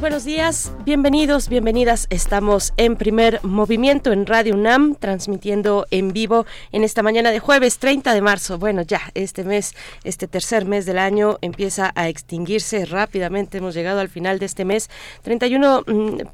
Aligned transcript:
Buenos 0.00 0.24
días, 0.24 0.72
bienvenidos, 0.86 1.50
bienvenidas. 1.50 2.06
Estamos 2.08 2.72
en 2.78 2.96
primer 2.96 3.38
movimiento 3.44 4.12
en 4.12 4.24
Radio 4.24 4.54
UNAM, 4.54 4.94
transmitiendo 4.94 5.86
en 5.90 6.14
vivo 6.14 6.46
en 6.72 6.84
esta 6.84 7.02
mañana 7.02 7.30
de 7.30 7.38
jueves 7.38 7.78
30 7.78 8.14
de 8.14 8.22
marzo. 8.22 8.58
Bueno, 8.58 8.80
ya 8.80 9.02
este 9.14 9.44
mes, 9.44 9.74
este 10.02 10.26
tercer 10.26 10.64
mes 10.64 10.86
del 10.86 10.98
año 10.98 11.36
empieza 11.42 11.92
a 11.94 12.08
extinguirse 12.08 12.86
rápidamente. 12.86 13.58
Hemos 13.58 13.74
llegado 13.74 14.00
al 14.00 14.08
final 14.08 14.38
de 14.38 14.46
este 14.46 14.64
mes, 14.64 14.88
31, 15.20 15.84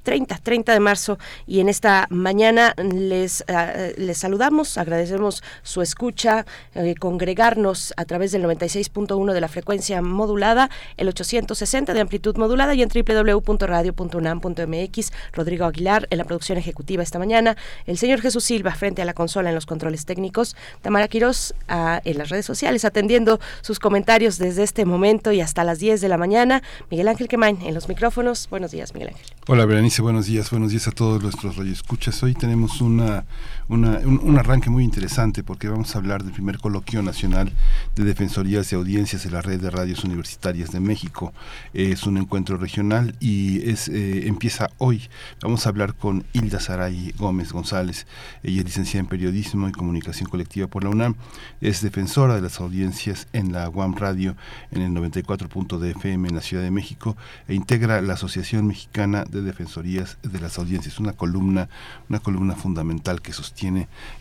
30, 0.05 0.39
30 0.39 0.73
de 0.73 0.81
marzo. 0.81 1.19
Y 1.49 1.59
en 1.59 1.69
esta 1.69 2.07
mañana 2.09 2.73
les, 2.77 3.45
ah, 3.49 3.73
les 3.97 4.17
saludamos, 4.17 4.79
agradecemos 4.79 5.43
su 5.65 5.83
escucha, 5.83 6.47
eh, 6.77 6.95
congregarnos 6.95 7.95
a 7.97 8.05
través 8.05 8.31
del 8.31 8.45
96.1 8.45 9.33
de 9.33 9.41
la 9.41 9.49
frecuencia 9.49 10.03
modulada, 10.03 10.71
el 10.97 11.09
860 11.09 11.95
de 11.95 12.01
amplitud 12.01 12.37
modulada 12.37 12.73
y 12.75 12.83
en 12.83 12.89
www 12.89 13.56
radio.unam.mx, 13.65 15.13
Rodrigo 15.33 15.65
Aguilar 15.65 16.09
en 16.11 16.19
la 16.19 16.25
producción 16.25 16.59
ejecutiva 16.59 17.03
esta 17.03 17.19
mañana, 17.19 17.57
el 17.87 17.97
señor 17.97 18.21
Jesús 18.21 18.45
Silva 18.45 18.75
frente 18.75 19.03
a 19.03 19.05
la 19.05 19.15
consola 19.15 19.51
en 19.51 19.55
los 19.55 19.67
controles 19.67 20.05
técnicos, 20.05 20.57
Tamara 20.83 21.09
Quirós 21.09 21.55
ah, 21.69 22.01
en 22.05 22.19
las 22.19 22.29
redes 22.29 22.45
sociales 22.45 22.85
atendiendo 22.85 23.39
sus 23.63 23.79
comentarios 23.79 24.39
desde 24.39 24.65
este 24.65 24.85
momento 24.85 25.33
y 25.33 25.41
hasta 25.41 25.65
las 25.65 25.79
10 25.79 26.01
de 26.01 26.09
la 26.09 26.19
mañana, 26.19 26.63
Miguel 26.91 27.09
Ángel 27.09 27.29
Quemain 27.29 27.63
en 27.63 27.75
los 27.75 27.89
micrófonos. 27.89 28.49
Buenos 28.51 28.73
días, 28.73 28.93
Miguel 28.93 29.11
Ángel. 29.11 29.27
Hola, 29.47 29.65
Berenice, 29.65 30.03
buenos 30.03 30.27
días, 30.27 30.51
buenos 30.51 30.71
días 30.71 30.89
a 30.89 30.91
todos 30.91 31.23
nuestros 31.23 31.57
radioescuchas. 31.57 32.23
Hoy 32.23 32.35
tenemos 32.35 32.81
una, 32.81 33.25
un, 33.69 34.39
arranque 34.39 34.71
muy 34.71 34.85
interesante 34.85 35.43
porque 35.43 35.69
vamos 35.69 35.95
a 35.95 35.99
hablar 35.99 36.23
del 36.23 36.33
primer 36.33 36.59
coloquio 36.59 37.03
nacional 37.03 37.53
de 37.97 38.05
defensorías 38.05 38.71
y 38.71 38.77
audiencias 38.77 39.25
de 39.25 39.31
la 39.31 39.43
red 39.43 39.61
de 39.61 39.71
radios 39.71 40.05
universitarias 40.05 40.71
de 40.71 40.79
México. 40.79 41.33
Es 41.75 42.05
un 42.05 42.17
encuentro 42.17 42.59
regional 42.59 43.17
y 43.19 43.69
es, 43.69 43.89
eh, 43.89 44.29
empieza 44.29 44.71
hoy. 44.79 45.09
Vamos 45.43 45.67
a 45.67 45.71
hablar 45.71 45.95
con 45.95 46.25
Hilda 46.33 46.61
Saray 46.61 47.13
Gómez 47.19 47.53
González. 47.53 48.07
Ella 48.45 48.61
es 48.61 48.67
licenciada 48.67 49.01
en 49.01 49.07
Periodismo 49.07 49.69
y 49.69 49.73
Comunicación 49.73 50.31
Colectiva 50.31 50.69
por 50.69 50.85
la 50.85 50.91
UNAM. 50.91 51.17
Es 51.61 51.83
defensora 51.83 52.37
de 52.37 52.43
las 52.43 52.61
audiencias 52.61 53.27
en 53.33 53.53
la 53.53 53.69
UAM 53.69 53.97
Radio 53.97 54.37
en 54.71 54.83
el 54.83 54.93
94.dfm 54.93 56.29
en 56.29 56.35
la 56.35 56.41
Ciudad 56.41 56.63
de 56.63 56.71
México 56.71 57.17
e 57.49 57.55
integra 57.55 58.01
la 58.01 58.15
Asociación 58.15 58.69
Mexicana 58.69 59.25
de 59.25 59.43
Defensorías 59.43 60.19
de 60.23 60.39
las 60.39 60.59
Audiencias, 60.59 61.01
una 61.01 61.15
columna, 61.15 61.69
una 62.09 62.21
columna 62.21 62.55
fundamental 62.55 63.21
que 63.23 63.33
sostiene 63.33 63.56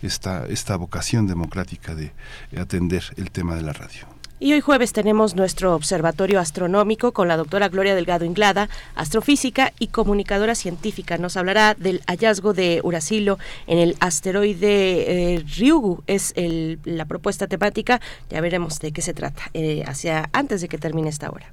esta, 0.01 0.45
esta 0.47 0.77
vocación 0.77 1.27
democrática 1.27 1.95
de 1.95 2.11
atender 2.57 3.03
el 3.17 3.31
tema 3.31 3.55
de 3.55 3.61
la 3.61 3.73
radio. 3.73 4.15
Y 4.37 4.51
hoy 4.51 4.59
jueves 4.59 4.91
tenemos 4.91 5.33
nuestro 5.35 5.73
observatorio 5.73 6.41
astronómico 6.41 7.13
con 7.13 7.29
la 7.29 7.37
doctora 7.37 7.69
Gloria 7.69 7.95
Delgado 7.95 8.25
Inglada, 8.25 8.67
astrofísica 8.93 9.71
y 9.79 9.87
comunicadora 9.87 10.55
científica. 10.55 11.17
Nos 11.17 11.37
hablará 11.37 11.73
del 11.73 12.01
hallazgo 12.05 12.53
de 12.53 12.81
Uracilo 12.83 13.39
en 13.65 13.77
el 13.77 13.95
asteroide 14.01 15.35
eh, 15.35 15.45
Ryugu. 15.57 16.03
Es 16.05 16.33
la 16.35 17.05
propuesta 17.05 17.47
temática. 17.47 18.01
Ya 18.29 18.41
veremos 18.41 18.79
de 18.79 18.91
qué 18.91 19.01
se 19.01 19.13
trata 19.13 19.41
eh, 19.53 19.85
hacia 19.87 20.29
antes 20.33 20.59
de 20.59 20.67
que 20.67 20.77
termine 20.77 21.07
esta 21.07 21.29
hora. 21.29 21.49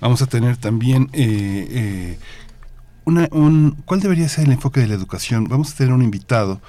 Vamos 0.00 0.22
a 0.22 0.26
tener 0.26 0.56
también 0.56 1.10
eh, 1.12 2.16
una, 3.04 3.28
un, 3.30 3.76
¿cuál 3.84 4.00
debería 4.00 4.28
ser 4.30 4.46
el 4.46 4.52
enfoque 4.52 4.80
de 4.80 4.86
la 4.86 4.94
educación? 4.94 5.48
Vamos 5.48 5.74
a 5.74 5.76
tener 5.76 5.92
un 5.92 6.02
invitado 6.02 6.62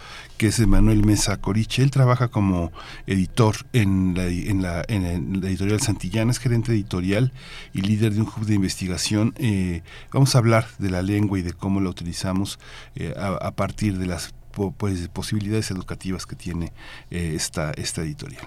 que 0.44 0.50
es 0.50 0.68
Manuel 0.68 1.06
Mesa 1.06 1.38
Coriche. 1.38 1.84
Él 1.84 1.90
trabaja 1.90 2.28
como 2.28 2.74
editor 3.08 3.56
en 3.72 4.14
la, 4.14 4.82
editorial 4.82 5.80
Santillana, 5.80 6.32
es 6.32 6.40
gerente 6.40 6.74
editorial 6.74 7.32
y 7.72 7.80
líder 7.80 8.14
de 8.14 8.20
un 8.20 8.28
hub 8.28 8.46
de 8.46 8.54
investigación. 8.54 9.34
Eh, 9.38 9.84
vamos 10.12 10.36
a 10.36 10.40
hablar 10.40 10.68
de 10.80 10.90
la 10.90 11.02
lengua 11.02 11.40
y 11.40 11.44
de 11.44 11.54
cómo 11.54 11.80
la 11.80 11.90
utilizamos 11.90 12.60
eh, 12.96 13.14
a, 13.18 13.52
partir 13.52 13.98
de 13.98 14.06
las 14.06 14.36
pues, 14.52 15.08
posibilidades 15.08 15.72
educativas 15.72 16.26
que 16.26 16.36
tiene 16.36 16.74
eh, 17.10 17.38
esta 17.38 17.72
editorial. 18.02 18.46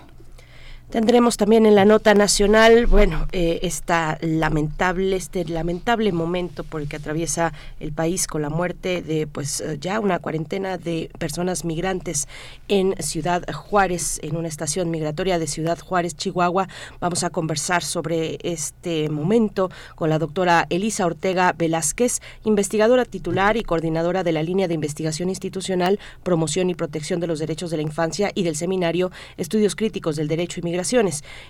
Tendremos 0.91 1.37
también 1.37 1.67
en 1.67 1.75
la 1.75 1.85
nota 1.85 2.15
nacional, 2.15 2.87
bueno, 2.87 3.27
eh, 3.33 3.59
esta 3.63 4.19
lamentable, 4.21 5.17
este 5.17 5.45
lamentable 5.45 6.13
momento 6.13 6.63
por 6.63 6.81
el 6.81 6.89
que 6.89 6.95
atraviesa 6.95 7.53
el 7.81 7.93
país 7.93 8.29
con 8.29 8.41
la 8.41 8.51
muerte 8.51 9.03
de, 9.03 9.27
pues, 9.27 9.61
eh, 9.61 9.79
ya 9.81 9.99
una 9.99 10.21
cuarentena 10.21 10.79
de 10.79 11.11
personas 11.19 11.65
migrantes 11.65 12.29
en 12.69 12.95
Ciudad 13.01 13.45
Juárez, 13.53 14.21
en 14.23 14.37
una 14.37 14.47
estación 14.47 14.93
migratoria 14.93 15.41
de 15.41 15.49
Ciudad 15.49 15.77
Juárez, 15.77 16.17
Chihuahua. 16.17 16.69
Vamos 17.01 17.25
a 17.25 17.31
conversar 17.31 17.83
sobre 17.83 18.39
este 18.45 19.09
momento 19.09 19.73
con 19.97 20.09
la 20.09 20.21
doctora 20.21 20.67
Elisa 20.71 21.05
Ortega 21.05 21.53
Velázquez, 21.53 22.21
investigadora 22.45 23.05
titular 23.05 23.57
y 23.57 23.65
coordinadora 23.65 24.23
de 24.23 24.31
la 24.31 24.45
línea 24.45 24.69
de 24.69 24.75
investigación 24.75 25.31
institucional, 25.31 25.99
promoción 26.23 26.71
y 26.71 26.77
protección 26.77 27.19
de 27.19 27.27
los 27.27 27.41
derechos 27.41 27.73
de 27.73 27.79
la 27.79 27.83
infancia 27.83 28.31
y 28.37 28.45
del 28.45 28.55
seminario 28.55 29.11
Estudios 29.37 29.75
Críticos 29.75 30.15
del 30.15 30.29
Derecho 30.29 30.61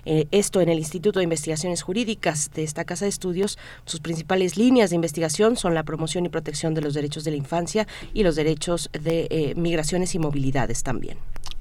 eh, 0.05 0.27
esto 0.31 0.61
en 0.61 0.69
el 0.69 0.77
Instituto 0.77 1.19
de 1.19 1.23
Investigaciones 1.23 1.81
Jurídicas 1.81 2.51
de 2.53 2.63
esta 2.63 2.85
Casa 2.85 3.05
de 3.05 3.09
Estudios. 3.09 3.57
Sus 3.85 3.99
principales 3.99 4.57
líneas 4.57 4.89
de 4.89 4.95
investigación 4.95 5.57
son 5.57 5.73
la 5.73 5.83
promoción 5.83 6.25
y 6.25 6.29
protección 6.29 6.73
de 6.73 6.81
los 6.81 6.93
derechos 6.93 7.23
de 7.23 7.31
la 7.31 7.37
infancia 7.37 7.87
y 8.13 8.23
los 8.23 8.35
derechos 8.35 8.89
de 8.93 9.27
eh, 9.29 9.53
migraciones 9.55 10.15
y 10.15 10.19
movilidades 10.19 10.83
también. 10.83 11.17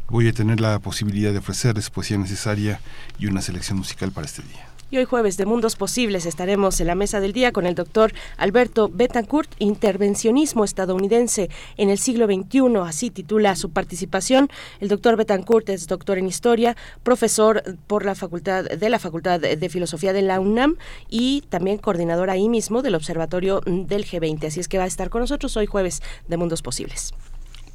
Voy 0.09 0.29
a 0.29 0.33
tener 0.33 0.61
la 0.61 0.79
posibilidad 0.79 1.33
de 1.33 1.39
ofrecerles 1.39 1.91
poesía 1.91 2.19
necesaria 2.19 2.81
y 3.19 3.27
una 3.27 3.43
selección 3.43 3.79
musical 3.79 4.13
para 4.13 4.27
este 4.27 4.43
día. 4.43 4.76
Y 4.89 4.99
hoy 4.99 5.05
jueves 5.05 5.37
de 5.37 5.47
Mundos 5.47 5.75
Posibles 5.75 6.27
estaremos 6.27 6.81
en 6.81 6.87
la 6.87 6.95
mesa 6.95 7.19
del 7.19 7.33
día 7.33 7.51
con 7.51 7.67
el 7.67 7.75
doctor 7.75 8.13
Alberto 8.37 8.89
Betancourt, 8.89 9.51
Intervencionismo 9.59 10.63
estadounidense 10.63 11.51
en 11.77 11.91
el 11.91 11.99
siglo 11.99 12.27
XXI, 12.27 12.77
así 12.85 13.11
titula 13.11 13.57
su 13.57 13.71
participación. 13.71 14.49
El 14.79 14.87
doctor 14.87 15.17
Betancourt 15.17 15.69
es 15.71 15.89
doctor 15.89 16.19
en 16.19 16.29
Historia, 16.29 16.77
profesor 17.03 17.65
por 17.89 18.05
la 18.05 18.15
facultad 18.15 18.63
de 18.65 18.89
la 18.89 19.01
Facultad 19.01 19.41
de 19.41 19.69
Filosofía 19.69 20.13
de 20.13 20.23
la 20.23 20.39
UNAM 20.39 20.77
y 21.09 21.43
también 21.49 21.79
coordinador 21.79 22.31
ahí 22.31 22.49
mismo 22.49 22.83
del 22.83 22.95
Observatorio 22.95 23.63
del 23.67 24.05
G20. 24.05 24.47
Así 24.47 24.61
es 24.61 24.69
que 24.69 24.79
va 24.79 24.85
a 24.85 24.89
estar 24.89 25.11
con 25.11 25.21
nosotros 25.21 25.57
hoy 25.57 25.67
jueves 25.67 26.01
de 26.29 26.37
Mundos 26.37 26.63
Posibles. 26.63 27.13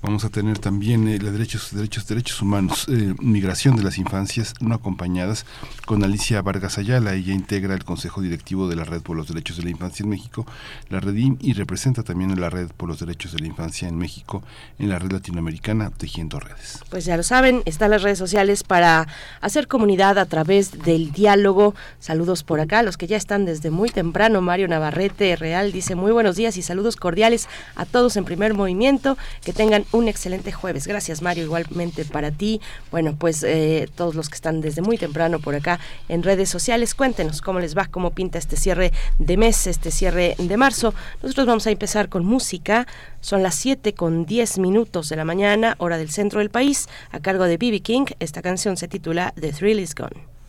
Vamos 0.01 0.25
a 0.25 0.29
tener 0.29 0.57
también 0.57 1.07
eh, 1.07 1.19
derechos, 1.19 1.69
derechos, 1.73 2.07
derechos 2.07 2.41
humanos, 2.41 2.87
eh, 2.89 3.13
migración 3.19 3.75
de 3.75 3.83
las 3.83 3.99
infancias 3.99 4.55
no 4.59 4.73
acompañadas 4.73 5.45
con 5.85 6.03
Alicia 6.03 6.41
Vargas 6.41 6.79
Ayala. 6.79 7.13
Ella 7.13 7.33
integra 7.33 7.75
el 7.75 7.83
Consejo 7.83 8.19
Directivo 8.19 8.67
de 8.67 8.75
la 8.75 8.83
Red 8.83 9.01
por 9.03 9.15
los 9.15 9.27
Derechos 9.27 9.57
de 9.57 9.63
la 9.63 9.69
Infancia 9.69 10.03
en 10.03 10.09
México, 10.09 10.47
la 10.89 10.99
Redim, 10.99 11.37
y 11.39 11.53
representa 11.53 12.01
también 12.01 12.31
a 12.31 12.35
la 12.35 12.49
Red 12.49 12.69
por 12.75 12.89
los 12.89 12.99
Derechos 12.99 13.33
de 13.33 13.39
la 13.39 13.47
Infancia 13.47 13.87
en 13.87 13.97
México 13.97 14.41
en 14.79 14.89
la 14.89 14.97
red 14.97 15.11
latinoamericana 15.11 15.91
Tejiendo 15.91 16.39
Redes. 16.39 16.79
Pues 16.89 17.05
ya 17.05 17.15
lo 17.15 17.23
saben, 17.23 17.61
están 17.65 17.91
las 17.91 18.01
redes 18.01 18.17
sociales 18.17 18.63
para 18.63 19.07
hacer 19.39 19.67
comunidad 19.67 20.17
a 20.17 20.25
través 20.25 20.83
del 20.83 21.11
diálogo. 21.11 21.75
Saludos 21.99 22.43
por 22.43 22.59
acá, 22.59 22.81
los 22.81 22.97
que 22.97 23.05
ya 23.05 23.17
están 23.17 23.45
desde 23.45 23.69
muy 23.69 23.89
temprano. 23.89 24.41
Mario 24.41 24.67
Navarrete 24.67 25.35
Real 25.35 25.71
dice 25.71 25.93
muy 25.93 26.11
buenos 26.11 26.35
días 26.35 26.57
y 26.57 26.63
saludos 26.63 26.95
cordiales 26.95 27.47
a 27.75 27.85
todos 27.85 28.17
en 28.17 28.25
primer 28.25 28.55
movimiento. 28.55 29.17
Que 29.43 29.53
tengan 29.53 29.85
un 29.91 30.07
excelente 30.07 30.51
jueves. 30.51 30.87
Gracias, 30.87 31.21
Mario, 31.21 31.43
igualmente 31.43 32.05
para 32.05 32.31
ti. 32.31 32.61
Bueno, 32.91 33.15
pues 33.17 33.43
eh, 33.43 33.89
todos 33.95 34.15
los 34.15 34.29
que 34.29 34.35
están 34.35 34.61
desde 34.61 34.81
muy 34.81 34.97
temprano 34.97 35.39
por 35.39 35.55
acá 35.55 35.79
en 36.09 36.23
redes 36.23 36.49
sociales, 36.49 36.95
cuéntenos 36.95 37.41
cómo 37.41 37.59
les 37.59 37.77
va, 37.77 37.85
cómo 37.85 38.11
pinta 38.11 38.37
este 38.37 38.55
cierre 38.55 38.91
de 39.19 39.37
mes, 39.37 39.67
este 39.67 39.91
cierre 39.91 40.35
de 40.37 40.57
marzo. 40.57 40.93
Nosotros 41.21 41.47
vamos 41.47 41.67
a 41.67 41.71
empezar 41.71 42.09
con 42.09 42.25
música. 42.25 42.87
Son 43.19 43.43
las 43.43 43.55
7 43.55 43.93
con 43.93 44.25
10 44.25 44.57
minutos 44.59 45.09
de 45.09 45.15
la 45.15 45.25
mañana, 45.25 45.75
hora 45.77 45.97
del 45.97 46.09
centro 46.09 46.39
del 46.39 46.49
país, 46.49 46.87
a 47.11 47.19
cargo 47.19 47.45
de 47.45 47.57
B.B. 47.57 47.81
King. 47.81 48.05
Esta 48.19 48.41
canción 48.41 48.77
se 48.77 48.87
titula 48.87 49.33
The 49.39 49.51
Thrill 49.51 49.79
Is 49.79 49.95
Gone. 49.95 50.40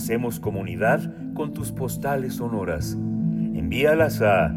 Hacemos 0.00 0.40
comunidad 0.40 1.12
con 1.34 1.52
tus 1.52 1.72
postales 1.72 2.36
sonoras. 2.36 2.92
Envíalas 2.92 4.22
a 4.22 4.50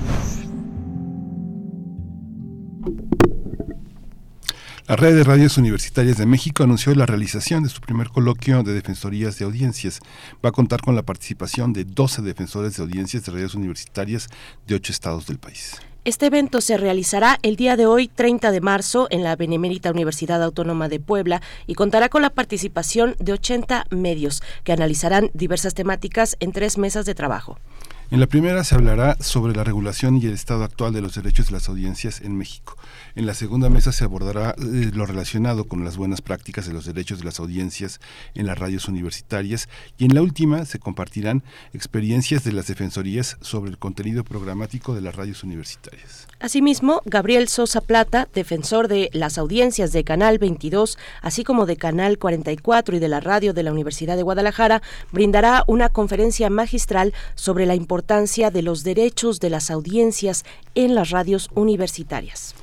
La 4.89 4.97
Red 4.97 5.15
de 5.15 5.23
Radios 5.23 5.59
Universitarias 5.59 6.19
de 6.19 6.27
México 6.27 6.65
anunció 6.65 6.93
la 6.97 7.07
realización 7.07 7.63
de 7.63 7.69
su 7.69 7.81
primer 7.81 8.09
coloquio 8.09 8.65
de 8.65 8.75
defensorías 8.75 9.39
de 9.39 9.45
audiencias. 9.45 10.01
Va 10.45 10.49
a 10.49 10.53
contar 10.53 10.81
con 10.81 10.97
la 10.97 11.05
participación 11.05 11.73
de 11.73 11.85
12 11.85 12.23
defensores 12.23 12.77
de 12.77 12.83
audiencias 12.83 13.25
de 13.25 13.31
radios 13.31 13.55
universitarias 13.55 14.29
de 14.67 14.75
ocho 14.75 14.91
estados 14.91 15.29
del 15.29 15.39
país. 15.39 15.81
Este 16.05 16.27
evento 16.27 16.61
se 16.61 16.77
realizará 16.77 17.39
el 17.41 17.57
día 17.57 17.79
de 17.79 17.87
hoy, 17.87 18.09
30 18.09 18.51
de 18.51 18.61
marzo, 18.61 19.07
en 19.09 19.23
la 19.23 19.37
Benemérita 19.37 19.91
Universidad 19.91 20.43
Autónoma 20.43 20.91
de 20.91 21.01
Puebla 21.01 21.41
y 21.67 21.77
contará 21.77 22.11
con 22.11 22.21
la 22.21 22.29
participación 22.29 23.17
de 23.21 23.33
80 23.33 23.87
medios 23.89 24.43
que 24.65 24.73
analizarán 24.75 25.31
diversas 25.33 25.73
temáticas 25.73 26.37
en 26.41 26.53
tres 26.53 26.77
mesas 26.77 27.07
de 27.07 27.15
trabajo. 27.15 27.59
En 28.11 28.21
la 28.21 28.27
primera 28.27 28.65
se 28.65 28.75
hablará 28.75 29.17
sobre 29.19 29.55
la 29.55 29.65
regulación 29.65 30.19
y 30.19 30.27
el 30.27 30.35
estado 30.35 30.63
actual 30.65 30.93
de 30.93 31.01
los 31.01 31.15
derechos 31.15 31.47
de 31.47 31.53
las 31.53 31.71
audiencias 31.71 32.21
en 32.21 32.37
México. 32.37 32.77
En 33.17 33.27
la 33.27 33.35
segunda 33.35 33.71
mesa 33.71 33.93
se 33.93 34.03
abordará 34.03 34.57
eh, 34.59 34.91
lo 34.93 35.07
relacionado 35.07 35.69
con 35.69 35.85
las 35.85 35.97
buenas 35.97 36.21
prácticas 36.21 36.67
de 36.67 36.73
los 36.73 36.85
derechos 36.85 37.21
de 37.21 37.25
las 37.25 37.39
audiencias 37.39 38.01
en 38.35 38.45
las 38.45 38.59
radios 38.59 38.89
universitarias 38.89 39.69
y 39.99 40.07
en 40.07 40.17
la 40.17 40.23
última 40.23 40.65
se 40.65 40.81
compartirán 40.81 41.45
experiencias 41.73 42.43
de 42.43 42.51
las 42.51 42.67
defensorías 42.67 43.37
sobre 43.41 43.71
el 43.71 43.79
contenido 43.79 44.25
programático 44.25 44.97
de 44.97 45.01
las 45.01 45.15
radios 45.15 45.45
universitarias. 45.45 46.27
Asimismo, 46.41 47.03
Gabriel 47.05 47.47
Sosa 47.47 47.81
Plata, 47.81 48.27
defensor 48.35 48.89
de 48.89 49.11
las 49.13 49.39
audiencias 49.39 49.93
de 49.93 50.03
Canal 50.03 50.39
22, 50.39 50.99
así 51.23 51.45
como 51.45 51.67
de 51.67 51.77
Canal 51.77 52.19
44 52.19 52.97
y 52.97 52.99
de 52.99 53.09
la 53.09 53.21
radio 53.21 53.55
de 53.55 53.63
la 53.63 53.71
Universidad 53.71 54.17
de 54.17 54.25
Guadalajara, 54.25 54.83
brindará 55.13 55.63
una 55.69 55.89
conferencia 55.89 56.51
magistral 56.51 57.15
sobre 57.37 57.65
la 57.65 57.77
importancia 57.77 58.51
de 58.51 58.63
los 58.63 58.83
derechos 58.83 59.39
de 59.39 59.51
las 59.51 59.71
audiencias 59.71 60.45
en 60.75 60.97
las 60.97 61.11
radios 61.11 61.49
universitarias. 61.55 62.57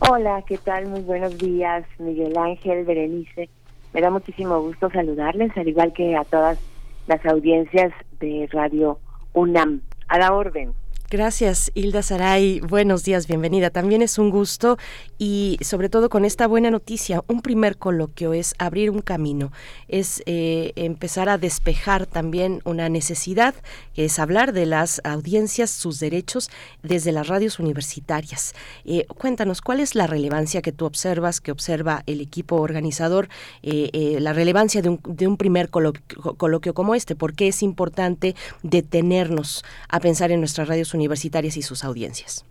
Hola, 0.00 0.44
¿qué 0.46 0.58
tal? 0.58 0.88
Muy 0.88 1.00
buenos 1.00 1.38
días, 1.38 1.86
Miguel 1.98 2.36
Ángel, 2.36 2.84
Berenice. 2.84 3.48
Me 3.92 4.00
da 4.00 4.10
muchísimo 4.10 4.60
gusto 4.60 4.90
saludarles, 4.90 5.56
al 5.56 5.68
igual 5.68 5.92
que 5.92 6.16
a 6.16 6.24
todas 6.24 6.58
las 7.06 7.24
audiencias 7.26 7.92
de 8.20 8.48
Radio 8.52 8.98
UNAM. 9.34 9.82
A 10.08 10.18
la 10.18 10.32
orden. 10.32 10.72
Gracias, 11.12 11.70
Hilda 11.74 12.02
Saray. 12.02 12.60
Buenos 12.60 13.04
días, 13.04 13.26
bienvenida. 13.26 13.68
También 13.68 14.00
es 14.00 14.16
un 14.16 14.30
gusto 14.30 14.78
y 15.18 15.58
sobre 15.60 15.90
todo 15.90 16.08
con 16.08 16.24
esta 16.24 16.46
buena 16.46 16.70
noticia, 16.70 17.22
un 17.28 17.42
primer 17.42 17.76
coloquio 17.76 18.32
es 18.32 18.54
abrir 18.56 18.88
un 18.88 19.02
camino, 19.02 19.52
es 19.88 20.22
eh, 20.24 20.72
empezar 20.74 21.28
a 21.28 21.36
despejar 21.36 22.06
también 22.06 22.62
una 22.64 22.88
necesidad, 22.88 23.54
que 23.92 24.06
es 24.06 24.18
hablar 24.18 24.54
de 24.54 24.64
las 24.64 25.02
audiencias, 25.04 25.70
sus 25.70 26.00
derechos 26.00 26.48
desde 26.82 27.12
las 27.12 27.28
radios 27.28 27.58
universitarias. 27.58 28.54
Eh, 28.86 29.04
cuéntanos, 29.04 29.60
¿cuál 29.60 29.80
es 29.80 29.94
la 29.94 30.06
relevancia 30.06 30.62
que 30.62 30.72
tú 30.72 30.86
observas, 30.86 31.42
que 31.42 31.52
observa 31.52 32.04
el 32.06 32.22
equipo 32.22 32.56
organizador, 32.56 33.28
eh, 33.62 34.16
la 34.18 34.32
relevancia 34.32 34.80
de 34.80 34.88
un, 35.28 35.36
primer 35.36 35.68
coloquio, 35.68 36.36
coloquio 36.38 36.72
como 36.72 36.94
este? 36.94 37.14
¿Por 37.14 37.34
qué 37.34 37.48
es 37.48 37.62
importante 37.62 38.34
detenernos 38.62 39.62
a 39.90 40.00
pensar 40.00 40.32
en 40.32 40.40
nuestras 40.40 40.68
radios 40.68 40.94
universitarias? 40.94 41.01
Universitarias 41.02 41.56
y 41.56 41.62
sus 41.62 41.84
audiencias? 41.84 42.46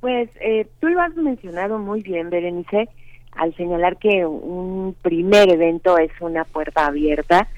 Pues 0.00 0.28
eh, 0.40 0.66
tú 0.80 0.88
lo 0.88 1.00
has 1.00 1.14
mencionado 1.16 1.78
muy 1.78 2.02
bien, 2.02 2.28
Berenice, 2.28 2.88
al 3.32 3.54
señalar 3.56 3.96
que 3.96 4.26
un 4.26 4.94
primer 5.00 5.50
evento 5.50 5.96
es 5.98 6.12
una 6.20 6.44
puerta 6.44 6.86
abierta 6.86 7.48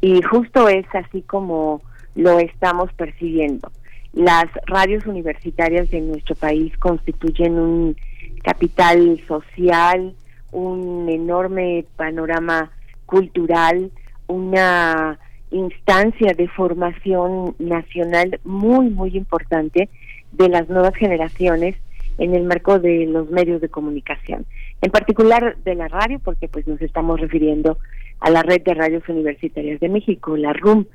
y 0.00 0.22
justo 0.22 0.68
es 0.68 0.86
así 0.94 1.22
como 1.22 1.82
lo 2.14 2.38
estamos 2.38 2.92
percibiendo. 2.92 3.70
Las 4.12 4.46
radios 4.66 5.04
universitarias 5.04 5.90
de 5.90 6.00
nuestro 6.00 6.36
país 6.36 6.76
constituyen 6.78 7.58
un 7.58 7.96
capital 8.42 9.20
social, 9.26 10.14
un 10.52 11.08
enorme 11.08 11.84
panorama 11.96 12.70
cultural, 13.04 13.90
una 14.28 15.18
instancia 15.56 16.32
de 16.34 16.48
formación 16.48 17.54
nacional 17.58 18.40
muy, 18.44 18.90
muy 18.90 19.16
importante 19.16 19.88
de 20.32 20.48
las 20.48 20.68
nuevas 20.68 20.94
generaciones 20.94 21.76
en 22.18 22.34
el 22.34 22.44
marco 22.44 22.78
de 22.78 23.06
los 23.06 23.30
medios 23.30 23.60
de 23.60 23.68
comunicación, 23.68 24.46
en 24.80 24.90
particular 24.90 25.56
de 25.64 25.74
la 25.74 25.88
radio, 25.88 26.18
porque 26.18 26.48
pues 26.48 26.66
nos 26.66 26.80
estamos 26.80 27.20
refiriendo 27.20 27.78
a 28.20 28.30
la 28.30 28.42
red 28.42 28.62
de 28.62 28.74
radios 28.74 29.06
universitarias 29.08 29.80
de 29.80 29.88
México, 29.88 30.36
la 30.36 30.52
RUM. 30.52 30.86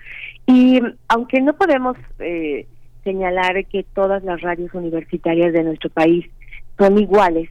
Y 0.48 0.82
aunque 1.08 1.42
no 1.42 1.54
podemos 1.54 1.96
eh, 2.20 2.66
señalar 3.04 3.66
que 3.66 3.86
todas 3.94 4.24
las 4.24 4.42
radios 4.42 4.74
universitarias 4.74 5.54
de 5.54 5.64
nuestro 5.64 5.90
país 5.90 6.26
son 6.78 6.98
iguales, 6.98 7.50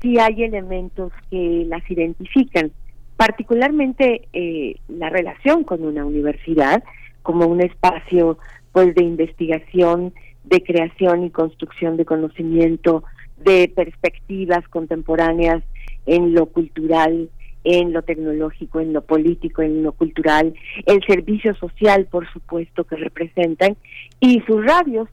sí 0.00 0.18
hay 0.18 0.44
elementos 0.44 1.12
que 1.30 1.64
las 1.66 1.88
identifican 1.90 2.70
particularmente 3.18 4.28
eh, 4.32 4.76
la 4.86 5.10
relación 5.10 5.64
con 5.64 5.82
una 5.84 6.04
universidad 6.04 6.84
como 7.22 7.46
un 7.46 7.60
espacio 7.60 8.38
pues 8.70 8.94
de 8.94 9.02
investigación, 9.02 10.14
de 10.44 10.62
creación 10.62 11.24
y 11.24 11.30
construcción 11.30 11.96
de 11.96 12.04
conocimiento, 12.04 13.02
de 13.38 13.72
perspectivas 13.74 14.66
contemporáneas 14.68 15.64
en 16.06 16.32
lo 16.32 16.46
cultural, 16.46 17.28
en 17.64 17.92
lo 17.92 18.02
tecnológico, 18.02 18.78
en 18.78 18.92
lo 18.92 19.02
político, 19.02 19.62
en 19.62 19.82
lo 19.82 19.90
cultural, 19.90 20.54
el 20.86 21.04
servicio 21.04 21.56
social, 21.56 22.06
por 22.06 22.32
supuesto, 22.32 22.84
que 22.84 22.94
representan, 22.94 23.76
y 24.20 24.40
sus 24.46 24.64
radios 24.64 25.08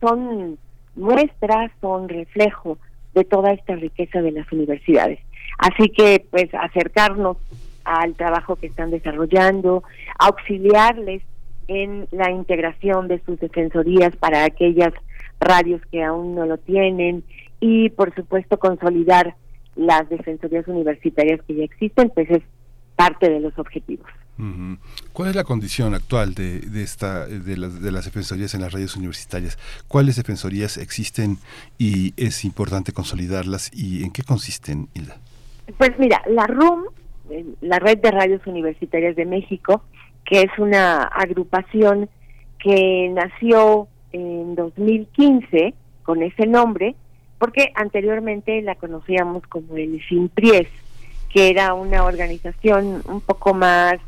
son 0.00 0.58
muestras, 0.94 1.72
son 1.80 2.08
reflejo 2.08 2.78
de 3.14 3.24
toda 3.24 3.52
esta 3.52 3.74
riqueza 3.74 4.22
de 4.22 4.30
las 4.30 4.50
universidades. 4.52 5.18
Así 5.58 5.90
que, 5.90 6.24
pues, 6.30 6.48
acercarnos 6.54 7.36
al 7.84 8.14
trabajo 8.14 8.56
que 8.56 8.68
están 8.68 8.90
desarrollando, 8.90 9.82
auxiliarles 10.18 11.22
en 11.66 12.08
la 12.10 12.30
integración 12.30 13.08
de 13.08 13.20
sus 13.24 13.38
defensorías 13.40 14.14
para 14.16 14.44
aquellas 14.44 14.92
radios 15.40 15.80
que 15.90 16.02
aún 16.02 16.34
no 16.34 16.46
lo 16.46 16.58
tienen 16.58 17.24
y, 17.60 17.90
por 17.90 18.14
supuesto, 18.14 18.58
consolidar 18.58 19.34
las 19.76 20.08
defensorías 20.08 20.66
universitarias 20.66 21.40
que 21.46 21.54
ya 21.54 21.64
existen, 21.64 22.10
pues 22.10 22.30
es 22.30 22.42
parte 22.96 23.28
de 23.28 23.40
los 23.40 23.56
objetivos. 23.58 24.06
¿Cuál 25.12 25.30
es 25.30 25.34
la 25.34 25.42
condición 25.42 25.94
actual 25.94 26.34
de, 26.34 26.60
esta 26.76 27.26
de 27.26 27.56
las, 27.56 27.80
de 27.82 27.90
las 27.90 28.04
defensorías 28.04 28.54
en 28.54 28.60
las 28.60 28.72
radios 28.72 28.96
universitarias? 28.96 29.58
¿Cuáles 29.88 30.14
defensorías 30.14 30.76
existen 30.76 31.38
y 31.76 32.14
es 32.16 32.44
importante 32.44 32.92
consolidarlas 32.92 33.70
y 33.74 34.04
en 34.04 34.12
qué 34.12 34.22
consisten, 34.22 34.88
Hilda? 34.94 35.16
Pues 35.76 35.98
mira, 35.98 36.22
la 36.26 36.46
RUM, 36.46 36.84
la 37.60 37.78
Red 37.78 37.98
de 37.98 38.10
Radios 38.10 38.46
Universitarias 38.46 39.16
de 39.16 39.26
México, 39.26 39.82
que 40.24 40.42
es 40.42 40.58
una 40.58 41.02
agrupación 41.02 42.08
que 42.58 43.10
nació 43.12 43.88
en 44.12 44.54
2015 44.54 45.74
con 46.02 46.22
ese 46.22 46.46
nombre, 46.46 46.94
porque 47.38 47.70
anteriormente 47.74 48.62
la 48.62 48.74
conocíamos 48.74 49.46
como 49.46 49.76
el 49.76 50.00
SINPRIES, 50.08 50.68
que 51.32 51.50
era 51.50 51.74
una 51.74 52.04
organización 52.04 53.02
un 53.06 53.20
poco 53.20 53.54
más 53.54 53.98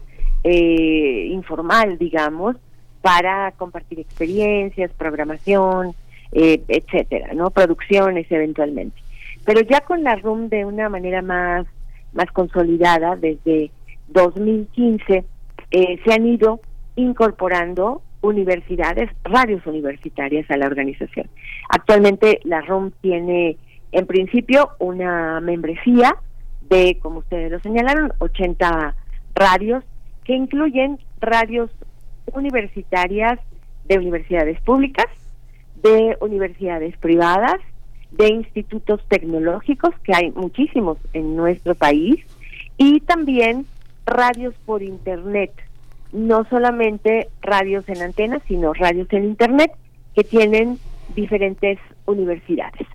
eh, 0.43 1.29
informal, 1.31 1.99
digamos, 1.99 2.57
para 3.03 3.53
compartir 3.53 4.01
experiencias, 4.01 4.91
programación, 4.93 5.95
eh, 6.33 6.63
etcétera, 6.69 7.35
¿no? 7.35 7.51
Producciones 7.51 8.27
eventualmente. 8.31 9.01
Pero 9.53 9.63
ya 9.63 9.81
con 9.81 10.05
la 10.05 10.15
RUM 10.15 10.49
de 10.49 10.65
una 10.65 10.89
manera 10.89 11.23
más, 11.23 11.67
más 12.13 12.31
consolidada, 12.31 13.17
desde 13.17 13.73
2015, 14.07 15.25
eh, 15.73 16.01
se 16.05 16.13
han 16.13 16.25
ido 16.25 16.61
incorporando 16.95 18.01
universidades, 18.21 19.11
radios 19.25 19.67
universitarias 19.67 20.49
a 20.53 20.57
la 20.57 20.69
organización. 20.69 21.29
Actualmente 21.69 22.39
la 22.45 22.61
RUM 22.61 22.93
tiene 23.01 23.57
en 23.91 24.07
principio 24.07 24.71
una 24.79 25.41
membresía 25.41 26.15
de, 26.69 27.01
como 27.03 27.19
ustedes 27.19 27.51
lo 27.51 27.59
señalaron, 27.59 28.13
80 28.21 28.95
radios 29.35 29.83
que 30.23 30.35
incluyen 30.35 31.01
radios 31.21 31.73
universitarias 32.33 33.41
de 33.87 33.99
universidades 33.99 34.61
públicas, 34.61 35.07
de 35.83 36.17
universidades 36.21 36.97
privadas, 36.99 37.59
de 38.13 38.29
institutos 38.29 39.01
tecnológicos, 39.09 39.95
que 40.03 40.15
hay 40.15 40.31
muchísimos 40.33 40.99
en 41.13 41.37
nuestro 41.37 41.75
país, 41.75 42.25
y 42.77 43.01
también 43.01 43.67
radios 44.07 44.55
por 44.67 44.83
Internet, 44.83 45.53
no 46.13 46.45
solamente 46.51 47.29
radios 47.41 47.89
en 47.89 48.03
antenas, 48.03 48.43
sino 48.49 48.73
radios 48.73 49.09
en 49.13 49.25
Internet 49.25 49.73
que 50.15 50.25
tienen 50.25 50.79
diferentes 51.15 51.79
universidades. 52.07 52.87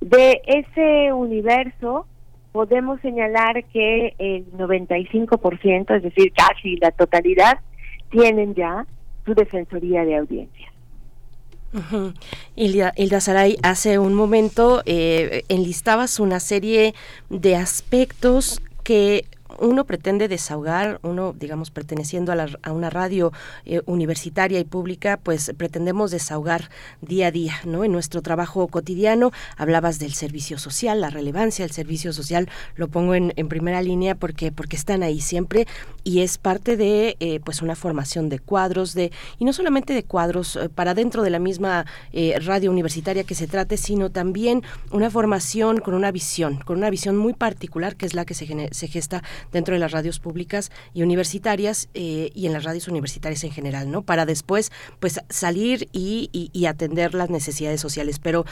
De 0.00 0.40
ese 0.46 1.12
universo 1.12 2.06
podemos 2.52 3.00
señalar 3.00 3.64
que 3.64 4.14
el 4.18 4.50
95%, 4.52 5.96
es 5.96 6.02
decir, 6.02 6.32
casi 6.32 6.76
la 6.76 6.90
totalidad, 6.90 7.58
tienen 8.10 8.54
ya 8.54 8.86
su 9.24 9.34
defensoría 9.34 10.04
de 10.04 10.16
audiencia. 10.16 10.69
Hilda, 12.56 12.92
Hilda, 12.96 13.20
Saray, 13.20 13.56
hace 13.62 13.98
un 13.98 14.14
momento 14.14 14.82
eh, 14.86 15.44
enlistabas 15.48 16.18
una 16.18 16.40
serie 16.40 16.94
de 17.28 17.56
aspectos 17.56 18.60
que 18.82 19.26
uno 19.60 19.84
pretende 19.84 20.26
desahogar, 20.26 20.98
uno, 21.02 21.34
digamos, 21.38 21.70
perteneciendo 21.70 22.32
a, 22.32 22.72
una 22.72 22.90
radio 22.90 23.32
eh, 23.64 23.82
universitaria 23.86 24.58
y 24.58 24.64
pública, 24.64 25.18
pues 25.22 25.52
pretendemos 25.56 26.10
desahogar 26.10 26.70
día 27.00 27.28
a 27.28 27.30
día, 27.30 27.54
¿no? 27.64 27.84
En 27.84 27.92
nuestro 27.92 28.22
trabajo 28.22 28.66
cotidiano, 28.68 29.32
hablabas 29.56 29.98
del 29.98 30.14
servicio 30.14 30.58
social, 30.58 31.00
la 31.00 31.10
relevancia 31.10 31.64
del 31.64 31.72
servicio 31.72 32.12
social, 32.12 32.48
lo 32.74 32.88
pongo 32.88 33.14
en, 33.14 33.30
primera 33.50 33.82
línea 33.82 34.14
porque, 34.14 34.52
porque 34.52 34.76
están 34.76 35.02
ahí 35.02 35.20
siempre 35.20 35.66
y 36.04 36.20
es 36.20 36.38
parte 36.38 36.76
de, 36.76 37.16
eh, 37.18 37.40
pues, 37.44 37.62
una 37.62 37.74
formación 37.74 38.28
de 38.28 38.38
cuadros, 38.38 38.94
de, 38.94 39.10
y 39.38 39.44
no 39.44 39.52
solamente 39.52 39.92
de 39.92 40.04
cuadros 40.04 40.56
eh, 40.56 40.68
para 40.68 40.94
dentro 40.94 41.22
de 41.22 41.30
la 41.30 41.38
misma 41.38 41.84
radio 42.42 42.70
universitaria 42.70 43.24
que 43.24 43.34
se 43.34 43.46
trate, 43.46 43.76
sino 43.76 44.10
también 44.10 44.62
una 44.90 45.10
formación 45.10 45.80
con 45.80 45.94
una 45.94 46.10
visión, 46.10 46.58
con 46.58 46.78
una 46.78 46.90
visión 46.90 47.16
muy 47.16 47.34
particular 47.34 47.96
que 47.96 48.06
es 48.06 48.14
la 48.14 48.24
que 48.24 48.34
se, 48.34 48.68
se 48.72 48.88
gesta 48.88 49.22
dentro 49.52 49.74
de 49.74 49.80
las 49.80 49.92
radios 49.92 50.20
públicas 50.20 50.70
y 50.94 51.02
universitarias 51.02 51.88
eh, 51.94 52.30
y 52.34 52.46
en 52.46 52.52
las 52.52 52.64
radios 52.64 52.88
universitarias 52.88 53.44
en 53.44 53.52
general, 53.52 53.90
¿no? 53.90 54.02
Para 54.02 54.26
después, 54.26 54.72
pues, 54.98 55.20
salir 55.28 55.88
y, 55.92 56.30
y 56.32 56.66
atender 56.66 57.14
las 57.14 57.30
necesidades 57.30 57.80
sociales. 57.80 58.18
Pero 58.18 58.44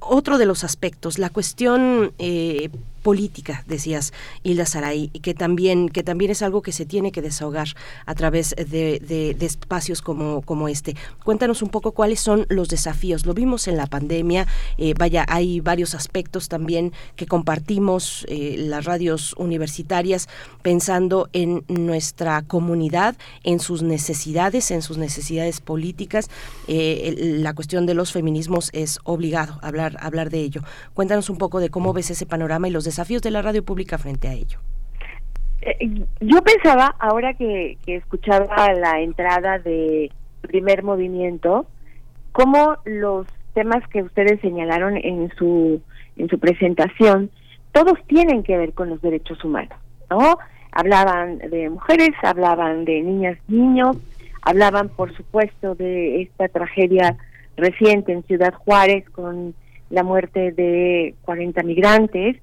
otro 0.00 0.38
de 0.38 0.46
los 0.46 0.64
aspectos, 0.64 1.18
la 1.18 1.30
cuestión 1.30 2.12
eh, 2.18 2.70
política, 3.06 3.62
decías 3.68 4.12
Hilda 4.42 4.66
Saray, 4.66 5.10
que 5.22 5.32
también, 5.32 5.88
que 5.88 6.02
también 6.02 6.32
es 6.32 6.42
algo 6.42 6.60
que 6.60 6.72
se 6.72 6.84
tiene 6.86 7.12
que 7.12 7.22
desahogar 7.22 7.68
a 8.04 8.16
través 8.16 8.52
de, 8.56 9.36
espacios 9.40 10.02
como, 10.02 10.42
como 10.42 10.66
este. 10.66 10.96
Cuéntanos 11.22 11.62
un 11.62 11.68
poco 11.68 11.92
cuáles 11.92 12.18
son 12.18 12.46
los 12.48 12.68
desafíos. 12.68 13.24
Lo 13.24 13.32
vimos 13.32 13.68
en 13.68 13.76
la 13.76 13.86
pandemia, 13.86 14.48
eh, 14.76 14.92
vaya, 14.98 15.24
hay 15.28 15.60
varios 15.60 15.94
aspectos 15.94 16.48
también 16.48 16.92
que 17.14 17.26
compartimos 17.26 18.26
eh, 18.28 18.56
las 18.58 18.84
radios 18.84 19.36
universitarias 19.38 20.28
pensando 20.62 21.28
en 21.32 21.62
nuestra 21.68 22.42
comunidad, 22.42 23.14
en 23.44 23.60
sus 23.60 23.82
necesidades, 23.82 24.72
en 24.72 24.82
sus 24.82 24.98
necesidades 24.98 25.60
políticas. 25.60 26.28
Eh, 26.66 27.14
la 27.38 27.54
cuestión 27.54 27.86
de 27.86 27.94
los 27.94 28.10
feminismos 28.10 28.70
es 28.72 28.98
obligado 29.04 29.60
hablar, 29.62 29.96
hablar 30.00 30.28
de 30.28 30.40
ello. 30.40 30.62
Cuéntanos 30.92 31.30
un 31.30 31.38
poco 31.38 31.60
de 31.60 31.70
cómo 31.70 31.92
ves 31.92 32.10
ese 32.10 32.26
panorama 32.26 32.66
y 32.66 32.72
los 32.72 32.82
desafíos 32.82 32.95
desafíos 32.96 33.20
de 33.20 33.30
la 33.30 33.42
radio 33.42 33.62
pública 33.62 33.98
frente 33.98 34.26
a 34.26 34.32
ello? 34.32 34.58
Eh, 35.60 36.02
yo 36.20 36.40
pensaba, 36.42 36.94
ahora 36.98 37.34
que, 37.34 37.76
escuchaba 37.86 38.72
la 38.72 39.00
entrada 39.00 39.58
de 39.58 40.10
primer 40.40 40.82
movimiento, 40.82 41.66
cómo 42.32 42.78
los 42.86 43.26
temas 43.52 43.86
que 43.88 44.02
ustedes 44.02 44.40
señalaron 44.40 44.96
en 44.96 45.30
su, 45.36 45.82
en 46.16 46.28
su 46.30 46.38
presentación, 46.38 47.30
todos 47.72 47.98
tienen 48.06 48.42
que 48.42 48.56
ver 48.56 48.72
con 48.72 48.88
los 48.88 49.02
derechos 49.02 49.44
humanos, 49.44 49.78
¿no? 50.08 50.38
Hablaban 50.72 51.38
de 51.38 51.68
mujeres, 51.68 52.10
hablaban 52.22 52.86
de 52.86 53.02
niñas, 53.02 53.36
niños, 53.48 53.98
hablaban, 54.40 54.88
por 54.88 55.14
supuesto, 55.14 55.74
de 55.74 56.22
esta 56.22 56.48
tragedia 56.48 57.16
reciente 57.58 58.12
en 58.12 58.22
Ciudad 58.22 58.54
Juárez 58.54 59.04
con 59.10 59.54
la 59.90 60.02
muerte 60.02 60.52
de 60.52 61.14
40 61.26 61.62
migrantes, 61.62 62.36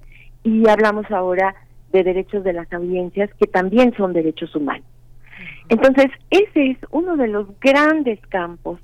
y 0.43 0.67
hablamos 0.67 1.09
ahora 1.11 1.55
de 1.91 2.03
derechos 2.03 2.43
de 2.43 2.53
las 2.53 2.71
audiencias 2.73 3.29
que 3.39 3.47
también 3.47 3.93
son 3.95 4.13
derechos 4.13 4.55
humanos. 4.55 4.85
Entonces, 5.69 6.07
ese 6.29 6.71
es 6.71 6.77
uno 6.91 7.15
de 7.15 7.27
los 7.27 7.47
grandes 7.59 8.19
campos 8.27 8.79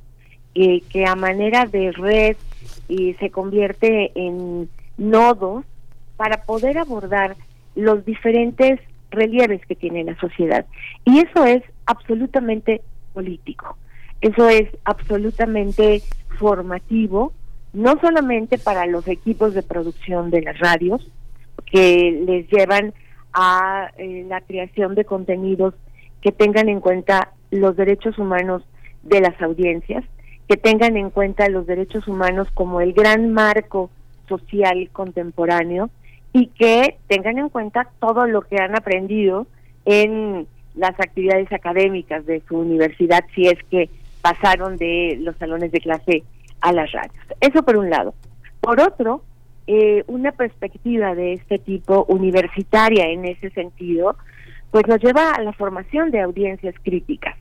eh, 0.56 0.82
que 0.90 1.06
a 1.06 1.16
manera 1.16 1.66
de 1.66 1.92
red 1.92 2.38
se 3.20 3.30
convierte 3.30 4.12
en 4.16 4.68
nodos 4.98 5.64
para 6.18 6.44
poder 6.44 6.78
abordar 6.78 7.36
los 7.76 8.04
diferentes 8.04 8.80
relieves 9.12 9.62
que 9.66 9.76
tiene 9.76 10.04
la 10.04 10.20
sociedad. 10.20 10.66
Y 11.06 11.20
eso 11.20 11.46
es 11.46 11.64
absolutamente 11.86 12.82
político, 13.14 13.78
eso 14.22 14.48
es 14.50 14.70
absolutamente 14.84 16.02
formativo, 16.40 17.34
no 17.74 18.00
solamente 18.02 18.58
para 18.58 18.86
los 18.86 19.08
equipos 19.08 19.54
de 19.54 19.64
producción 19.64 20.32
de 20.32 20.42
las 20.42 20.58
radios, 20.60 21.08
que 21.72 22.24
les 22.26 22.48
llevan 22.50 22.94
a 23.34 23.92
eh, 23.98 24.26
la 24.28 24.42
creación 24.42 24.96
de 24.96 25.06
contenidos 25.06 25.74
que 26.22 26.32
tengan 26.32 26.70
en 26.70 26.82
cuenta 26.82 27.32
los 27.52 27.76
derechos 27.76 28.18
humanos 28.18 28.64
de 29.04 29.22
las 29.22 29.40
audiencias, 29.42 30.04
que 30.48 30.58
tengan 30.58 30.98
en 30.98 31.10
cuenta 31.10 31.48
los 31.50 31.68
derechos 31.68 32.08
humanos 32.08 32.48
como 32.54 32.82
el 32.82 32.94
gran 32.94 33.32
marco 33.32 33.90
social 34.28 34.90
contemporáneo 34.92 35.90
y 36.34 36.48
que 36.48 36.98
tengan 37.08 37.38
en 37.38 37.50
cuenta 37.50 37.90
todo 38.00 38.28
lo 38.28 38.42
que 38.42 38.58
han 38.58 38.76
aprendido 38.76 39.48
en 39.86 40.48
las 40.76 41.00
actividades 41.00 41.52
académicas 41.52 42.26
de 42.26 42.42
su 42.48 42.58
universidad 42.58 43.24
si 43.34 43.48
es 43.48 43.58
que 43.70 43.90
pasaron 44.22 44.78
de 44.78 45.18
los 45.22 45.36
salones 45.38 45.72
de 45.72 45.80
clase 45.80 46.24
a 46.62 46.72
las 46.72 46.92
radios. 46.92 47.16
Eso 47.42 47.64
por 47.64 47.78
un 47.78 47.90
lado. 47.90 48.14
Por 48.62 48.80
otro, 48.82 49.24
eh, 49.72 50.04
una 50.08 50.32
perspectiva 50.32 51.14
de 51.14 51.34
este 51.34 51.60
tipo 51.60 52.04
universitaria 52.06 53.06
en 53.06 53.26
ese 53.26 53.52
sentido, 53.52 54.18
pues 54.72 54.88
nos 54.88 55.00
lleva 55.00 55.32
a 55.32 55.44
la 55.44 55.54
formación 55.54 56.10
de 56.10 56.22
audiencias 56.22 56.74
críticas. 56.82 57.38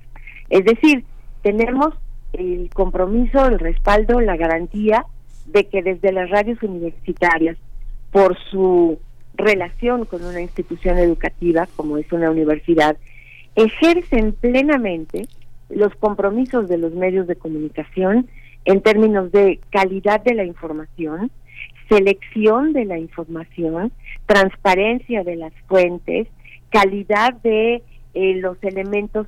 Es 0.51 0.63
decir, 0.67 1.05
tenemos 1.41 1.95
el 2.35 2.69
compromiso, 2.75 3.47
el 3.47 3.59
respaldo, 3.59 4.21
la 4.21 4.37
garantía 4.37 5.07
de 5.47 5.69
que 5.69 5.83
desde 5.83 6.13
las 6.13 6.29
radios 6.29 6.63
universitarias, 6.63 7.57
por 8.13 8.37
su 8.51 8.99
relación 9.33 10.05
con 10.05 10.23
una 10.23 10.43
institución 10.43 10.99
educativa 10.99 11.67
como 11.77 11.97
es 11.97 12.13
una 12.13 12.31
universidad, 12.31 12.99
ejercen 13.55 14.35
plenamente 14.35 15.27
los 15.71 15.95
compromisos 15.95 16.69
de 16.69 16.77
los 16.77 16.93
medios 16.93 17.27
de 17.27 17.37
comunicación 17.37 18.29
en 18.67 18.83
términos 18.83 19.33
de 19.33 19.61
calidad 19.71 20.23
de 20.23 20.35
la 20.35 20.45
información, 20.45 21.31
selección 21.89 22.73
de 22.73 22.85
la 22.85 22.99
información, 22.99 23.93
transparencia 24.27 25.25
de 25.25 25.37
las 25.37 25.53
fuentes, 25.67 26.29
calidad 26.71 27.35
de 27.43 27.83
eh, 28.15 28.35
los 28.37 28.63
elementos, 28.63 29.27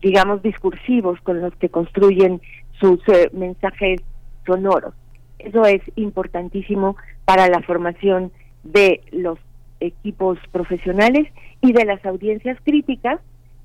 digamos, 0.00 0.42
discursivos 0.42 1.20
con 1.22 1.40
los 1.40 1.54
que 1.56 1.68
construyen 1.68 2.40
sus 2.78 3.00
eh, 3.08 3.30
mensajes 3.32 4.00
sonoros. 4.46 4.94
Eso 5.38 5.64
es 5.64 5.82
importantísimo 5.96 6.96
para 7.24 7.48
la 7.48 7.62
formación 7.62 8.30
de 8.62 9.00
los 9.10 9.38
equipos 9.80 10.38
profesionales 10.52 11.26
y 11.62 11.72
de 11.72 11.84
las 11.84 12.04
audiencias 12.04 12.58
críticas 12.62 13.20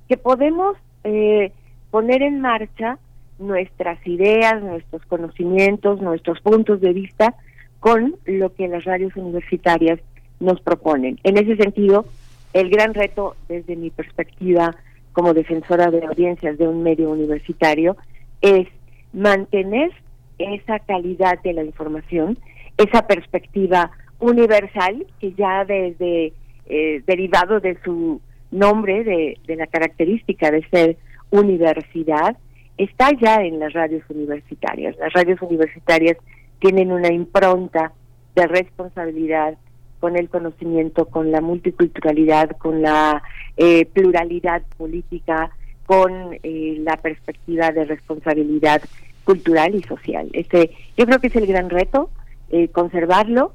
que 0.08 0.16
podemos 0.16 0.76
eh, 1.04 1.52
poner 1.90 2.22
en 2.22 2.40
marcha 2.40 2.98
nuestras 3.38 4.04
ideas, 4.06 4.62
nuestros 4.62 5.04
conocimientos, 5.06 6.00
nuestros 6.00 6.40
puntos 6.40 6.80
de 6.80 6.92
vista 6.92 7.34
con 7.80 8.16
lo 8.24 8.54
que 8.54 8.68
las 8.68 8.84
radios 8.84 9.14
universitarias 9.16 10.00
nos 10.40 10.60
proponen. 10.60 11.18
En 11.24 11.38
ese 11.38 11.56
sentido, 11.56 12.06
el 12.52 12.70
gran 12.70 12.94
reto 12.94 13.36
desde 13.48 13.76
mi 13.76 13.90
perspectiva 13.90 14.74
como 15.12 15.34
defensora 15.34 15.90
de 15.90 16.04
audiencias 16.04 16.58
de 16.58 16.68
un 16.68 16.82
medio 16.82 17.10
universitario 17.10 17.96
es 18.42 18.68
mantener 19.12 19.90
esa 20.38 20.78
calidad 20.80 21.40
de 21.42 21.54
la 21.54 21.64
información, 21.64 22.38
esa 22.76 23.06
perspectiva 23.06 23.90
universal 24.18 25.06
que 25.20 25.32
ya 25.32 25.64
desde 25.64 26.32
eh, 26.66 27.02
derivado 27.06 27.60
de 27.60 27.78
su 27.82 28.20
nombre, 28.50 29.04
de, 29.04 29.38
de 29.46 29.56
la 29.56 29.66
característica 29.66 30.50
de 30.50 30.66
ser 30.68 30.96
universidad, 31.30 32.36
está 32.76 33.10
ya 33.20 33.36
en 33.36 33.58
las 33.58 33.72
radios 33.72 34.02
universitarias. 34.08 34.96
Las 34.98 35.12
radios 35.12 35.40
universitarias 35.40 36.18
tienen 36.58 36.92
una 36.92 37.12
impronta 37.12 37.92
de 38.34 38.46
responsabilidad 38.46 39.56
con 40.00 40.16
el 40.16 40.28
conocimiento, 40.28 41.06
con 41.06 41.32
la 41.32 41.40
multiculturalidad, 41.40 42.50
con 42.58 42.82
la 42.82 43.22
eh, 43.56 43.86
pluralidad 43.86 44.62
política, 44.76 45.50
con 45.86 46.38
eh, 46.42 46.76
la 46.80 46.96
perspectiva 46.96 47.70
de 47.70 47.84
responsabilidad 47.84 48.82
cultural 49.24 49.74
y 49.74 49.82
social. 49.82 50.28
Este, 50.32 50.70
yo 50.96 51.06
creo 51.06 51.18
que 51.18 51.28
es 51.28 51.36
el 51.36 51.46
gran 51.46 51.70
reto, 51.70 52.10
eh, 52.50 52.68
conservarlo, 52.68 53.52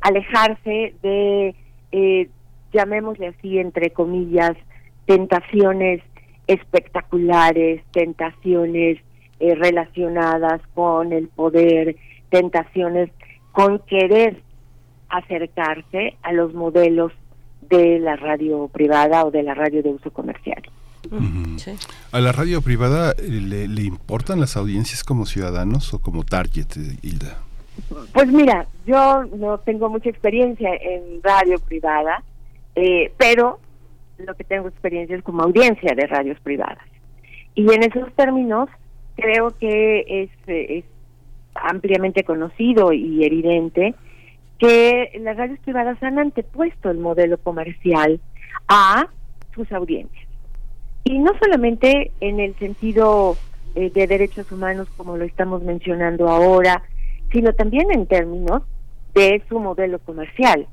alejarse 0.00 0.94
de, 1.02 1.54
llamémosle 2.72 3.28
así, 3.28 3.58
entre 3.58 3.90
comillas, 3.90 4.56
tentaciones 5.06 6.00
espectaculares, 6.46 7.82
tentaciones 7.92 8.98
relacionadas 9.38 10.62
con 10.74 11.12
el 11.12 11.28
poder, 11.28 11.96
tentaciones 12.32 13.10
con 13.52 13.78
querer 13.80 14.42
acercarse 15.10 16.16
a 16.22 16.32
los 16.32 16.54
modelos 16.54 17.12
de 17.60 18.00
la 18.00 18.16
radio 18.16 18.68
privada 18.68 19.24
o 19.24 19.30
de 19.30 19.42
la 19.42 19.54
radio 19.54 19.82
de 19.82 19.90
uso 19.90 20.10
comercial. 20.10 20.62
¿A 22.12 22.20
la 22.20 22.32
radio 22.32 22.62
privada 22.62 23.12
eh, 23.12 23.68
le, 23.68 23.82
importan 23.82 24.40
las 24.40 24.56
audiencias 24.56 25.04
como 25.04 25.26
ciudadanos 25.26 25.92
o 25.92 26.00
como 26.00 26.24
target, 26.24 26.76
eh, 26.76 26.96
Hilda? 27.02 27.38
Pues 28.14 28.28
mira, 28.28 28.66
yo 28.86 29.24
no 29.24 29.58
tengo 29.58 29.90
mucha 29.90 30.08
experiencia 30.08 30.70
en 30.74 31.22
radio 31.22 31.58
privada, 31.58 32.22
eh, 32.74 33.12
pero 33.18 33.58
lo 34.18 34.34
que 34.34 34.44
tengo 34.44 34.68
experiencia 34.68 35.16
es 35.16 35.22
como 35.22 35.42
audiencia 35.42 35.94
de 35.94 36.06
radios 36.06 36.40
privadas. 36.40 36.86
Y 37.54 37.70
en 37.72 37.82
esos 37.82 38.10
términos 38.14 38.70
creo 39.16 39.50
que 39.58 40.04
es, 40.08 40.30
es 40.46 40.84
ampliamente 41.62 42.24
conocido 42.24 42.92
y 42.92 43.24
evidente 43.24 43.94
que 44.58 45.10
las 45.20 45.36
radios 45.36 45.58
privadas 45.60 46.02
han 46.02 46.18
antepuesto 46.18 46.90
el 46.90 46.98
modelo 46.98 47.38
comercial 47.38 48.20
a 48.68 49.08
sus 49.54 49.70
audiencias. 49.72 50.26
Y 51.04 51.18
no 51.18 51.32
solamente 51.40 52.12
en 52.20 52.38
el 52.38 52.54
sentido 52.56 53.36
eh, 53.74 53.90
de 53.90 54.06
derechos 54.06 54.50
humanos 54.52 54.88
como 54.96 55.16
lo 55.16 55.24
estamos 55.24 55.62
mencionando 55.62 56.28
ahora, 56.28 56.82
sino 57.32 57.52
también 57.54 57.90
en 57.90 58.06
términos 58.06 58.62
de 59.14 59.42
su 59.48 59.58
modelo 59.58 59.98
comercial. 59.98 60.66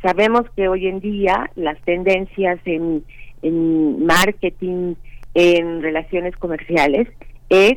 Sabemos 0.00 0.42
que 0.56 0.68
hoy 0.68 0.86
en 0.86 1.00
día 1.00 1.50
las 1.54 1.80
tendencias 1.82 2.58
en, 2.64 3.04
en 3.42 4.04
marketing, 4.06 4.94
en 5.34 5.82
relaciones 5.82 6.36
comerciales, 6.36 7.08
es 7.48 7.74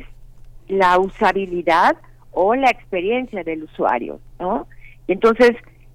la 0.68 0.98
usabilidad 0.98 1.96
o 2.32 2.54
la 2.54 2.70
experiencia 2.70 3.42
del 3.44 3.64
usuario, 3.64 4.20
¿no? 4.38 4.66
Entonces, 5.06 5.52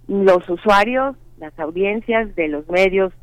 los 0.08 0.50
usuarios, 0.50 1.16
las 1.38 1.58
audiencias 1.60 2.36
de 2.36 2.48
los 2.48 2.68
medios, 2.68 3.14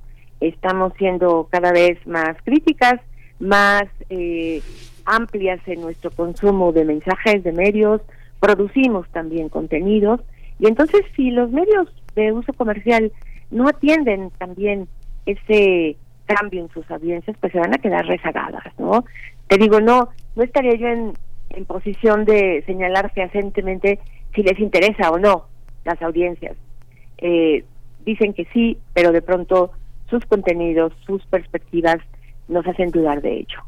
estamos 0.40 0.92
siendo 0.98 1.48
cada 1.50 1.72
vez 1.72 2.04
más 2.06 2.36
críticas, 2.44 3.00
más 3.38 3.84
eh, 4.08 4.62
amplias 5.04 5.60
en 5.66 5.80
nuestro 5.80 6.10
consumo 6.10 6.72
de 6.72 6.84
mensajes, 6.84 7.42
de 7.42 7.52
medios, 7.52 8.00
producimos 8.38 9.08
también 9.10 9.48
contenidos, 9.48 10.20
y 10.58 10.66
entonces 10.66 11.02
si 11.16 11.30
los 11.30 11.50
medios 11.50 11.88
de 12.14 12.32
uso 12.32 12.52
comercial 12.52 13.12
no 13.50 13.68
atienden 13.68 14.30
también 14.38 14.88
ese 15.26 15.96
cambio 16.26 16.62
en 16.62 16.70
sus 16.70 16.88
audiencias, 16.90 17.36
pues 17.40 17.52
se 17.52 17.58
van 17.58 17.74
a 17.74 17.78
quedar 17.78 18.06
rezagadas, 18.06 18.64
¿no? 18.78 19.04
Te 19.48 19.58
digo, 19.58 19.80
no, 19.80 20.10
no 20.36 20.42
estaría 20.42 20.74
yo 20.76 20.86
en, 20.86 21.12
en 21.50 21.64
posición 21.64 22.24
de 22.24 22.62
señalar 22.66 23.12
fehacientemente 23.12 23.98
si 24.34 24.42
les 24.42 24.58
interesa 24.58 25.10
o 25.10 25.18
no 25.18 25.46
las 25.84 26.00
audiencias. 26.02 26.56
Eh, 27.18 27.64
dicen 28.04 28.32
que 28.32 28.46
sí, 28.52 28.78
pero 28.94 29.12
de 29.12 29.22
pronto 29.22 29.72
sus 30.08 30.24
contenidos, 30.26 30.92
sus 31.06 31.24
perspectivas 31.26 31.98
nos 32.48 32.66
hacen 32.66 32.90
dudar 32.90 33.22
de 33.22 33.38
ello. 33.38 33.60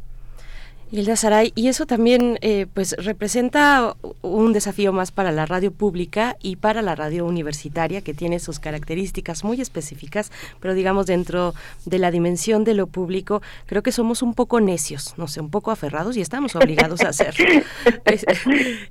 Hilda 0.92 1.16
Saray, 1.16 1.52
y 1.54 1.68
eso 1.68 1.86
también 1.86 2.38
eh, 2.42 2.66
pues 2.74 2.94
representa 2.98 3.96
un 4.20 4.52
desafío 4.52 4.92
más 4.92 5.10
para 5.10 5.32
la 5.32 5.46
radio 5.46 5.72
pública 5.72 6.36
y 6.42 6.56
para 6.56 6.82
la 6.82 6.94
radio 6.94 7.24
universitaria, 7.24 8.02
que 8.02 8.12
tiene 8.12 8.38
sus 8.40 8.58
características 8.58 9.42
muy 9.42 9.62
específicas, 9.62 10.30
pero 10.60 10.74
digamos 10.74 11.06
dentro 11.06 11.54
de 11.86 11.98
la 11.98 12.10
dimensión 12.10 12.64
de 12.64 12.74
lo 12.74 12.88
público, 12.88 13.40
creo 13.64 13.82
que 13.82 13.90
somos 13.90 14.20
un 14.20 14.34
poco 14.34 14.60
necios, 14.60 15.14
no 15.16 15.28
sé, 15.28 15.40
un 15.40 15.48
poco 15.48 15.70
aferrados 15.70 16.14
y 16.18 16.20
estamos 16.20 16.54
obligados 16.56 17.00
a 17.00 17.08
hacer. 17.08 17.34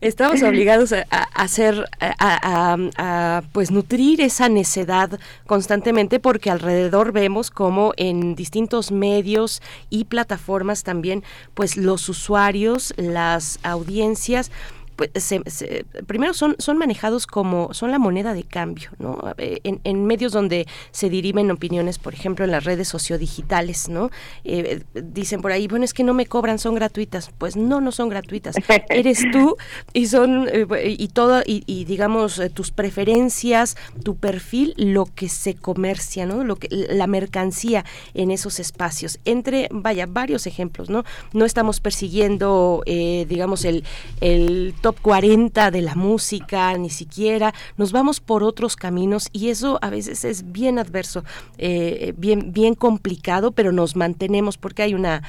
estamos 0.01 0.41
obligados 0.41 0.93
a, 0.93 1.03
hacer, 1.35 1.87
a, 1.99 3.43
pues 3.51 3.69
nutrir 3.69 4.21
esa 4.21 4.49
necedad 4.49 5.19
constantemente, 5.45 6.19
porque 6.19 6.49
alrededor 6.49 7.11
vemos 7.11 7.51
como 7.51 7.93
en 7.95 8.33
distintos 8.33 8.91
medios 8.91 9.61
y 9.91 10.05
plataformas 10.05 10.81
también, 10.81 11.23
pues 11.53 11.77
los 11.91 12.07
usuarios, 12.07 12.93
las 12.95 13.59
audiencias, 13.63 14.49
pues, 14.95 15.09
se, 15.15 15.85
primero 16.05 16.33
son, 16.33 16.55
son 16.59 16.77
manejados 16.77 17.27
como, 17.27 17.73
son 17.73 17.91
la 17.91 17.99
moneda 17.99 18.33
de 18.33 18.43
cambio, 18.43 18.91
¿no? 18.99 19.19
Eh, 19.37 19.59
en, 19.63 20.05
medios 20.05 20.31
donde 20.31 20.67
se 20.91 21.09
dirimen 21.09 21.51
opiniones, 21.51 21.97
por 21.97 22.13
ejemplo, 22.13 22.45
en 22.45 22.51
las 22.51 22.63
redes 22.63 22.87
sociodigitales, 22.87 23.89
¿no? 23.89 24.11
Eh, 24.43 24.83
dicen 24.93 25.41
por 25.41 25.51
ahí, 25.51 25.67
bueno, 25.67 25.85
es 25.85 25.93
que 25.93 26.03
no 26.03 26.13
me 26.13 26.25
cobran, 26.25 26.59
son 26.59 26.75
gratuitas. 26.75 27.31
Pues 27.37 27.55
no, 27.55 27.81
no 27.81 27.91
son 27.91 28.09
gratuitas. 28.09 28.55
Eres 28.89 29.23
tú 29.31 29.57
y 29.93 30.07
son, 30.07 30.49
eh, 30.51 30.95
y 30.97 31.07
todo, 31.09 31.41
y, 31.45 31.85
digamos, 31.85 32.41
tus 32.53 32.71
preferencias, 32.71 33.77
tu 34.03 34.15
perfil, 34.15 34.73
lo 34.77 35.05
que 35.05 35.29
se 35.29 35.55
comercia, 35.55 36.25
¿no? 36.25 36.43
Lo 36.43 36.55
que, 36.55 36.67
la 36.69 37.07
mercancía 37.07 37.85
en 38.13 38.31
esos 38.31 38.59
espacios. 38.59 39.19
Entre, 39.25 39.67
vaya, 39.71 40.05
varios 40.05 40.47
ejemplos, 40.47 40.89
¿no? 40.89 41.03
No 41.33 41.45
estamos 41.45 41.79
persiguiendo, 41.79 42.83
digamos, 42.85 43.65
el, 43.65 43.83
el 44.19 44.73
top 44.81 44.99
40 45.01 45.71
de 45.71 45.81
la 45.81 45.95
música, 45.95 46.75
ni 46.77 46.89
siquiera, 46.89 47.53
nos 47.77 47.91
vamos 47.91 48.19
por 48.19 48.43
otros 48.43 48.75
caminos 48.75 49.29
y 49.31 49.49
eso 49.49 49.79
a 49.81 49.89
veces 49.89 50.25
es 50.25 50.51
bien 50.51 50.79
adverso, 50.79 51.23
eh, 51.57 52.13
bien, 52.17 52.51
bien 52.51 52.73
complicado, 52.75 53.51
pero 53.51 53.71
nos 53.71 53.95
mantenemos 53.95 54.57
porque 54.57 54.83
hay 54.83 54.93
una... 54.93 55.23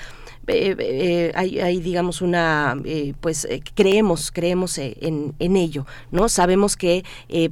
Eh, 0.49 0.75
eh, 0.77 1.33
hay, 1.37 1.81
digamos 1.81 2.21
una 2.21 2.77
pues 3.21 3.47
creemos 3.75 4.33
creemos 4.33 4.77
en, 4.77 5.35
en, 5.39 5.57
ello 5.57 5.87
no 6.11 6.29
sabemos 6.29 6.77
que 6.77 7.05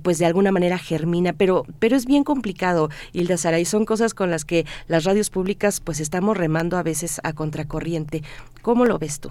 pues 0.03 0.19
de 0.19 0.27
alguna 0.27 0.51
manera 0.51 0.77
germina 0.77 1.33
pero 1.33 1.65
pero 1.79 1.95
es 1.95 2.05
bien 2.05 2.25
complicado 2.25 2.91
Hilda 3.13 3.37
Sara 3.37 3.61
y 3.61 3.65
son 3.65 3.85
cosas 3.85 4.13
con 4.13 4.33
las 4.33 4.45
que 4.45 4.67
las 4.89 5.05
radios 5.05 5.31
públicas 5.31 5.79
pues 5.79 6.01
estamos 6.01 6.37
remando 6.37 6.79
a 6.79 6.83
veces 6.83 7.21
a 7.23 7.33
contracorriente. 7.33 8.25
Cómo 8.61 8.85
lo 8.85 8.99
ves 8.99 9.21
tú 9.21 9.31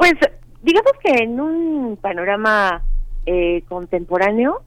pues 0.00 0.14
digamos 0.62 0.92
que 1.02 1.22
en 1.22 1.40
un 1.40 1.96
panorama 1.96 2.82
eh, 3.26 3.62
contemporáneo 3.68 4.62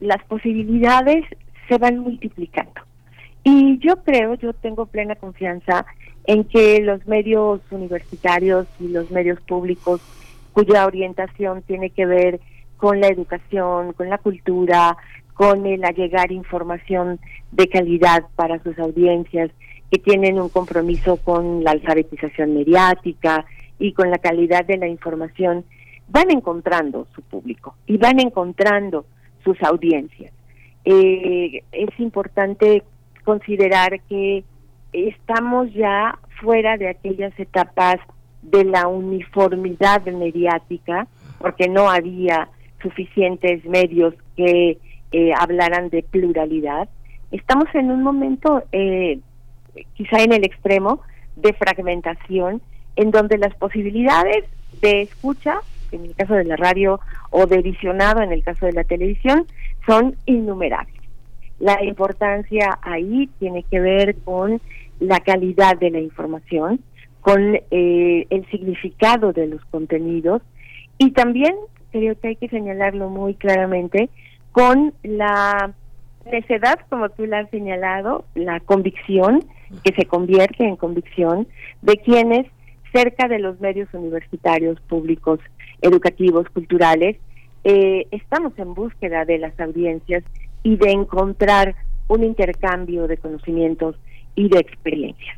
las 0.00 0.22
posibilidades 0.24 1.24
se 1.68 1.78
van 1.78 1.98
multiplicando. 1.98 2.82
Y 3.42 3.78
yo 3.78 4.02
creo, 4.02 4.34
yo 4.34 4.52
tengo 4.54 4.86
plena 4.86 5.16
confianza 5.16 5.84
en 6.26 6.44
que 6.44 6.80
los 6.80 7.06
medios 7.06 7.60
universitarios 7.70 8.66
y 8.80 8.88
los 8.88 9.10
medios 9.10 9.40
públicos 9.42 10.00
cuya 10.52 10.86
orientación 10.86 11.62
tiene 11.62 11.90
que 11.90 12.06
ver 12.06 12.40
con 12.76 13.00
la 13.00 13.08
educación, 13.08 13.92
con 13.92 14.08
la 14.08 14.18
cultura, 14.18 14.96
con 15.34 15.66
el 15.66 15.84
allegar 15.84 16.32
información 16.32 17.18
de 17.50 17.68
calidad 17.68 18.24
para 18.36 18.62
sus 18.62 18.78
audiencias, 18.78 19.50
que 19.90 19.98
tienen 19.98 20.40
un 20.40 20.48
compromiso 20.48 21.16
con 21.18 21.64
la 21.64 21.72
alfabetización 21.72 22.54
mediática, 22.54 23.44
y 23.78 23.92
con 23.92 24.10
la 24.10 24.18
calidad 24.18 24.64
de 24.64 24.78
la 24.78 24.88
información, 24.88 25.64
van 26.08 26.30
encontrando 26.30 27.06
su 27.14 27.22
público 27.22 27.74
y 27.86 27.96
van 27.96 28.20
encontrando 28.20 29.06
sus 29.42 29.60
audiencias. 29.62 30.32
Eh, 30.84 31.62
es 31.72 32.00
importante 32.00 32.82
considerar 33.24 34.00
que 34.02 34.44
estamos 34.92 35.72
ya 35.72 36.18
fuera 36.40 36.76
de 36.76 36.88
aquellas 36.88 37.38
etapas 37.38 37.96
de 38.42 38.64
la 38.64 38.86
uniformidad 38.86 40.04
mediática, 40.04 41.06
porque 41.38 41.68
no 41.68 41.90
había 41.90 42.48
suficientes 42.82 43.64
medios 43.64 44.14
que 44.36 44.78
eh, 45.12 45.32
hablaran 45.38 45.88
de 45.88 46.02
pluralidad. 46.02 46.88
Estamos 47.30 47.66
en 47.74 47.90
un 47.90 48.02
momento, 48.02 48.62
eh, 48.72 49.18
quizá 49.94 50.22
en 50.22 50.32
el 50.32 50.44
extremo, 50.44 51.00
de 51.36 51.52
fragmentación, 51.54 52.60
en 52.96 53.10
donde 53.10 53.38
las 53.38 53.54
posibilidades 53.54 54.44
de 54.80 55.02
escucha, 55.02 55.60
en 55.92 56.04
el 56.04 56.14
caso 56.14 56.34
de 56.34 56.44
la 56.44 56.56
radio, 56.56 57.00
o 57.30 57.46
de 57.46 57.62
visionado, 57.62 58.22
en 58.22 58.32
el 58.32 58.42
caso 58.42 58.66
de 58.66 58.72
la 58.72 58.84
televisión, 58.84 59.46
son 59.86 60.16
innumerables. 60.26 60.94
La 61.58 61.82
importancia 61.84 62.78
ahí 62.82 63.28
tiene 63.38 63.64
que 63.70 63.80
ver 63.80 64.16
con 64.24 64.60
la 65.00 65.20
calidad 65.20 65.78
de 65.78 65.90
la 65.90 66.00
información, 66.00 66.80
con 67.20 67.56
eh, 67.70 68.26
el 68.28 68.46
significado 68.50 69.32
de 69.32 69.46
los 69.46 69.64
contenidos 69.66 70.42
y 70.98 71.12
también 71.12 71.54
creo 71.90 72.18
que 72.18 72.28
hay 72.28 72.36
que 72.36 72.48
señalarlo 72.48 73.08
muy 73.08 73.34
claramente 73.34 74.10
con 74.52 74.92
la 75.02 75.72
necedad, 76.30 76.80
como 76.88 77.08
tú 77.10 77.26
la 77.26 77.40
has 77.40 77.50
señalado, 77.50 78.24
la 78.34 78.60
convicción 78.60 79.44
que 79.82 79.94
se 79.94 80.04
convierte 80.04 80.64
en 80.64 80.76
convicción 80.76 81.46
de 81.82 81.96
quienes 81.96 82.46
cerca 82.94 83.28
de 83.28 83.40
los 83.40 83.60
medios 83.60 83.88
universitarios, 83.92 84.80
públicos, 84.82 85.40
educativos, 85.82 86.48
culturales, 86.50 87.16
eh, 87.64 88.06
estamos 88.10 88.52
en 88.58 88.74
búsqueda 88.74 89.24
de 89.24 89.38
las 89.38 89.58
audiencias 89.58 90.22
y 90.62 90.76
de 90.76 90.92
encontrar 90.92 91.74
un 92.08 92.22
intercambio 92.22 93.08
de 93.08 93.16
conocimientos 93.16 93.96
y 94.34 94.48
de 94.48 94.60
experiencias 94.60 95.36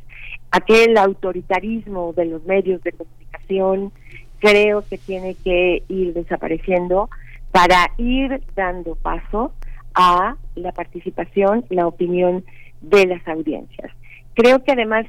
aquel 0.50 0.96
autoritarismo 0.96 2.12
de 2.14 2.26
los 2.26 2.44
medios 2.44 2.82
de 2.82 2.92
comunicación 2.92 3.92
creo 4.38 4.84
que 4.88 4.98
tiene 4.98 5.34
que 5.34 5.82
ir 5.88 6.14
desapareciendo 6.14 7.08
para 7.52 7.90
ir 7.98 8.42
dando 8.54 8.94
paso 8.96 9.52
a 9.94 10.36
la 10.54 10.72
participación, 10.72 11.64
la 11.70 11.86
opinión 11.86 12.44
de 12.82 13.06
las 13.06 13.26
audiencias. 13.26 13.90
Creo 14.34 14.62
que 14.62 14.72
además 14.72 15.06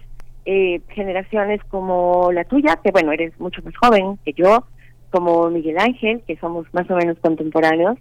eh, 0.50 0.80
generaciones 0.96 1.62
como 1.66 2.32
la 2.32 2.46
tuya, 2.46 2.80
que 2.82 2.92
bueno, 2.92 3.12
eres 3.12 3.38
mucho 3.38 3.62
más 3.64 3.76
joven 3.76 4.18
que 4.24 4.32
yo, 4.32 4.64
como 5.10 5.50
Miguel 5.50 5.78
Ángel, 5.78 6.22
que 6.26 6.38
somos 6.38 6.66
más 6.74 6.90
o 6.90 6.96
menos 6.96 7.20
contemporáneos, 7.20 7.98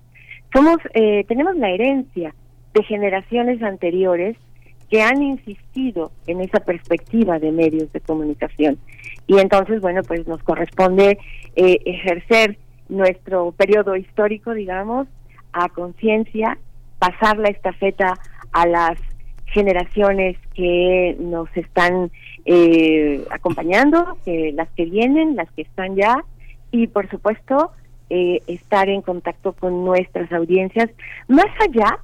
somos 0.54 0.76
eh, 0.94 1.24
tenemos 1.26 1.56
la 1.56 1.70
herencia 1.70 2.32
de 2.72 2.82
generaciones 2.84 3.60
anteriores 3.64 4.36
que 4.88 5.02
han 5.02 5.24
insistido 5.24 6.12
en 6.28 6.40
esa 6.40 6.60
perspectiva 6.60 7.40
de 7.40 7.50
medios 7.50 7.92
de 7.92 8.00
comunicación. 8.00 8.78
Y 9.26 9.38
entonces, 9.40 9.80
bueno, 9.80 10.02
pues 10.06 10.24
nos 10.28 10.40
corresponde 10.44 11.18
eh, 11.56 11.78
ejercer 11.84 12.58
nuestro 12.88 13.50
periodo 13.50 13.96
histórico, 13.96 14.54
digamos, 14.54 15.08
a 15.52 15.68
conciencia, 15.68 16.58
pasar 17.00 17.38
la 17.38 17.48
estafeta 17.48 18.14
a 18.52 18.66
las 18.68 19.00
generaciones 19.46 20.36
que 20.54 21.16
nos 21.18 21.48
están 21.56 22.10
eh, 22.44 23.24
acompañando, 23.30 24.18
que 24.24 24.52
las 24.52 24.68
que 24.70 24.84
vienen, 24.84 25.36
las 25.36 25.50
que 25.52 25.62
están 25.62 25.96
ya, 25.96 26.24
y 26.70 26.86
por 26.88 27.08
supuesto 27.08 27.72
eh, 28.10 28.42
estar 28.46 28.88
en 28.88 29.02
contacto 29.02 29.52
con 29.52 29.84
nuestras 29.84 30.30
audiencias, 30.32 30.90
más 31.28 31.46
allá 31.60 31.98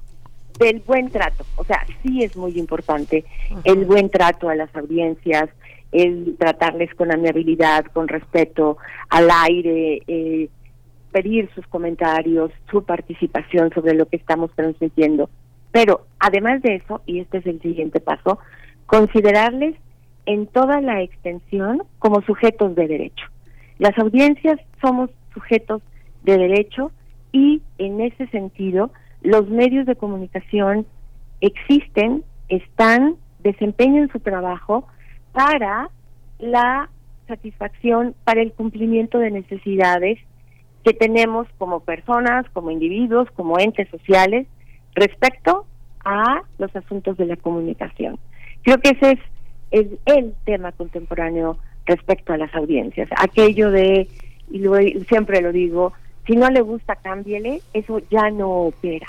del 0.59 0.81
buen 0.81 1.11
trato. 1.11 1.45
O 1.57 1.65
sea, 1.65 1.85
sí 2.03 2.23
es 2.23 2.37
muy 2.37 2.59
importante 2.59 3.25
el 3.65 3.85
buen 3.85 4.11
trato 4.11 4.49
a 4.49 4.55
las 4.55 4.75
audiencias, 4.75 5.49
el 5.93 6.37
tratarles 6.39 6.95
con 6.95 7.13
amabilidad, 7.13 7.85
con 7.87 8.09
respeto, 8.09 8.79
al 9.11 9.29
aire, 9.31 10.03
eh, 10.07 10.49
pedir 11.13 11.51
sus 11.55 11.67
comentarios, 11.67 12.51
su 12.71 12.83
participación 12.85 13.71
sobre 13.75 13.95
lo 13.95 14.07
que 14.07 14.17
estamos 14.17 14.51
transmitiendo. 14.55 15.29
Pero 15.73 16.07
además 16.19 16.63
de 16.63 16.77
eso, 16.77 17.03
y 17.07 17.21
este 17.21 17.39
es 17.39 17.47
el 17.47 17.61
siguiente 17.61 18.01
paso, 18.01 18.39
considerarles 18.87 19.75
en 20.27 20.47
toda 20.47 20.81
la 20.81 21.03
extensión 21.03 21.83
como 21.99 22.23
sujetos 22.23 22.75
de 22.77 22.87
derecho. 22.87 23.27
Las 23.79 23.99
audiencias 23.99 24.61
somos 24.81 25.11
sujetos 25.35 25.83
de 26.23 26.39
derecho 26.39 26.93
y 27.33 27.63
en 27.79 28.01
ese 28.01 28.27
sentido 28.29 28.93
los 29.23 29.49
medios 29.49 29.87
de 29.87 29.97
comunicación 29.97 30.87
existen, 31.41 32.23
están, 32.49 33.17
desempeñan 33.41 34.11
su 34.13 34.21
trabajo 34.21 34.87
para 35.33 35.89
la 36.39 36.91
satisfacción, 37.27 38.15
para 38.25 38.43
el 38.43 38.53
cumplimiento 38.53 39.19
de 39.19 39.31
necesidades 39.31 40.19
que 40.85 40.93
tenemos 40.93 41.49
como 41.59 41.81
personas, 41.81 42.49
como 42.51 42.71
individuos, 42.71 43.31
como 43.31 43.59
entes 43.59 43.89
sociales 43.89 44.47
respecto 44.95 45.67
a 46.05 46.43
los 46.59 46.75
asuntos 46.75 47.17
de 47.17 47.27
la 47.27 47.37
comunicación. 47.37 48.19
Creo 48.63 48.79
que 48.79 48.91
ese 48.91 49.19
es 49.71 49.87
el, 50.07 50.35
tema 50.45 50.73
contemporáneo 50.73 51.59
respecto 51.87 52.33
a 52.33 52.37
las 52.37 52.55
audiencias. 52.55 53.09
Aquello 53.17 53.71
de, 53.71 54.09
y 54.51 54.61
siempre 55.09 55.41
lo 55.41 55.53
digo, 55.53 55.93
si 56.27 56.37
no 56.37 56.49
le 56.51 56.61
gusta, 56.61 56.97
cámbiele, 56.97 57.61
eso 57.73 58.01
ya 58.11 58.31
no 58.31 58.51
opera. 58.51 59.09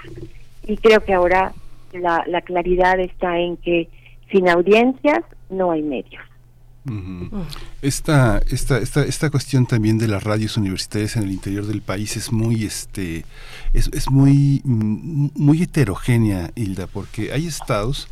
Y 0.66 0.78
creo 0.78 1.02
que 1.02 1.14
ahora 1.14 1.54
la, 1.94 2.24
la 2.28 2.42
claridad 2.42 3.00
está 3.00 3.38
en 3.40 3.58
que 3.58 3.90
sin 4.32 4.50
audiencias 4.50 5.24
no 5.50 5.72
hay 5.72 5.84
medios. 5.84 6.24
Esta, 7.82 8.42
esta, 8.50 8.78
esta, 8.80 9.04
esta 9.06 9.30
cuestión 9.30 9.66
también 9.66 9.98
de 9.98 10.08
las 10.08 10.24
radios 10.24 10.58
universitarias 10.58 11.16
en 11.16 11.24
el 11.24 11.32
interior 11.32 11.66
del 11.66 11.82
país 11.82 12.18
es 12.18 12.32
muy, 12.32 12.66
este, 12.66 13.26
es, 13.74 13.90
es 13.94 14.10
muy, 14.10 14.62
mm, 14.66 15.30
muy 15.36 15.64
heterogénea, 15.64 16.52
Hilda, 16.56 16.88
porque 16.88 17.32
hay 17.32 17.48
estados 17.48 18.08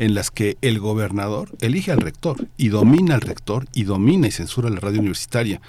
en 0.00 0.14
las 0.14 0.30
que 0.30 0.56
el 0.62 0.80
gobernador 0.80 1.50
elige 1.60 1.92
al 1.92 2.00
rector 2.00 2.48
y 2.56 2.68
domina 2.68 3.14
al 3.14 3.20
rector 3.20 3.66
y 3.74 3.84
domina 3.84 4.26
y 4.26 4.30
censura 4.30 4.70
la 4.70 4.80
radio 4.80 5.00
universitaria. 5.00 5.60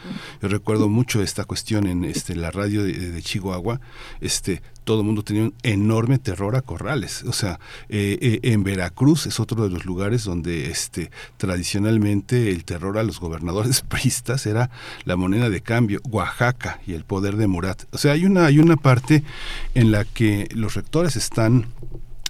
Yo 0.42 0.48
recuerdo 0.48 0.90
mucho 0.90 1.22
esta 1.22 1.44
cuestión 1.44 1.88
en 1.88 2.06
este, 2.06 2.36
la 2.36 2.52
radio 2.52 2.84
de, 2.84 3.22
Chihuahua, 3.22 3.82
este, 4.22 4.62
todo 4.84 5.02
el 5.02 5.06
mundo 5.06 5.24
tenía 5.24 5.44
un 5.44 5.54
enorme 5.63 6.17
terror 6.17 6.56
a 6.56 6.62
corrales. 6.62 7.24
O 7.24 7.34
sea, 7.34 7.60
eh, 7.89 8.17
eh, 8.22 8.39
en 8.44 8.63
Veracruz 8.63 9.26
es 9.26 9.39
otro 9.39 9.63
de 9.63 9.70
los 9.70 9.86
lugares 9.86 10.24
donde 10.24 10.70
este, 10.70 11.12
tradicionalmente 11.38 12.50
el 12.50 12.63
terror 12.63 12.98
a 12.98 13.04
los 13.04 13.20
gobernadores 13.20 13.82
pristas 13.88 14.46
era 14.46 14.70
la 15.06 15.15
moneda 15.15 15.50
de 15.50 15.62
cambio. 15.62 16.02
Oaxaca 16.10 16.80
y 16.86 16.94
el 16.94 17.04
poder 17.04 17.36
de 17.38 17.48
Murat. 17.48 17.84
O 17.91 17.98
sea, 17.98 18.13
hay 18.13 18.26
una, 18.26 18.46
hay 18.46 18.60
una 18.60 18.76
parte 18.76 19.24
en 19.76 19.91
la 19.91 20.06
que 20.06 20.48
los 20.54 20.76
rectores 20.76 21.15
están 21.15 21.67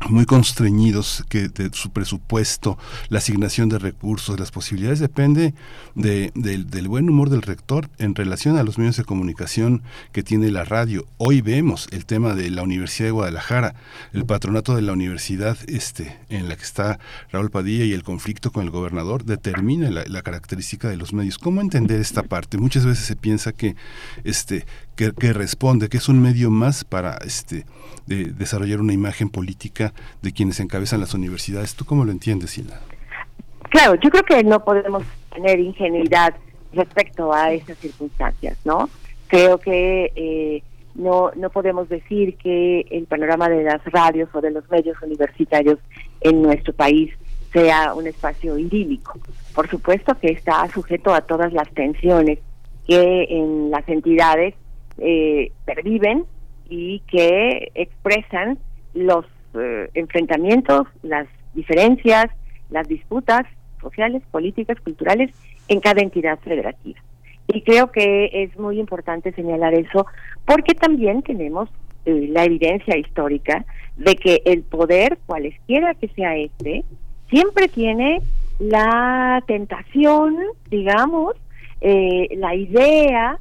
muy 0.09 0.25
constreñidos 0.25 1.23
que 1.29 1.47
de 1.47 1.69
su 1.73 1.91
presupuesto, 1.91 2.77
la 3.09 3.19
asignación 3.19 3.69
de 3.69 3.79
recursos, 3.79 4.39
las 4.39 4.51
posibilidades 4.51 4.99
depende 4.99 5.53
de, 5.95 6.31
del 6.33 6.87
buen 6.87 7.09
humor 7.09 7.29
del 7.29 7.41
rector 7.41 7.89
en 7.97 8.15
relación 8.15 8.57
a 8.57 8.63
los 8.63 8.77
medios 8.77 8.97
de 8.97 9.03
comunicación 9.03 9.83
que 10.11 10.23
tiene 10.23 10.51
la 10.51 10.63
radio. 10.63 11.05
Hoy 11.17 11.41
vemos 11.41 11.87
el 11.91 12.05
tema 12.05 12.33
de 12.33 12.49
la 12.49 12.63
Universidad 12.63 13.07
de 13.07 13.11
Guadalajara, 13.11 13.75
el 14.13 14.25
patronato 14.25 14.75
de 14.75 14.81
la 14.81 14.93
universidad 14.93 15.57
este 15.67 16.19
en 16.29 16.49
la 16.49 16.55
que 16.55 16.63
está 16.63 16.99
Raúl 17.31 17.51
Padilla 17.51 17.85
y 17.85 17.93
el 17.93 18.03
conflicto 18.03 18.51
con 18.51 18.63
el 18.63 18.69
gobernador 18.69 19.23
determina 19.23 19.89
la, 19.89 20.03
la 20.05 20.21
característica 20.21 20.89
de 20.89 20.97
los 20.97 21.13
medios. 21.13 21.37
¿Cómo 21.37 21.61
entender 21.61 21.99
esta 21.99 22.23
parte? 22.23 22.57
Muchas 22.57 22.85
veces 22.85 23.05
se 23.05 23.15
piensa 23.15 23.51
que 23.51 23.75
este 24.23 24.65
que, 24.95 25.33
responde, 25.33 25.89
que 25.89 25.97
es 25.97 26.09
un 26.09 26.21
medio 26.21 26.51
más 26.51 26.83
para 26.83 27.17
este, 27.25 27.65
desarrollar 28.05 28.79
una 28.81 28.93
imagen 28.93 29.29
política 29.29 29.93
de 30.21 30.31
quienes 30.31 30.59
encabezan 30.59 30.99
las 30.99 31.13
universidades. 31.13 31.75
¿Tú 31.75 31.85
cómo 31.85 32.05
lo 32.05 32.11
entiendes, 32.11 32.51
Silvia? 32.51 32.79
Claro, 33.69 33.95
yo 33.95 34.09
creo 34.09 34.23
que 34.23 34.43
no 34.43 34.63
podemos 34.63 35.03
tener 35.33 35.59
ingenuidad 35.59 36.35
respecto 36.73 37.33
a 37.33 37.51
esas 37.51 37.77
circunstancias, 37.77 38.57
¿no? 38.65 38.89
Creo 39.27 39.57
que 39.57 40.11
eh, 40.15 40.63
no, 40.95 41.31
no 41.35 41.49
podemos 41.49 41.87
decir 41.89 42.35
que 42.37 42.81
el 42.91 43.05
panorama 43.05 43.49
de 43.49 43.63
las 43.63 43.83
radios 43.85 44.29
o 44.33 44.41
de 44.41 44.51
los 44.51 44.69
medios 44.69 45.01
universitarios 45.01 45.79
en 46.21 46.41
nuestro 46.41 46.73
país 46.73 47.11
sea 47.53 47.93
un 47.93 48.07
espacio 48.07 48.57
idílico. 48.57 49.19
Por 49.53 49.69
supuesto 49.69 50.15
que 50.19 50.31
está 50.31 50.67
sujeto 50.69 51.13
a 51.13 51.21
todas 51.21 51.53
las 51.53 51.69
tensiones 51.73 52.39
que 52.87 53.27
en 53.29 53.71
las 53.71 53.87
entidades 53.87 54.55
eh, 55.01 55.51
perviven 55.65 56.25
y 56.69 56.99
que 57.11 57.71
expresan 57.75 58.57
los 58.93 59.25
eh, 59.55 59.89
enfrentamientos, 59.93 60.87
las 61.01 61.27
diferencias, 61.53 62.27
las 62.69 62.87
disputas 62.87 63.41
sociales, 63.81 64.21
políticas, 64.31 64.79
culturales 64.79 65.31
en 65.67 65.79
cada 65.79 66.01
entidad 66.01 66.39
federativa. 66.39 66.99
Y 67.47 67.61
creo 67.63 67.91
que 67.91 68.29
es 68.31 68.57
muy 68.57 68.79
importante 68.79 69.33
señalar 69.33 69.73
eso 69.73 70.05
porque 70.45 70.73
también 70.75 71.21
tenemos 71.23 71.69
eh, 72.05 72.27
la 72.29 72.45
evidencia 72.45 72.97
histórica 72.97 73.65
de 73.97 74.15
que 74.15 74.41
el 74.45 74.61
poder, 74.63 75.17
cualesquiera 75.25 75.93
que 75.95 76.07
sea 76.09 76.37
este, 76.37 76.83
siempre 77.29 77.67
tiene 77.67 78.21
la 78.59 79.43
tentación, 79.47 80.37
digamos, 80.69 81.35
eh, 81.81 82.27
la 82.37 82.55
idea 82.55 83.39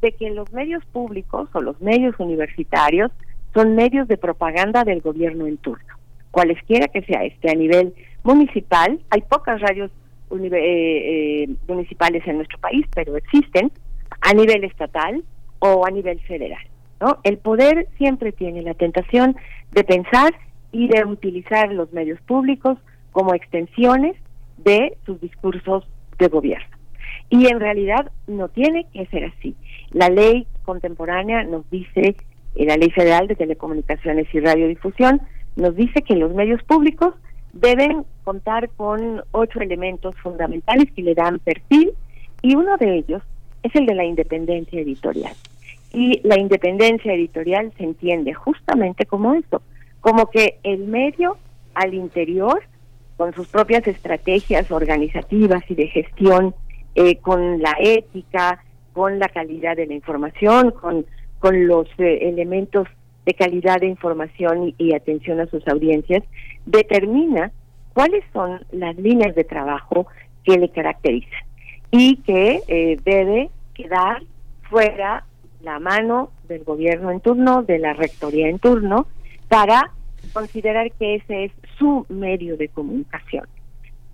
de 0.00 0.12
que 0.12 0.30
los 0.30 0.52
medios 0.52 0.84
públicos 0.86 1.48
o 1.52 1.60
los 1.60 1.80
medios 1.80 2.14
universitarios 2.18 3.10
son 3.54 3.74
medios 3.74 4.08
de 4.08 4.16
propaganda 4.16 4.84
del 4.84 5.00
gobierno 5.00 5.46
en 5.46 5.56
turno, 5.58 5.94
cualesquiera 6.30 6.88
que 6.88 7.02
sea 7.02 7.24
este 7.24 7.50
a 7.50 7.54
nivel 7.54 7.94
municipal. 8.22 9.00
Hay 9.10 9.22
pocas 9.22 9.60
radios 9.60 9.90
eh, 10.30 10.48
eh, 10.52 11.48
municipales 11.66 12.26
en 12.26 12.36
nuestro 12.36 12.58
país, 12.58 12.86
pero 12.94 13.16
existen 13.16 13.72
a 14.20 14.32
nivel 14.32 14.64
estatal 14.64 15.24
o 15.58 15.86
a 15.86 15.90
nivel 15.90 16.20
federal. 16.20 16.62
¿no? 17.00 17.18
El 17.24 17.38
poder 17.38 17.88
siempre 17.98 18.32
tiene 18.32 18.62
la 18.62 18.74
tentación 18.74 19.36
de 19.72 19.84
pensar 19.84 20.34
y 20.72 20.88
de 20.88 21.04
utilizar 21.04 21.72
los 21.72 21.92
medios 21.92 22.20
públicos 22.22 22.78
como 23.12 23.34
extensiones 23.34 24.16
de 24.58 24.96
sus 25.04 25.20
discursos 25.20 25.84
de 26.18 26.28
gobierno. 26.28 26.76
Y 27.28 27.46
en 27.46 27.60
realidad 27.60 28.10
no 28.26 28.48
tiene 28.48 28.86
que 28.92 29.06
ser 29.06 29.24
así. 29.24 29.56
La 29.92 30.08
ley 30.08 30.46
contemporánea 30.64 31.42
nos 31.44 31.68
dice, 31.70 32.16
eh, 32.54 32.64
la 32.64 32.76
ley 32.76 32.90
federal 32.90 33.26
de 33.26 33.36
telecomunicaciones 33.36 34.26
y 34.32 34.40
radiodifusión, 34.40 35.20
nos 35.56 35.74
dice 35.74 36.02
que 36.02 36.14
los 36.14 36.32
medios 36.34 36.62
públicos 36.62 37.14
deben 37.52 38.04
contar 38.24 38.70
con 38.70 39.22
ocho 39.32 39.60
elementos 39.60 40.14
fundamentales 40.22 40.90
que 40.92 41.02
le 41.02 41.14
dan 41.14 41.40
perfil 41.40 41.92
y 42.42 42.54
uno 42.54 42.76
de 42.76 42.98
ellos 42.98 43.22
es 43.62 43.74
el 43.74 43.86
de 43.86 43.94
la 43.94 44.04
independencia 44.04 44.80
editorial. 44.80 45.34
Y 45.92 46.20
la 46.22 46.38
independencia 46.38 47.12
editorial 47.12 47.72
se 47.76 47.84
entiende 47.84 48.32
justamente 48.32 49.06
como 49.06 49.34
esto, 49.34 49.60
como 50.00 50.30
que 50.30 50.58
el 50.62 50.86
medio 50.86 51.36
al 51.74 51.94
interior, 51.94 52.62
con 53.16 53.34
sus 53.34 53.48
propias 53.48 53.86
estrategias 53.86 54.70
organizativas 54.70 55.62
y 55.68 55.74
de 55.74 55.88
gestión, 55.88 56.54
eh, 56.94 57.16
con 57.16 57.60
la 57.60 57.76
ética, 57.80 58.62
con 58.92 59.18
la 59.18 59.28
calidad 59.28 59.76
de 59.76 59.86
la 59.86 59.94
información, 59.94 60.72
con, 60.72 61.06
con 61.38 61.66
los 61.66 61.88
eh, 61.98 62.28
elementos 62.28 62.86
de 63.26 63.34
calidad 63.34 63.80
de 63.80 63.86
información 63.86 64.74
y, 64.78 64.94
atención 64.94 65.40
a 65.40 65.46
sus 65.46 65.66
audiencias, 65.68 66.22
determina 66.66 67.52
cuáles 67.92 68.24
son 68.32 68.60
las 68.72 68.96
líneas 68.96 69.34
de 69.34 69.44
trabajo 69.44 70.06
que 70.44 70.58
le 70.58 70.70
caracterizan 70.70 71.44
y 71.90 72.16
que 72.18 72.60
eh, 72.68 72.98
debe 73.04 73.50
quedar 73.74 74.22
fuera 74.68 75.24
la 75.62 75.78
mano 75.78 76.30
del 76.48 76.64
gobierno 76.64 77.10
en 77.10 77.20
turno, 77.20 77.62
de 77.62 77.78
la 77.78 77.92
rectoría 77.92 78.48
en 78.48 78.58
turno, 78.58 79.06
para 79.48 79.90
considerar 80.32 80.90
que 80.92 81.16
ese 81.16 81.44
es 81.44 81.52
su 81.78 82.06
medio 82.08 82.56
de 82.56 82.68
comunicación. 82.68 83.46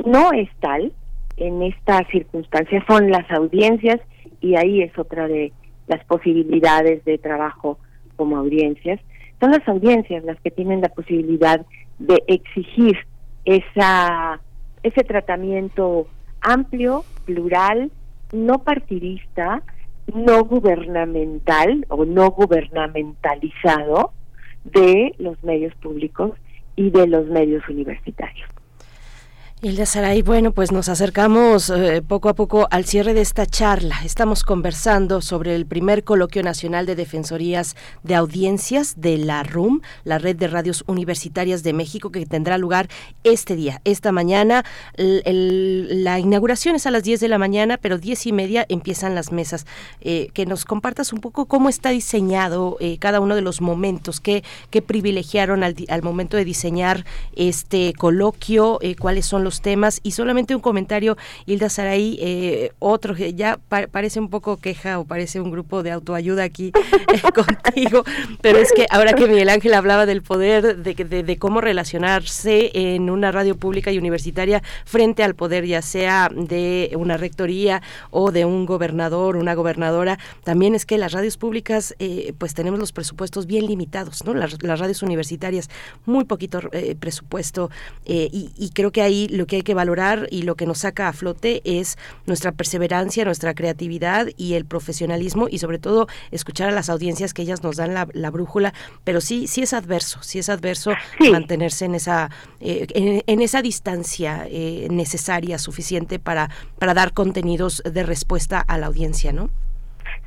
No 0.04 0.32
es 0.32 0.48
tal, 0.60 0.92
en 1.36 1.62
esta 1.62 2.04
circunstancia 2.10 2.84
son 2.88 3.10
las 3.10 3.30
audiencias 3.30 4.00
y 4.46 4.56
ahí 4.56 4.82
es 4.82 4.96
otra 4.98 5.28
de 5.28 5.52
las 5.86 6.04
posibilidades 6.04 7.04
de 7.04 7.18
trabajo 7.18 7.78
como 8.16 8.36
audiencias, 8.36 9.00
son 9.40 9.50
las 9.50 9.66
audiencias 9.68 10.24
las 10.24 10.40
que 10.40 10.50
tienen 10.50 10.80
la 10.80 10.88
posibilidad 10.88 11.64
de 11.98 12.22
exigir 12.26 12.96
esa 13.44 14.40
ese 14.82 15.02
tratamiento 15.02 16.06
amplio, 16.40 17.04
plural, 17.24 17.90
no 18.32 18.60
partidista, 18.60 19.62
no 20.14 20.44
gubernamental 20.44 21.84
o 21.88 22.04
no 22.04 22.30
gubernamentalizado 22.30 24.12
de 24.64 25.14
los 25.18 25.42
medios 25.42 25.74
públicos 25.76 26.32
y 26.76 26.90
de 26.90 27.08
los 27.08 27.26
medios 27.26 27.68
universitarios. 27.68 28.48
Hilda 29.62 29.86
Saray, 29.86 30.20
bueno, 30.20 30.52
pues 30.52 30.70
nos 30.70 30.90
acercamos 30.90 31.70
eh, 31.70 32.02
poco 32.06 32.28
a 32.28 32.34
poco 32.34 32.68
al 32.70 32.84
cierre 32.84 33.14
de 33.14 33.22
esta 33.22 33.46
charla. 33.46 33.96
Estamos 34.04 34.44
conversando 34.44 35.22
sobre 35.22 35.54
el 35.54 35.64
primer 35.64 36.04
coloquio 36.04 36.42
nacional 36.42 36.84
de 36.84 36.94
defensorías 36.94 37.74
de 38.02 38.16
audiencias 38.16 39.00
de 39.00 39.16
la 39.16 39.42
RUM, 39.44 39.80
la 40.04 40.18
Red 40.18 40.36
de 40.36 40.48
Radios 40.48 40.84
Universitarias 40.86 41.62
de 41.62 41.72
México, 41.72 42.12
que 42.12 42.26
tendrá 42.26 42.58
lugar 42.58 42.88
este 43.24 43.56
día, 43.56 43.80
esta 43.84 44.12
mañana. 44.12 44.62
la 44.98 46.18
inauguración 46.18 46.74
es 46.74 46.86
a 46.86 46.90
las 46.90 47.04
10 47.04 47.20
de 47.20 47.28
la 47.28 47.38
mañana, 47.38 47.78
pero 47.78 47.96
10 47.96 48.26
y 48.26 48.32
media 48.32 48.66
empiezan 48.68 49.14
las 49.14 49.32
mesas. 49.32 49.64
Eh, 50.02 50.28
que 50.34 50.44
nos 50.44 50.66
compartas 50.66 51.14
un 51.14 51.20
poco 51.20 51.46
cómo 51.46 51.70
está 51.70 51.88
diseñado 51.88 52.76
eh, 52.78 52.98
cada 52.98 53.20
uno 53.20 53.34
de 53.34 53.40
los 53.40 53.62
momentos, 53.62 54.20
qué, 54.20 54.44
privilegiaron 54.86 55.64
al, 55.64 55.74
al 55.88 56.02
momento 56.02 56.36
de 56.36 56.44
diseñar 56.44 57.06
este 57.34 57.94
coloquio, 57.94 58.78
cuáles 58.98 59.24
son 59.24 59.45
los 59.46 59.60
temas 59.60 60.00
y 60.02 60.10
solamente 60.10 60.56
un 60.56 60.60
comentario, 60.60 61.16
Hilda 61.46 61.68
Saraí, 61.68 62.18
eh, 62.20 62.72
otro 62.80 63.14
que 63.14 63.32
ya 63.32 63.60
parece 63.92 64.18
un 64.18 64.28
poco 64.28 64.56
queja 64.56 64.98
o 64.98 65.04
parece 65.04 65.40
un 65.40 65.52
grupo 65.52 65.84
de 65.84 65.92
autoayuda 65.92 66.42
aquí 66.42 66.72
eh, 67.14 67.22
contigo, 67.32 68.02
pero 68.40 68.58
es 68.58 68.72
que 68.72 68.86
ahora 68.90 69.12
que 69.12 69.28
Miguel 69.28 69.48
Ángel 69.48 69.74
hablaba 69.74 70.04
del 70.04 70.22
poder, 70.22 70.78
de, 70.78 70.94
de, 70.94 71.36
cómo 71.38 71.60
relacionarse 71.60 72.72
en 72.74 73.08
una 73.08 73.30
radio 73.30 73.56
pública 73.56 73.92
y 73.92 73.98
universitaria 73.98 74.64
frente 74.84 75.22
al 75.22 75.36
poder, 75.36 75.64
ya 75.64 75.80
sea 75.80 76.28
de 76.34 76.90
una 76.96 77.16
rectoría 77.16 77.82
o 78.10 78.32
de 78.32 78.44
un 78.44 78.66
gobernador, 78.66 79.36
una 79.36 79.54
gobernadora, 79.54 80.18
también 80.42 80.74
es 80.74 80.86
que 80.86 80.98
las 80.98 81.12
radios 81.12 81.36
públicas 81.36 81.94
eh, 82.00 82.32
pues 82.36 82.52
tenemos 82.54 82.80
los 82.80 82.90
presupuestos 82.90 83.46
bien 83.46 83.66
limitados, 83.66 84.24
¿no? 84.24 84.34
Las, 84.34 84.58
radios 84.58 85.02
universitarias, 85.04 85.70
muy 86.04 86.24
poquito 86.24 86.60
presupuesto 86.98 87.70
y, 88.04 88.50
y 88.56 88.70
creo 88.70 88.90
que 88.90 89.02
ahí 89.02 89.28
lo 89.36 89.46
que 89.46 89.56
hay 89.56 89.62
que 89.62 89.74
valorar 89.74 90.26
y 90.30 90.42
lo 90.42 90.54
que 90.54 90.66
nos 90.66 90.78
saca 90.78 91.08
a 91.08 91.12
flote 91.12 91.62
es 91.64 91.98
nuestra 92.26 92.52
perseverancia, 92.52 93.24
nuestra 93.24 93.54
creatividad 93.54 94.28
y 94.36 94.54
el 94.54 94.64
profesionalismo 94.64 95.48
y 95.50 95.58
sobre 95.58 95.78
todo 95.78 96.06
escuchar 96.30 96.68
a 96.68 96.72
las 96.72 96.90
audiencias 96.90 97.34
que 97.34 97.42
ellas 97.42 97.62
nos 97.62 97.76
dan 97.76 97.94
la, 97.94 98.30
brújula, 98.30 98.74
pero 99.04 99.20
sí, 99.20 99.46
sí 99.46 99.62
es 99.62 99.72
adverso, 99.72 100.22
sí 100.22 100.38
es 100.38 100.48
adverso 100.48 100.92
mantenerse 101.30 101.84
en 101.84 101.94
esa, 101.94 102.30
eh, 102.60 102.86
en, 103.26 103.40
esa 103.40 103.62
distancia 103.62 104.46
eh, 104.50 104.88
necesaria, 104.90 105.58
suficiente 105.58 106.18
para, 106.18 106.50
para 106.78 106.94
dar 106.94 107.12
contenidos 107.12 107.82
de 107.84 108.02
respuesta 108.02 108.60
a 108.60 108.78
la 108.78 108.86
audiencia, 108.86 109.32
¿no? 109.32 109.50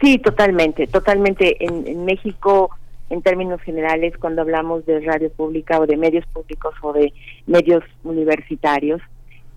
Sí, 0.01 0.17
totalmente, 0.17 0.87
totalmente. 0.87 1.63
En, 1.63 1.85
en 1.87 2.05
México 2.05 2.69
en 3.09 3.21
términos 3.21 3.61
generales 3.61 4.17
cuando 4.17 4.41
hablamos 4.41 4.85
de 4.85 4.99
radio 4.99 5.31
pública 5.31 5.79
o 5.79 5.85
de 5.85 5.97
medios 5.97 6.25
públicos 6.27 6.73
o 6.81 6.93
de 6.93 7.13
medios 7.47 7.83
universitarios. 8.03 9.01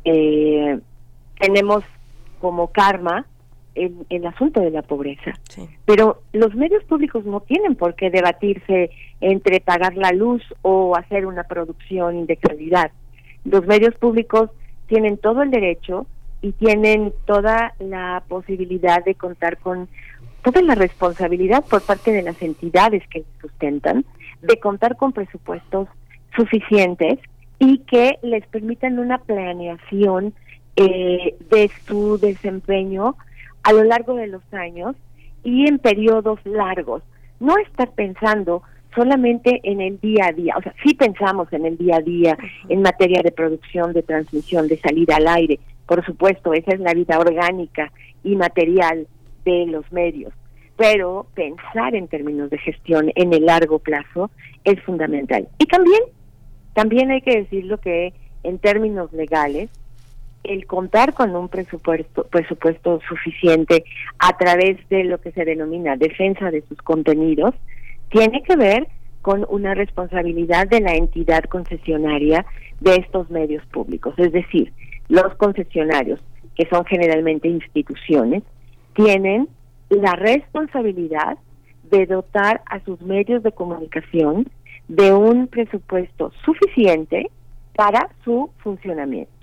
Eh, 0.04 0.78
tenemos 1.38 1.84
como 2.40 2.68
karma 2.68 3.26
el, 3.74 3.94
el, 4.10 4.26
asunto 4.26 4.60
de 4.60 4.70
la 4.70 4.82
pobreza. 4.82 5.32
Pero 5.86 6.22
los 6.32 6.54
medios 6.54 6.84
públicos 6.84 7.24
no 7.24 7.40
tienen 7.40 7.74
por 7.74 7.94
qué 7.94 8.10
debatirse 8.10 8.90
entre 9.20 9.60
pagar 9.60 9.96
la 9.96 10.12
luz 10.12 10.42
o 10.62 10.96
hacer 10.96 11.26
una 11.26 11.44
producción 11.44 12.26
de 12.26 12.36
calidad. 12.36 12.90
Los 13.44 13.66
medios 13.66 13.94
públicos 13.94 14.50
tienen 14.88 15.16
todo 15.16 15.42
el 15.42 15.50
derecho 15.50 16.06
y 16.42 16.52
tienen 16.52 17.12
toda 17.24 17.74
la 17.78 18.22
posibilidad 18.28 19.02
de 19.04 19.14
contar 19.14 19.58
con 19.58 19.88
toda 20.42 20.62
la 20.62 20.74
responsabilidad 20.74 21.64
por 21.64 21.82
parte 21.82 22.12
de 22.12 22.22
las 22.22 22.40
entidades 22.42 23.02
que 23.08 23.24
sustentan 23.40 24.04
de 24.42 24.58
contar 24.58 24.96
con 24.96 25.12
presupuestos 25.12 25.88
suficientes 26.36 27.18
y 27.58 27.78
que 27.78 28.18
les 28.22 28.46
permitan 28.46 28.98
una 28.98 29.18
planeación 29.18 30.34
eh, 30.76 31.36
de 31.50 31.70
su 31.86 32.18
desempeño 32.18 33.16
a 33.62 33.72
lo 33.72 33.84
largo 33.84 34.14
de 34.14 34.26
los 34.26 34.42
años 34.52 34.96
y 35.44 35.68
en 35.68 35.78
periodos 35.78 36.40
largos. 36.44 37.02
No 37.38 37.56
estar 37.58 37.90
pensando 37.92 38.62
solamente 38.94 39.60
en 39.62 39.80
el 39.80 40.00
día 40.00 40.26
a 40.28 40.32
día, 40.32 40.54
o 40.56 40.62
sea, 40.62 40.74
sí 40.82 40.94
pensamos 40.94 41.52
en 41.52 41.66
el 41.66 41.78
día 41.78 41.96
a 41.96 42.00
día 42.00 42.36
en 42.68 42.82
materia 42.82 43.22
de 43.22 43.32
producción, 43.32 43.92
de 43.92 44.02
transmisión, 44.02 44.68
de 44.68 44.78
salida 44.78 45.16
al 45.16 45.28
aire, 45.28 45.60
por 45.86 46.04
supuesto, 46.04 46.52
esa 46.52 46.72
es 46.72 46.80
la 46.80 46.94
vida 46.94 47.18
orgánica 47.18 47.92
y 48.24 48.36
material 48.36 49.06
de 49.44 49.66
los 49.66 49.90
medios, 49.92 50.32
pero 50.76 51.26
pensar 51.34 51.94
en 51.94 52.08
términos 52.08 52.50
de 52.50 52.58
gestión 52.58 53.10
en 53.14 53.32
el 53.32 53.46
largo 53.46 53.78
plazo 53.78 54.30
es 54.64 54.80
fundamental. 54.82 55.48
Y 55.58 55.66
también, 55.66 56.02
también 56.74 57.10
hay 57.10 57.22
que 57.22 57.42
decirlo 57.42 57.78
que 57.78 58.12
en 58.42 58.58
términos 58.58 59.12
legales, 59.12 59.70
el 60.44 60.66
contar 60.66 61.14
con 61.14 61.36
un 61.36 61.48
presupuesto, 61.48 62.24
presupuesto 62.24 63.00
suficiente 63.08 63.84
a 64.18 64.36
través 64.36 64.76
de 64.88 65.04
lo 65.04 65.20
que 65.20 65.30
se 65.32 65.44
denomina 65.44 65.96
defensa 65.96 66.50
de 66.50 66.62
sus 66.62 66.78
contenidos, 66.78 67.54
tiene 68.10 68.42
que 68.42 68.56
ver 68.56 68.88
con 69.22 69.46
una 69.48 69.74
responsabilidad 69.74 70.66
de 70.66 70.80
la 70.80 70.94
entidad 70.94 71.44
concesionaria 71.44 72.44
de 72.80 72.96
estos 72.96 73.30
medios 73.30 73.64
públicos. 73.66 74.14
Es 74.18 74.32
decir, 74.32 74.72
los 75.08 75.34
concesionarios, 75.36 76.20
que 76.56 76.66
son 76.66 76.84
generalmente 76.84 77.48
instituciones, 77.48 78.42
tienen 78.94 79.48
la 79.88 80.12
responsabilidad 80.12 81.38
de 81.90 82.06
dotar 82.06 82.62
a 82.66 82.80
sus 82.84 83.00
medios 83.02 83.42
de 83.42 83.52
comunicación 83.52 84.48
de 84.88 85.12
un 85.12 85.46
presupuesto 85.46 86.32
suficiente 86.44 87.30
para 87.74 88.08
su 88.24 88.50
funcionamiento 88.58 89.42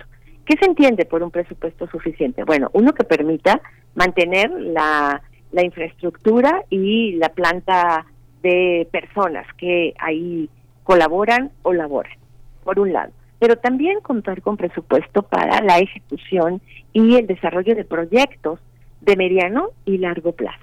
¿Qué 0.50 0.56
se 0.58 0.66
entiende 0.68 1.04
por 1.04 1.22
un 1.22 1.30
presupuesto 1.30 1.86
suficiente? 1.86 2.42
Bueno, 2.42 2.70
uno 2.72 2.92
que 2.92 3.04
permita 3.04 3.60
mantener 3.94 4.50
la, 4.50 5.22
la 5.52 5.64
infraestructura 5.64 6.64
y 6.68 7.12
la 7.12 7.28
planta 7.28 8.04
de 8.42 8.88
personas 8.90 9.46
que 9.56 9.94
ahí 10.00 10.50
colaboran 10.82 11.52
o 11.62 11.72
laboran, 11.72 12.18
por 12.64 12.80
un 12.80 12.92
lado. 12.92 13.12
Pero 13.38 13.58
también 13.58 14.00
contar 14.00 14.42
con 14.42 14.56
presupuesto 14.56 15.22
para 15.22 15.62
la 15.62 15.78
ejecución 15.78 16.60
y 16.92 17.14
el 17.14 17.28
desarrollo 17.28 17.76
de 17.76 17.84
proyectos 17.84 18.58
de 19.00 19.16
mediano 19.16 19.70
y 19.84 19.98
largo 19.98 20.32
plazo. 20.32 20.58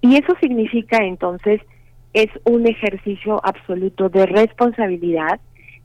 Y 0.00 0.16
eso 0.16 0.34
significa 0.40 0.98
entonces 0.98 1.60
es 2.12 2.28
un 2.44 2.66
ejercicio 2.66 3.40
absoluto 3.44 4.08
de 4.08 4.26
responsabilidad 4.26 5.40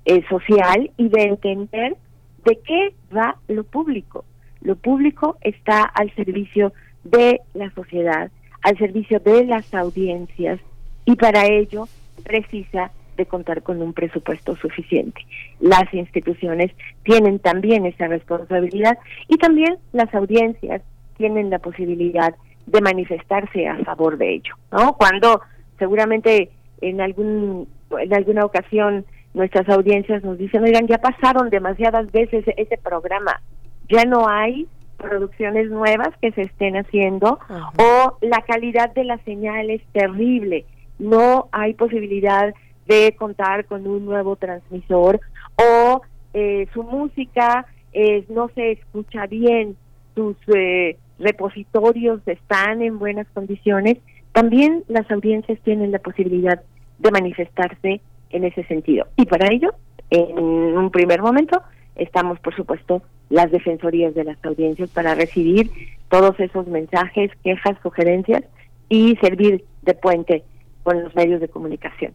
eh, 0.06 0.24
social 0.30 0.92
y 0.98 1.10
de 1.10 1.24
entender 1.24 1.98
de 2.46 2.60
qué 2.66 2.94
va 3.16 3.38
lo 3.48 3.64
público. 3.64 4.26
Lo 4.62 4.76
público 4.76 5.38
está 5.42 5.84
al 5.84 6.14
servicio 6.16 6.74
de 7.04 7.42
la 7.54 7.72
sociedad, 7.72 8.32
al 8.62 8.78
servicio 8.78 9.20
de 9.20 9.46
las 9.46 9.74
audiencias 9.74 10.60
y 11.06 11.16
para 11.16 11.46
ello 11.48 11.88
precisa 12.24 12.92
de 13.18 13.26
contar 13.26 13.64
con 13.64 13.82
un 13.82 13.94
presupuesto 13.94 14.56
suficiente. 14.58 15.22
Las 15.60 15.94
instituciones 15.94 16.72
tienen 17.04 17.40
también 17.40 17.86
esa 17.86 18.08
responsabilidad 18.08 18.98
y 19.28 19.38
también 19.38 19.78
las 19.92 20.14
audiencias 20.14 20.82
tienen 21.20 21.50
la 21.50 21.60
posibilidad 21.60 22.34
de 22.66 22.82
manifestarse 22.82 23.68
a 23.68 23.76
favor 23.84 24.18
de 24.18 24.36
ello, 24.36 24.56
¿no? 24.72 24.94
Cuando 24.94 25.42
seguramente 25.78 26.50
en 26.82 27.02
algún 27.02 27.68
en 28.00 28.14
alguna 28.14 28.46
ocasión 28.46 29.06
nuestras 29.34 29.68
audiencias 29.70 30.24
nos 30.24 30.38
dicen, 30.38 30.64
oigan, 30.64 30.88
ya 30.88 30.98
pasaron 31.00 31.50
demasiadas 31.50 32.12
veces 32.12 32.46
ese 32.56 32.78
programa, 32.78 33.42
ya 33.90 34.06
no 34.06 34.28
hay 34.28 34.68
producciones 34.98 35.70
nuevas 35.70 36.10
que 36.22 36.32
se 36.32 36.44
estén 36.44 36.78
haciendo 36.78 37.40
o 37.78 38.18
la 38.22 38.42
calidad 38.42 38.94
de 38.94 39.04
la 39.04 39.18
señal 39.20 39.70
es 39.70 39.82
terrible, 39.92 40.66
no 41.00 41.50
hay 41.52 41.74
posibilidad 41.74 42.54
de 42.88 43.16
contar 43.18 43.66
con 43.66 43.86
un 43.88 44.06
nuevo 44.06 44.36
transmisor 44.36 45.20
o 45.58 46.02
eh, 46.34 46.68
su 46.74 46.84
música 46.84 47.66
eh, 47.94 48.26
no 48.30 48.50
se 48.56 48.72
escucha 48.74 49.26
bien, 49.26 49.76
sus 50.16 50.38
eh, 50.56 50.98
repositorios 51.20 52.22
están 52.26 52.82
en 52.82 53.00
buenas 53.00 53.28
condiciones, 53.34 53.98
también 54.32 54.84
las 54.88 55.10
audiencias 55.12 55.60
tienen 55.64 55.92
la 55.92 56.00
posibilidad 56.00 56.62
de 57.00 57.12
manifestarse 57.12 58.02
en 58.30 58.44
ese 58.44 58.64
sentido. 58.66 59.08
Y 59.18 59.26
para 59.26 59.52
ello, 59.52 59.74
en 60.10 60.38
un 60.40 60.92
primer 60.92 61.22
momento, 61.22 61.62
estamos, 61.96 62.40
por 62.40 62.56
supuesto, 62.56 63.02
las 63.30 63.52
defensorías 63.52 64.16
de 64.16 64.24
las 64.24 64.44
audiencias 64.44 64.90
para 64.90 65.16
recibir 65.16 65.70
todos 66.10 66.40
esos 66.40 66.68
mensajes, 66.68 67.32
quejas, 67.44 67.78
sugerencias 67.84 68.44
y 68.88 69.16
servir 69.18 69.64
de 69.84 69.94
puente 69.94 70.44
con 70.84 71.04
los 71.04 71.14
medios 71.16 71.40
de 71.42 71.48
comunicación. 71.48 72.14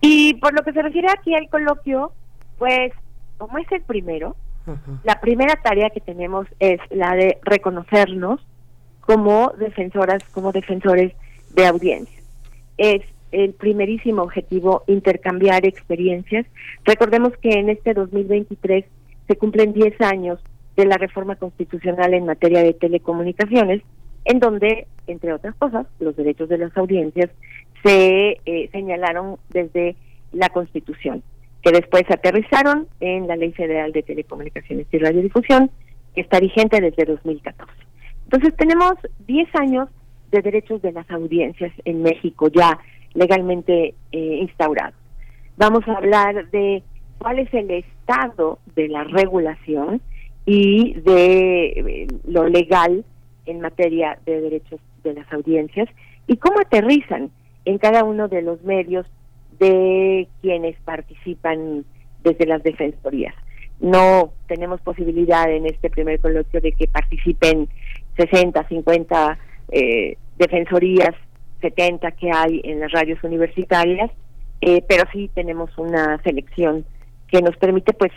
Y 0.00 0.34
por 0.34 0.54
lo 0.54 0.62
que 0.62 0.72
se 0.72 0.82
refiere 0.82 1.08
aquí 1.10 1.34
al 1.34 1.48
coloquio, 1.48 2.12
pues 2.58 2.92
como 3.38 3.58
es 3.58 3.70
el 3.72 3.82
primero, 3.82 4.36
la 5.04 5.20
primera 5.20 5.56
tarea 5.62 5.90
que 5.90 6.00
tenemos 6.00 6.46
es 6.58 6.80
la 6.90 7.14
de 7.14 7.38
reconocernos 7.42 8.40
como 9.00 9.52
defensoras, 9.58 10.22
como 10.32 10.52
defensores 10.52 11.12
de 11.54 11.66
audiencia. 11.66 12.20
Es 12.76 13.02
el 13.32 13.54
primerísimo 13.54 14.22
objetivo 14.22 14.82
intercambiar 14.86 15.64
experiencias. 15.66 16.46
Recordemos 16.84 17.32
que 17.38 17.50
en 17.50 17.70
este 17.70 17.94
2023 17.94 18.84
se 19.26 19.36
cumplen 19.36 19.72
10 19.72 20.00
años 20.00 20.40
de 20.76 20.86
la 20.86 20.96
reforma 20.96 21.36
constitucional 21.36 22.14
en 22.14 22.26
materia 22.26 22.62
de 22.62 22.74
telecomunicaciones, 22.74 23.82
en 24.24 24.40
donde, 24.40 24.86
entre 25.06 25.32
otras 25.32 25.54
cosas, 25.56 25.86
los 26.00 26.16
derechos 26.16 26.48
de 26.48 26.58
las 26.58 26.76
audiencias 26.76 27.30
se 27.82 28.40
eh, 28.44 28.68
señalaron 28.72 29.36
desde 29.50 29.96
la 30.32 30.48
Constitución, 30.50 31.22
que 31.62 31.72
después 31.72 32.04
aterrizaron 32.08 32.86
en 33.00 33.26
la 33.26 33.36
Ley 33.36 33.52
Federal 33.52 33.92
de 33.92 34.02
Telecomunicaciones 34.02 34.86
y 34.90 34.98
Radiodifusión, 34.98 35.70
que 36.14 36.20
está 36.20 36.40
vigente 36.40 36.80
desde 36.80 37.04
2014. 37.04 37.72
Entonces 38.24 38.56
tenemos 38.56 38.94
10 39.26 39.48
años 39.54 39.88
de 40.30 40.42
derechos 40.42 40.82
de 40.82 40.92
las 40.92 41.08
audiencias 41.10 41.72
en 41.84 42.02
México 42.02 42.48
ya 42.48 42.78
legalmente 43.14 43.94
eh, 44.12 44.38
instaurados. 44.40 44.94
Vamos 45.56 45.86
a 45.88 45.96
hablar 45.96 46.50
de 46.50 46.82
cuál 47.18 47.38
es 47.38 47.52
el 47.54 47.70
estado 47.70 48.58
de 48.74 48.88
la 48.88 49.04
regulación 49.04 50.02
y 50.44 50.94
de 50.94 51.66
eh, 51.66 52.06
lo 52.28 52.48
legal 52.48 53.04
en 53.46 53.60
materia 53.60 54.18
de 54.26 54.40
derechos 54.40 54.80
de 55.02 55.14
las 55.14 55.32
audiencias 55.32 55.88
y 56.26 56.36
cómo 56.36 56.60
aterrizan 56.60 57.30
en 57.64 57.78
cada 57.78 58.04
uno 58.04 58.28
de 58.28 58.42
los 58.42 58.62
medios 58.62 59.06
de 59.58 60.28
quienes 60.40 60.76
participan 60.84 61.84
desde 62.22 62.46
las 62.46 62.62
defensorías. 62.62 63.34
No 63.80 64.32
tenemos 64.48 64.80
posibilidad 64.80 65.50
en 65.50 65.66
este 65.66 65.90
primer 65.90 66.18
coloquio 66.20 66.60
de 66.60 66.72
que 66.72 66.86
participen 66.88 67.68
60, 68.16 68.66
50 68.68 69.38
eh, 69.72 70.16
defensorías, 70.38 71.14
70 71.60 72.10
que 72.12 72.30
hay 72.32 72.60
en 72.64 72.80
las 72.80 72.92
radios 72.92 73.22
universitarias, 73.22 74.10
eh, 74.60 74.82
pero 74.88 75.04
sí 75.12 75.30
tenemos 75.34 75.76
una 75.76 76.20
selección 76.22 76.84
que 77.28 77.42
nos 77.42 77.56
permite 77.56 77.92
pues 77.92 78.12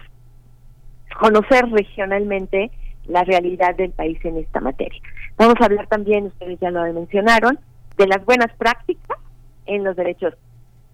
conocer 1.20 1.66
regionalmente 1.70 2.72
la 3.08 3.24
realidad 3.24 3.76
del 3.76 3.92
país 3.92 4.20
en 4.24 4.38
esta 4.38 4.62
materia. 4.62 5.02
Vamos 5.38 5.56
a 5.60 5.66
hablar 5.66 5.88
también, 5.88 6.28
ustedes 6.28 6.60
ya 6.60 6.72
lo 6.72 6.82
mencionaron, 6.94 7.60
de 7.98 8.08
las 8.08 8.24
buenas 8.24 8.54
prácticas 8.58 9.18
en 9.66 9.84
los 9.84 9.96
derechos 9.96 10.34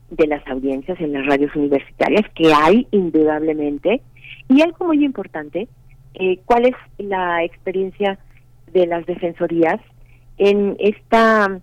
de 0.10 0.28
las 0.28 0.46
audiencias 0.48 1.00
en 1.00 1.14
las 1.14 1.26
radios 1.26 1.56
universitarias, 1.56 2.24
que 2.36 2.54
hay 2.54 2.88
indudablemente, 2.92 4.02
y 4.50 4.62
algo 4.62 4.86
muy 4.88 5.04
importante, 5.04 5.68
eh, 6.14 6.40
cuál 6.46 6.66
es 6.66 6.76
la 6.98 7.44
experiencia 7.44 8.20
de 8.72 8.88
las 8.88 9.06
defensorías 9.06 9.80
en 10.38 10.76
esta 10.80 11.62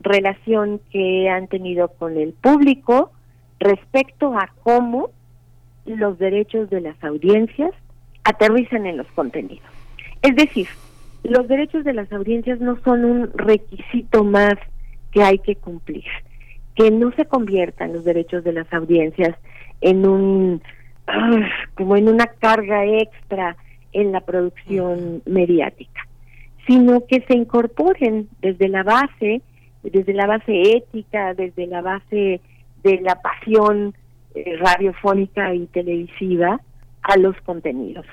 relación 0.00 0.80
que 0.90 1.28
han 1.28 1.48
tenido 1.48 1.88
con 1.88 2.16
el 2.16 2.32
público 2.32 3.12
respecto 3.58 4.34
a 4.34 4.50
cómo 4.62 5.10
los 5.84 6.18
derechos 6.18 6.70
de 6.70 6.80
las 6.80 7.02
audiencias 7.02 7.72
aterrizan 8.24 8.86
en 8.86 8.98
los 8.98 9.06
contenidos. 9.08 9.66
Es 10.22 10.36
decir, 10.36 10.68
los 11.22 11.48
derechos 11.48 11.84
de 11.84 11.94
las 11.94 12.12
audiencias 12.12 12.60
no 12.60 12.78
son 12.82 13.04
un 13.04 13.30
requisito 13.34 14.24
más 14.24 14.54
que 15.12 15.22
hay 15.22 15.38
que 15.38 15.56
cumplir, 15.56 16.04
que 16.78 16.92
no 16.92 17.10
se 17.16 17.24
conviertan 17.24 17.92
los 17.92 18.04
derechos 18.04 18.44
de 18.44 18.52
las 18.52 18.72
audiencias 18.72 19.34
en 19.80 20.06
un 20.06 20.62
como 21.74 21.96
en 21.96 22.08
una 22.08 22.26
carga 22.26 22.86
extra 22.86 23.56
en 23.92 24.12
la 24.12 24.20
producción 24.20 25.22
mediática, 25.26 26.06
sino 26.66 27.04
que 27.06 27.24
se 27.26 27.36
incorporen 27.36 28.28
desde 28.42 28.68
la 28.68 28.84
base, 28.84 29.42
desde 29.82 30.14
la 30.14 30.26
base 30.26 30.76
ética, 30.76 31.34
desde 31.34 31.66
la 31.66 31.80
base 31.80 32.40
de 32.84 33.00
la 33.00 33.20
pasión 33.22 33.94
eh, 34.34 34.56
radiofónica 34.58 35.54
y 35.54 35.66
televisiva 35.66 36.60
a 37.02 37.16
los 37.16 37.34
contenidos. 37.40 38.06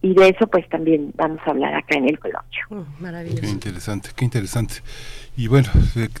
Y 0.00 0.14
de 0.14 0.28
eso 0.28 0.46
pues 0.46 0.68
también 0.68 1.12
vamos 1.16 1.40
a 1.46 1.50
hablar 1.50 1.74
acá 1.74 1.96
en 1.96 2.08
el 2.08 2.18
coloquio. 2.18 2.66
Mm, 2.70 3.02
maravilloso. 3.02 3.40
Qué 3.40 3.48
interesante, 3.48 4.10
qué 4.14 4.24
interesante. 4.24 4.74
Y 5.34 5.46
bueno, 5.46 5.70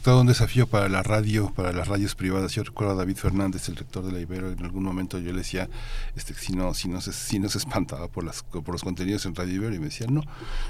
todo 0.02 0.22
un 0.22 0.26
desafío 0.26 0.66
para 0.66 0.88
la 0.88 1.02
radio, 1.02 1.52
para 1.54 1.70
las 1.74 1.86
radios 1.86 2.14
privadas. 2.14 2.52
Yo 2.54 2.62
recuerdo 2.62 2.94
a 2.94 2.96
David 2.96 3.16
Fernández, 3.16 3.68
el 3.68 3.76
rector 3.76 4.06
de 4.06 4.12
la 4.12 4.20
Ibero, 4.20 4.50
en 4.50 4.64
algún 4.64 4.84
momento 4.84 5.18
yo 5.18 5.32
le 5.32 5.38
decía, 5.38 5.68
este, 6.16 6.32
si 6.32 6.54
no, 6.54 6.72
si 6.72 6.88
no 6.88 7.02
se, 7.02 7.12
si 7.12 7.38
no 7.38 7.50
se 7.50 7.58
espantaba 7.58 8.08
por 8.08 8.24
las, 8.24 8.42
por 8.42 8.70
los 8.70 8.82
contenidos 8.82 9.26
en 9.26 9.34
Radio 9.34 9.56
Ibero, 9.56 9.74
y 9.74 9.78
me 9.80 9.84
decía, 9.86 10.06
no, 10.08 10.22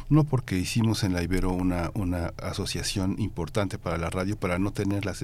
no 0.08 0.24
porque 0.24 0.58
hicimos 0.58 1.04
en 1.04 1.12
la 1.12 1.22
Ibero 1.22 1.52
una, 1.52 1.92
una 1.94 2.32
asociación 2.42 3.14
importante 3.20 3.78
para 3.78 3.96
la 3.96 4.10
radio 4.10 4.36
para 4.36 4.58
no 4.58 4.72
tener 4.72 5.04
la, 5.06 5.14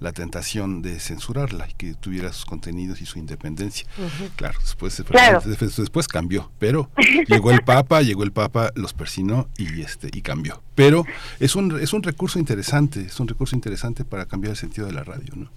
la, 0.00 0.12
tentación 0.12 0.80
de 0.80 1.00
censurarla 1.00 1.68
y 1.68 1.74
que 1.74 1.92
tuviera 1.92 2.32
sus 2.32 2.46
contenidos 2.46 3.02
y 3.02 3.06
su 3.06 3.18
independencia. 3.18 3.86
Claro, 4.36 4.58
después, 4.58 5.76
después 5.76 6.08
cambió, 6.08 6.50
pero 6.58 6.90
llegó 7.28 7.50
el 7.50 7.62
Papa, 7.62 8.00
llegó 8.00 8.22
el 8.22 8.32
Papa, 8.32 8.70
los 8.74 8.94
persinó 8.94 9.48
y 9.58 9.82
este 9.82 10.08
y 10.14 10.22
cambió. 10.22 10.62
Pero 10.74 11.04
es 11.38 11.54
un, 11.54 11.78
es 11.80 11.92
un 11.92 12.02
recurso 12.02 12.38
interesante, 12.38 13.00
es 13.00 13.20
un 13.20 13.28
recurso 13.28 13.54
interesante 13.54 14.04
para 14.04 14.26
cambiar 14.26 14.52
el 14.52 14.56
sentido 14.56 14.86
de 14.86 14.94
la 14.94 15.04
radio, 15.04 15.32
¿no? 15.36 15.50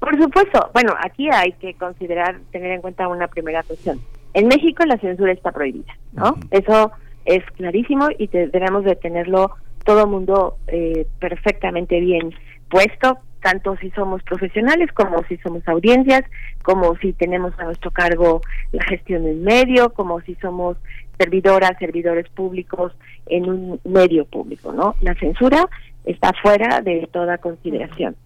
Por 0.00 0.20
supuesto. 0.20 0.70
Bueno, 0.72 0.94
aquí 1.02 1.28
hay 1.30 1.52
que 1.52 1.74
considerar, 1.74 2.40
tener 2.52 2.72
en 2.72 2.80
cuenta 2.80 3.08
una 3.08 3.28
primera 3.28 3.62
cuestión. 3.62 4.00
En 4.34 4.48
México 4.48 4.84
la 4.84 4.98
censura 4.98 5.32
está 5.32 5.52
prohibida, 5.52 5.96
¿no? 6.12 6.36
Eso 6.50 6.92
es 7.24 7.44
clarísimo 7.56 8.08
y 8.18 8.26
debemos 8.26 8.84
de 8.84 8.96
tenerlo 8.96 9.52
todo 9.84 10.04
el 10.04 10.10
mundo 10.10 10.56
eh, 10.66 11.06
perfectamente 11.20 12.00
bien 12.00 12.34
puesto, 12.68 13.18
tanto 13.40 13.76
si 13.76 13.90
somos 13.90 14.22
profesionales 14.22 14.90
como 14.92 15.22
si 15.24 15.36
somos 15.38 15.66
audiencias, 15.68 16.22
como 16.62 16.96
si 16.96 17.12
tenemos 17.12 17.52
a 17.58 17.64
nuestro 17.64 17.90
cargo 17.90 18.40
la 18.72 18.82
gestión 18.84 19.24
del 19.24 19.36
medio, 19.36 19.90
como 19.90 20.20
si 20.22 20.34
somos 20.36 20.76
servidoras, 21.18 21.78
servidores 21.78 22.28
públicos 22.30 22.92
en 23.26 23.48
un 23.48 23.80
medio 23.84 24.24
público, 24.24 24.72
¿no? 24.72 24.94
La 25.00 25.14
censura 25.14 25.68
está 26.04 26.32
fuera 26.42 26.80
de 26.80 27.08
toda 27.12 27.38
consideración. 27.38 28.16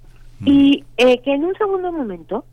Y 0.44 0.84
eh, 0.96 1.20
que 1.22 1.34
en 1.34 1.44
un 1.44 1.54
segundo 1.56 1.92
momento 1.92 2.44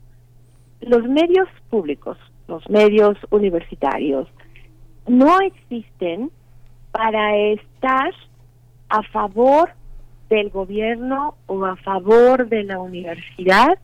los 0.80 1.04
medios 1.04 1.48
públicos, 1.70 2.18
los 2.48 2.68
medios 2.68 3.16
universitarios, 3.30 4.28
no 5.06 5.40
existen 5.40 6.30
para 6.90 7.36
estar 7.36 8.12
a 8.88 9.02
favor 9.04 9.70
del 10.28 10.50
gobierno 10.50 11.34
o 11.46 11.64
a 11.64 11.76
favor 11.76 12.48
de 12.48 12.64
la 12.64 12.80
universidad 12.80 13.78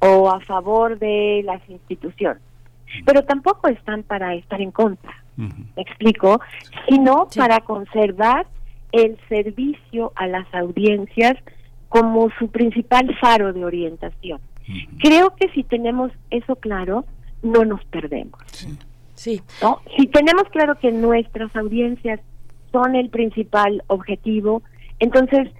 o 0.00 0.30
a 0.30 0.40
favor 0.40 0.98
de 0.98 1.42
las 1.44 1.68
instituciones. 1.68 2.42
Pero 3.04 3.24
tampoco 3.24 3.68
están 3.68 4.02
para 4.02 4.34
estar 4.34 4.60
en 4.60 4.70
contra, 4.70 5.23
¿me 5.36 5.82
explico? 5.82 6.40
Sino 6.88 7.28
para 7.34 7.60
conservar 7.60 8.46
el 8.92 9.18
servicio 9.28 10.12
a 10.14 10.26
las 10.26 10.46
audiencias 10.54 11.34
como 11.88 12.28
su 12.38 12.48
principal 12.48 13.14
faro 13.20 13.52
de 13.52 13.64
orientación. 13.64 14.40
Creo 14.98 15.34
que 15.36 15.48
si 15.50 15.62
tenemos 15.62 16.12
eso 16.30 16.56
claro, 16.56 17.04
no 17.42 17.64
nos 17.64 17.84
perdemos. 17.86 18.40
Sí. 19.14 19.40
¿no? 19.62 19.80
Si 19.96 20.06
tenemos 20.06 20.44
claro 20.50 20.78
que 20.78 20.90
nuestras 20.90 21.54
audiencias 21.54 22.20
son 22.72 22.96
el 22.96 23.10
principal 23.10 23.82
objetivo, 23.86 24.62
entonces 24.98 25.50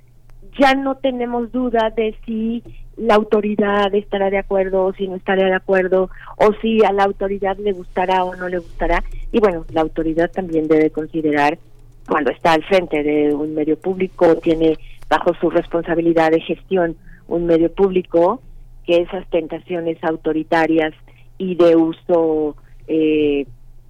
ya 0.58 0.74
no 0.74 0.96
tenemos 0.96 1.52
duda 1.52 1.90
de 1.90 2.14
si 2.24 2.62
la 2.96 3.14
autoridad 3.14 3.94
estará 3.94 4.30
de 4.30 4.38
acuerdo 4.38 4.84
o 4.84 4.92
si 4.92 5.08
no 5.08 5.16
estará 5.16 5.46
de 5.46 5.54
acuerdo 5.54 6.10
o 6.36 6.52
si 6.60 6.84
a 6.84 6.92
la 6.92 7.04
autoridad 7.04 7.56
le 7.58 7.72
gustará 7.72 8.24
o 8.24 8.36
no 8.36 8.48
le 8.48 8.58
gustará. 8.58 9.02
Y 9.32 9.40
bueno, 9.40 9.64
la 9.72 9.80
autoridad 9.80 10.30
también 10.30 10.68
debe 10.68 10.90
considerar 10.90 11.58
cuando 12.06 12.30
está 12.30 12.52
al 12.52 12.64
frente 12.64 13.02
de 13.02 13.34
un 13.34 13.54
medio 13.54 13.78
público, 13.78 14.36
tiene 14.36 14.78
bajo 15.08 15.34
su 15.34 15.50
responsabilidad 15.50 16.30
de 16.30 16.40
gestión 16.40 16.96
un 17.26 17.46
medio 17.46 17.72
público, 17.72 18.42
que 18.86 19.00
esas 19.00 19.26
tentaciones 19.30 20.02
autoritarias 20.04 20.92
y 21.38 21.54
de 21.54 21.74
uso 21.74 22.56
eh, 22.86 23.46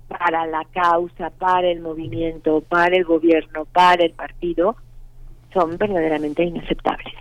para 0.07 0.47
la 0.47 0.65
causa, 0.73 1.31
para 1.31 1.69
el 1.69 1.81
movimiento, 1.81 2.61
para 2.61 2.97
el 2.97 3.05
gobierno, 3.05 3.65
para 3.73 4.05
el 4.05 4.12
partido, 4.12 4.77
son 5.55 5.79
verdaderamente 5.79 6.43
inaceptables. 6.43 7.15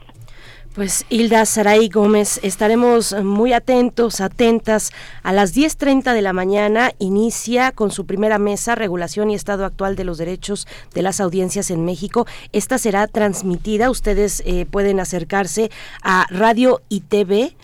Pues 0.75 1.05
Hilda 1.09 1.45
Saray 1.45 1.87
Gómez, 1.87 2.39
estaremos 2.41 3.13
muy 3.23 3.53
atentos, 3.53 4.21
atentas. 4.21 4.91
A 5.21 5.31
las 5.31 5.55
10.30 5.55 6.13
de 6.15 6.21
la 6.23 6.33
mañana 6.33 6.93
inicia 6.97 7.71
con 7.71 7.91
su 7.91 8.07
primera 8.07 8.39
mesa 8.39 8.73
Regulación 8.73 9.29
y 9.29 9.35
Estado 9.35 9.65
Actual 9.65 9.95
de 9.95 10.03
los 10.03 10.17
Derechos 10.17 10.67
de 10.95 11.03
las 11.03 11.19
Audiencias 11.19 11.69
en 11.69 11.85
México. 11.85 12.25
Esta 12.53 12.79
será 12.79 13.05
transmitida. 13.05 13.91
Ustedes 13.91 14.41
eh, 14.47 14.65
pueden 14.65 14.99
acercarse 14.99 15.69
a 16.01 16.25
Radio 16.31 16.81
TV 17.07 17.55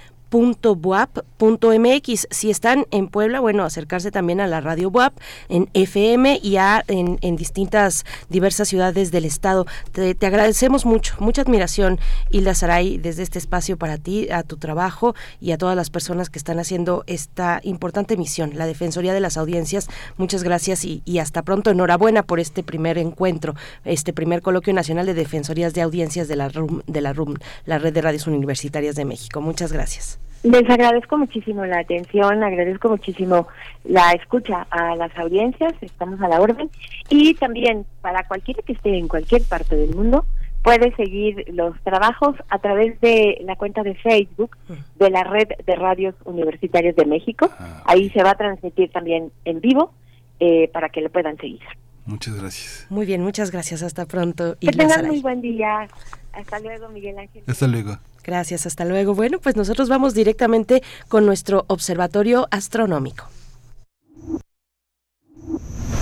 .buap.mx. 1.40 2.28
Si 2.30 2.50
están 2.50 2.86
en 2.92 3.08
Puebla, 3.08 3.40
bueno, 3.40 3.64
acercarse 3.64 4.12
también 4.12 4.42
a 4.42 4.48
la 4.48 4.62
radio 4.62 4.90
WAP 4.90 5.14
en 5.48 5.70
FM 5.74 6.40
y 6.44 6.58
a, 6.58 6.84
en, 6.88 7.36
distintas, 7.36 8.06
diversas 8.30 8.68
ciudades 8.68 9.12
del 9.12 9.26
estado. 9.26 9.66
Te, 9.92 10.16
agradecemos 10.26 10.86
mucho, 10.86 11.16
mucha 11.20 11.42
admiración, 11.42 12.00
Hilda 12.30 12.54
Saray, 12.54 12.98
desde 12.98 13.24
este 13.24 13.40
espacio 13.40 13.78
para 13.78 13.98
ti, 13.98 14.30
a 14.32 14.44
tu 14.44 14.58
trabajo 14.58 15.16
y 15.40 15.52
a 15.52 15.58
todas 15.58 15.76
las 15.76 15.90
personas 15.90 16.30
que 16.30 16.40
están 16.40 16.60
haciendo 16.60 17.04
esta 17.08 17.62
importante 17.64 18.18
misión, 18.18 18.52
la 18.56 18.66
Defensoría 18.66 19.14
de 19.14 19.20
las 19.20 19.38
Audiencias. 19.38 19.88
Muchas 20.18 20.44
gracias 20.44 20.86
y, 20.86 21.02
y 21.06 21.20
hasta 21.20 21.44
pronto. 21.44 21.72
Enhorabuena 21.72 22.24
por 22.24 22.40
este 22.40 22.64
primer 22.64 22.98
encuentro, 22.98 23.56
este 23.86 24.14
primer 24.14 24.42
coloquio 24.42 24.74
nacional 24.74 25.06
de 25.06 25.14
Defensorías 25.14 25.74
de 25.74 25.82
Audiencias 25.82 26.28
de 26.28 26.36
la 26.36 26.50
RUM, 26.50 26.82
de 26.88 27.02
la 27.02 27.14
RUM, 27.14 27.36
la 27.66 27.80
Red 27.80 27.94
de 27.94 28.02
Radios 28.02 28.28
Universitarias 28.28 28.96
de 28.96 29.06
México. 29.06 29.42
Muchas 29.42 29.72
gracias. 29.72 30.20
Les 30.44 30.70
agradezco 30.70 31.18
muchísimo 31.18 31.66
la 31.66 31.80
atención, 31.80 32.44
agradezco 32.44 32.90
muchísimo 32.90 33.48
la 33.84 34.12
escucha 34.14 34.68
a 34.70 34.96
las 34.96 35.16
audiencias, 35.18 35.74
estamos 35.82 36.22
a 36.22 36.30
la 36.30 36.40
orden. 36.40 36.70
Y 37.10 37.34
también 37.34 37.86
para 38.02 38.26
cualquiera 38.28 38.62
que 38.64 38.74
esté 38.74 38.98
en 38.98 39.10
cualquier 39.10 39.44
parte 39.44 39.76
del 39.76 39.94
mundo, 39.96 40.26
puede 40.64 40.96
seguir 40.96 41.46
los 41.54 41.78
trabajos 41.82 42.36
a 42.50 42.60
través 42.60 43.00
de 43.02 43.40
la 43.44 43.56
cuenta 43.58 43.84
de 43.84 43.96
Facebook 43.96 44.56
de 44.96 45.10
la 45.10 45.24
Red 45.24 45.50
de 45.66 45.76
Radios 45.76 46.16
Universitarias 46.24 46.96
de 46.96 47.06
México. 47.06 47.50
Ah, 47.60 47.84
Ahí 47.86 48.10
se 48.12 48.24
va 48.24 48.32
a 48.32 48.36
transmitir 48.36 48.92
también 48.92 49.32
en 49.44 49.60
vivo 49.60 49.92
eh, 50.40 50.70
para 50.72 50.90
que 50.90 51.02
lo 51.02 51.10
puedan 51.10 51.38
seguir. 51.38 51.62
Muchas 52.06 52.40
gracias. 52.40 52.88
Muy 52.90 53.06
bien, 53.06 53.22
muchas 53.22 53.52
gracias. 53.52 53.84
Hasta 53.84 54.06
pronto. 54.06 54.58
Que 54.60 54.72
tengan 54.72 55.06
muy 55.06 55.22
buen 55.22 55.42
día. 55.42 55.88
Hasta 56.34 56.60
luego, 56.60 56.90
Miguel 56.90 57.20
Ángel. 57.20 57.44
Hasta 57.48 57.68
luego. 57.68 57.98
Gracias, 58.24 58.66
hasta 58.66 58.86
luego. 58.86 59.14
Bueno, 59.16 59.40
pues 59.40 59.56
nosotros 59.56 59.90
vamos 59.90 60.14
directamente 60.14 60.84
con 61.08 61.26
nuestro 61.26 61.66
observatorio 61.68 62.48
astronómico. 62.52 63.26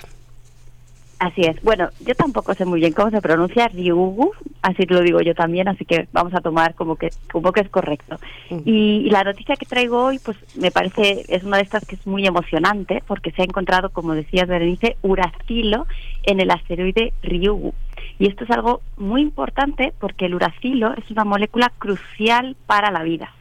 Así 1.19 1.41
es. 1.41 1.61
Bueno, 1.63 1.89
yo 2.05 2.15
tampoco 2.15 2.53
sé 2.53 2.65
muy 2.65 2.81
bien 2.81 2.91
cómo 2.91 3.09
se 3.09 3.21
pronuncia 3.21 3.69
Ryugu, 3.69 4.33
así 4.61 4.85
lo 4.87 4.99
digo 4.99 5.21
yo 5.21 5.33
también, 5.33 5.69
así 5.69 5.85
que 5.85 6.07
vamos 6.11 6.33
a 6.33 6.41
tomar 6.41 6.75
como 6.75 6.97
que 6.97 7.11
como 7.31 7.53
que 7.53 7.61
es 7.61 7.69
correcto. 7.69 8.19
y, 8.49 9.09
la 9.09 9.23
noticia 9.23 9.55
que 9.55 9.65
traigo 9.65 10.03
hoy, 10.03 10.19
pues 10.19 10.35
me 10.55 10.69
parece 10.69 11.23
es 11.29 11.43
una 11.43 11.57
de 11.57 11.63
estas 11.63 11.85
que 11.85 11.95
es 11.95 12.05
muy 12.05 12.27
emocionante 12.27 13.01
porque 13.07 13.31
se 13.31 13.41
ha 13.41 13.45
encontrado, 13.45 13.89
como 13.91 14.15
decías 14.15 14.49
Berenice, 14.49 14.97
uracilo 15.01 15.87
en 16.23 16.41
el 16.41 16.51
asteroide 16.51 17.13
Ryugu. 17.21 17.73
Y 18.19 18.27
esto 18.27 18.43
es 18.43 18.51
algo 18.51 18.81
muy 18.97 19.21
importante 19.21 19.93
porque 19.99 20.25
el 20.25 20.35
uracilo 20.35 20.93
es 20.93 21.09
una 21.09 21.23
molécula 21.23 21.71
crucial 21.77 22.57
para 22.65 22.91
la 22.91 23.03
vida 23.03 23.31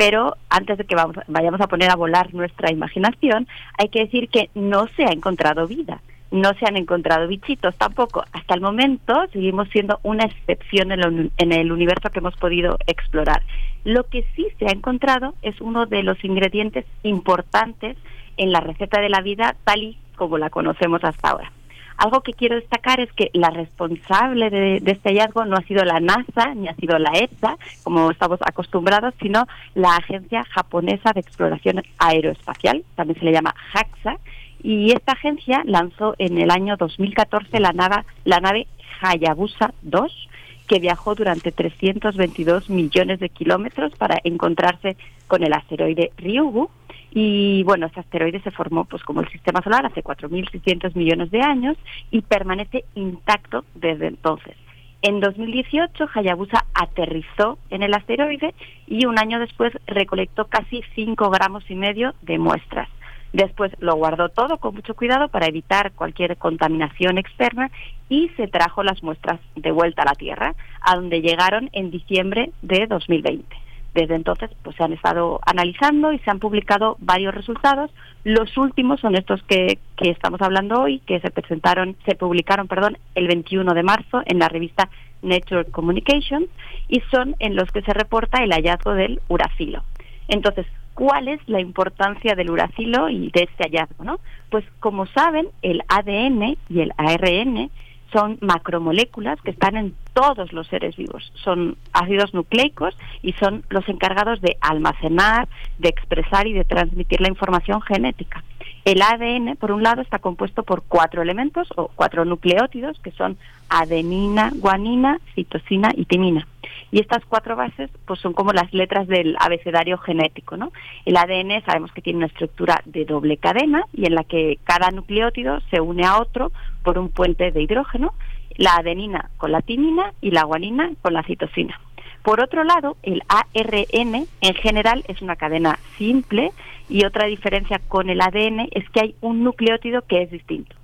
pero 0.00 0.38
antes 0.48 0.78
de 0.78 0.84
que 0.84 0.96
vayamos 1.28 1.60
a 1.60 1.66
poner 1.66 1.90
a 1.90 1.94
volar 1.94 2.32
nuestra 2.32 2.72
imaginación, 2.72 3.46
hay 3.76 3.90
que 3.90 4.06
decir 4.06 4.30
que 4.30 4.48
no 4.54 4.88
se 4.96 5.04
ha 5.04 5.12
encontrado 5.12 5.66
vida, 5.66 6.00
no 6.30 6.54
se 6.54 6.64
han 6.64 6.78
encontrado 6.78 7.28
bichitos 7.28 7.76
tampoco. 7.76 8.24
Hasta 8.32 8.54
el 8.54 8.62
momento 8.62 9.26
seguimos 9.30 9.68
siendo 9.68 10.00
una 10.02 10.24
excepción 10.24 10.90
en 10.90 11.52
el 11.52 11.70
universo 11.70 12.08
que 12.08 12.20
hemos 12.20 12.34
podido 12.36 12.78
explorar. 12.86 13.42
Lo 13.84 14.04
que 14.04 14.24
sí 14.34 14.46
se 14.58 14.68
ha 14.68 14.72
encontrado 14.72 15.34
es 15.42 15.60
uno 15.60 15.84
de 15.84 16.02
los 16.02 16.24
ingredientes 16.24 16.86
importantes 17.02 17.98
en 18.38 18.52
la 18.52 18.60
receta 18.60 19.02
de 19.02 19.10
la 19.10 19.20
vida 19.20 19.54
tal 19.64 19.82
y 19.82 19.98
como 20.16 20.38
la 20.38 20.48
conocemos 20.48 21.04
hasta 21.04 21.28
ahora. 21.28 21.52
Algo 22.00 22.22
que 22.22 22.32
quiero 22.32 22.56
destacar 22.56 22.98
es 22.98 23.12
que 23.12 23.28
la 23.34 23.50
responsable 23.50 24.48
de, 24.48 24.76
este 24.86 25.10
hallazgo 25.10 25.44
no 25.44 25.58
ha 25.58 25.62
sido 25.64 25.84
la 25.84 26.00
NASA 26.00 26.54
ni 26.54 26.66
ha 26.66 26.74
sido 26.76 26.98
la 26.98 27.10
ESA, 27.10 27.58
como 27.82 28.10
estamos 28.10 28.38
acostumbrados, 28.40 29.12
sino 29.20 29.46
la 29.74 29.96
Agencia 29.96 30.42
Japonesa 30.44 31.12
de 31.12 31.20
Exploración 31.20 31.82
Aeroespacial, 31.98 32.86
también 32.94 33.18
se 33.18 33.26
le 33.26 33.32
llama 33.32 33.54
JAXA, 33.74 34.16
y 34.62 34.92
esta 34.92 35.12
agencia 35.12 35.60
lanzó 35.66 36.14
en 36.16 36.38
el 36.38 36.50
año 36.50 36.78
2014 36.78 37.60
la 37.60 37.72
nave, 37.72 37.96
la 38.24 38.40
nave 38.40 38.66
Hayabusa 39.02 39.74
2, 39.82 40.28
que 40.68 40.78
viajó 40.78 41.14
durante 41.14 41.52
322 41.52 42.70
millones 42.70 43.20
de 43.20 43.28
kilómetros 43.28 43.92
para 43.96 44.18
encontrarse 44.24 44.96
con 45.26 45.42
el 45.42 45.52
asteroide 45.52 46.12
Ryugu 46.16 46.70
Y 47.10 47.62
bueno, 47.64 47.86
este 47.86 48.00
asteroide 48.00 48.40
se 48.40 48.50
formó 48.50 48.84
pues 48.84 49.02
como 49.02 49.20
el 49.20 49.28
sistema 49.28 49.62
solar 49.62 49.86
hace 49.86 50.02
4.600 50.02 50.94
millones 50.94 51.30
de 51.30 51.40
años 51.40 51.76
y 52.10 52.22
permanece 52.22 52.84
intacto 52.94 53.64
desde 53.74 54.06
entonces. 54.06 54.56
En 55.02 55.20
2018, 55.20 56.08
Hayabusa 56.14 56.66
aterrizó 56.74 57.58
en 57.70 57.82
el 57.82 57.94
asteroide 57.94 58.54
y 58.86 59.06
un 59.06 59.18
año 59.18 59.40
después 59.40 59.72
recolectó 59.86 60.46
casi 60.46 60.82
5 60.94 61.30
gramos 61.30 61.68
y 61.70 61.74
medio 61.74 62.14
de 62.20 62.38
muestras. 62.38 62.88
Después 63.32 63.72
lo 63.78 63.94
guardó 63.94 64.28
todo 64.28 64.58
con 64.58 64.74
mucho 64.74 64.94
cuidado 64.94 65.28
para 65.28 65.46
evitar 65.46 65.92
cualquier 65.92 66.36
contaminación 66.36 67.16
externa 67.16 67.70
y 68.08 68.28
se 68.36 68.48
trajo 68.48 68.82
las 68.82 69.02
muestras 69.02 69.40
de 69.54 69.70
vuelta 69.70 70.02
a 70.02 70.06
la 70.06 70.14
Tierra, 70.14 70.54
a 70.80 70.96
donde 70.96 71.22
llegaron 71.22 71.70
en 71.72 71.90
diciembre 71.90 72.50
de 72.60 72.86
2020. 72.86 73.69
Desde 73.94 74.14
entonces, 74.14 74.50
pues 74.62 74.76
se 74.76 74.84
han 74.84 74.92
estado 74.92 75.40
analizando 75.44 76.12
y 76.12 76.18
se 76.20 76.30
han 76.30 76.38
publicado 76.38 76.96
varios 77.00 77.34
resultados. 77.34 77.90
Los 78.22 78.56
últimos 78.56 79.00
son 79.00 79.16
estos 79.16 79.42
que, 79.44 79.78
que 79.96 80.10
estamos 80.10 80.40
hablando 80.42 80.80
hoy, 80.80 81.00
que 81.00 81.20
se 81.20 81.30
presentaron, 81.30 81.96
se 82.06 82.14
publicaron, 82.14 82.68
perdón, 82.68 82.98
el 83.14 83.26
21 83.26 83.74
de 83.74 83.82
marzo 83.82 84.22
en 84.26 84.38
la 84.38 84.48
revista 84.48 84.88
Nature 85.22 85.66
Communications 85.66 86.48
y 86.88 87.00
son 87.10 87.36
en 87.38 87.56
los 87.56 87.70
que 87.70 87.82
se 87.82 87.92
reporta 87.92 88.42
el 88.42 88.52
hallazgo 88.52 88.94
del 88.94 89.20
uracilo. 89.28 89.82
Entonces, 90.28 90.66
¿cuál 90.94 91.28
es 91.28 91.40
la 91.48 91.60
importancia 91.60 92.34
del 92.34 92.50
uracilo 92.50 93.08
y 93.08 93.30
de 93.30 93.42
este 93.42 93.64
hallazgo? 93.64 94.04
¿no? 94.04 94.20
Pues 94.50 94.64
como 94.78 95.06
saben, 95.06 95.48
el 95.62 95.82
ADN 95.88 96.56
y 96.68 96.80
el 96.80 96.92
ARN 96.96 97.70
son 98.12 98.38
macromoléculas 98.40 99.40
que 99.42 99.50
están 99.50 99.76
en 99.76 99.94
todos 100.20 100.52
los 100.52 100.66
seres 100.66 100.96
vivos. 100.96 101.32
Son 101.42 101.76
ácidos 101.94 102.34
nucleicos 102.34 102.94
y 103.22 103.32
son 103.34 103.64
los 103.70 103.88
encargados 103.88 104.40
de 104.42 104.58
almacenar, 104.60 105.48
de 105.78 105.88
expresar 105.88 106.46
y 106.46 106.52
de 106.52 106.64
transmitir 106.64 107.22
la 107.22 107.28
información 107.28 107.80
genética. 107.80 108.44
El 108.84 109.00
ADN, 109.00 109.56
por 109.56 109.72
un 109.72 109.82
lado, 109.82 110.02
está 110.02 110.18
compuesto 110.18 110.62
por 110.62 110.82
cuatro 110.82 111.22
elementos 111.22 111.68
o 111.76 111.88
cuatro 111.94 112.26
nucleótidos 112.26 112.98
que 113.00 113.12
son 113.12 113.38
adenina, 113.70 114.50
guanina, 114.54 115.20
citosina 115.34 115.90
y 115.94 116.04
timina. 116.04 116.46
Y 116.90 117.00
estas 117.00 117.24
cuatro 117.24 117.56
bases 117.56 117.90
pues 118.04 118.20
son 118.20 118.34
como 118.34 118.52
las 118.52 118.72
letras 118.74 119.06
del 119.06 119.36
abecedario 119.38 119.96
genético, 119.98 120.56
¿no? 120.56 120.72
El 121.06 121.16
ADN 121.16 121.64
sabemos 121.64 121.92
que 121.92 122.02
tiene 122.02 122.18
una 122.18 122.26
estructura 122.26 122.82
de 122.84 123.04
doble 123.04 123.38
cadena 123.38 123.84
y 123.92 124.06
en 124.06 124.14
la 124.14 124.24
que 124.24 124.58
cada 124.64 124.90
nucleótido 124.90 125.60
se 125.70 125.80
une 125.80 126.04
a 126.04 126.18
otro 126.18 126.52
por 126.82 126.98
un 126.98 127.08
puente 127.08 127.52
de 127.52 127.62
hidrógeno, 127.62 128.12
la 128.60 128.74
adenina 128.76 129.30
con 129.38 129.52
la 129.52 129.62
timina 129.62 130.12
y 130.20 130.32
la 130.32 130.44
guanina 130.44 130.90
con 131.00 131.14
la 131.14 131.22
citosina. 131.22 131.80
Por 132.22 132.42
otro 132.42 132.62
lado, 132.62 132.98
el 133.02 133.22
ARN 133.26 134.26
en 134.42 134.54
general 134.54 135.02
es 135.08 135.22
una 135.22 135.36
cadena 135.36 135.78
simple 135.96 136.52
y 136.86 137.06
otra 137.06 137.24
diferencia 137.24 137.80
con 137.88 138.10
el 138.10 138.20
ADN 138.20 138.68
es 138.72 138.86
que 138.90 139.00
hay 139.00 139.14
un 139.22 139.44
nucleótido 139.44 140.02
que 140.02 140.20
es 140.20 140.30
distinto. 140.30 140.76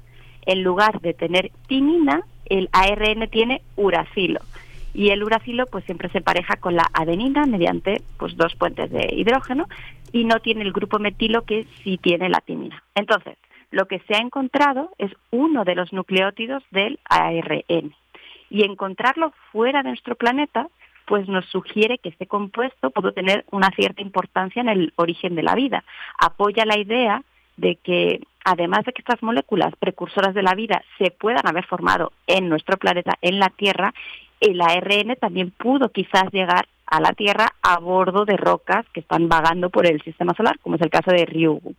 En 0.47 0.63
lugar 0.63 1.03
de 1.03 1.13
tener 1.13 1.51
timina, 1.69 2.23
el 2.47 2.71
ARN 2.73 3.29
tiene 3.29 3.61
uracilo 3.77 4.41
y 4.95 5.11
el 5.11 5.23
uracilo 5.23 5.67
pues 5.67 5.85
siempre 5.85 6.09
se 6.09 6.23
pareja 6.23 6.57
con 6.57 6.77
la 6.77 6.89
adenina 6.95 7.45
mediante 7.45 8.01
pues 8.17 8.39
dos 8.39 8.55
puentes 8.57 8.91
de 8.91 9.07
hidrógeno 9.13 9.69
y 10.13 10.25
no 10.25 10.41
tiene 10.41 10.63
el 10.63 10.73
grupo 10.73 10.99
metilo 10.99 11.43
que 11.43 11.67
sí 11.85 11.99
tiene 11.99 12.31
la 12.31 12.41
timina. 12.41 12.83
Entonces, 12.95 13.37
lo 13.77 13.87
que 13.87 14.01
se 14.09 14.15
ha 14.15 14.21
encontrado 14.21 14.91
es 14.97 15.13
uno 15.31 15.65
de 15.65 15.75
los 15.75 15.93
nucleótidos 15.93 16.63
del 16.71 16.99
ARN 17.05 17.95
y 18.49 18.65
encontrarlo 18.65 19.35
fuera 19.53 19.83
de 19.83 19.91
nuestro 19.91 20.15
planeta 20.15 20.69
pues 21.07 21.29
nos 21.29 21.45
sugiere 21.47 21.99
que 21.99 22.09
este 22.09 22.27
compuesto 22.27 22.91
pudo 22.91 23.13
tener 23.13 23.45
una 23.53 23.71
cierta 23.77 24.01
importancia 24.01 24.63
en 24.63 24.69
el 24.69 24.93
origen 24.97 25.37
de 25.37 25.43
la 25.43 25.55
vida. 25.55 25.85
Apoya 26.19 26.65
la 26.65 26.79
idea 26.79 27.23
de 27.59 27.77
que 27.77 28.23
además 28.45 28.85
de 28.85 28.93
que 28.93 29.03
estas 29.03 29.23
moléculas 29.23 29.75
precursoras 29.79 30.35
de 30.35 30.43
la 30.43 30.55
vida 30.55 30.83
se 30.99 31.11
puedan 31.11 31.47
haber 31.47 31.67
formado 31.67 32.13
en 32.27 32.49
nuestro 32.49 32.79
planeta, 32.79 33.15
en 33.21 33.39
la 33.39 33.51
Tierra, 33.51 33.93
el 34.41 34.61
ARN 34.61 35.17
también 35.21 35.51
pudo 35.51 35.91
quizás 35.91 36.33
llegar 36.33 36.67
a 36.87 37.01
la 37.01 37.13
Tierra 37.13 37.53
a 37.63 37.79
bordo 37.79 38.25
de 38.25 38.37
rocas 38.39 38.87
que 38.93 39.01
están 39.01 39.29
vagando 39.29 39.69
por 39.69 39.87
el 39.87 40.03
sistema 40.03 40.35
solar, 40.35 40.59
como 40.61 40.77
es 40.77 40.83
el 40.83 40.91
caso 40.91 41.11
de 41.11 41.27
Ryugu. 41.27 41.75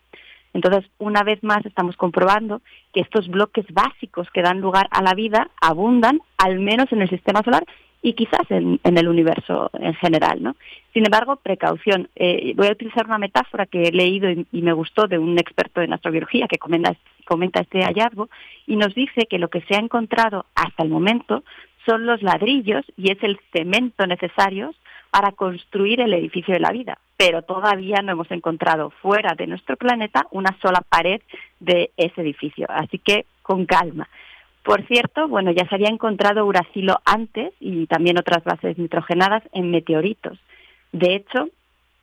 Entonces, 0.58 0.90
una 0.98 1.22
vez 1.22 1.44
más 1.44 1.64
estamos 1.68 1.96
comprobando 1.98 2.64
que 2.92 3.02
estos 3.02 3.28
bloques 3.28 3.66
básicos 3.72 4.28
que 4.32 4.42
dan 4.42 4.60
lugar 4.60 4.88
a 4.90 5.04
la 5.04 5.14
vida 5.14 5.52
abundan, 5.62 6.20
al 6.40 6.60
menos 6.60 6.92
en 6.92 7.04
el 7.04 7.10
sistema 7.12 7.44
solar 7.44 7.64
y 8.02 8.14
quizás 8.14 8.50
en, 8.50 8.80
el 8.84 9.08
universo 9.08 9.70
en 9.74 9.94
general. 9.94 10.42
¿no? 10.42 10.56
Sin 10.94 11.06
embargo, 11.06 11.36
precaución. 11.36 12.10
Eh, 12.16 12.54
voy 12.56 12.70
a 12.70 12.72
utilizar 12.72 13.06
una 13.06 13.20
metáfora 13.20 13.68
que 13.68 13.84
he 13.84 13.92
leído 13.92 14.32
y, 14.32 14.62
me 14.64 14.74
gustó 14.74 15.08
de 15.08 15.20
un 15.20 15.38
experto 15.38 15.82
en 15.82 15.94
astrobiología 15.94 16.48
que 16.48 16.58
comenta, 16.58 16.96
comenta 17.26 17.62
este 17.62 17.84
hallazgo 17.84 18.28
y 18.66 18.78
nos 18.78 18.96
dice 18.96 19.28
que 19.30 19.38
lo 19.38 19.50
que 19.50 19.62
se 19.62 19.76
ha 19.76 19.80
encontrado 19.80 20.48
hasta 20.56 20.82
el 20.82 20.90
momento 20.90 21.44
son 21.86 22.08
los 22.08 22.24
ladrillos 22.24 22.84
y 22.98 23.12
es 23.12 23.22
el 23.22 23.40
cemento 23.54 24.08
necesarios 24.08 24.76
para 25.12 25.34
construir 25.34 26.02
el 26.02 26.16
edificio 26.16 26.56
de 26.56 26.62
la 26.62 26.72
vida, 26.72 26.98
pero 27.18 27.42
todavía 27.42 28.02
no 28.04 28.12
hemos 28.12 28.30
encontrado 28.32 28.92
fuera 29.02 29.34
de 29.36 29.48
nuestro 29.48 29.76
planeta 29.76 30.28
una 30.32 30.56
sola 30.62 30.82
pared 30.88 31.22
de 31.60 31.92
ese 31.98 32.22
edificio, 32.22 32.68
así 32.70 33.00
que 33.00 33.26
con 33.42 33.66
calma. 33.66 34.08
Por 34.64 34.86
cierto, 34.86 35.28
bueno, 35.28 35.52
ya 35.52 35.68
se 35.68 35.76
había 35.76 35.90
encontrado 35.90 36.46
uracilo 36.46 37.00
antes 37.06 37.54
y 37.60 37.88
también 37.88 38.20
otras 38.20 38.44
bases 38.44 38.78
nitrogenadas 38.78 39.42
en 39.54 39.72
meteoritos. 39.72 40.38
De 40.92 41.16
hecho, 41.16 41.50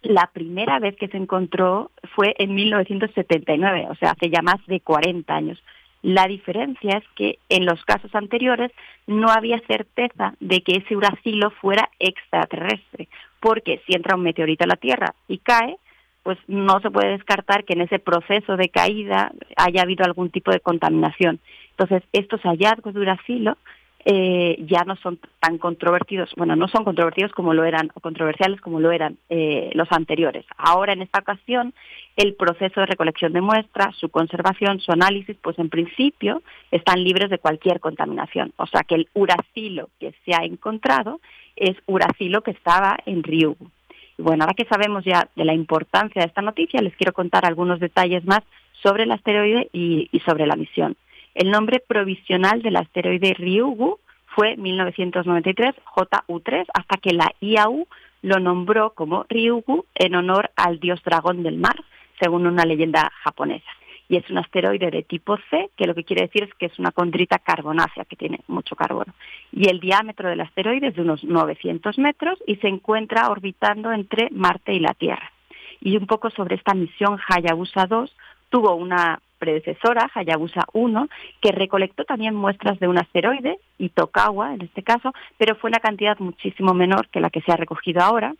la 0.03 0.31
primera 0.33 0.79
vez 0.79 0.97
que 0.97 1.09
se 1.09 1.17
encontró 1.17 1.91
fue 2.15 2.35
en 2.39 2.55
1979, 2.55 3.87
o 3.91 3.95
sea, 3.97 4.11
hace 4.11 4.31
ya 4.31 4.43
más 4.43 4.65
de 4.67 4.81
40 4.81 5.35
años. 5.35 5.63
La 6.03 6.27
diferencia 6.27 6.99
es 6.99 7.05
que 7.17 7.39
en 7.49 7.65
los 7.65 7.83
casos 7.85 8.15
anteriores 8.15 8.71
no 9.07 9.29
había 9.29 9.59
certeza 9.67 10.35
de 10.41 10.61
que 10.63 10.77
ese 10.77 10.97
uracilo 10.97 11.51
fuera 11.51 11.89
extraterrestre, 11.99 13.09
porque 13.45 13.83
si 13.87 13.95
entra 13.95 14.17
un 14.17 14.23
meteorito 14.23 14.65
a 14.65 14.67
la 14.67 14.77
Tierra 14.77 15.15
y 15.29 15.37
cae, 15.37 15.77
pues 16.23 16.39
no 16.49 16.81
se 16.81 16.91
puede 16.91 17.11
descartar 17.11 17.65
que 17.65 17.75
en 17.75 17.83
ese 17.83 17.99
proceso 17.99 18.57
de 18.57 18.71
caída 18.71 19.33
haya 19.59 19.83
habido 19.83 20.03
algún 20.07 20.31
tipo 20.31 20.51
de 20.51 20.61
contaminación. 20.61 21.41
Entonces, 21.73 22.03
estos 22.15 22.41
hallazgos 22.41 22.95
de 22.95 23.01
uracilo 23.01 23.59
eh, 24.07 24.63
ya 24.67 24.85
no 24.85 24.97
son 24.97 25.19
tan 25.41 25.57
controvertidos, 25.57 26.31
bueno, 26.37 26.57
no 26.57 26.69
son 26.69 26.85
controvertidos 26.85 27.33
como 27.33 27.55
lo 27.55 27.65
eran, 27.65 27.91
o 27.95 28.01
controversiales 28.01 28.61
como 28.61 28.79
lo 28.79 28.93
eran 28.93 29.17
eh, 29.31 29.71
los 29.73 29.91
anteriores. 29.93 30.45
Ahora, 30.59 30.93
en 30.93 31.01
esta 31.01 31.21
ocasión, 31.21 31.73
el 32.17 32.35
proceso 32.35 32.81
de 32.81 32.87
recolección 32.87 33.33
de 33.33 33.41
muestras, 33.41 33.97
su 33.97 34.11
conservación, 34.11 34.81
su 34.81 34.93
análisis, 34.93 35.37
pues 35.41 35.59
en 35.59 35.71
principio 35.71 36.43
están 36.71 37.03
libres 37.03 37.31
de 37.31 37.39
cualquier 37.39 37.81
contaminación. 37.81 38.53
O 38.57 38.67
sea 38.67 38.83
que 38.83 38.95
el 38.95 39.09
uracilo 39.15 39.89
que 39.99 40.15
se 40.25 40.35
ha 40.35 40.45
encontrado 40.45 41.21
es 41.57 41.77
uracilo 41.87 42.43
que 42.43 42.51
estaba 42.51 42.99
en 43.07 43.23
Ryugu. 43.23 43.71
Y 44.19 44.23
bueno, 44.23 44.45
ahora 44.45 44.55
que 44.55 44.67
sabemos 44.67 45.05
ya 45.05 45.29
de 45.35 45.45
la 45.47 45.55
importancia 45.55 46.21
de 46.21 46.29
esta 46.29 46.43
noticia, 46.43 46.83
les 46.83 46.95
quiero 46.97 47.15
contar 47.15 47.47
algunos 47.47 47.81
detalles 47.81 48.25
más 48.27 48.43
sobre 48.83 49.05
el 49.05 49.13
asteroide 49.13 49.71
y 49.73 50.21
sobre 50.27 50.47
la 50.47 50.57
misión. 50.57 50.95
El 51.35 51.51
nombre 51.51 51.81
provisional 51.81 52.63
del 52.63 52.77
asteroide 52.77 53.35
Ryugu 53.35 53.99
fue 54.27 54.57
1993 54.57 55.75
JU3 55.97 56.67
hasta 56.73 56.97
que 56.99 57.13
la 57.13 57.33
IAU 57.41 57.87
lo 58.23 58.39
nombró 58.39 58.91
como 58.91 59.27
Ryugu 59.29 59.85
en 59.95 60.15
honor 60.15 60.51
al 60.57 60.79
dios 60.79 61.03
dragón 61.05 61.43
del 61.43 61.59
mar, 61.59 61.77
según 62.21 62.47
una 62.47 62.65
leyenda 62.65 63.11
japonesa. 63.23 63.69
Y 64.09 64.17
es 64.17 64.31
un 64.31 64.39
asteroide 64.39 64.91
de 64.91 65.03
tipo 65.03 65.37
C, 65.51 65.71
que 65.77 65.87
lo 65.87 65.95
que 65.95 66.05
quiere 66.05 66.27
decir 66.27 66.45
es 66.45 66.55
que 66.55 66.67
es 66.67 66.79
una 66.79 66.93
condrita 66.93 67.39
carbonácea, 67.39 68.05
que 68.05 68.17
tiene 68.17 68.41
mucho 68.47 68.77
carbono. 68.77 69.13
Y 69.51 69.69
el 69.69 69.81
diámetro 69.81 70.29
del 70.29 70.41
asteroide 70.41 70.89
es 70.89 70.95
de 70.95 71.03
unos 71.03 71.25
900 71.25 71.99
metros 71.99 72.39
y 72.47 72.57
se 72.57 72.69
encuentra 72.69 73.29
orbitando 73.29 73.93
entre 73.93 74.29
Marte 74.31 74.73
y 74.73 74.81
la 74.81 74.95
Tierra. 74.95 75.33
Y 75.81 75.97
un 75.97 76.07
poco 76.07 76.31
sobre 76.31 76.55
esta 76.55 76.75
misión 76.75 77.19
Hayabusa 77.29 77.87
2, 77.87 78.15
tuvo 78.51 78.75
una 78.75 79.21
predecesora, 79.45 80.11
Hayabusa 80.15 80.65
1, 80.73 81.09
que 81.43 81.53
recolectó 81.53 82.05
también 82.05 82.35
muestras 82.35 82.81
de 82.81 82.89
un 82.89 82.97
asteroide, 82.97 83.59
Itokawa 83.79 84.55
en 84.55 84.63
este 84.63 84.83
caso, 84.83 85.13
pero 85.37 85.55
fue 85.57 85.69
una 85.69 85.81
cantidad 85.81 86.19
muchísimo 86.19 86.73
menor 86.73 87.09
que 87.09 87.21
la 87.21 87.29
que 87.29 87.43
se 87.43 87.53
ha 87.53 87.57
recogido 87.57 88.01
ahora. 88.01 88.35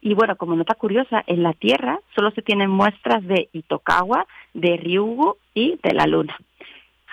Y 0.00 0.14
bueno, 0.14 0.36
como 0.36 0.56
nota 0.56 0.74
curiosa, 0.74 1.22
en 1.28 1.44
la 1.44 1.52
Tierra 1.52 2.00
solo 2.16 2.32
se 2.32 2.42
tienen 2.42 2.70
muestras 2.70 3.24
de 3.24 3.48
Itokawa, 3.52 4.26
de 4.52 4.76
Ryugu 4.76 5.36
y 5.54 5.78
de 5.80 5.94
la 5.94 6.06
Luna. 6.06 6.36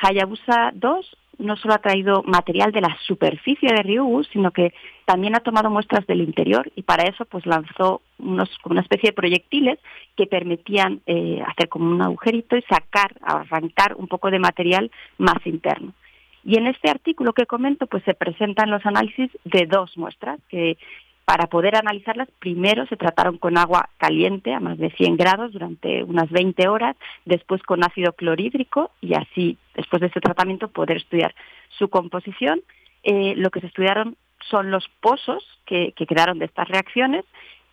Hayabusa 0.01 0.71
2 0.73 1.17
no 1.37 1.55
solo 1.57 1.73
ha 1.73 1.79
traído 1.79 2.23
material 2.23 2.71
de 2.71 2.81
la 2.81 2.97
superficie 3.05 3.69
de 3.69 3.83
Ryugu, 3.83 4.23
sino 4.25 4.51
que 4.51 4.73
también 5.05 5.35
ha 5.35 5.41
tomado 5.41 5.69
muestras 5.69 6.05
del 6.07 6.21
interior 6.21 6.71
y 6.75 6.83
para 6.83 7.03
eso 7.03 7.25
pues 7.25 7.45
lanzó 7.45 8.01
unos, 8.17 8.49
una 8.63 8.81
especie 8.81 9.09
de 9.09 9.15
proyectiles 9.15 9.79
que 10.15 10.25
permitían 10.25 11.01
eh, 11.05 11.41
hacer 11.45 11.69
como 11.69 11.89
un 11.89 12.01
agujerito 12.01 12.57
y 12.57 12.61
sacar, 12.63 13.15
arrancar 13.21 13.95
un 13.95 14.07
poco 14.07 14.31
de 14.31 14.39
material 14.39 14.91
más 15.17 15.45
interno. 15.45 15.93
Y 16.43 16.57
en 16.57 16.67
este 16.67 16.89
artículo 16.89 17.33
que 17.33 17.47
comento 17.47 17.87
pues 17.87 18.03
se 18.03 18.13
presentan 18.13 18.69
los 18.69 18.85
análisis 18.85 19.31
de 19.43 19.65
dos 19.65 19.97
muestras 19.97 20.39
que 20.49 20.77
Para 21.25 21.47
poder 21.47 21.75
analizarlas, 21.75 22.29
primero 22.37 22.85
se 22.85 22.97
trataron 22.97 23.39
con 23.39 23.57
agua 23.57 23.89
caliente 23.97 24.53
a 24.53 24.59
más 24.59 24.77
de 24.77 24.91
100 24.91 25.17
grados 25.17 25.51
durante 25.53 26.03
unas 26.03 26.29
20 26.29 26.67
horas, 26.67 26.95
después 27.25 27.63
con 27.63 27.83
ácido 27.83 28.13
clorhídrico 28.13 28.91
y 29.01 29.15
así, 29.15 29.57
después 29.73 30.01
de 30.01 30.07
ese 30.07 30.21
tratamiento, 30.21 30.67
poder 30.67 30.97
estudiar 30.97 31.33
su 31.79 31.89
composición. 31.89 32.61
Eh, 33.01 33.33
lo 33.37 33.49
que 33.49 33.59
se 33.59 33.67
estudiaron 33.67 34.17
son 34.51 34.69
los 34.69 34.87
pozos 35.01 35.43
que, 35.65 35.93
quedaron 35.93 36.37
de 36.37 36.45
estas 36.45 36.67
reacciones 36.67 37.25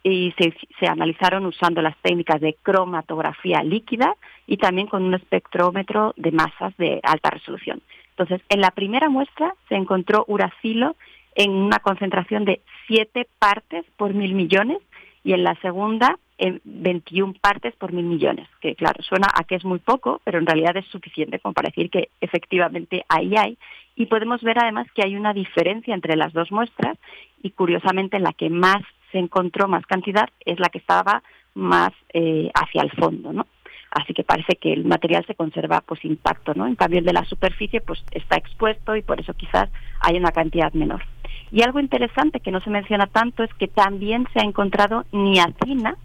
y 0.02 0.32
se, 0.38 0.54
se, 0.80 0.86
analizaron 0.86 1.44
usando 1.44 1.82
las 1.82 1.96
técnicas 1.98 2.40
de 2.40 2.56
cromatografía 2.62 3.62
líquida 3.62 4.16
y 4.46 4.56
también 4.56 4.86
con 4.86 5.02
un 5.02 5.12
espectrómetro 5.12 6.14
de 6.16 6.32
masas 6.32 6.74
de 6.78 7.00
alta 7.02 7.28
resolución. 7.28 7.82
Entonces, 8.16 8.40
en 8.48 8.60
la 8.62 8.70
primera 8.70 9.10
muestra 9.10 9.54
se 9.68 9.74
encontró 9.74 10.24
uracilo 10.26 10.96
en 11.34 11.50
una 11.50 11.78
concentración 11.78 12.44
de 12.44 12.60
7 12.86 13.26
partes 13.38 13.84
por 13.96 14.14
mil 14.14 14.34
millones 14.34 14.78
y 15.24 15.32
en 15.32 15.44
la 15.44 15.54
segunda 15.56 16.18
en 16.38 16.60
21 16.64 17.34
partes 17.40 17.74
por 17.76 17.92
mil 17.92 18.04
millones, 18.04 18.48
que 18.60 18.74
claro, 18.74 19.00
suena 19.02 19.28
a 19.32 19.44
que 19.44 19.54
es 19.54 19.64
muy 19.64 19.78
poco, 19.78 20.20
pero 20.24 20.38
en 20.38 20.46
realidad 20.46 20.76
es 20.76 20.86
suficiente 20.86 21.38
como 21.38 21.52
para 21.52 21.68
decir 21.68 21.88
que 21.88 22.08
efectivamente 22.20 23.04
ahí 23.08 23.34
hay. 23.36 23.56
Y 23.94 24.06
podemos 24.06 24.42
ver 24.42 24.58
además 24.58 24.88
que 24.94 25.02
hay 25.04 25.14
una 25.14 25.34
diferencia 25.34 25.94
entre 25.94 26.16
las 26.16 26.32
dos 26.32 26.50
muestras 26.50 26.98
y 27.42 27.50
curiosamente 27.50 28.18
la 28.18 28.32
que 28.32 28.50
más 28.50 28.82
se 29.12 29.18
encontró 29.18 29.68
más 29.68 29.86
cantidad 29.86 30.28
es 30.44 30.58
la 30.58 30.68
que 30.68 30.78
estaba 30.78 31.22
más 31.54 31.92
eh, 32.12 32.50
hacia 32.54 32.82
el 32.82 32.90
fondo, 32.90 33.32
¿no? 33.32 33.46
Así 33.90 34.14
que 34.14 34.24
parece 34.24 34.56
que 34.56 34.72
el 34.72 34.86
material 34.86 35.24
se 35.26 35.34
conserva 35.34 35.82
pues 35.82 36.04
intacto, 36.04 36.54
¿no? 36.54 36.66
En 36.66 36.76
cambio 36.76 36.98
el 36.98 37.04
de 37.04 37.12
la 37.12 37.24
superficie 37.24 37.82
pues 37.82 38.02
está 38.10 38.36
expuesto 38.36 38.96
y 38.96 39.02
por 39.02 39.20
eso 39.20 39.34
quizás 39.34 39.68
hay 40.00 40.16
una 40.16 40.32
cantidad 40.32 40.72
menor. 40.72 41.02
Y 41.50 41.62
algo 41.62 41.80
interesante 41.80 42.40
que 42.40 42.50
no 42.50 42.60
se 42.60 42.70
menciona 42.70 43.06
tanto 43.06 43.42
es 43.42 43.52
que 43.54 43.68
también 43.68 44.26
se 44.32 44.40
ha 44.40 44.44
encontrado 44.44 45.04
niacina, 45.12 45.96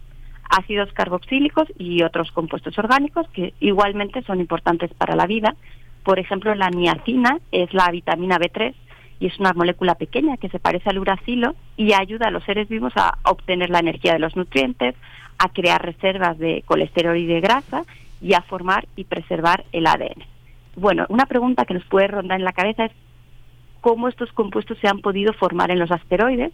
ácidos 0.48 0.92
carboxílicos 0.92 1.68
y 1.78 2.02
otros 2.02 2.30
compuestos 2.32 2.78
orgánicos 2.78 3.28
que 3.30 3.54
igualmente 3.60 4.22
son 4.22 4.40
importantes 4.40 4.92
para 4.94 5.16
la 5.16 5.26
vida. 5.26 5.56
Por 6.04 6.18
ejemplo, 6.18 6.54
la 6.54 6.70
niacina 6.70 7.38
es 7.52 7.72
la 7.74 7.90
vitamina 7.90 8.38
B3 8.38 8.74
y 9.20 9.26
es 9.26 9.38
una 9.38 9.52
molécula 9.52 9.94
pequeña 9.96 10.36
que 10.36 10.48
se 10.48 10.58
parece 10.58 10.90
al 10.90 10.98
uracilo 10.98 11.54
y 11.76 11.92
ayuda 11.92 12.28
a 12.28 12.30
los 12.30 12.44
seres 12.44 12.68
vivos 12.68 12.92
a 12.96 13.18
obtener 13.24 13.70
la 13.70 13.80
energía 13.80 14.12
de 14.12 14.18
los 14.18 14.36
nutrientes, 14.36 14.94
a 15.38 15.48
crear 15.48 15.84
reservas 15.84 16.38
de 16.38 16.62
colesterol 16.66 17.16
y 17.16 17.26
de 17.26 17.40
grasa 17.40 17.84
y 18.20 18.34
a 18.34 18.42
formar 18.42 18.86
y 18.96 19.04
preservar 19.04 19.64
el 19.72 19.86
ADN. 19.86 20.24
Bueno, 20.76 21.06
una 21.08 21.26
pregunta 21.26 21.64
que 21.64 21.74
nos 21.74 21.84
puede 21.84 22.08
rondar 22.08 22.38
en 22.38 22.44
la 22.44 22.52
cabeza 22.52 22.84
es 22.84 22.92
cómo 23.88 24.08
estos 24.08 24.30
compuestos 24.32 24.76
se 24.82 24.86
han 24.86 25.00
podido 25.00 25.32
formar 25.32 25.70
en 25.70 25.78
los 25.78 25.90
asteroides. 25.90 26.52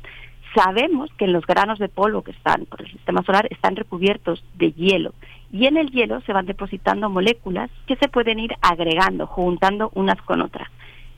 Sabemos 0.54 1.10
que 1.18 1.24
en 1.24 1.32
los 1.32 1.44
granos 1.44 1.80
de 1.80 1.88
polvo 1.88 2.22
que 2.22 2.30
están 2.30 2.64
por 2.66 2.80
el 2.80 2.92
sistema 2.92 3.24
solar 3.24 3.48
están 3.50 3.74
recubiertos 3.74 4.44
de 4.54 4.70
hielo 4.70 5.14
y 5.50 5.66
en 5.66 5.76
el 5.76 5.90
hielo 5.90 6.20
se 6.20 6.32
van 6.32 6.46
depositando 6.46 7.10
moléculas 7.10 7.72
que 7.88 7.96
se 7.96 8.06
pueden 8.06 8.38
ir 8.38 8.52
agregando, 8.62 9.26
juntando 9.26 9.90
unas 9.94 10.22
con 10.22 10.42
otras. 10.42 10.68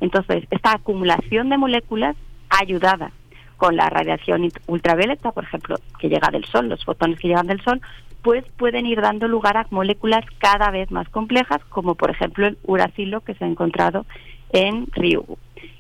Entonces, 0.01 0.45
esta 0.51 0.73
acumulación 0.73 1.51
de 1.51 1.59
moléculas 1.59 2.17
ayudada 2.49 3.13
con 3.59 3.77
la 3.77 3.91
radiación 3.91 4.49
ultravioleta, 4.69 5.33
por 5.33 5.45
ejemplo, 5.45 5.77
que 5.99 6.09
llega 6.09 6.31
del 6.31 6.47
Sol, 6.47 6.71
los 6.71 6.83
fotones 6.83 7.21
que 7.21 7.29
llegan 7.29 7.47
del 7.47 7.61
Sol, 7.61 7.83
pues 8.23 8.43
pueden 8.57 8.87
ir 8.87 9.03
dando 9.03 9.29
lugar 9.29 9.59
a 9.59 9.67
moléculas 9.69 10.25
cada 10.39 10.71
vez 10.71 10.91
más 10.91 11.11
complejas, 11.11 11.63
como 11.69 11.95
por 11.95 12.11
ejemplo 12.11 12.47
el 12.47 12.57
uracilo 12.63 13.21
que 13.21 13.35
se 13.35 13.45
ha 13.45 13.49
encontrado 13.49 14.07
en 14.55 14.87
Ryugu. 14.93 15.37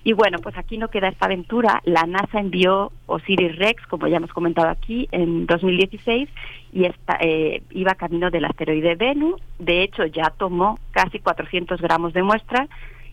Y 0.06 0.12
bueno, 0.12 0.38
pues 0.38 0.56
aquí 0.56 0.78
no 0.78 0.86
queda 0.86 1.08
esta 1.08 1.26
aventura. 1.26 1.82
La 1.84 2.04
NASA 2.04 2.38
envió 2.38 2.92
Osiris 3.06 3.56
Rex, 3.56 3.84
como 3.88 4.06
ya 4.06 4.18
hemos 4.18 4.32
comentado 4.32 4.68
aquí, 4.68 5.08
en 5.10 5.46
2016 5.46 6.28
y 6.72 6.84
eh, 7.18 7.62
iba 7.72 7.96
camino 7.96 8.30
del 8.30 8.44
asteroide 8.44 8.94
Venus. 8.94 9.42
De 9.58 9.82
hecho, 9.82 10.06
ya 10.06 10.30
tomó 10.30 10.78
casi 10.92 11.18
400 11.18 11.80
gramos 11.80 12.12
de 12.12 12.22
muestra 12.22 12.68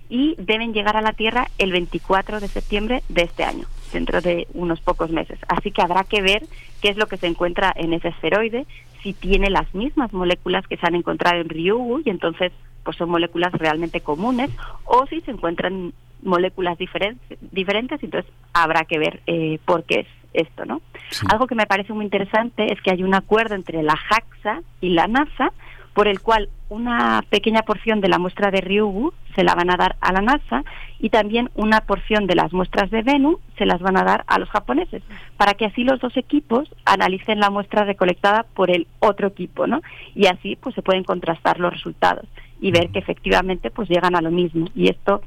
y 0.08 0.36
deben 0.38 0.72
llegar 0.72 0.96
a 0.96 1.02
la 1.02 1.14
Tierra 1.14 1.48
el 1.58 1.72
24 1.72 2.40
de 2.40 2.48
septiembre 2.48 3.02
de 3.10 3.24
este 3.24 3.44
año, 3.44 3.66
dentro 3.92 4.22
de 4.22 4.48
unos 4.54 4.80
pocos 4.80 5.10
meses. 5.10 5.40
Así 5.48 5.72
que 5.72 5.82
habrá 5.82 6.04
que 6.04 6.22
ver 6.22 6.44
qué 6.80 6.90
es 6.90 6.98
lo 6.98 7.08
que 7.08 7.18
se 7.18 7.26
encuentra 7.26 7.74
en 7.76 7.94
ese 7.94 8.10
asteroide, 8.10 8.68
si 9.04 9.14
tiene 9.14 9.50
las 9.50 9.74
mismas 9.76 10.12
moléculas 10.14 10.66
que 10.68 10.78
se 10.78 10.88
han 10.88 10.96
encontrado 10.96 11.42
en 11.42 11.50
Ryugu 11.50 12.02
y 12.04 12.10
entonces 12.10 12.52
pues 12.84 12.98
son 12.98 13.10
moléculas 13.10 13.52
realmente 13.54 14.02
comunes 14.02 14.50
o 14.86 15.06
si 15.08 15.22
se 15.22 15.32
encuentran 15.32 15.94
moléculas 16.22 16.78
diferentes, 16.78 17.38
diferentes 17.52 18.02
entonces 18.02 18.32
habrá 18.54 18.86
que 18.86 18.98
ver 18.98 19.22
eh, 19.28 19.60
por 19.66 19.84
qué 19.84 20.02
es 20.02 20.08
esto, 20.34 20.66
¿no? 20.66 20.82
Algo 21.30 21.46
que 21.46 21.56
me 21.56 21.68
parece 21.68 21.94
muy 21.94 22.06
interesante 22.06 22.74
es 22.74 22.82
que 22.82 22.92
hay 22.92 23.04
un 23.04 23.14
acuerdo 23.14 23.56
entre 23.56 23.84
la 23.84 23.96
JAXA 23.96 24.62
y 24.82 24.90
la 24.90 25.08
NASA 25.08 25.52
por 25.94 26.08
el 26.08 26.22
cual 26.22 26.50
una 26.70 27.24
pequeña 27.30 27.62
porción 27.62 28.02
de 28.02 28.10
la 28.10 28.18
muestra 28.18 28.50
de 28.50 28.62
Ryugu 28.62 29.14
se 29.36 29.44
la 29.44 29.56
van 29.56 29.72
a 29.72 29.78
dar 29.78 29.96
a 30.02 30.12
la 30.14 30.22
NASA 30.22 30.64
y 31.00 31.10
también 31.10 31.50
una 31.56 31.82
porción 31.82 32.28
de 32.28 32.36
las 32.36 32.54
muestras 32.54 32.90
de 32.92 33.02
Venus 33.02 33.38
se 33.58 33.66
las 33.66 33.82
van 33.82 33.98
a 33.98 34.04
dar 34.04 34.24
a 34.28 34.40
los 34.40 34.50
japoneses, 34.50 35.04
para 35.38 35.54
que 35.54 35.66
así 35.66 35.84
los 35.84 36.00
dos 36.00 36.16
equipos 36.18 36.70
analicen 36.86 37.40
la 37.40 37.50
muestra 37.50 37.84
recolectada 37.84 38.46
por 38.54 38.72
el 38.72 38.88
otro 39.00 39.28
equipo, 39.28 39.68
¿no? 39.68 39.82
Y 40.16 40.28
así 40.28 40.56
pues 40.56 40.76
se 40.76 40.82
pueden 40.82 41.04
contrastar 41.04 41.60
los 41.60 41.74
resultados 41.74 42.26
y 42.62 42.72
ver 42.72 42.90
que 42.90 43.00
efectivamente 43.00 43.70
pues 43.70 43.90
llegan 43.90 44.16
a 44.16 44.22
lo 44.22 44.32
mismo 44.32 44.68
y 44.76 44.90
esto 44.90 45.22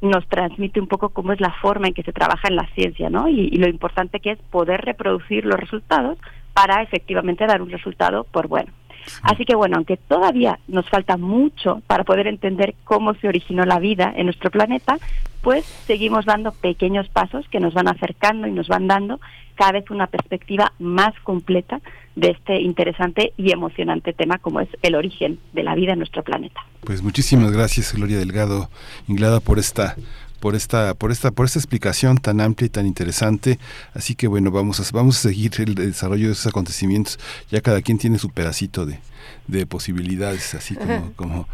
nos 0.00 0.26
transmite 0.28 0.80
un 0.80 0.88
poco 0.88 1.10
cómo 1.10 1.32
es 1.32 1.40
la 1.40 1.52
forma 1.60 1.86
en 1.86 1.94
que 1.94 2.02
se 2.02 2.12
trabaja 2.12 2.48
en 2.48 2.56
la 2.56 2.66
ciencia, 2.74 3.10
¿no? 3.10 3.28
Y, 3.28 3.50
y 3.52 3.58
lo 3.58 3.68
importante 3.68 4.20
que 4.20 4.30
es 4.30 4.38
poder 4.50 4.80
reproducir 4.80 5.44
los 5.44 5.60
resultados 5.60 6.18
para 6.54 6.82
efectivamente 6.82 7.46
dar 7.46 7.62
un 7.62 7.70
resultado 7.70 8.24
por 8.24 8.48
bueno. 8.48 8.72
Así 9.22 9.44
que 9.44 9.54
bueno, 9.54 9.76
aunque 9.76 9.96
todavía 9.96 10.58
nos 10.68 10.88
falta 10.88 11.16
mucho 11.16 11.82
para 11.86 12.04
poder 12.04 12.26
entender 12.26 12.74
cómo 12.84 13.14
se 13.14 13.28
originó 13.28 13.64
la 13.64 13.78
vida 13.78 14.12
en 14.16 14.26
nuestro 14.26 14.50
planeta, 14.50 14.98
pues 15.42 15.64
seguimos 15.64 16.26
dando 16.26 16.52
pequeños 16.52 17.08
pasos 17.08 17.46
que 17.48 17.60
nos 17.60 17.74
van 17.74 17.88
acercando 17.88 18.46
y 18.46 18.52
nos 18.52 18.68
van 18.68 18.86
dando 18.86 19.20
cada 19.54 19.72
vez 19.72 19.90
una 19.90 20.06
perspectiva 20.06 20.72
más 20.78 21.12
completa 21.22 21.80
de 22.16 22.30
este 22.30 22.60
interesante 22.60 23.32
y 23.36 23.52
emocionante 23.52 24.12
tema 24.12 24.38
como 24.38 24.60
es 24.60 24.68
el 24.82 24.94
origen 24.94 25.38
de 25.52 25.62
la 25.62 25.74
vida 25.74 25.92
en 25.92 25.98
nuestro 25.98 26.22
planeta. 26.22 26.60
Pues 26.84 27.02
muchísimas 27.02 27.52
gracias 27.52 27.94
Gloria 27.94 28.18
Delgado 28.18 28.70
Inglada 29.06 29.40
por 29.40 29.58
esta 29.58 29.96
por 30.40 30.56
esta 30.56 30.94
por 30.94 31.12
esta 31.12 31.30
por 31.30 31.46
esta 31.46 31.58
explicación 31.58 32.18
tan 32.18 32.40
amplia 32.40 32.66
y 32.66 32.70
tan 32.70 32.86
interesante. 32.86 33.58
Así 33.94 34.14
que 34.14 34.26
bueno 34.26 34.50
vamos 34.50 34.80
a 34.80 34.92
vamos 34.92 35.18
a 35.18 35.28
seguir 35.28 35.52
el 35.58 35.74
desarrollo 35.74 36.26
de 36.26 36.32
esos 36.32 36.46
acontecimientos. 36.46 37.18
Ya 37.50 37.60
cada 37.60 37.82
quien 37.82 37.98
tiene 37.98 38.18
su 38.18 38.30
pedacito 38.30 38.86
de, 38.86 38.98
de 39.46 39.66
posibilidades 39.66 40.54
así 40.54 40.74
como, 40.74 41.12
como 41.16 41.48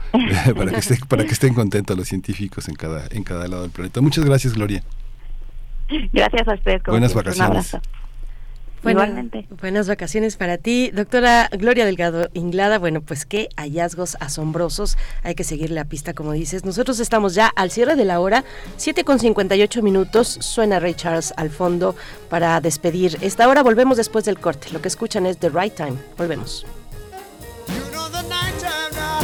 para 0.56 0.70
que 0.70 0.78
estén 0.78 0.98
para 1.08 1.24
que 1.24 1.32
estén 1.32 1.54
contentos 1.54 1.96
los 1.96 2.08
científicos 2.08 2.68
en 2.68 2.76
cada 2.76 3.06
en 3.10 3.24
cada 3.24 3.48
lado 3.48 3.62
del 3.62 3.72
planeta. 3.72 4.00
Muchas 4.00 4.24
gracias 4.24 4.54
Gloria. 4.54 4.82
Gracias 6.12 6.48
a 6.48 6.54
ustedes 6.54 6.82
buenas 6.84 7.14
vacaciones 7.14 7.76
bueno, 8.86 9.00
Igualmente. 9.00 9.48
Buenas 9.60 9.88
vacaciones 9.88 10.36
para 10.36 10.58
ti. 10.58 10.92
Doctora 10.92 11.48
Gloria 11.50 11.84
Delgado 11.84 12.28
Inglada, 12.34 12.78
bueno, 12.78 13.00
pues 13.00 13.26
qué 13.26 13.48
hallazgos 13.56 14.16
asombrosos. 14.20 14.96
Hay 15.24 15.34
que 15.34 15.42
seguir 15.42 15.70
la 15.70 15.86
pista, 15.86 16.14
como 16.14 16.30
dices. 16.30 16.64
Nosotros 16.64 17.00
estamos 17.00 17.34
ya 17.34 17.48
al 17.48 17.72
cierre 17.72 17.96
de 17.96 18.04
la 18.04 18.20
hora, 18.20 18.44
7 18.76 19.02
con 19.02 19.18
58 19.18 19.82
minutos. 19.82 20.38
Suena 20.40 20.78
Ray 20.78 20.94
Charles 20.94 21.34
al 21.36 21.50
fondo 21.50 21.96
para 22.30 22.60
despedir. 22.60 23.18
Esta 23.22 23.48
hora 23.48 23.64
volvemos 23.64 23.96
después 23.96 24.24
del 24.24 24.38
corte. 24.38 24.68
Lo 24.70 24.80
que 24.80 24.86
escuchan 24.86 25.26
es 25.26 25.38
The 25.38 25.48
Right 25.48 25.74
Time. 25.74 25.96
Volvemos. 26.16 26.64
You 27.66 27.90
know 27.90 28.08
the 28.08 28.22
night 28.28 28.54
time 28.60 28.94
now. 28.94 29.16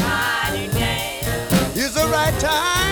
Is 1.76 1.94
the 1.94 2.06
right 2.08 2.36
time. 2.40 2.91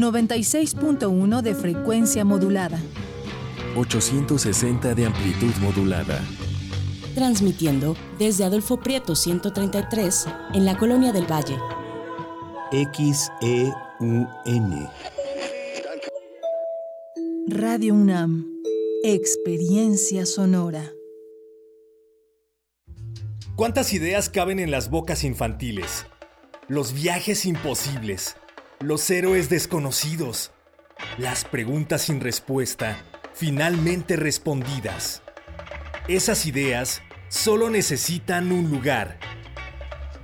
96.1 0.00 1.40
de 1.42 1.54
frecuencia 1.54 2.24
modulada. 2.24 2.80
860 3.76 4.94
de 4.94 5.06
amplitud 5.06 5.52
modulada. 5.60 6.20
Transmitiendo 7.14 7.96
desde 8.18 8.44
Adolfo 8.44 8.80
Prieto 8.80 9.14
133 9.14 10.26
en 10.54 10.64
la 10.64 10.76
Colonia 10.76 11.12
del 11.12 11.30
Valle. 11.30 11.58
XEUN. 12.72 14.28
Radio 17.46 17.94
UNAM. 17.94 18.46
Experiencia 19.04 20.26
sonora. 20.26 20.90
¿Cuántas 23.54 23.92
ideas 23.92 24.28
caben 24.28 24.58
en 24.58 24.72
las 24.72 24.90
bocas 24.90 25.22
infantiles? 25.22 26.06
Los 26.66 26.92
viajes 26.94 27.44
imposibles 27.46 28.36
los 28.84 29.08
héroes 29.08 29.48
desconocidos, 29.48 30.52
las 31.16 31.46
preguntas 31.46 32.02
sin 32.02 32.20
respuesta, 32.20 33.02
finalmente 33.32 34.16
respondidas. 34.16 35.22
Esas 36.06 36.44
ideas 36.44 37.00
solo 37.28 37.70
necesitan 37.70 38.52
un 38.52 38.70
lugar. 38.70 39.18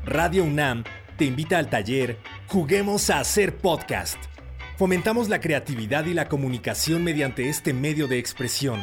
Radio 0.05 0.45
UNAM 0.45 0.85
te 1.17 1.25
invita 1.25 1.57
al 1.57 1.71
taller 1.71 2.19
Juguemos 2.49 3.09
a 3.09 3.21
hacer 3.21 3.57
podcast. 3.57 4.19
Fomentamos 4.77 5.31
la 5.31 5.41
creatividad 5.41 6.05
y 6.05 6.13
la 6.13 6.29
comunicación 6.29 7.03
mediante 7.03 7.49
este 7.49 7.73
medio 7.73 8.09
de 8.09 8.19
expresión, 8.19 8.83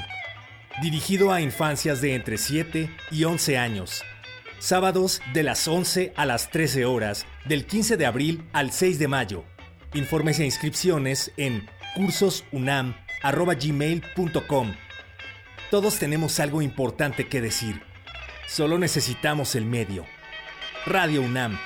dirigido 0.81 1.31
a 1.31 1.41
infancias 1.41 2.01
de 2.01 2.15
entre 2.15 2.39
7 2.39 2.89
y 3.11 3.25
11 3.25 3.57
años. 3.59 4.03
Sábados 4.57 5.21
de 5.33 5.43
las 5.43 5.67
11 5.67 6.13
a 6.15 6.25
las 6.25 6.49
13 6.49 6.85
horas, 6.85 7.27
del 7.45 7.67
15 7.67 7.97
de 7.97 8.05
abril 8.07 8.43
al 8.53 8.71
6 8.71 8.97
de 8.97 9.07
mayo. 9.07 9.45
Informes 9.93 10.39
e 10.39 10.45
inscripciones 10.45 11.31
en 11.37 11.69
cursosunam.gmail.com. 11.95 14.73
Todos 15.71 15.99
tenemos 15.99 16.39
algo 16.39 16.61
importante 16.61 17.27
que 17.27 17.41
decir. 17.41 17.81
Solo 18.47 18.77
necesitamos 18.77 19.55
el 19.55 19.65
medio. 19.65 20.05
Radio 20.85 21.21
UNAM. 21.21 21.57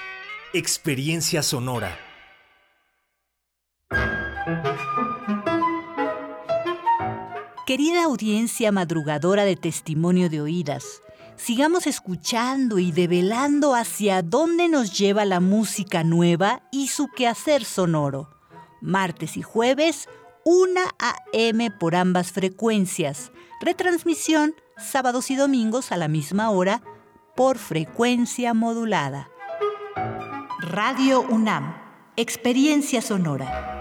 Experiencia 0.54 1.44
sonora. 1.44 2.00
Querida 7.68 8.04
audiencia 8.04 8.72
madrugadora 8.72 9.46
de 9.46 9.56
testimonio 9.56 10.30
de 10.30 10.42
oídas, 10.42 11.02
sigamos 11.42 11.88
escuchando 11.88 12.78
y 12.78 12.92
develando 12.92 13.74
hacia 13.74 14.22
dónde 14.22 14.70
nos 14.70 14.98
lleva 14.98 15.26
la 15.26 15.40
música 15.40 16.04
nueva 16.04 16.62
y 16.72 16.88
su 16.88 17.08
quehacer 17.08 17.66
sonoro. 17.66 18.30
Martes 18.80 19.38
y 19.38 19.42
jueves, 19.42 20.08
1 20.46 20.80
a.m. 21.00 21.72
por 21.72 21.96
ambas 21.96 22.32
frecuencias. 22.32 23.32
Retransmisión 23.60 24.54
sábados 24.78 25.32
y 25.32 25.36
domingos 25.36 25.92
a 25.92 25.98
la 25.98 26.08
misma 26.08 26.50
hora 26.52 26.82
por 27.36 27.58
frecuencia 27.58 28.54
modulada. 28.54 29.30
Radio 30.60 31.22
UNAM, 31.22 31.76
Experiencia 32.18 33.02
Sonora. 33.02 33.81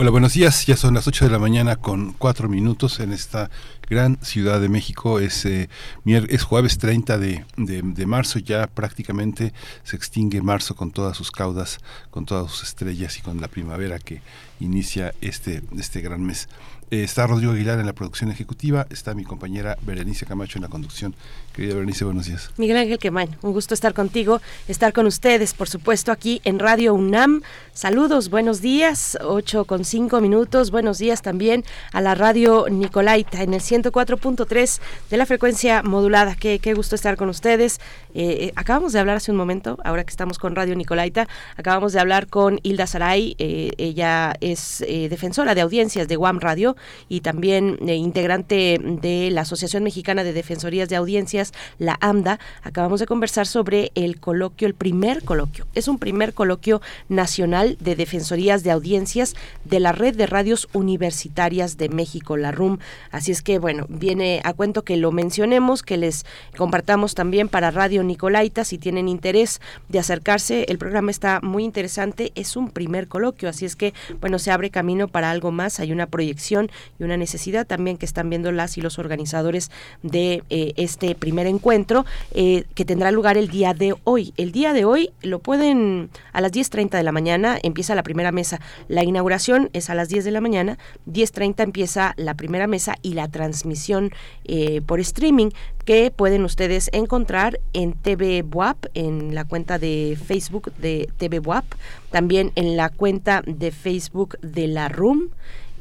Hola, 0.00 0.10
buenos 0.10 0.34
días. 0.34 0.64
Ya 0.64 0.76
son 0.76 0.94
las 0.94 1.08
8 1.08 1.24
de 1.24 1.30
la 1.32 1.40
mañana 1.40 1.74
con 1.74 2.12
4 2.12 2.48
minutos 2.48 3.00
en 3.00 3.12
esta 3.12 3.50
gran 3.90 4.16
Ciudad 4.22 4.60
de 4.60 4.68
México. 4.68 5.18
Es, 5.18 5.44
eh, 5.44 5.68
es 6.06 6.44
jueves 6.44 6.78
30 6.78 7.18
de, 7.18 7.44
de, 7.56 8.06
marzo, 8.06 8.38
ya 8.38 8.68
prácticamente 8.68 9.52
se 9.82 9.96
extingue 9.96 10.40
marzo 10.40 10.76
con 10.76 10.92
todas 10.92 11.16
sus 11.16 11.32
caudas, 11.32 11.80
con 12.12 12.26
todas 12.26 12.48
sus 12.52 12.62
estrellas 12.62 13.18
y 13.18 13.22
con 13.22 13.40
la 13.40 13.48
primavera 13.48 13.98
que 13.98 14.22
inicia 14.60 15.14
este, 15.20 15.64
este 15.76 16.00
gran 16.00 16.22
mes. 16.22 16.48
Eh, 16.92 17.02
está 17.02 17.26
Rodrigo 17.26 17.50
Aguilar 17.50 17.80
en 17.80 17.86
la 17.86 17.92
producción 17.92 18.30
ejecutiva, 18.30 18.86
está 18.90 19.14
mi 19.14 19.24
compañera 19.24 19.76
Berenice 19.82 20.26
Camacho 20.26 20.58
en 20.58 20.62
la 20.62 20.68
conducción. 20.68 21.16
Querida 21.58 21.74
Berenice, 21.74 22.04
buenos 22.04 22.26
días. 22.26 22.52
Miguel 22.56 22.76
Ángel 22.76 23.00
Quemain, 23.00 23.36
un 23.42 23.52
gusto 23.52 23.74
estar 23.74 23.92
contigo, 23.92 24.40
estar 24.68 24.92
con 24.92 25.06
ustedes, 25.06 25.54
por 25.54 25.68
supuesto, 25.68 26.12
aquí 26.12 26.40
en 26.44 26.60
Radio 26.60 26.94
UNAM. 26.94 27.42
Saludos, 27.72 28.30
buenos 28.30 28.60
días, 28.60 29.18
8 29.24 29.64
con 29.64 29.84
5 29.84 30.20
minutos. 30.20 30.70
Buenos 30.70 30.98
días 30.98 31.20
también 31.20 31.64
a 31.92 32.00
la 32.00 32.14
Radio 32.14 32.66
Nicolaita 32.70 33.42
en 33.42 33.54
el 33.54 33.60
104.3 33.60 34.80
de 35.10 35.16
la 35.16 35.26
frecuencia 35.26 35.82
modulada. 35.82 36.36
Qué, 36.36 36.60
qué 36.60 36.74
gusto 36.74 36.94
estar 36.94 37.16
con 37.16 37.28
ustedes. 37.28 37.80
Eh, 38.14 38.38
eh, 38.40 38.52
acabamos 38.54 38.92
de 38.92 39.00
hablar 39.00 39.16
hace 39.16 39.32
un 39.32 39.36
momento, 39.36 39.78
ahora 39.82 40.04
que 40.04 40.10
estamos 40.10 40.38
con 40.38 40.54
Radio 40.54 40.76
Nicolaita, 40.76 41.26
acabamos 41.56 41.92
de 41.92 41.98
hablar 41.98 42.28
con 42.28 42.60
Hilda 42.62 42.86
Saray. 42.86 43.34
ella 43.36 44.32
es 44.40 44.84
defensora 44.88 45.56
de 45.56 45.62
audiencias 45.62 46.06
de 46.06 46.14
Guam 46.14 46.38
Radio 46.38 46.76
y 47.08 47.22
también 47.22 47.78
integrante 47.88 48.78
de 48.80 49.30
la 49.32 49.40
Asociación 49.40 49.82
Mexicana 49.82 50.22
de 50.22 50.32
Defensorías 50.32 50.88
de 50.88 50.94
Audiencias 50.94 51.47
la 51.78 51.96
AMDA, 52.00 52.38
acabamos 52.62 53.00
de 53.00 53.06
conversar 53.06 53.46
sobre 53.46 53.92
el 53.94 54.20
coloquio, 54.20 54.66
el 54.66 54.74
primer 54.74 55.24
coloquio. 55.24 55.66
Es 55.74 55.88
un 55.88 55.98
primer 55.98 56.34
coloquio 56.34 56.80
nacional 57.08 57.76
de 57.80 57.96
defensorías 57.96 58.62
de 58.62 58.70
audiencias 58.70 59.34
de 59.64 59.80
la 59.80 59.92
Red 59.92 60.16
de 60.16 60.26
Radios 60.26 60.68
Universitarias 60.72 61.76
de 61.76 61.88
México, 61.88 62.36
la 62.36 62.52
RUM. 62.52 62.78
Así 63.10 63.32
es 63.32 63.42
que, 63.42 63.58
bueno, 63.58 63.86
viene 63.88 64.40
a 64.44 64.52
cuento 64.52 64.82
que 64.84 64.96
lo 64.96 65.12
mencionemos, 65.12 65.82
que 65.82 65.96
les 65.96 66.26
compartamos 66.56 67.14
también 67.14 67.48
para 67.48 67.70
Radio 67.70 68.02
Nicolaita 68.02 68.64
si 68.64 68.78
tienen 68.78 69.08
interés 69.08 69.60
de 69.88 69.98
acercarse. 69.98 70.64
El 70.68 70.78
programa 70.78 71.10
está 71.10 71.40
muy 71.42 71.64
interesante, 71.64 72.32
es 72.34 72.56
un 72.56 72.70
primer 72.70 73.08
coloquio, 73.08 73.48
así 73.48 73.64
es 73.64 73.76
que, 73.76 73.94
bueno, 74.20 74.38
se 74.38 74.50
abre 74.50 74.70
camino 74.70 75.08
para 75.08 75.30
algo 75.30 75.52
más. 75.52 75.80
Hay 75.80 75.92
una 75.92 76.06
proyección 76.06 76.70
y 76.98 77.04
una 77.04 77.16
necesidad 77.16 77.66
también 77.66 77.96
que 77.96 78.06
están 78.06 78.30
viendo 78.30 78.52
las 78.52 78.78
y 78.78 78.80
los 78.80 78.98
organizadores 78.98 79.70
de 80.02 80.42
eh, 80.50 80.72
este 80.76 81.14
primer 81.14 81.37
encuentro 81.46 82.04
eh, 82.32 82.64
que 82.74 82.84
tendrá 82.84 83.10
lugar 83.10 83.36
el 83.36 83.48
día 83.48 83.74
de 83.74 83.94
hoy. 84.04 84.32
El 84.36 84.52
día 84.52 84.72
de 84.72 84.84
hoy 84.84 85.10
lo 85.22 85.38
pueden 85.38 86.10
a 86.32 86.40
las 86.40 86.52
10.30 86.52 86.96
de 86.96 87.02
la 87.02 87.12
mañana, 87.12 87.58
empieza 87.62 87.94
la 87.94 88.02
primera 88.02 88.32
mesa. 88.32 88.60
La 88.88 89.04
inauguración 89.04 89.70
es 89.72 89.90
a 89.90 89.94
las 89.94 90.08
10 90.08 90.24
de 90.24 90.30
la 90.30 90.40
mañana, 90.40 90.78
10.30 91.06 91.62
empieza 91.62 92.14
la 92.16 92.34
primera 92.34 92.66
mesa 92.66 92.96
y 93.02 93.14
la 93.14 93.28
transmisión 93.28 94.10
eh, 94.44 94.80
por 94.84 95.00
streaming 95.00 95.50
que 95.84 96.10
pueden 96.10 96.44
ustedes 96.44 96.90
encontrar 96.92 97.60
en 97.72 97.94
TV 97.94 98.42
WAP, 98.42 98.86
en 98.94 99.34
la 99.34 99.44
cuenta 99.44 99.78
de 99.78 100.18
Facebook 100.22 100.72
de 100.76 101.08
TV 101.16 101.38
WAP, 101.38 101.64
también 102.10 102.52
en 102.56 102.76
la 102.76 102.90
cuenta 102.90 103.42
de 103.46 103.70
Facebook 103.70 104.38
de 104.40 104.66
la 104.66 104.88
RUM 104.88 105.28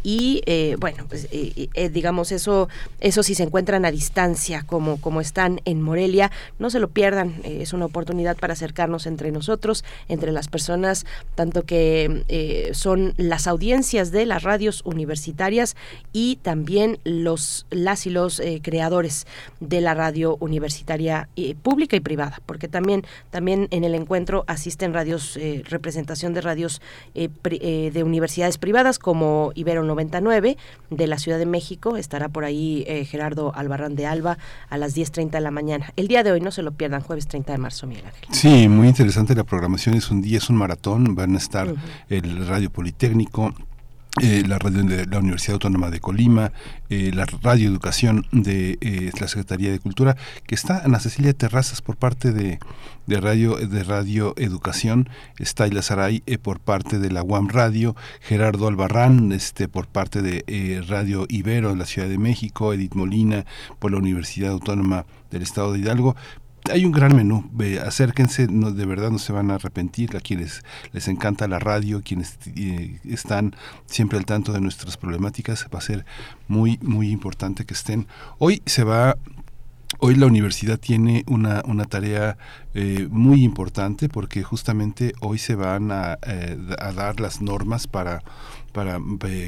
y 0.07 0.41
eh, 0.45 0.77
bueno 0.79 1.03
pues 1.09 1.27
eh, 1.31 1.67
eh, 1.73 1.89
digamos 1.89 2.31
eso 2.31 2.69
eso 3.01 3.23
si 3.23 3.35
se 3.35 3.43
encuentran 3.43 3.83
a 3.83 3.91
distancia 3.91 4.63
como 4.65 5.01
como 5.01 5.19
están 5.19 5.59
en 5.65 5.81
Morelia 5.81 6.31
no 6.59 6.69
se 6.69 6.79
lo 6.79 6.87
pierdan 6.87 7.41
es 7.43 7.73
una 7.73 7.87
oportunidad 7.87 8.37
para 8.37 8.53
acercarnos 8.53 9.05
entre 9.05 9.33
nosotros 9.33 9.83
entre 10.07 10.31
las 10.31 10.47
personas 10.47 11.05
tanto 11.35 11.63
que 11.63 12.71
son 12.73 13.15
las 13.17 13.47
audiencias 13.47 14.11
de 14.11 14.25
las 14.25 14.43
radios 14.43 14.81
universitarias 14.85 15.75
y 16.13 16.37
también 16.37 16.99
los 17.03 17.65
las 17.69 18.05
y 18.07 18.09
los 18.09 18.41
creadores 18.61 19.27
de 19.59 19.81
la 19.81 19.93
radio 19.93 20.37
universitaria 20.39 21.27
pública 21.63 21.97
y 21.97 21.99
privada 21.99 22.41
porque 22.45 22.69
también 22.69 23.03
también 23.29 23.67
en 23.71 23.83
el 23.83 23.93
encuentro 23.93 24.45
asisten 24.47 24.93
radios 24.93 25.37
representación 25.65 26.33
de 26.33 26.39
radios 26.39 26.81
de 27.13 28.03
universidades 28.05 28.57
privadas 28.57 28.99
como 28.99 29.51
Ibero 29.53 29.83
99 29.97 30.57
de 30.89 31.07
la 31.07 31.17
Ciudad 31.17 31.39
de 31.39 31.45
México. 31.45 31.97
Estará 31.97 32.29
por 32.29 32.45
ahí 32.45 32.83
eh, 32.87 33.05
Gerardo 33.05 33.53
Albarrán 33.55 33.95
de 33.95 34.05
Alba 34.05 34.37
a 34.69 34.77
las 34.77 34.95
10.30 34.95 35.31
de 35.31 35.41
la 35.41 35.51
mañana. 35.51 35.91
El 35.95 36.07
día 36.07 36.23
de 36.23 36.31
hoy 36.31 36.41
no 36.41 36.51
se 36.51 36.61
lo 36.61 36.71
pierdan, 36.71 37.01
jueves 37.01 37.27
30 37.27 37.53
de 37.53 37.57
marzo, 37.57 37.87
Miguel 37.87 38.05
Ángel. 38.05 38.27
Sí, 38.31 38.69
muy 38.69 38.87
interesante 38.87 39.35
la 39.35 39.43
programación. 39.43 39.95
Es 39.95 40.11
un 40.11 40.21
día, 40.21 40.37
es 40.37 40.49
un 40.49 40.57
maratón. 40.57 41.15
Van 41.15 41.35
a 41.35 41.37
estar 41.37 41.73
el 42.09 42.47
Radio 42.47 42.69
Politécnico, 42.69 43.53
eh, 44.21 44.43
la 44.47 44.57
radio 44.57 44.83
de 44.83 45.05
la 45.05 45.19
Universidad 45.19 45.53
Autónoma 45.53 45.89
de 45.89 45.99
Colima, 45.99 46.51
eh, 46.89 47.11
la 47.13 47.25
Radio 47.25 47.69
Educación 47.69 48.25
de 48.31 48.77
eh, 48.81 49.11
la 49.19 49.27
Secretaría 49.27 49.71
de 49.71 49.79
Cultura, 49.79 50.17
que 50.45 50.55
está 50.55 50.83
Ana 50.83 50.99
Cecilia 50.99 51.33
Terrazas 51.33 51.81
por 51.81 51.97
parte 51.97 52.31
de, 52.31 52.59
de 53.05 53.21
Radio 53.21 53.55
de 53.55 53.83
Radio 53.83 54.33
Educación, 54.37 55.09
está 55.37 55.67
Saray 55.81 56.21
por 56.41 56.59
parte 56.59 56.99
de 56.99 57.11
la 57.11 57.21
UAM 57.21 57.49
Radio, 57.49 57.95
Gerardo 58.21 58.67
Albarrán 58.67 59.31
este 59.31 59.67
por 59.67 59.87
parte 59.87 60.21
de 60.21 60.83
Radio 60.87 61.25
Ibero 61.29 61.69
de 61.69 61.77
la 61.77 61.85
Ciudad 61.85 62.07
de 62.07 62.17
México, 62.17 62.73
Edith 62.73 62.95
Molina 62.95 63.45
por 63.79 63.91
la 63.91 63.97
Universidad 63.97 64.51
Autónoma 64.51 65.05
del 65.29 65.43
Estado 65.43 65.73
de 65.73 65.79
Hidalgo, 65.79 66.15
hay 66.71 66.85
un 66.85 66.91
gran 66.91 67.15
menú, 67.15 67.49
acérquense, 67.85 68.47
no, 68.47 68.71
de 68.71 68.85
verdad 68.85 69.11
no 69.11 69.19
se 69.19 69.33
van 69.33 69.51
a 69.51 69.55
arrepentir, 69.55 70.15
a 70.15 70.19
quienes 70.19 70.63
les 70.91 71.07
encanta 71.07 71.47
la 71.47 71.59
radio, 71.59 72.01
quienes 72.03 72.37
eh, 72.55 72.99
están 73.05 73.55
siempre 73.85 74.17
al 74.17 74.25
tanto 74.25 74.53
de 74.53 74.61
nuestras 74.61 74.97
problemáticas, 74.97 75.67
va 75.73 75.79
a 75.79 75.81
ser 75.81 76.05
muy, 76.47 76.79
muy 76.81 77.09
importante 77.09 77.65
que 77.65 77.73
estén. 77.73 78.07
Hoy 78.39 78.61
se 78.65 78.83
va 78.83 79.17
Hoy 79.99 80.15
la 80.15 80.27
universidad 80.27 80.77
tiene 80.77 81.23
una, 81.27 81.63
una 81.65 81.85
tarea 81.85 82.37
eh, 82.73 83.07
muy 83.09 83.43
importante 83.43 84.09
porque 84.09 84.43
justamente 84.43 85.13
hoy 85.21 85.37
se 85.37 85.55
van 85.55 85.91
a, 85.91 86.19
eh, 86.23 86.57
a 86.77 86.91
dar 86.91 87.21
las 87.21 87.41
normas 87.41 87.87
para, 87.87 88.21
para 88.73 88.99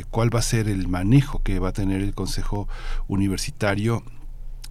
cuál 0.09 0.33
va 0.33 0.39
a 0.39 0.41
ser 0.41 0.69
el 0.69 0.87
manejo 0.87 1.43
que 1.43 1.59
va 1.59 1.69
a 1.69 1.73
tener 1.73 2.01
el 2.01 2.15
Consejo 2.15 2.69
Universitario 3.07 4.01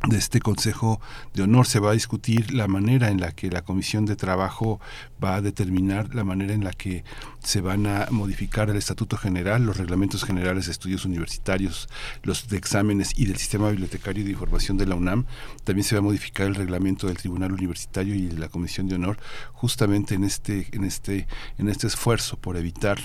de 0.06 0.16
este 0.16 0.40
Consejo 0.40 1.00
de 1.34 1.42
Honor 1.42 1.66
se 1.66 1.80
va 1.80 1.90
a 1.90 1.94
discutir 1.94 2.54
la 2.54 2.68
manera 2.68 3.10
en 3.10 3.20
la 3.20 3.32
que 3.32 3.50
la 3.50 3.62
Comisión 3.62 4.06
de 4.06 4.14
Trabajo 4.14 4.80
va 5.22 5.34
a 5.34 5.40
determinar 5.40 6.14
la 6.14 6.22
manera 6.22 6.54
en 6.54 6.62
la 6.62 6.72
que 6.72 7.04
se 7.42 7.60
van 7.60 7.86
a 7.86 8.06
modificar 8.10 8.70
el 8.70 8.76
Estatuto 8.76 9.16
General, 9.16 9.64
los 9.64 9.76
reglamentos 9.76 10.24
generales 10.24 10.66
de 10.66 10.72
estudios 10.72 11.04
universitarios, 11.04 11.88
los 12.22 12.48
de 12.48 12.56
exámenes 12.56 13.12
y 13.16 13.26
del 13.26 13.38
Sistema 13.38 13.70
Bibliotecario 13.70 14.24
de 14.24 14.30
Información 14.30 14.76
de 14.76 14.86
la 14.86 14.94
UNAM. 14.94 15.26
También 15.64 15.84
se 15.84 15.96
va 15.96 15.98
a 15.98 16.02
modificar 16.02 16.46
el 16.46 16.54
reglamento 16.54 17.08
del 17.08 17.16
Tribunal 17.16 17.52
Universitario 17.52 18.14
y 18.14 18.28
de 18.28 18.38
la 18.38 18.48
Comisión 18.48 18.88
de 18.88 18.94
Honor, 18.94 19.18
justamente 19.52 20.14
en 20.14 20.24
este, 20.24 20.68
en 20.72 20.84
este, 20.84 21.26
en 21.58 21.68
este 21.68 21.88
esfuerzo 21.88 22.36
por 22.36 22.56
evitar 22.56 22.98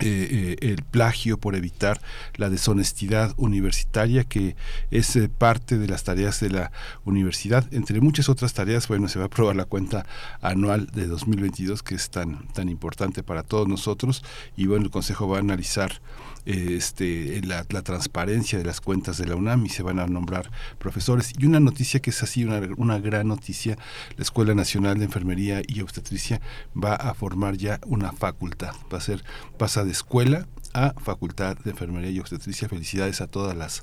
eh, 0.00 0.56
eh, 0.60 0.68
el 0.70 0.82
plagio, 0.82 1.38
por 1.38 1.54
evitar 1.54 2.00
la 2.36 2.48
deshonestidad 2.48 3.34
universitaria, 3.36 4.24
que 4.24 4.56
es 4.90 5.14
eh, 5.16 5.28
parte 5.28 5.76
de 5.76 5.86
las 5.86 6.02
tareas 6.02 6.40
de 6.40 6.48
la 6.48 6.72
universidad. 7.04 7.66
Entre 7.72 8.00
muchas 8.00 8.30
otras 8.30 8.54
tareas, 8.54 8.88
bueno, 8.88 9.08
se 9.08 9.18
va 9.18 9.24
a 9.24 9.26
aprobar 9.26 9.54
la 9.54 9.66
cuenta 9.66 10.06
anual 10.40 10.86
de 10.86 11.06
2022, 11.06 11.82
que 11.82 11.94
es 11.94 12.08
tan, 12.08 12.48
tan 12.48 12.70
importante 12.70 13.22
para 13.22 13.42
todos 13.42 13.68
nosotros, 13.68 14.24
y 14.56 14.66
bueno, 14.66 14.86
el 14.86 14.90
Consejo 14.90 15.28
va 15.28 15.36
a 15.36 15.40
analizar 15.40 16.00
este, 16.44 17.40
la, 17.42 17.64
transparencia 17.64 18.58
de 18.58 18.64
las 18.64 18.80
cuentas 18.80 19.18
de 19.18 19.26
la 19.26 19.36
UNAM 19.36 19.66
y 19.66 19.68
se 19.68 19.82
van 19.82 19.98
a 19.98 20.06
nombrar 20.06 20.50
profesores. 20.78 21.32
Y 21.38 21.46
una 21.46 21.60
noticia 21.60 22.00
que 22.00 22.10
es 22.10 22.22
así, 22.22 22.44
una, 22.44 22.60
una 22.76 22.98
gran 22.98 23.28
noticia, 23.28 23.76
la 24.16 24.22
Escuela 24.22 24.54
Nacional 24.54 24.98
de 24.98 25.04
Enfermería 25.04 25.62
y 25.66 25.80
Obstetricia 25.80 26.40
va 26.76 26.94
a 26.94 27.14
formar 27.14 27.56
ya 27.56 27.80
una 27.86 28.12
facultad, 28.12 28.74
va 28.92 28.98
a 28.98 29.00
ser, 29.00 29.24
pasa 29.58 29.84
de 29.84 29.92
escuela 29.92 30.46
a 30.74 30.94
Facultad 31.00 31.56
de 31.58 31.70
Enfermería 31.70 32.10
y 32.10 32.18
Obstetricia. 32.18 32.68
Felicidades 32.68 33.20
a 33.20 33.26
todas 33.26 33.56
las 33.56 33.82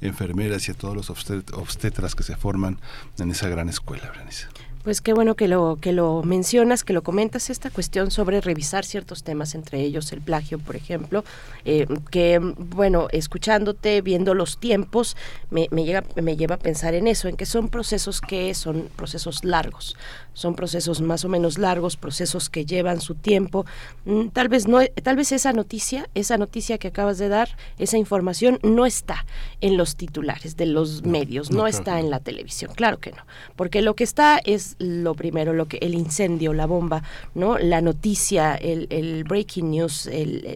enfermeras 0.00 0.68
y 0.68 0.72
a 0.72 0.74
todos 0.74 0.94
los 0.94 1.10
obstetras 1.10 2.14
que 2.14 2.22
se 2.22 2.36
forman 2.36 2.78
en 3.18 3.30
esa 3.30 3.48
gran 3.48 3.68
escuela, 3.68 4.08
Berenice. 4.10 4.46
Pues 4.84 5.00
qué 5.00 5.12
bueno 5.12 5.34
que 5.34 5.48
lo 5.48 5.76
que 5.80 5.92
lo 5.92 6.22
mencionas, 6.22 6.84
que 6.84 6.92
lo 6.92 7.02
comentas 7.02 7.50
esta 7.50 7.68
cuestión 7.68 8.10
sobre 8.10 8.40
revisar 8.40 8.84
ciertos 8.84 9.22
temas, 9.22 9.54
entre 9.54 9.80
ellos 9.80 10.12
el 10.12 10.20
plagio, 10.20 10.58
por 10.58 10.76
ejemplo, 10.76 11.24
eh, 11.64 11.86
que 12.10 12.38
bueno, 12.38 13.08
escuchándote, 13.10 14.00
viendo 14.02 14.34
los 14.34 14.58
tiempos, 14.58 15.16
me, 15.50 15.66
me, 15.70 15.84
llega, 15.84 16.04
me 16.16 16.36
lleva 16.36 16.54
a 16.54 16.58
pensar 16.58 16.94
en 16.94 17.06
eso, 17.06 17.28
en 17.28 17.36
que 17.36 17.44
son 17.44 17.68
procesos 17.68 18.20
que 18.20 18.54
son 18.54 18.88
procesos 18.96 19.44
largos, 19.44 19.96
son 20.38 20.54
procesos 20.54 21.00
más 21.00 21.24
o 21.24 21.28
menos 21.28 21.58
largos, 21.58 21.96
procesos 21.96 22.48
que 22.48 22.64
llevan 22.64 23.00
su 23.00 23.16
tiempo. 23.16 23.66
Mm, 24.04 24.28
tal 24.28 24.48
vez 24.48 24.68
no, 24.68 24.78
tal 25.02 25.16
vez 25.16 25.32
esa 25.32 25.52
noticia, 25.52 26.08
esa 26.14 26.38
noticia 26.38 26.78
que 26.78 26.88
acabas 26.88 27.18
de 27.18 27.28
dar, 27.28 27.56
esa 27.78 27.98
información 27.98 28.60
no 28.62 28.86
está 28.86 29.26
en 29.60 29.76
los 29.76 29.96
titulares 29.96 30.56
de 30.56 30.66
los 30.66 31.04
medios, 31.04 31.50
no, 31.50 31.66
está 31.66 31.98
en 31.98 32.10
la 32.10 32.20
televisión, 32.20 32.72
claro 32.76 32.98
que 32.98 33.10
no, 33.10 33.26
porque 33.56 33.82
lo 33.82 33.96
que 33.96 34.04
está 34.04 34.38
es 34.44 34.76
lo 34.78 35.14
primero, 35.14 35.52
lo 35.52 35.66
que 35.66 35.78
el 35.78 35.94
incendio, 35.94 36.52
la 36.52 36.66
bomba, 36.66 37.02
¿no? 37.34 37.58
La 37.58 37.80
noticia, 37.80 38.54
el, 38.54 39.24
breaking 39.24 39.70
news, 39.72 40.08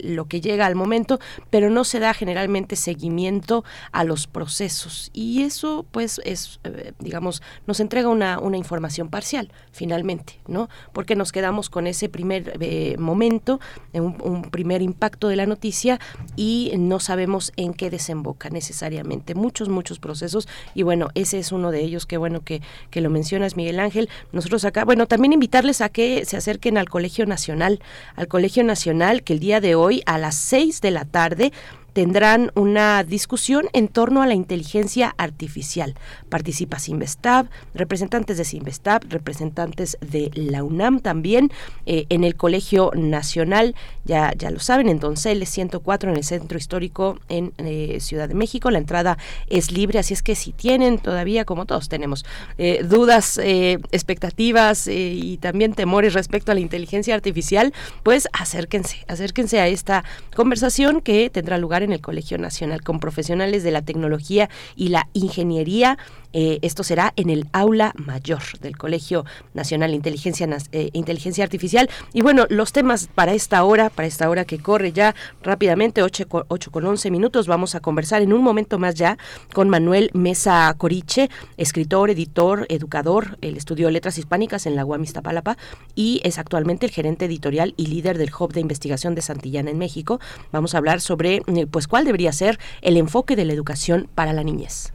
lo 0.04 0.26
que 0.26 0.40
llega 0.40 0.66
al 0.66 0.76
momento, 0.76 1.18
pero 1.50 1.70
no 1.70 1.82
se 1.82 1.98
da 1.98 2.14
generalmente 2.14 2.76
seguimiento 2.76 3.64
a 3.90 4.04
los 4.04 4.28
procesos 4.28 5.10
y 5.12 5.42
eso 5.42 5.84
pues 5.90 6.20
es 6.24 6.60
eh, 6.64 6.92
digamos 6.98 7.42
nos 7.66 7.80
entrega 7.80 8.08
una, 8.08 8.38
una 8.38 8.56
información 8.56 9.08
parcial 9.08 9.50
finalmente, 9.72 10.38
¿no? 10.46 10.68
Porque 10.92 11.16
nos 11.16 11.32
quedamos 11.32 11.70
con 11.70 11.86
ese 11.86 12.08
primer 12.08 12.58
eh, 12.60 12.96
momento, 12.98 13.58
un, 13.92 14.16
un 14.22 14.42
primer 14.50 14.82
impacto 14.82 15.28
de 15.28 15.36
la 15.36 15.46
noticia 15.46 15.98
y 16.36 16.72
no 16.78 17.00
sabemos 17.00 17.52
en 17.56 17.74
qué 17.74 17.90
desemboca 17.90 18.50
necesariamente. 18.50 19.34
Muchos, 19.34 19.68
muchos 19.68 19.98
procesos 19.98 20.46
y 20.74 20.82
bueno, 20.82 21.08
ese 21.14 21.38
es 21.38 21.52
uno 21.52 21.70
de 21.70 21.80
ellos, 21.80 22.06
qué 22.06 22.16
bueno 22.16 22.42
que, 22.42 22.62
que 22.90 23.00
lo 23.00 23.10
mencionas, 23.10 23.56
Miguel 23.56 23.80
Ángel. 23.80 24.08
Nosotros 24.32 24.64
acá, 24.64 24.84
bueno, 24.84 25.06
también 25.06 25.32
invitarles 25.32 25.80
a 25.80 25.88
que 25.88 26.24
se 26.24 26.36
acerquen 26.36 26.78
al 26.78 26.88
Colegio 26.88 27.26
Nacional, 27.26 27.80
al 28.14 28.28
Colegio 28.28 28.64
Nacional 28.64 29.22
que 29.22 29.32
el 29.32 29.40
día 29.40 29.60
de 29.60 29.74
hoy 29.74 30.02
a 30.06 30.18
las 30.18 30.34
seis 30.34 30.80
de 30.80 30.90
la 30.90 31.04
tarde 31.04 31.52
tendrán 31.92 32.50
una 32.54 33.04
discusión 33.04 33.66
en 33.72 33.88
torno 33.88 34.22
a 34.22 34.26
la 34.26 34.34
inteligencia 34.34 35.14
artificial. 35.18 35.94
Participa 36.28 36.78
Sinvestab, 36.78 37.48
representantes 37.74 38.38
de 38.38 38.44
Sinvestab, 38.44 39.02
representantes 39.08 39.98
de 40.00 40.30
la 40.34 40.62
UNAM 40.62 41.00
también, 41.00 41.50
eh, 41.86 42.06
en 42.08 42.24
el 42.24 42.36
Colegio 42.36 42.90
Nacional, 42.94 43.74
ya, 44.04 44.32
ya 44.36 44.50
lo 44.50 44.58
saben, 44.58 44.88
en 44.88 44.98
Donceles 44.98 45.48
104, 45.50 46.10
en 46.10 46.16
el 46.16 46.24
Centro 46.24 46.58
Histórico 46.58 47.18
en 47.28 47.52
eh, 47.58 47.98
Ciudad 48.00 48.28
de 48.28 48.34
México. 48.34 48.70
La 48.70 48.78
entrada 48.78 49.18
es 49.48 49.72
libre, 49.72 49.98
así 49.98 50.14
es 50.14 50.22
que 50.22 50.34
si 50.34 50.52
tienen 50.52 50.98
todavía, 50.98 51.44
como 51.44 51.66
todos 51.66 51.88
tenemos, 51.88 52.24
eh, 52.58 52.82
dudas, 52.84 53.38
expectativas 53.42 54.86
y 54.86 55.38
también 55.38 55.74
temores 55.74 56.14
respecto 56.14 56.52
a 56.52 56.54
la 56.54 56.60
inteligencia 56.60 57.14
artificial, 57.14 57.72
pues 58.02 58.28
acérquense, 58.32 59.04
acérquense 59.08 59.60
a 59.60 59.68
esta 59.68 60.04
conversación 60.34 61.00
que 61.00 61.30
tendrá 61.30 61.58
lugar 61.58 61.81
en 61.82 61.92
el 61.92 62.00
Colegio 62.00 62.38
Nacional 62.38 62.82
con 62.82 63.00
profesionales 63.00 63.62
de 63.62 63.70
la 63.70 63.82
tecnología 63.82 64.48
y 64.76 64.88
la 64.88 65.08
ingeniería 65.12 65.98
eh, 66.32 66.58
esto 66.62 66.82
será 66.82 67.12
en 67.16 67.30
el 67.30 67.46
aula 67.52 67.92
mayor 67.96 68.42
del 68.60 68.76
Colegio 68.76 69.24
Nacional 69.54 69.90
de 69.90 69.96
Inteligencia, 69.96 70.48
eh, 70.72 70.90
Inteligencia 70.92 71.44
Artificial. 71.44 71.88
Y 72.12 72.22
bueno, 72.22 72.46
los 72.48 72.72
temas 72.72 73.08
para 73.14 73.34
esta 73.34 73.64
hora, 73.64 73.90
para 73.90 74.08
esta 74.08 74.28
hora 74.28 74.44
que 74.44 74.58
corre 74.58 74.92
ya 74.92 75.14
rápidamente, 75.42 76.02
8, 76.02 76.28
con 76.28 76.86
11 76.86 77.10
minutos, 77.10 77.46
vamos 77.46 77.74
a 77.74 77.80
conversar 77.80 78.22
en 78.22 78.32
un 78.32 78.42
momento 78.42 78.78
más 78.78 78.94
ya 78.94 79.18
con 79.52 79.68
Manuel 79.68 80.10
Mesa 80.14 80.74
Coriche, 80.76 81.30
escritor, 81.56 82.10
editor, 82.10 82.66
educador. 82.68 83.38
Él 83.40 83.56
estudió 83.56 83.90
letras 83.90 84.18
hispánicas 84.18 84.66
en 84.66 84.76
la 84.76 84.84
UAM 84.84 85.02
Iztapalapa 85.02 85.56
y 85.94 86.20
es 86.24 86.38
actualmente 86.38 86.86
el 86.86 86.92
gerente 86.92 87.26
editorial 87.26 87.74
y 87.76 87.86
líder 87.86 88.18
del 88.18 88.30
Hub 88.38 88.52
de 88.52 88.60
Investigación 88.60 89.14
de 89.14 89.22
Santillana 89.22 89.70
en 89.70 89.78
México. 89.78 90.20
Vamos 90.50 90.74
a 90.74 90.78
hablar 90.78 91.00
sobre 91.00 91.42
eh, 91.46 91.66
pues 91.70 91.88
cuál 91.88 92.04
debería 92.04 92.32
ser 92.32 92.58
el 92.80 92.96
enfoque 92.96 93.36
de 93.36 93.44
la 93.44 93.52
educación 93.52 94.08
para 94.14 94.32
la 94.32 94.42
niñez. 94.42 94.92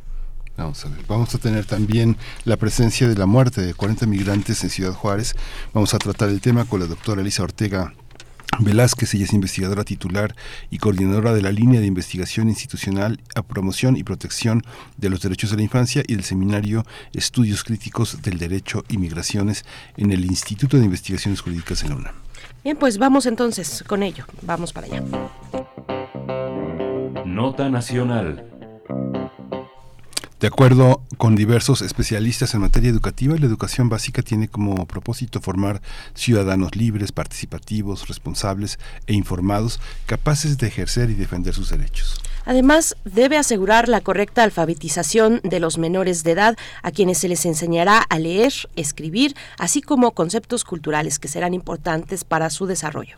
Vamos 0.57 0.83
a 0.85 0.89
ver, 0.89 0.99
vamos 1.07 1.35
a 1.35 1.37
tener 1.37 1.65
también 1.65 2.17
la 2.43 2.57
presencia 2.57 3.07
de 3.07 3.15
la 3.15 3.27
muerte 3.27 3.61
de 3.61 3.75
40 3.75 4.07
migrantes 4.07 4.63
en 4.63 4.71
Ciudad 4.71 4.93
Juárez. 4.93 5.35
Vamos 5.71 5.93
a 5.93 5.99
tratar 5.99 6.29
el 6.29 6.41
tema 6.41 6.65
con 6.65 6.79
la 6.79 6.87
doctora 6.87 7.21
Elisa 7.21 7.43
Ortega 7.43 7.93
Velázquez, 8.59 9.13
ella 9.13 9.25
es 9.25 9.33
investigadora 9.33 9.83
titular 9.83 10.35
y 10.71 10.79
coordinadora 10.79 11.33
de 11.33 11.41
la 11.41 11.51
línea 11.51 11.79
de 11.79 11.85
investigación 11.85 12.49
institucional 12.49 13.19
a 13.35 13.43
promoción 13.43 13.97
y 13.97 14.03
protección 14.03 14.63
de 14.97 15.09
los 15.09 15.21
derechos 15.21 15.51
de 15.51 15.57
la 15.57 15.63
infancia 15.63 16.03
y 16.07 16.15
del 16.15 16.23
seminario 16.23 16.83
Estudios 17.13 17.63
Críticos 17.63 18.21
del 18.21 18.39
Derecho 18.39 18.83
y 18.89 18.97
Migraciones 18.97 19.63
en 19.95 20.11
el 20.11 20.25
Instituto 20.25 20.77
de 20.77 20.85
Investigaciones 20.85 21.41
Jurídicas 21.41 21.83
en 21.83 21.89
la 21.89 21.95
UNAM. 21.97 22.15
Bien, 22.63 22.77
pues 22.77 22.97
vamos 22.97 23.27
entonces 23.27 23.83
con 23.85 24.01
ello, 24.01 24.25
vamos 24.41 24.73
para 24.73 24.87
allá. 24.87 25.03
Nota 27.25 27.69
Nacional. 27.69 28.56
De 30.39 30.45
acuerdo 30.45 31.01
con 31.17 31.35
diversos 31.35 31.81
especialistas 31.81 32.53
en 32.53 32.61
materia 32.61 32.91
educativa, 32.91 33.35
la 33.39 33.47
educación 33.47 33.89
básica 33.89 34.21
tiene 34.21 34.47
como 34.47 34.85
propósito 34.85 35.41
formar 35.41 35.81
ciudadanos 36.13 36.75
libres, 36.75 37.11
participativos, 37.11 38.07
responsables 38.07 38.77
e 39.07 39.13
informados, 39.13 39.79
capaces 40.05 40.59
de 40.59 40.67
ejercer 40.67 41.09
y 41.09 41.15
defender 41.15 41.55
sus 41.55 41.71
derechos. 41.71 42.21
Además, 42.45 42.95
debe 43.03 43.35
asegurar 43.35 43.89
la 43.89 44.01
correcta 44.01 44.43
alfabetización 44.43 45.41
de 45.43 45.59
los 45.59 45.79
menores 45.79 46.23
de 46.23 46.33
edad, 46.33 46.55
a 46.83 46.91
quienes 46.91 47.17
se 47.17 47.29
les 47.29 47.43
enseñará 47.47 47.97
a 47.97 48.19
leer, 48.19 48.53
escribir, 48.75 49.35
así 49.57 49.81
como 49.81 50.11
conceptos 50.11 50.63
culturales 50.63 51.17
que 51.17 51.29
serán 51.29 51.55
importantes 51.55 52.23
para 52.23 52.51
su 52.51 52.67
desarrollo. 52.67 53.17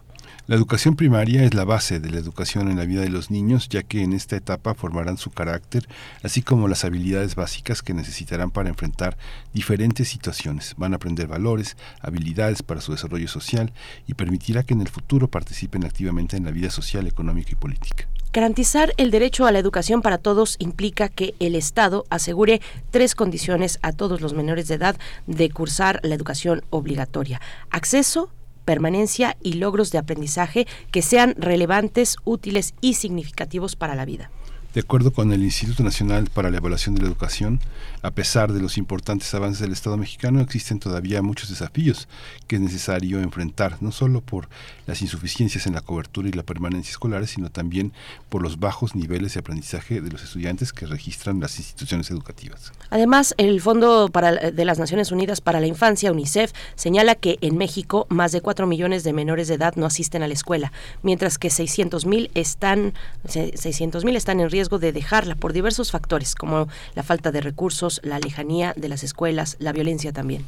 La 0.50 0.56
educación 0.56 0.96
primaria 0.96 1.44
es 1.44 1.54
la 1.54 1.64
base 1.64 2.00
de 2.00 2.10
la 2.10 2.18
educación 2.18 2.72
en 2.72 2.78
la 2.78 2.86
vida 2.86 3.02
de 3.02 3.10
los 3.10 3.30
niños, 3.30 3.70
ya 3.70 3.84
que 3.84 4.02
en 4.02 4.14
esta 4.14 4.36
etapa 4.36 4.74
formarán 4.74 5.20
su 5.20 5.30
carácter, 5.30 5.88
así 6.24 6.42
como 6.42 6.68
las 6.68 6.84
habilidades 6.86 7.36
básicas 7.36 7.84
que 7.84 7.94
necesitarán 7.94 8.50
para 8.50 8.70
enfrentar 8.70 9.16
diferentes 9.54 10.08
situaciones. 10.08 10.74
Van 10.76 10.94
a 10.94 10.96
aprender 10.96 11.28
valores, 11.28 11.78
habilidades 12.02 12.64
para 12.64 12.82
su 12.82 12.94
desarrollo 12.94 13.28
social 13.28 13.74
y 14.08 14.16
permitirá 14.16 14.64
que 14.64 14.74
en 14.74 14.82
el 14.82 14.88
futuro 14.88 15.28
participen 15.28 15.86
activamente 15.86 16.36
en 16.36 16.46
la 16.46 16.52
vida 16.52 16.72
social, 16.72 17.06
económica 17.06 17.52
y 17.52 17.56
política. 17.56 18.08
Garantizar 18.34 18.92
el 18.98 19.12
derecho 19.12 19.46
a 19.46 19.52
la 19.52 19.60
educación 19.60 20.02
para 20.02 20.18
todos 20.18 20.56
implica 20.58 21.10
que 21.10 21.36
el 21.40 21.54
Estado 21.54 22.06
asegure 22.10 22.60
tres 22.90 23.14
condiciones 23.14 23.78
a 23.84 23.92
todos 23.92 24.20
los 24.20 24.34
menores 24.34 24.68
de 24.68 24.76
edad 24.76 24.98
de 25.28 25.52
cursar 25.52 26.00
la 26.02 26.16
educación 26.16 26.64
obligatoria. 26.72 27.40
Acceso, 27.70 28.32
permanencia 28.70 29.36
y 29.42 29.54
logros 29.54 29.92
de 29.92 29.98
aprendizaje 29.98 30.68
que 30.92 31.02
sean 31.02 31.34
relevantes, 31.40 32.18
útiles 32.24 32.76
y 32.82 32.94
significativos 32.94 33.76
para 33.76 33.96
la 33.96 34.06
vida. 34.06 34.30
De 34.76 34.82
acuerdo 34.82 35.12
con 35.12 35.34
el 35.34 35.42
Instituto 35.42 35.82
Nacional 35.82 36.30
para 36.32 36.52
la 36.52 36.58
Evaluación 36.58 36.94
de 36.94 37.02
la 37.02 37.08
Educación, 37.08 37.60
a 38.02 38.12
pesar 38.12 38.54
de 38.54 38.62
los 38.62 38.78
importantes 38.78 39.34
avances 39.34 39.60
del 39.60 39.72
Estado 39.72 39.98
mexicano, 39.98 40.42
existen 40.42 40.80
todavía 40.80 41.22
muchos 41.22 41.50
desafíos 41.50 42.08
que 42.48 42.56
es 42.56 42.62
necesario 42.62 43.20
enfrentar, 43.20 43.78
no 43.82 43.92
solo 43.92 44.22
por 44.22 44.50
las 44.88 45.02
insuficiencias 45.02 45.68
en 45.68 45.74
la 45.74 45.82
cobertura 45.82 46.30
y 46.30 46.32
la 46.32 46.44
permanencia 46.44 46.92
escolares, 46.92 47.32
sino 47.32 47.50
también 47.50 47.94
por 48.30 48.42
los 48.42 48.60
bajos 48.60 48.96
niveles 48.96 49.34
de 49.34 49.42
aprendizaje 49.42 50.02
de 50.02 50.10
los 50.10 50.24
estudiantes 50.24 50.74
que 50.74 50.86
registran 50.86 51.40
las 51.40 51.58
instituciones 51.58 52.10
educativas. 52.10 52.72
Además, 52.90 53.36
el 53.38 53.62
Fondo 53.62 54.10
de 54.10 54.66
las 54.66 54.80
Naciones 54.80 55.12
Unidas 55.12 55.42
para 55.42 55.60
la 55.60 55.68
Infancia, 55.68 56.12
UNICEF, 56.12 56.52
señala 56.76 57.16
que 57.16 57.38
en 57.42 57.58
México 57.58 58.08
más 58.10 58.32
de 58.32 58.42
4 58.42 58.68
millones 58.68 59.04
de 59.04 59.14
menores 59.14 59.48
de 59.48 59.56
edad 59.56 59.76
no 59.76 59.86
asisten 59.86 60.24
a 60.24 60.28
la 60.28 60.34
escuela, 60.34 60.72
mientras 61.04 61.38
que 61.38 61.50
600 61.50 62.06
mil 62.06 62.32
están, 62.34 62.94
600, 63.28 64.04
están 64.06 64.40
en 64.40 64.50
riesgo 64.50 64.80
de 64.80 64.92
dejarla 64.92 65.36
por 65.36 65.54
diversos 65.54 65.92
factores, 65.92 66.36
como 66.36 66.68
la 66.96 67.04
falta 67.04 67.32
de 67.32 67.42
recursos, 67.42 67.89
la 68.04 68.20
lejanía 68.20 68.74
de 68.76 68.90
las 68.90 69.04
escuelas, 69.04 69.58
la 69.60 69.74
violencia 69.74 70.14
también. 70.14 70.46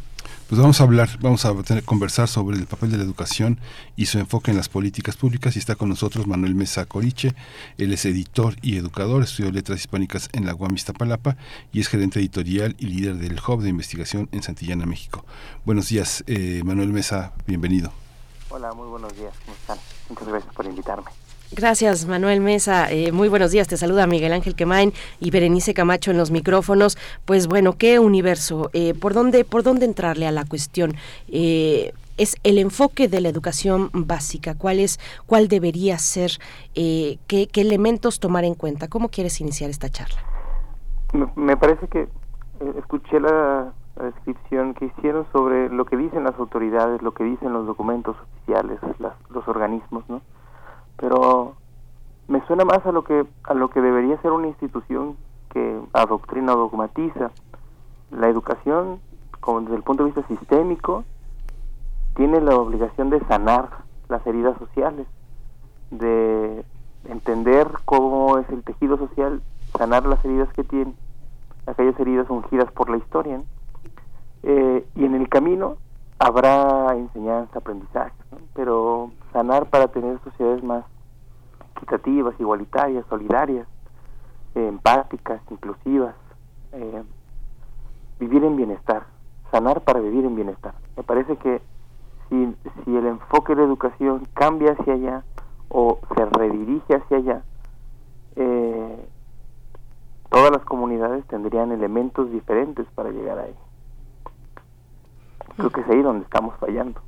Pues 0.47 0.59
vamos 0.59 0.81
a 0.81 0.83
hablar, 0.83 1.17
vamos 1.21 1.45
a 1.45 1.53
tener, 1.63 1.83
conversar 1.83 2.27
sobre 2.27 2.57
el 2.57 2.67
papel 2.67 2.91
de 2.91 2.97
la 2.97 3.03
educación 3.03 3.59
y 3.95 4.07
su 4.07 4.19
enfoque 4.19 4.51
en 4.51 4.57
las 4.57 4.67
políticas 4.67 5.15
públicas. 5.15 5.55
Y 5.55 5.59
está 5.59 5.75
con 5.75 5.87
nosotros 5.87 6.27
Manuel 6.27 6.55
Mesa 6.55 6.85
Coriche. 6.85 7.33
Él 7.77 7.93
es 7.93 8.03
editor 8.03 8.55
y 8.61 8.75
educador, 8.75 9.23
estudió 9.23 9.49
letras 9.51 9.79
hispánicas 9.79 10.29
en 10.33 10.45
la 10.45 10.53
UAM 10.53 10.75
Iztapalapa 10.75 11.37
y 11.71 11.79
es 11.79 11.87
gerente 11.87 12.19
editorial 12.19 12.75
y 12.79 12.87
líder 12.87 13.15
del 13.15 13.39
Hub 13.39 13.61
de 13.61 13.69
Investigación 13.69 14.27
en 14.33 14.43
Santillana, 14.43 14.85
México. 14.85 15.23
Buenos 15.63 15.87
días, 15.87 16.23
eh, 16.27 16.61
Manuel 16.65 16.89
Mesa, 16.89 17.31
bienvenido. 17.47 17.93
Hola, 18.49 18.73
muy 18.73 18.89
buenos 18.89 19.15
días, 19.15 19.33
¿cómo 19.45 19.55
están? 19.55 19.77
Muchas 20.09 20.27
gracias 20.27 20.53
por 20.53 20.65
invitarme. 20.65 21.09
Gracias, 21.53 22.07
Manuel 22.07 22.39
Mesa. 22.39 22.89
Eh, 22.89 23.11
muy 23.11 23.27
buenos 23.27 23.51
días. 23.51 23.67
Te 23.67 23.75
saluda 23.75 24.07
Miguel 24.07 24.31
Ángel 24.31 24.55
Quemain 24.55 24.93
y 25.19 25.31
Berenice 25.31 25.73
Camacho 25.73 26.09
en 26.09 26.17
los 26.17 26.31
micrófonos. 26.31 26.97
Pues 27.25 27.47
bueno, 27.47 27.73
¿qué 27.77 27.99
universo? 27.99 28.69
Eh, 28.71 28.93
¿por, 28.93 29.13
dónde, 29.13 29.43
¿Por 29.43 29.61
dónde 29.61 29.85
entrarle 29.85 30.25
a 30.27 30.31
la 30.31 30.45
cuestión? 30.45 30.93
Eh, 31.27 31.91
es 32.17 32.37
el 32.43 32.57
enfoque 32.57 33.09
de 33.09 33.19
la 33.19 33.27
educación 33.27 33.89
básica, 33.91 34.55
cuál 34.55 34.79
es, 34.79 34.97
cuál 35.25 35.49
debería 35.49 35.97
ser, 35.97 36.31
qué, 36.73 37.17
qué, 37.27 37.61
elementos 37.61 38.21
tomar 38.21 38.45
en 38.45 38.55
cuenta. 38.55 38.87
¿Cómo 38.87 39.09
quieres 39.09 39.41
iniciar 39.41 39.69
esta 39.69 39.89
charla? 39.89 40.21
Me, 41.35 41.57
parece 41.57 41.85
que 41.87 42.07
escuché 42.77 43.19
la, 43.19 43.73
descripción 44.01 44.73
que 44.73 44.85
hicieron 44.85 45.25
sobre 45.33 45.69
lo 45.69 45.83
que 45.85 45.97
dicen 45.97 46.23
las 46.23 46.35
autoridades, 46.35 47.01
lo 47.01 47.13
que 47.13 47.23
dicen 47.23 47.51
los 47.51 47.67
documentos 47.67 48.15
oficiales, 48.17 48.79
los 49.29 49.47
organismos, 49.47 50.05
¿no? 50.07 50.21
Pero 51.01 51.55
me 52.27 52.45
suena 52.45 52.63
más 52.63 52.85
a 52.85 52.91
lo 52.93 53.03
que 53.03 53.25
a 53.43 53.53
lo 53.53 53.69
que 53.69 53.81
debería 53.81 54.21
ser 54.21 54.31
una 54.31 54.47
institución 54.47 55.17
que 55.49 55.81
adoctrina 55.91 56.53
o 56.53 56.57
dogmatiza. 56.57 57.31
La 58.11 58.29
educación 58.29 58.99
como 59.41 59.61
desde 59.61 59.75
el 59.75 59.83
punto 59.83 60.03
de 60.03 60.11
vista 60.11 60.27
sistémico 60.27 61.03
tiene 62.15 62.39
la 62.39 62.55
obligación 62.55 63.09
de 63.09 63.19
sanar 63.25 63.69
las 64.07 64.25
heridas 64.27 64.57
sociales 64.59 65.07
de 65.89 66.63
entender 67.05 67.67
cómo 67.85 68.37
es 68.37 68.47
el 68.49 68.63
tejido 68.63 68.97
social 68.97 69.41
sanar 69.77 70.05
las 70.05 70.23
heridas 70.23 70.53
que 70.53 70.63
tiene 70.63 70.93
aquellas 71.65 71.99
heridas 71.99 72.29
ungidas 72.29 72.71
por 72.71 72.89
la 72.89 72.97
historia 72.97 73.41
Eh, 74.43 74.83
y 74.95 75.05
en 75.05 75.13
el 75.13 75.29
camino 75.29 75.77
habrá 76.21 76.95
enseñanza, 76.95 77.57
aprendizaje, 77.57 78.13
pero 78.53 79.11
sanar 79.33 79.65
para 79.65 79.87
tener 79.87 80.19
sociedades 80.23 80.63
más 80.63 80.85
equitativas, 81.75 82.39
igualitarias, 82.39 83.03
solidarias, 83.09 83.67
empáticas, 84.53 85.41
inclusivas, 85.49 86.13
eh, 86.73 87.03
vivir 88.19 88.43
en 88.43 88.55
bienestar, 88.55 89.07
sanar 89.51 89.81
para 89.81 89.99
vivir 89.99 90.23
en 90.25 90.35
bienestar. 90.35 90.75
Me 90.95 91.01
parece 91.01 91.37
que 91.37 91.59
si, 92.29 92.55
si 92.85 92.95
el 92.95 93.07
enfoque 93.07 93.55
de 93.55 93.61
la 93.61 93.67
educación 93.67 94.27
cambia 94.35 94.73
hacia 94.73 94.93
allá 94.93 95.23
o 95.69 95.97
se 96.15 96.25
redirige 96.25 96.97
hacia 96.97 97.17
allá, 97.17 97.41
eh, 98.35 99.09
todas 100.29 100.51
las 100.51 100.63
comunidades 100.65 101.25
tendrían 101.25 101.71
elementos 101.71 102.31
diferentes 102.31 102.85
para 102.93 103.09
llegar 103.09 103.39
ahí. 103.39 103.55
Creo 105.55 105.69
que 105.69 105.81
es 105.81 105.87
ahí 105.89 106.01
donde 106.01 106.23
estamos 106.23 106.55
fallando. 106.59 107.01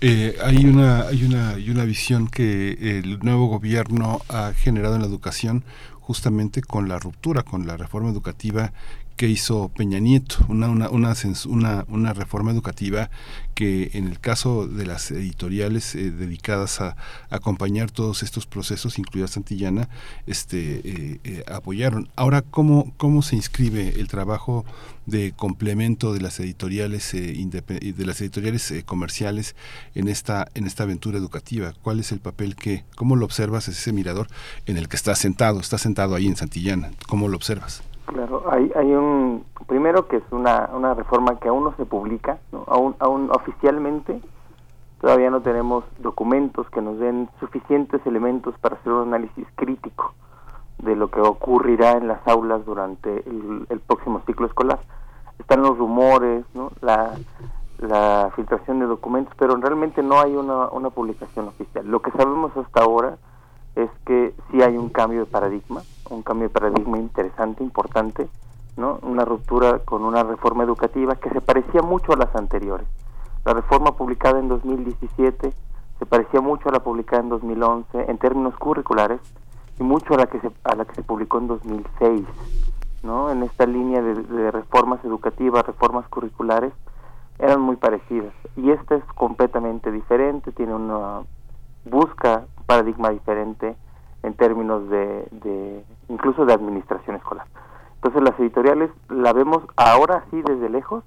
Eh, 0.00 0.36
hay 0.42 0.64
una 0.66 1.02
hay 1.02 1.24
una 1.24 1.50
hay 1.50 1.70
una 1.70 1.84
visión 1.84 2.28
que 2.28 2.98
el 2.98 3.20
nuevo 3.20 3.46
gobierno 3.46 4.20
ha 4.28 4.52
generado 4.52 4.96
en 4.96 5.02
la 5.02 5.06
educación 5.06 5.64
justamente 6.00 6.62
con 6.62 6.88
la 6.88 6.98
ruptura 6.98 7.42
con 7.42 7.66
la 7.66 7.76
reforma 7.76 8.10
educativa 8.10 8.72
que 9.16 9.28
hizo 9.28 9.68
Peña 9.68 10.00
Nieto, 10.00 10.44
una, 10.48 10.68
una, 10.68 10.88
una, 10.90 11.84
una, 11.88 12.12
reforma 12.12 12.50
educativa 12.50 13.10
que 13.54 13.90
en 13.94 14.08
el 14.08 14.18
caso 14.18 14.66
de 14.66 14.86
las 14.86 15.10
editoriales 15.12 15.94
eh, 15.94 16.10
dedicadas 16.10 16.80
a, 16.80 16.96
acompañar 17.30 17.90
todos 17.90 18.22
estos 18.22 18.46
procesos, 18.46 18.98
incluida 18.98 19.28
Santillana, 19.28 19.88
este, 20.26 21.20
eh, 21.22 21.44
apoyaron. 21.46 22.08
Ahora, 22.16 22.42
¿cómo, 22.42 22.92
¿cómo 22.96 23.22
se 23.22 23.36
inscribe 23.36 24.00
el 24.00 24.08
trabajo 24.08 24.64
de 25.06 25.32
complemento 25.36 26.12
de 26.12 26.20
las 26.20 26.40
editoriales 26.40 27.12
de 27.12 28.06
las 28.06 28.20
editoriales 28.20 28.84
comerciales 28.86 29.56
en 29.94 30.08
esta 30.08 30.46
en 30.54 30.66
esta 30.66 30.84
aventura 30.84 31.18
educativa? 31.18 31.72
¿Cuál 31.82 32.00
es 32.00 32.12
el 32.12 32.20
papel 32.20 32.56
que, 32.56 32.84
cómo 32.96 33.16
lo 33.16 33.24
observas 33.24 33.68
ese 33.68 33.92
mirador 33.92 34.26
en 34.66 34.76
el 34.76 34.88
que 34.88 34.96
está 34.96 35.14
sentado, 35.14 35.60
está 35.60 35.78
sentado 35.78 36.14
ahí 36.14 36.26
en 36.26 36.36
Santillana? 36.36 36.90
¿Cómo 37.08 37.28
lo 37.28 37.36
observas? 37.36 37.82
Claro, 38.06 38.44
hay, 38.50 38.70
hay 38.76 38.92
un, 38.92 39.44
primero 39.66 40.06
que 40.08 40.16
es 40.16 40.22
una, 40.30 40.68
una 40.74 40.94
reforma 40.94 41.38
que 41.40 41.48
aún 41.48 41.64
no 41.64 41.74
se 41.76 41.86
publica, 41.86 42.38
Aún, 42.66 42.94
aún 42.98 43.30
oficialmente 43.30 44.20
todavía 45.00 45.30
no 45.30 45.40
tenemos 45.40 45.84
documentos 45.98 46.68
que 46.70 46.80
nos 46.80 46.98
den 46.98 47.28
suficientes 47.40 48.00
elementos 48.06 48.54
para 48.58 48.76
hacer 48.76 48.92
un 48.92 49.08
análisis 49.08 49.46
crítico 49.54 50.14
de 50.78 50.96
lo 50.96 51.08
que 51.10 51.20
ocurrirá 51.20 51.92
en 51.92 52.08
las 52.08 52.26
aulas 52.26 52.64
durante 52.64 53.24
el, 53.28 53.80
próximo 53.86 54.22
ciclo 54.26 54.46
escolar. 54.46 54.80
Están 55.38 55.62
los 55.62 55.76
rumores, 55.76 56.44
¿no? 56.54 56.70
la, 56.80 57.14
la 57.78 58.30
filtración 58.36 58.80
de 58.80 58.86
documentos, 58.86 59.34
pero 59.38 59.56
realmente 59.56 60.02
no 60.02 60.20
hay 60.20 60.34
una, 60.34 60.68
una 60.68 60.90
publicación 60.90 61.48
oficial. 61.48 61.86
Lo 61.86 62.00
que 62.00 62.10
sabemos 62.12 62.56
hasta 62.56 62.82
ahora 62.82 63.16
es 63.74 63.90
que 64.06 64.34
sí 64.50 64.62
hay 64.62 64.76
un 64.76 64.88
cambio 64.88 65.20
de 65.20 65.26
paradigma, 65.26 65.82
un 66.10 66.22
cambio 66.22 66.48
de 66.48 66.54
paradigma 66.54 66.98
interesante, 66.98 67.64
importante, 67.64 68.28
¿no? 68.76 68.98
Una 69.02 69.24
ruptura 69.24 69.80
con 69.80 70.04
una 70.04 70.22
reforma 70.22 70.64
educativa 70.64 71.16
que 71.16 71.30
se 71.30 71.40
parecía 71.40 71.82
mucho 71.82 72.12
a 72.12 72.16
las 72.16 72.34
anteriores. 72.36 72.86
La 73.44 73.52
reforma 73.52 73.96
publicada 73.96 74.38
en 74.38 74.48
2017 74.48 75.52
se 75.98 76.06
parecía 76.06 76.40
mucho 76.40 76.68
a 76.68 76.72
la 76.72 76.80
publicada 76.80 77.22
en 77.22 77.28
2011 77.28 78.10
en 78.10 78.18
términos 78.18 78.56
curriculares 78.56 79.20
y 79.78 79.82
mucho 79.82 80.14
a 80.14 80.18
la 80.18 80.26
que 80.26 80.40
se, 80.40 80.50
a 80.64 80.74
la 80.74 80.84
que 80.84 80.94
se 80.94 81.02
publicó 81.02 81.38
en 81.38 81.48
2006, 81.48 82.26
¿no? 83.02 83.30
En 83.30 83.42
esta 83.42 83.66
línea 83.66 84.02
de, 84.02 84.14
de 84.14 84.50
reformas 84.50 85.04
educativas, 85.04 85.66
reformas 85.66 86.08
curriculares, 86.08 86.72
eran 87.38 87.60
muy 87.60 87.76
parecidas. 87.76 88.32
Y 88.56 88.70
esta 88.70 88.96
es 88.96 89.04
completamente 89.14 89.90
diferente, 89.90 90.52
tiene 90.52 90.74
una 90.74 91.22
busca 91.84 92.44
un 92.56 92.64
paradigma 92.64 93.10
diferente 93.10 93.76
en 94.22 94.34
términos 94.34 94.88
de, 94.88 95.84
incluso 96.08 96.46
de 96.46 96.54
administración 96.54 97.16
escolar. 97.16 97.46
Entonces 97.96 98.22
las 98.22 98.38
editoriales 98.40 98.90
la 99.08 99.32
vemos 99.32 99.62
ahora 99.76 100.24
sí 100.30 100.42
desde 100.42 100.68
lejos 100.70 101.04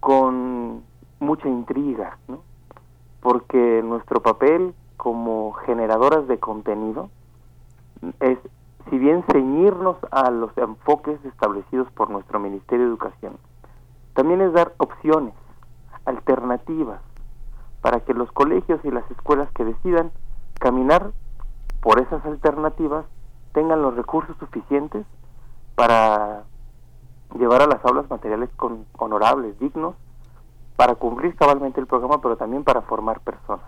con 0.00 0.82
mucha 1.20 1.48
intriga, 1.48 2.18
¿no? 2.26 2.40
porque 3.20 3.82
nuestro 3.84 4.20
papel 4.20 4.74
como 4.96 5.52
generadoras 5.52 6.26
de 6.26 6.38
contenido 6.38 7.10
es, 8.20 8.38
si 8.90 8.98
bien 8.98 9.24
ceñirnos 9.30 9.96
a 10.10 10.30
los 10.30 10.56
enfoques 10.58 11.24
establecidos 11.24 11.90
por 11.92 12.10
nuestro 12.10 12.38
Ministerio 12.38 12.86
de 12.86 12.90
Educación, 12.90 13.38
también 14.14 14.40
es 14.40 14.52
dar 14.52 14.72
opciones, 14.78 15.34
alternativas, 16.04 17.00
para 17.80 18.00
que 18.00 18.14
los 18.14 18.30
colegios 18.32 18.80
y 18.84 18.90
las 18.90 19.08
escuelas 19.10 19.50
que 19.52 19.64
decidan 19.64 20.10
caminar 20.58 21.12
por 21.80 22.00
esas 22.00 22.24
alternativas 22.24 23.04
tengan 23.52 23.82
los 23.82 23.94
recursos 23.94 24.36
suficientes 24.38 25.04
para 25.74 26.44
llevar 27.38 27.62
a 27.62 27.66
las 27.66 27.84
aulas 27.84 28.08
materiales 28.10 28.50
con, 28.56 28.86
honorables, 28.98 29.58
dignos, 29.58 29.94
para 30.76 30.94
cumplir 30.94 31.34
cabalmente 31.36 31.80
el 31.80 31.86
programa, 31.86 32.20
pero 32.20 32.36
también 32.36 32.64
para 32.64 32.82
formar 32.82 33.20
personas. 33.20 33.66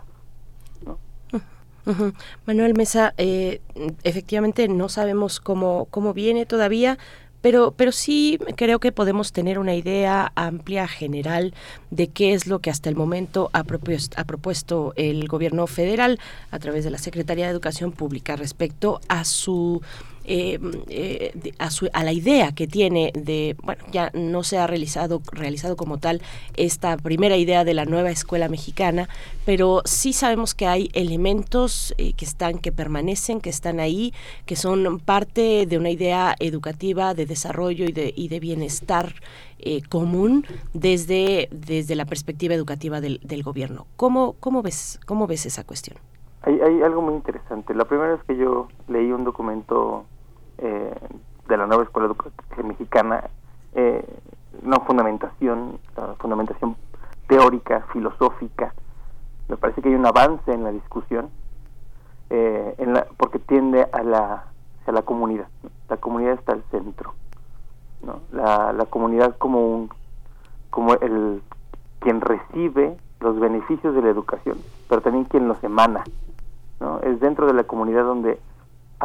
Manuel 2.45 2.73
Mesa, 2.73 3.13
eh, 3.17 3.61
efectivamente 4.03 4.67
no 4.67 4.89
sabemos 4.89 5.39
cómo, 5.39 5.87
cómo 5.91 6.13
viene 6.13 6.45
todavía, 6.45 6.97
pero, 7.45 7.75
pero 7.77 7.91
sí 7.91 8.39
creo 8.55 8.79
que 8.79 8.91
podemos 8.91 9.31
tener 9.31 9.59
una 9.59 9.75
idea 9.75 10.31
amplia, 10.33 10.87
general, 10.87 11.53
de 11.91 12.07
qué 12.07 12.33
es 12.33 12.47
lo 12.47 12.57
que 12.57 12.71
hasta 12.71 12.89
el 12.89 12.95
momento 12.95 13.51
ha 13.53 13.59
ha 13.59 14.23
propuesto 14.23 14.93
el 14.95 15.27
gobierno 15.27 15.67
federal 15.67 16.19
a 16.49 16.57
través 16.57 16.83
de 16.83 16.89
la 16.89 16.97
Secretaría 16.97 17.45
de 17.45 17.51
Educación 17.51 17.91
Pública 17.91 18.35
respecto 18.35 18.99
a 19.09 19.25
su 19.25 19.83
eh, 20.27 20.59
eh, 20.89 21.53
a, 21.59 22.03
la 22.03 22.11
idea 22.11 22.51
que 22.53 22.67
tiene 22.67 23.11
de, 23.13 23.55
bueno, 23.63 23.83
ya 23.91 24.09
no 24.13 24.43
se 24.43 24.57
ha 24.57 24.65
realizado, 24.65 25.21
realizado 25.31 25.75
como 25.75 25.99
tal 25.99 26.21
esta 26.57 26.97
primera 26.97 27.37
idea 27.37 27.63
de 27.63 27.75
la 27.75 27.85
nueva 27.85 28.09
escuela 28.09 28.49
mexicana, 28.49 29.07
pero 29.45 29.81
sí 29.85 30.13
sabemos 30.13 30.55
que 30.55 30.65
hay 30.65 30.89
elementos 30.93 31.93
eh, 31.97 32.13
que 32.13 32.25
están, 32.25 32.57
que 32.57 32.71
permanecen, 32.71 33.39
que 33.39 33.51
están 33.51 33.79
ahí, 33.79 34.13
que 34.45 34.55
son 34.55 34.99
parte 34.99 35.65
de 35.67 35.77
una 35.77 35.91
idea 35.91 36.35
educativa 36.39 37.13
de 37.13 37.25
desarrollo 37.25 37.85
y 37.85 37.91
de, 37.91 38.13
y 38.15 38.27
de 38.27 38.39
bienestar 38.39 39.13
común 39.89 40.45
desde, 40.73 41.49
desde 41.49 41.95
la 41.95 42.05
perspectiva 42.05 42.53
educativa 42.53 43.01
del, 43.01 43.19
del 43.23 43.41
gobierno. 43.41 43.87
¿Cómo, 43.95 44.35
cómo, 44.39 44.61
ves, 44.61 44.99
¿Cómo 45.07 45.25
ves 45.25 45.47
esa 45.47 45.63
cuestión? 45.63 45.97
Hay, 46.43 46.59
hay, 46.61 46.81
algo 46.83 47.01
muy 47.01 47.15
interesante. 47.15 47.73
La 47.73 47.85
primera 47.85 48.11
vez 48.11 48.23
que 48.27 48.37
yo 48.37 48.67
leí 48.87 49.11
un 49.11 49.23
documento 49.23 50.05
eh, 50.57 50.95
de 51.47 51.57
la 51.57 51.67
nueva 51.67 51.83
escuela 51.83 52.07
educativa 52.07 52.63
mexicana 52.63 53.23
eh, 53.73 54.03
fundamentación, 54.85 55.79
fundamentación 56.19 56.75
teórica, 57.27 57.85
filosófica. 57.91 58.73
Me 59.47 59.57
parece 59.57 59.81
que 59.81 59.89
hay 59.89 59.95
un 59.95 60.05
avance 60.05 60.51
en 60.51 60.63
la 60.63 60.71
discusión, 60.71 61.29
eh, 62.29 62.75
en 62.77 62.93
la, 62.93 63.05
porque 63.17 63.39
tiende 63.39 63.87
a 63.91 64.03
la, 64.03 64.45
a 64.85 64.91
la 64.91 65.01
comunidad. 65.03 65.47
La 65.89 65.97
comunidad 65.97 66.33
está 66.33 66.53
al 66.53 66.63
centro. 66.71 67.13
¿no? 68.03 68.21
La, 68.31 68.73
la 68.73 68.85
comunidad 68.85 69.35
como 69.37 69.67
un 69.67 69.89
como 70.69 70.93
el 70.95 71.41
quien 71.99 72.19
recibe 72.19 72.97
los 73.21 73.39
beneficios 73.39 73.95
de 73.95 74.01
la 74.01 74.09
educación, 74.09 74.57
pero 74.89 75.01
también 75.01 75.23
quien 75.25 75.47
los 75.47 75.63
emana. 75.63 76.03
¿no? 76.79 76.99
Es 76.99 77.19
dentro 77.19 77.47
de 77.47 77.53
la 77.53 77.63
comunidad 77.63 78.03
donde 78.03 78.37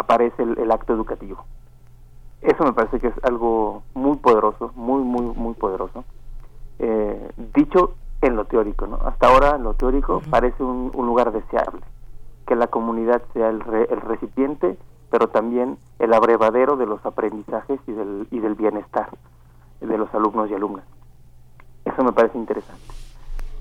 aparece 0.00 0.42
el, 0.42 0.70
acto 0.70 0.92
educativo. 0.92 1.44
Eso 2.42 2.64
me 2.64 2.72
parece 2.72 2.98
que 3.00 3.08
es 3.08 3.14
algo 3.24 3.82
muy 3.94 4.16
poderoso, 4.16 4.72
muy, 4.74 5.02
muy, 5.02 5.22
muy 5.22 5.54
poderoso. 5.54 6.04
Eh, 6.78 7.30
dicho 7.54 7.94
en 8.22 8.36
lo 8.36 8.46
teórico, 8.46 8.86
¿no? 8.86 8.96
Hasta 9.04 9.28
ahora 9.28 9.56
en 9.56 9.62
lo 9.62 9.74
teórico 9.74 10.22
parece 10.30 10.62
un, 10.62 10.90
lugar 10.92 11.32
deseable, 11.32 11.82
que 12.46 12.54
la 12.56 12.68
comunidad 12.68 13.22
sea 13.32 13.48
el, 13.48 13.62
el 13.90 14.00
recipiente, 14.00 14.76
pero 15.10 15.28
también 15.28 15.78
el 15.98 16.12
abrevadero 16.14 16.76
de 16.76 16.86
los 16.86 17.04
aprendizajes 17.04 17.80
y 17.86 17.92
del, 17.92 18.26
y 18.30 18.40
del 18.40 18.54
bienestar 18.54 19.10
de 19.80 19.98
los 19.98 20.12
alumnos 20.14 20.50
y 20.50 20.54
alumnas. 20.54 20.84
Eso 21.84 22.04
me 22.04 22.12
parece 22.12 22.38
interesante. 22.38 22.99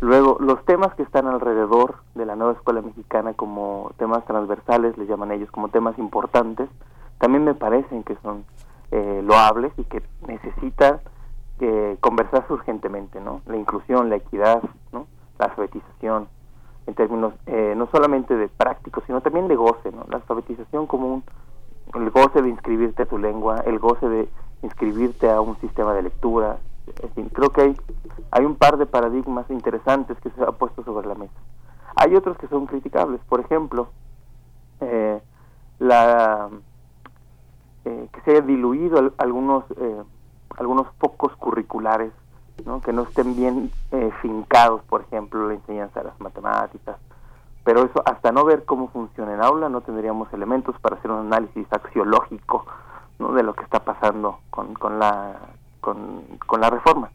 Luego, 0.01 0.37
los 0.39 0.63
temas 0.63 0.93
que 0.95 1.03
están 1.03 1.27
alrededor 1.27 1.95
de 2.15 2.25
la 2.25 2.37
nueva 2.37 2.53
escuela 2.53 2.81
mexicana 2.81 3.33
como 3.33 3.91
temas 3.97 4.23
transversales, 4.25 4.97
les 4.97 5.09
llaman 5.09 5.31
ellos 5.31 5.51
como 5.51 5.67
temas 5.67 5.99
importantes, 5.99 6.69
también 7.17 7.43
me 7.43 7.53
parecen 7.53 8.03
que 8.03 8.15
son 8.23 8.45
eh, 8.91 9.21
loables 9.23 9.73
y 9.77 9.83
que 9.83 10.01
necesitan 10.25 11.01
eh, 11.59 11.97
conversarse 11.99 12.53
urgentemente, 12.53 13.19
¿no? 13.19 13.41
La 13.45 13.57
inclusión, 13.57 14.09
la 14.09 14.15
equidad, 14.15 14.63
¿no? 14.93 15.07
La 15.37 15.47
alfabetización, 15.47 16.29
en 16.87 16.93
términos 16.95 17.33
eh, 17.45 17.73
no 17.75 17.89
solamente 17.91 18.35
de 18.35 18.47
prácticos, 18.47 19.03
sino 19.05 19.19
también 19.19 19.49
de 19.49 19.57
goce, 19.57 19.91
¿no? 19.91 20.05
La 20.09 20.17
alfabetización 20.17 20.87
como 20.87 21.07
un, 21.13 21.23
el 21.93 22.09
goce 22.09 22.41
de 22.41 22.49
inscribirte 22.49 23.03
a 23.03 23.05
tu 23.05 23.17
lengua, 23.17 23.57
el 23.65 23.79
goce 23.79 24.07
de 24.07 24.29
inscribirte 24.63 25.29
a 25.29 25.41
un 25.41 25.59
sistema 25.59 25.93
de 25.93 26.03
lectura, 26.03 26.57
En 27.01 27.09
fin, 27.11 27.29
creo 27.29 27.49
que 27.49 27.75
hay, 28.31 28.45
un 28.45 28.55
par 28.55 28.77
de 28.77 28.85
paradigmas 28.85 29.49
interesantes 29.49 30.17
que 30.21 30.29
se 30.31 30.43
ha 30.43 30.51
puesto 30.51 30.83
sobre 30.83 31.07
la 31.07 31.15
mesa. 31.15 31.33
Hay 31.95 32.15
otros 32.15 32.37
que 32.37 32.47
son 32.47 32.65
criticables, 32.65 33.21
por 33.27 33.39
ejemplo, 33.39 33.89
eh, 34.81 35.21
la 35.79 36.49
eh, 37.85 38.09
que 38.13 38.21
se 38.21 38.31
haya 38.31 38.41
diluido 38.41 39.13
algunos 39.17 39.63
eh, 39.77 40.03
algunos 40.57 40.87
focos 40.99 41.35
curriculares 41.37 42.11
que 42.83 42.93
no 42.93 43.03
estén 43.03 43.35
bien 43.35 43.71
eh, 43.91 44.11
fincados, 44.21 44.81
por 44.83 45.01
ejemplo, 45.01 45.47
la 45.47 45.55
enseñanza 45.55 46.01
de 46.01 46.07
las 46.07 46.19
matemáticas. 46.19 46.97
Pero 47.63 47.83
eso, 47.83 48.01
hasta 48.05 48.31
no 48.31 48.45
ver 48.45 48.65
cómo 48.65 48.89
funciona 48.89 49.33
en 49.33 49.41
aula, 49.41 49.69
no 49.69 49.81
tendríamos 49.81 50.31
elementos 50.33 50.77
para 50.79 50.95
hacer 50.95 51.11
un 51.11 51.27
análisis 51.27 51.65
axiológico 51.71 52.65
¿no? 53.17 53.33
de 53.33 53.43
lo 53.43 53.53
que 53.53 53.63
está 53.63 53.83
pasando 53.83 54.39
con, 54.49 54.73
con, 54.73 54.99
la, 54.99 55.37
con, 55.79 56.21
con 56.45 56.61
la 56.61 56.69
reforma. 56.69 57.11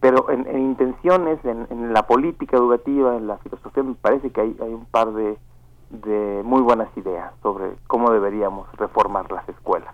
Pero 0.00 0.30
en, 0.30 0.46
intenciones, 0.56 1.44
en, 1.44 1.66
en, 1.70 1.92
la 1.92 2.06
política 2.06 2.56
educativa, 2.56 3.16
en 3.16 3.26
la 3.26 3.38
filosofía, 3.38 3.82
me 3.82 3.94
parece 3.94 4.30
que 4.30 4.40
hay, 4.40 4.56
hay 4.60 4.72
un 4.72 4.84
par 4.86 5.12
de, 5.12 5.36
de 5.90 6.42
muy 6.44 6.60
buenas 6.60 6.88
ideas 6.96 7.32
sobre 7.42 7.72
cómo 7.86 8.12
deberíamos 8.12 8.68
reformar 8.76 9.30
las 9.32 9.48
escuelas. 9.48 9.92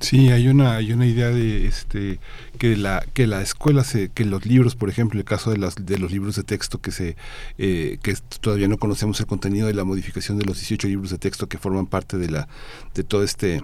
Sí, 0.00 0.30
hay 0.30 0.48
una 0.48 0.74
hay 0.74 0.92
una 0.92 1.06
idea 1.06 1.28
de 1.28 1.66
este 1.66 2.18
que 2.58 2.76
la 2.76 3.04
que 3.14 3.26
la 3.26 3.40
escuela 3.42 3.84
se 3.84 4.10
que 4.10 4.24
los 4.24 4.44
libros, 4.44 4.74
por 4.74 4.88
ejemplo, 4.88 5.18
el 5.18 5.24
caso 5.24 5.50
de 5.50 5.56
las 5.56 5.76
de 5.76 5.98
los 5.98 6.10
libros 6.10 6.36
de 6.36 6.42
texto 6.42 6.78
que 6.80 6.90
se 6.90 7.16
eh, 7.58 7.98
que 8.02 8.14
todavía 8.40 8.68
no 8.68 8.76
conocemos 8.76 9.20
el 9.20 9.26
contenido 9.26 9.66
de 9.68 9.74
la 9.74 9.84
modificación 9.84 10.36
de 10.36 10.44
los 10.44 10.56
18 10.56 10.88
libros 10.88 11.10
de 11.10 11.18
texto 11.18 11.48
que 11.48 11.58
forman 11.58 11.86
parte 11.86 12.18
de 12.18 12.28
la 12.28 12.48
de 12.94 13.04
todo 13.04 13.22
este 13.22 13.62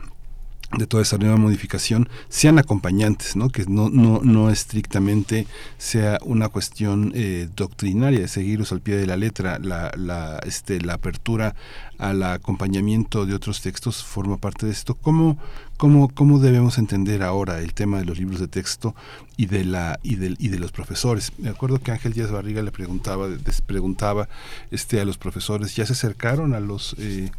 de 0.79 0.87
toda 0.87 1.03
esa 1.03 1.19
nueva 1.19 1.37
modificación 1.37 2.09
sean 2.29 2.59
acompañantes, 2.59 3.35
¿no? 3.37 3.49
que 3.49 3.65
no, 3.67 3.91
no, 3.91 4.21
no 4.23 4.51
estrictamente 4.51 5.47
sea 5.79 6.19
una 6.23 6.49
cuestión 6.49 7.13
eh, 7.15 7.49
doctrinaria 7.57 8.21
de 8.21 8.29
seguirlos 8.29 8.71
al 8.73 8.81
pie 8.81 8.97
de 8.97 9.07
la 9.07 9.17
letra, 9.17 9.59
la, 9.59 9.91
la, 9.97 10.41
este, 10.47 10.81
la 10.81 10.95
apertura 10.95 11.55
al 12.01 12.23
acompañamiento 12.23 13.27
de 13.27 13.35
otros 13.35 13.61
textos 13.61 14.03
forma 14.03 14.39
parte 14.39 14.67
de 14.67 14.73
esto. 14.73 14.95
¿Cómo, 14.95 15.39
cómo, 15.77 16.09
cómo 16.09 16.39
debemos 16.39 16.79
entender 16.79 17.23
ahora 17.23 17.61
el 17.61 17.75
tema 17.75 17.99
de 17.99 18.07
los 18.07 18.19
libros 18.19 18.41
de 18.41 18.49
texto 18.49 18.95
y 19.37 19.47
de 19.47 19.65
la 19.65 20.01
y 20.03 20.17
de, 20.17 20.35
y 20.39 20.49
de 20.49 20.59
los 20.59 20.73
profesores? 20.73 21.33
Me 21.39 21.51
acuerdo 21.51 21.79
que 21.79 21.93
Ángel 21.93 22.15
Díaz 22.15 22.31
Barriga 22.31 22.63
le 22.63 22.73
preguntaba 22.73 23.29
les 23.29 23.61
preguntaba 23.61 24.29
este 24.71 25.01
a 25.01 25.05
los 25.05 25.19
profesores 25.19 25.77
ya 25.77 25.85
se 25.85 25.93
acercaron 25.93 26.55
a 26.55 26.61
los 26.61 26.97
eh, 26.99 27.31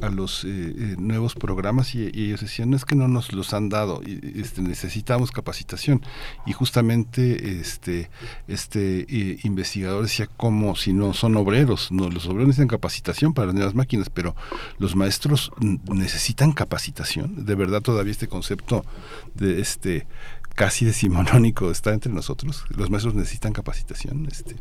a 0.00 0.08
los 0.08 0.44
eh, 0.44 0.48
eh, 0.48 0.96
nuevos 0.98 1.34
programas 1.34 1.94
y, 1.94 2.06
ellos 2.06 2.40
decían 2.40 2.70
no 2.70 2.76
es 2.76 2.84
que 2.84 2.96
no 2.96 3.06
nos 3.06 3.32
los 3.32 3.54
han 3.54 3.68
dado 3.68 4.02
este, 4.04 4.60
necesitamos 4.62 5.30
capacitación 5.30 6.02
y 6.46 6.52
justamente 6.52 7.60
este 7.60 8.10
este 8.48 9.06
investigador 9.44 10.02
decía 10.02 10.26
como 10.26 10.74
si 10.74 10.92
no 10.92 11.14
son 11.14 11.36
obreros 11.36 11.92
no 11.92 12.10
los 12.10 12.26
obreros 12.26 12.48
necesitan 12.48 12.68
capacitación 12.68 13.34
para 13.34 13.46
las 13.46 13.54
nuevas 13.54 13.74
máquinas 13.74 13.99
pero 14.08 14.34
los 14.78 14.96
maestros 14.96 15.52
necesitan 15.60 16.52
capacitación. 16.52 17.44
De 17.44 17.54
verdad 17.54 17.82
todavía 17.82 18.12
este 18.12 18.28
concepto 18.28 18.84
de 19.34 19.60
este 19.60 20.06
casi 20.54 20.84
decimonónico 20.84 21.70
está 21.70 21.92
entre 21.92 22.12
nosotros. 22.12 22.64
Los 22.70 22.90
maestros 22.90 23.14
necesitan 23.14 23.52
capacitación. 23.52 24.26
Este. 24.26 24.56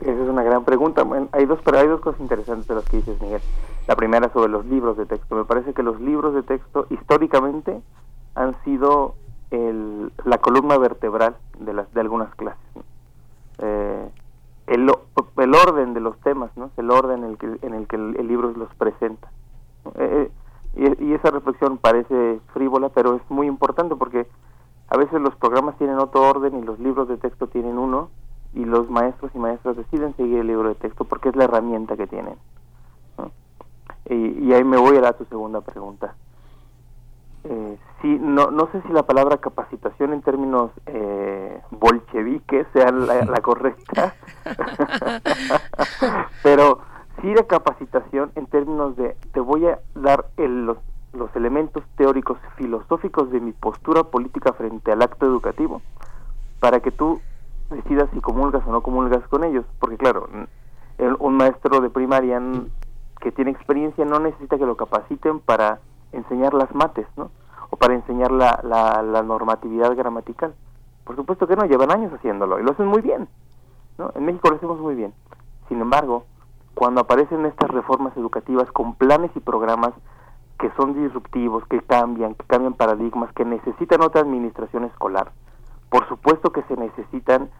Esa 0.00 0.10
es 0.10 0.28
una 0.28 0.42
gran 0.42 0.64
pregunta. 0.64 1.04
hay 1.32 1.46
dos, 1.46 1.60
pero 1.64 1.78
hay 1.78 1.86
dos 1.86 2.00
cosas 2.00 2.20
interesantes 2.20 2.66
de 2.66 2.74
las 2.74 2.84
que 2.84 2.96
dices, 2.96 3.20
Miguel. 3.20 3.40
La 3.86 3.96
primera 3.96 4.32
sobre 4.32 4.50
los 4.50 4.66
libros 4.66 4.96
de 4.96 5.06
texto. 5.06 5.36
Me 5.36 5.44
parece 5.44 5.74
que 5.74 5.82
los 5.82 6.00
libros 6.00 6.34
de 6.34 6.42
texto 6.42 6.86
históricamente 6.90 7.80
han 8.34 8.56
sido 8.64 9.14
el, 9.50 10.12
la 10.24 10.38
columna 10.38 10.78
vertebral 10.78 11.36
de 11.60 11.72
las 11.72 11.92
de 11.92 12.00
algunas 12.00 12.34
clases. 12.34 12.60
Eh, 13.58 14.08
el, 14.66 14.90
el 15.38 15.54
orden 15.54 15.94
de 15.94 16.00
los 16.00 16.18
temas, 16.20 16.50
¿no? 16.56 16.70
el 16.76 16.90
orden 16.90 17.24
en 17.24 17.30
el 17.30 17.38
que, 17.38 17.46
en 17.62 17.74
el, 17.74 17.86
que 17.86 17.96
el, 17.96 18.26
libro 18.26 18.52
los 18.52 18.72
presenta. 18.74 19.30
Eh, 19.96 20.30
eh, 20.76 20.96
y, 21.00 21.12
esa 21.12 21.30
reflexión 21.30 21.78
parece 21.78 22.40
frívola, 22.52 22.88
pero 22.90 23.16
es 23.16 23.22
muy 23.28 23.46
importante 23.46 23.96
porque 23.96 24.26
a 24.88 24.96
veces 24.96 25.20
los 25.20 25.34
programas 25.36 25.76
tienen 25.78 25.98
otro 25.98 26.22
orden 26.22 26.58
y 26.58 26.62
los 26.62 26.78
libros 26.78 27.08
de 27.08 27.16
texto 27.16 27.46
tienen 27.48 27.78
uno 27.78 28.10
y 28.54 28.64
los 28.64 28.88
maestros 28.90 29.32
y 29.34 29.38
maestras 29.38 29.76
deciden 29.76 30.14
seguir 30.16 30.38
el 30.38 30.46
libro 30.46 30.68
de 30.68 30.74
texto 30.74 31.04
porque 31.04 31.30
es 31.30 31.36
la 31.36 31.44
herramienta 31.44 31.96
que 31.96 32.06
tienen. 32.06 32.36
Y, 34.08 34.46
y, 34.46 34.52
ahí 34.52 34.64
me 34.64 34.76
voy 34.76 34.96
a 34.96 35.00
dar 35.00 35.14
tu 35.14 35.24
segunda 35.26 35.60
pregunta. 35.60 36.14
Eh, 37.44 37.78
sí, 38.02 38.18
no, 38.20 38.50
no 38.50 38.68
sé 38.72 38.82
si 38.82 38.92
la 38.92 39.04
palabra 39.04 39.38
capacitación 39.38 40.12
en 40.12 40.22
términos 40.22 40.70
eh, 40.86 41.60
bolcheviques 41.70 42.66
sea 42.72 42.90
la, 42.90 43.40
correcta, 43.40 44.14
pero 46.42 46.80
sí 47.20 47.32
la 47.32 47.44
capacitación 47.44 48.32
en 48.34 48.46
términos 48.46 48.96
de 48.96 49.16
te 49.32 49.40
voy 49.40 49.66
a 49.66 49.78
dar 49.94 50.26
los, 50.36 50.76
los 51.12 51.34
elementos 51.36 51.84
teóricos 51.96 52.38
filosóficos 52.56 53.30
de 53.30 53.40
mi 53.40 53.52
postura 53.52 54.02
política 54.02 54.52
frente 54.52 54.92
al 54.92 55.02
acto 55.02 55.24
educativo 55.24 55.80
para 56.60 56.80
que 56.80 56.90
tú 56.90 57.20
decidas 57.70 58.10
si 58.12 58.20
comulgas 58.20 58.66
o 58.66 58.72
no 58.72 58.82
comulgas 58.82 59.26
con 59.28 59.44
ellos, 59.44 59.64
porque 59.78 59.96
claro, 59.96 60.28
un 61.18 61.36
maestro 61.36 61.80
de 61.80 61.90
primaria 61.90 62.40
que 63.20 63.32
tiene 63.32 63.52
experiencia 63.52 64.04
no 64.04 64.18
necesita 64.18 64.58
que 64.58 64.66
lo 64.66 64.76
capaciten 64.76 65.40
para 65.40 65.80
enseñar 66.12 66.52
las 66.52 66.74
mates, 66.74 67.06
¿no? 67.16 67.30
O 67.72 67.76
para 67.76 67.94
enseñar 67.94 68.30
la, 68.30 68.60
la, 68.62 69.22
normatividad 69.22 69.96
gramatical. 69.96 70.54
Por 71.04 71.16
supuesto 71.16 71.46
que 71.46 71.56
no, 71.56 71.64
llevan 71.64 71.90
años 71.90 72.12
haciéndolo 72.12 72.60
y 72.60 72.62
lo 72.62 72.72
hacen 72.72 72.86
muy 72.86 73.00
bien, 73.00 73.28
¿no? 73.96 74.12
En 74.14 74.26
México 74.26 74.50
lo 74.50 74.56
hacemos 74.56 74.78
muy 74.78 74.94
bien. 74.94 75.14
Sin 75.68 75.80
embargo, 75.80 76.26
cuando 76.74 77.00
aparecen 77.00 77.46
estas 77.46 77.70
reformas 77.70 78.14
educativas 78.14 78.70
con 78.72 78.94
planes 78.94 79.30
y 79.34 79.40
programas 79.40 79.94
que 80.58 80.70
son 80.76 80.92
disruptivos, 80.92 81.64
que 81.66 81.80
cambian, 81.80 82.34
que 82.34 82.44
cambian 82.44 82.74
paradigmas, 82.74 83.32
que 83.32 83.46
necesitan 83.46 84.02
otra 84.02 84.20
administración 84.20 84.84
escolar, 84.84 85.32
por 85.88 86.06
supuesto 86.08 86.52
que 86.52 86.62
se 86.64 86.76
necesitan 86.76 87.50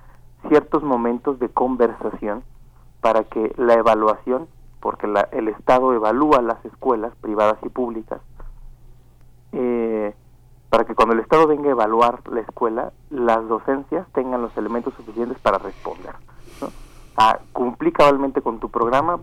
ciertos 0.49 0.83
momentos 0.83 1.39
de 1.39 1.49
conversación 1.49 2.45
para 3.01 3.25
que 3.25 3.55
la 3.57 3.75
evaluación, 3.75 4.47
porque 4.81 5.07
la, 5.07 5.23
el 5.33 5.49
Estado 5.49 5.95
evalúa 5.95 6.43
las 6.43 6.63
escuelas 6.65 7.15
privadas 7.17 7.57
y 7.63 7.71
públicas, 7.71 8.21
eh, 9.53 10.15
para 10.71 10.85
que 10.85 10.95
cuando 10.95 11.15
el 11.15 11.21
Estado 11.21 11.47
venga 11.47 11.69
a 11.69 11.73
evaluar 11.73 12.21
la 12.31 12.41
escuela, 12.41 12.93
las 13.11 13.47
docencias 13.47 14.07
tengan 14.13 14.43
los 14.43 14.57
elementos 14.57 14.95
suficientes 14.95 15.39
para 15.39 15.59
responder. 15.59 16.15
¿no? 16.61 16.69
Ah, 17.17 17.39
cumplí 17.53 17.93
cabalmente 17.93 18.41
con 18.41 18.59
tu 18.59 18.71
programa 18.71 19.21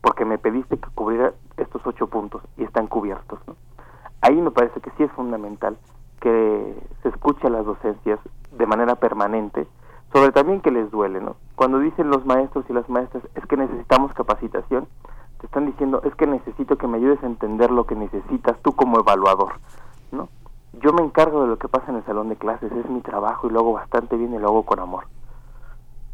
porque 0.00 0.24
me 0.24 0.38
pediste 0.38 0.78
que 0.78 0.88
cubriera 0.94 1.34
estos 1.56 1.82
ocho 1.86 2.06
puntos 2.06 2.42
y 2.56 2.64
están 2.64 2.86
cubiertos. 2.86 3.38
Ahí 4.20 4.36
me 4.40 4.50
parece 4.50 4.80
que 4.80 4.90
sí 4.96 5.02
es 5.02 5.12
fundamental 5.12 5.76
que 6.20 6.74
se 7.02 7.08
escuche 7.08 7.46
a 7.46 7.50
las 7.50 7.66
docencias 7.66 8.18
de 8.52 8.66
manera 8.66 8.94
permanente, 8.94 9.66
sobre 10.12 10.32
también 10.32 10.60
que 10.60 10.70
les 10.70 10.90
duele. 10.90 11.20
¿no? 11.20 11.36
Cuando 11.56 11.78
dicen 11.78 12.08
los 12.08 12.24
maestros 12.24 12.64
y 12.68 12.72
las 12.72 12.88
maestras 12.88 13.22
es 13.34 13.44
que 13.46 13.56
necesitamos 13.56 14.12
capacitación, 14.14 14.88
te 15.40 15.46
están 15.46 15.66
diciendo 15.66 16.00
es 16.04 16.14
que 16.14 16.26
necesito 16.26 16.76
que 16.76 16.86
me 16.86 16.98
ayudes 16.98 17.22
a 17.22 17.26
entender 17.26 17.70
lo 17.70 17.84
que 17.84 17.94
necesitas 17.94 18.58
tú 18.62 18.72
como 18.72 18.98
evaluador, 18.98 19.54
¿no? 20.12 20.28
Yo 20.82 20.92
me 20.92 21.02
encargo 21.02 21.42
de 21.42 21.48
lo 21.48 21.58
que 21.58 21.68
pasa 21.68 21.90
en 21.90 21.96
el 21.96 22.04
salón 22.04 22.28
de 22.28 22.36
clases, 22.36 22.70
es 22.70 22.88
mi 22.90 23.00
trabajo 23.00 23.46
y 23.46 23.50
lo 23.50 23.60
hago 23.60 23.72
bastante 23.72 24.16
bien 24.16 24.34
y 24.34 24.38
lo 24.38 24.48
hago 24.48 24.62
con 24.64 24.78
amor. 24.78 25.06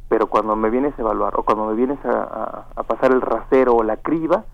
Pero 0.08 0.28
cuando 0.28 0.54
me 0.54 0.70
vienes 0.70 0.96
a 0.98 1.02
evaluar 1.02 1.34
o 1.36 1.42
cuando 1.42 1.66
me 1.66 1.74
vienes 1.74 1.98
a, 2.04 2.66
pasar 2.86 3.12
el 3.12 3.20
rasero 3.20 3.74
o 3.74 3.82
la 3.82 3.96
criba, 3.96 4.44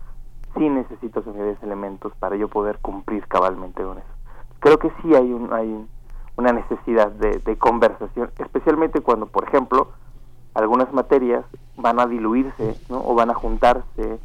sí 0.55 0.67
necesito 0.67 1.23
que 1.23 1.31
me 1.31 1.57
elementos 1.61 2.13
para 2.19 2.35
yo 2.35 2.47
poder 2.47 2.79
cumplir 2.79 3.27
cabalmente 3.27 3.83
con 3.83 3.97
eso. 3.97 4.07
Creo 4.59 4.79
que 4.79 4.91
sí 5.01 5.13
hay, 5.13 5.31
un, 5.31 5.53
hay 5.53 5.85
una 6.37 6.53
necesidad 6.53 7.11
de, 7.11 7.39
de 7.39 7.57
conversación, 7.57 8.31
especialmente 8.39 9.01
cuando, 9.01 9.27
por 9.27 9.43
ejemplo, 9.43 9.89
algunas 10.53 10.91
materias 10.93 11.45
van 11.77 11.99
a 11.99 12.05
diluirse 12.05 12.77
¿no? 12.89 13.01
o 13.05 13.13
van 13.15 13.29
a 13.29 13.35
juntarse 13.35 14.19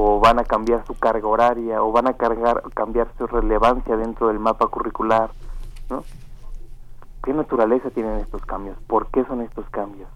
o 0.00 0.20
van 0.20 0.38
a 0.38 0.44
cambiar 0.44 0.86
su 0.86 0.96
carga 0.96 1.26
horaria 1.26 1.82
o 1.82 1.90
van 1.90 2.06
a 2.06 2.12
cargar, 2.12 2.62
cambiar 2.72 3.08
su 3.18 3.26
relevancia 3.26 3.96
dentro 3.96 4.28
del 4.28 4.38
mapa 4.38 4.68
curricular, 4.68 5.30
¿no? 5.90 6.04
¿Qué 7.24 7.32
naturaleza 7.32 7.90
tienen 7.90 8.20
estos 8.20 8.46
cambios? 8.46 8.76
¿Por 8.86 9.10
qué 9.10 9.24
son 9.24 9.42
estos 9.42 9.68
cambios? 9.70 10.08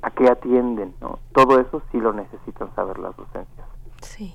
¿A 0.00 0.10
qué 0.12 0.28
atienden? 0.28 0.94
¿no? 1.02 1.18
Todo 1.34 1.60
eso 1.60 1.82
sí 1.92 1.98
lo 1.98 2.14
necesitan 2.14 2.74
saber 2.74 2.98
las 2.98 3.14
docencias. 3.18 3.66
Sí. 4.00 4.34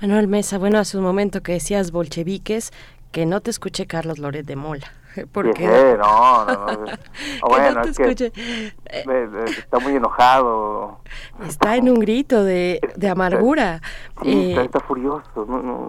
Manuel 0.00 0.28
Mesa, 0.28 0.56
bueno, 0.56 0.78
hace 0.78 0.98
un 0.98 1.02
momento 1.02 1.42
que 1.42 1.54
decías 1.54 1.90
bolcheviques, 1.90 2.72
que 3.10 3.26
no 3.26 3.40
te 3.40 3.50
escuche 3.50 3.86
Carlos 3.88 4.20
Loret 4.20 4.46
de 4.46 4.54
Mola. 4.54 4.86
Porque... 5.26 5.66
no, 5.98 6.44
no, 6.44 6.66
no. 6.66 6.86
bueno, 7.48 7.82
es 7.82 7.96
que 7.98 8.32
está 9.58 9.78
muy 9.78 9.94
enojado. 9.94 11.00
está 11.46 11.76
en 11.76 11.88
un 11.88 11.98
grito 11.98 12.44
de, 12.44 12.80
amargura. 13.10 13.80
Sí, 14.22 14.54
está, 14.56 14.80
furioso. 14.80 15.24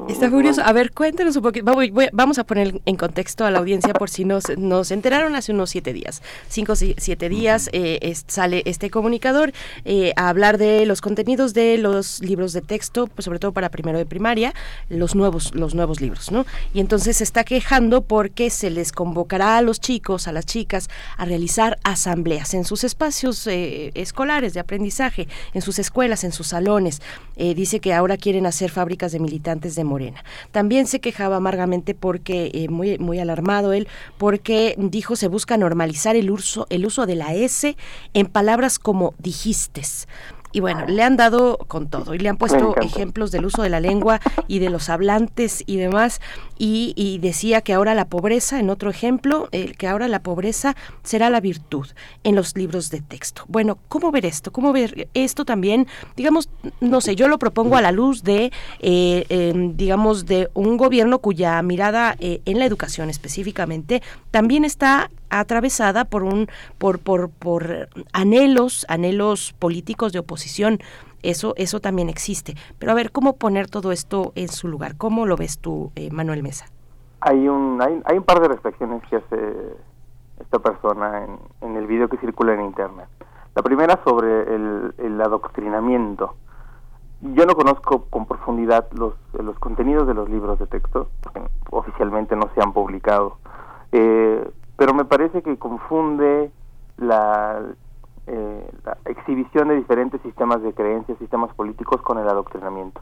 está 0.07 0.29
furioso. 0.29 0.61
A 0.63 0.71
ver, 0.73 0.91
cuéntanos 0.91 1.35
un 1.35 1.43
poquito. 1.43 1.73
Vamos 2.13 2.39
a 2.39 2.43
poner 2.43 2.81
en 2.85 2.95
contexto 2.95 3.45
a 3.45 3.51
la 3.51 3.59
audiencia 3.59 3.93
por 3.93 4.09
si 4.09 4.25
nos, 4.25 4.57
nos 4.57 4.91
enteraron 4.91 5.35
hace 5.35 5.51
unos 5.51 5.69
siete 5.69 5.93
días. 5.93 6.21
Cinco, 6.47 6.75
siete 6.75 7.29
días 7.29 7.69
eh, 7.73 8.13
sale 8.27 8.63
este 8.65 8.89
comunicador 8.89 9.51
eh, 9.85 10.13
a 10.15 10.29
hablar 10.29 10.57
de 10.57 10.85
los 10.85 11.01
contenidos 11.01 11.53
de 11.53 11.77
los 11.77 12.21
libros 12.21 12.53
de 12.53 12.61
texto, 12.61 13.07
pues 13.07 13.25
sobre 13.25 13.39
todo 13.39 13.51
para 13.51 13.69
primero 13.69 13.97
de 13.97 14.05
primaria, 14.05 14.53
los 14.89 15.15
nuevos, 15.15 15.53
los 15.55 15.75
nuevos 15.75 16.01
libros, 16.01 16.31
¿no? 16.31 16.45
Y 16.73 16.79
entonces 16.79 17.17
se 17.17 17.23
está 17.23 17.43
quejando 17.43 18.01
porque 18.01 18.49
se 18.49 18.69
les 18.69 18.91
convocará 19.19 19.57
a 19.57 19.61
los 19.61 19.81
chicos, 19.81 20.29
a 20.29 20.31
las 20.31 20.45
chicas, 20.45 20.89
a 21.17 21.25
realizar 21.25 21.77
asambleas 21.83 22.53
en 22.53 22.63
sus 22.63 22.85
espacios 22.85 23.45
eh, 23.47 23.91
escolares 23.93 24.53
de 24.53 24.61
aprendizaje, 24.61 25.27
en 25.53 25.61
sus 25.61 25.77
escuelas, 25.77 26.23
en 26.23 26.31
sus 26.31 26.47
salones. 26.47 27.01
Eh, 27.35 27.53
dice 27.53 27.81
que 27.81 27.93
ahora 27.93 28.15
quieren 28.15 28.45
hacer 28.45 28.71
fábricas 28.71 29.11
de 29.11 29.19
militantes 29.19 29.75
de 29.75 29.83
Morena. 29.83 30.23
También 30.51 30.87
se 30.87 31.01
quejaba 31.01 31.35
amargamente 31.35 31.95
porque, 31.95 32.49
eh, 32.53 32.69
muy, 32.69 32.97
muy 32.97 33.19
alarmado 33.19 33.73
él, 33.73 33.89
porque 34.17 34.75
dijo 34.77 35.17
se 35.17 35.27
busca 35.27 35.57
normalizar 35.57 36.15
el 36.15 36.31
uso, 36.31 36.65
el 36.69 36.85
uso 36.85 37.05
de 37.05 37.15
la 37.15 37.33
S 37.33 37.75
en 38.13 38.25
palabras 38.27 38.79
como 38.79 39.15
dijistes. 39.17 40.07
Y 40.51 40.61
bueno, 40.61 40.85
le 40.87 41.03
han 41.03 41.15
dado 41.15 41.57
con 41.67 41.89
todo 41.89 42.15
y 42.15 42.17
le 42.17 42.27
han 42.27 42.37
puesto 42.37 42.75
ejemplos 42.81 43.31
del 43.31 43.45
uso 43.45 43.61
de 43.61 43.69
la 43.69 43.79
lengua 43.79 44.19
y 44.47 44.57
de 44.57 44.69
los 44.69 44.89
hablantes 44.89 45.63
y 45.67 45.77
demás. 45.77 46.21
Y, 46.61 47.19
decía 47.21 47.61
que 47.61 47.73
ahora 47.73 47.95
la 47.95 48.05
pobreza, 48.05 48.59
en 48.59 48.69
otro 48.69 48.89
ejemplo, 48.89 49.47
eh, 49.53 49.73
que 49.77 49.87
ahora 49.87 50.09
la 50.09 50.21
pobreza 50.21 50.75
será 51.03 51.29
la 51.29 51.39
virtud 51.39 51.87
en 52.25 52.35
los 52.35 52.55
libros 52.57 52.89
de 52.89 52.99
texto. 52.99 53.43
Bueno, 53.47 53.79
¿cómo 53.87 54.11
ver 54.11 54.25
esto? 54.25 54.51
¿Cómo 54.51 54.73
ver 54.73 55.07
esto 55.13 55.45
también? 55.45 55.87
Digamos, 56.17 56.49
no 56.81 56.99
sé, 56.99 57.15
yo 57.15 57.29
lo 57.29 57.39
propongo 57.39 57.77
a 57.77 57.81
la 57.81 57.93
luz 57.93 58.23
de, 58.23 58.51
eh, 58.79 59.25
em, 59.29 59.77
digamos, 59.77 60.25
de 60.25 60.49
un 60.53 60.75
gobierno 60.75 61.19
cuya 61.19 61.61
mirada 61.61 62.17
eh, 62.19 62.41
en 62.43 62.59
la 62.59 62.65
educación 62.65 63.09
específicamente 63.09 64.03
también 64.31 64.65
está 64.65 65.09
atravesada 65.29 66.05
por 66.05 66.23
un 66.23 66.49
por, 66.77 66.99
por, 66.99 67.29
por 67.29 67.89
anhelos, 68.11 68.85
anhelos 68.89 69.53
políticos 69.59 70.11
de 70.11 70.19
oposición. 70.19 70.79
Eso, 71.23 71.53
eso 71.57 71.79
también 71.79 72.09
existe. 72.09 72.55
Pero 72.77 72.91
a 72.91 72.95
ver, 72.95 73.11
¿cómo 73.11 73.37
poner 73.37 73.69
todo 73.69 73.91
esto 73.91 74.31
en 74.35 74.47
su 74.47 74.67
lugar? 74.67 74.97
¿Cómo 74.97 75.25
lo 75.25 75.35
ves 75.35 75.59
tú, 75.59 75.91
eh, 75.95 76.09
Manuel 76.11 76.43
Mesa? 76.43 76.65
Hay 77.21 77.47
un, 77.47 77.81
hay, 77.81 78.01
hay, 78.05 78.17
un 78.17 78.23
par 78.23 78.39
de 78.39 78.47
reflexiones 78.47 79.03
que 79.09 79.17
hace 79.17 79.75
esta 80.39 80.59
persona 80.59 81.25
en, 81.25 81.39
en 81.61 81.75
el 81.75 81.85
video 81.85 82.07
que 82.07 82.17
circula 82.17 82.53
en 82.53 82.61
Internet. 82.61 83.07
La 83.55 83.61
primera 83.61 83.99
sobre 84.05 84.55
el, 84.55 84.93
el 84.97 85.21
adoctrinamiento. 85.21 86.35
Yo 87.21 87.45
no 87.45 87.55
conozco 87.55 88.05
con 88.09 88.25
profundidad 88.25 88.87
los, 88.93 89.15
los 89.33 89.59
contenidos 89.59 90.07
de 90.07 90.13
los 90.13 90.29
libros 90.29 90.57
de 90.59 90.67
texto, 90.67 91.09
porque 91.21 91.41
oficialmente 91.69 92.37
no 92.37 92.49
se 92.55 92.61
han 92.61 92.71
publicado. 92.71 93.37
Eh, 93.91 94.49
pero 94.77 94.93
me 94.93 95.03
parece 95.03 95.41
que 95.41 95.57
confunde 95.57 96.51
la, 96.97 97.61
eh, 98.31 98.71
la 98.85 98.97
exhibición 99.05 99.69
de 99.69 99.75
diferentes 99.75 100.21
sistemas 100.21 100.61
de 100.61 100.71
creencias, 100.71 101.17
sistemas 101.17 101.51
políticos 101.55 101.99
con 102.03 102.19
el 102.19 102.29
adoctrinamiento, 102.29 103.01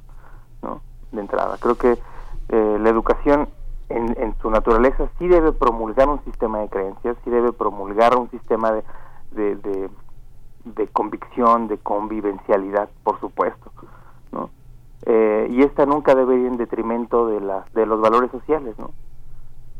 ¿no? 0.62 0.80
De 1.12 1.20
entrada. 1.20 1.58
Creo 1.60 1.76
que 1.76 1.98
eh, 2.50 2.78
la 2.80 2.90
educación 2.90 3.50
en, 3.90 4.36
su 4.42 4.50
naturaleza 4.50 5.10
sí 5.20 5.28
debe 5.28 5.52
promulgar 5.52 6.08
un 6.08 6.24
sistema 6.24 6.60
de 6.60 6.70
creencias, 6.70 7.18
sí 7.26 7.30
debe 7.30 7.52
promulgar 7.52 8.18
un 8.18 8.30
sistema 8.32 8.72
de, 8.72 8.84
de, 9.32 9.90
de, 10.64 10.88
convicción, 10.88 11.68
de 11.68 11.78
convivencialidad, 11.78 12.90
por 13.04 13.20
supuesto, 13.20 13.72
¿no? 14.32 14.50
Eh, 15.06 15.48
y 15.52 15.62
esta 15.62 15.86
nunca 15.86 16.16
debe 16.16 16.38
ir 16.38 16.48
en 16.48 16.58
detrimento 16.58 17.28
de, 17.28 17.42
la, 17.42 17.66
de 17.74 17.86
los 17.86 18.00
valores 18.00 18.32
sociales, 18.32 18.78
¿no? 18.80 18.92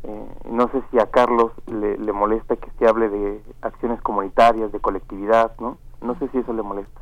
Eh, 0.04 0.28
no 0.52 0.70
sé 0.70 0.82
si 0.92 1.00
a 1.00 1.08
Carlos 1.08 1.52
le, 1.68 1.98
molesta 2.14 2.56
que 2.56 2.70
se 2.80 2.88
hable 2.88 3.10
de 3.10 3.42
acciones 3.62 4.02
comunitarias, 4.02 4.72
de 4.72 4.80
colectividad, 4.80 5.52
¿no? 5.60 5.78
No 6.02 6.16
sé 6.20 6.28
si 6.30 6.38
eso 6.38 6.54
le 6.54 6.62
molesta. 6.62 7.02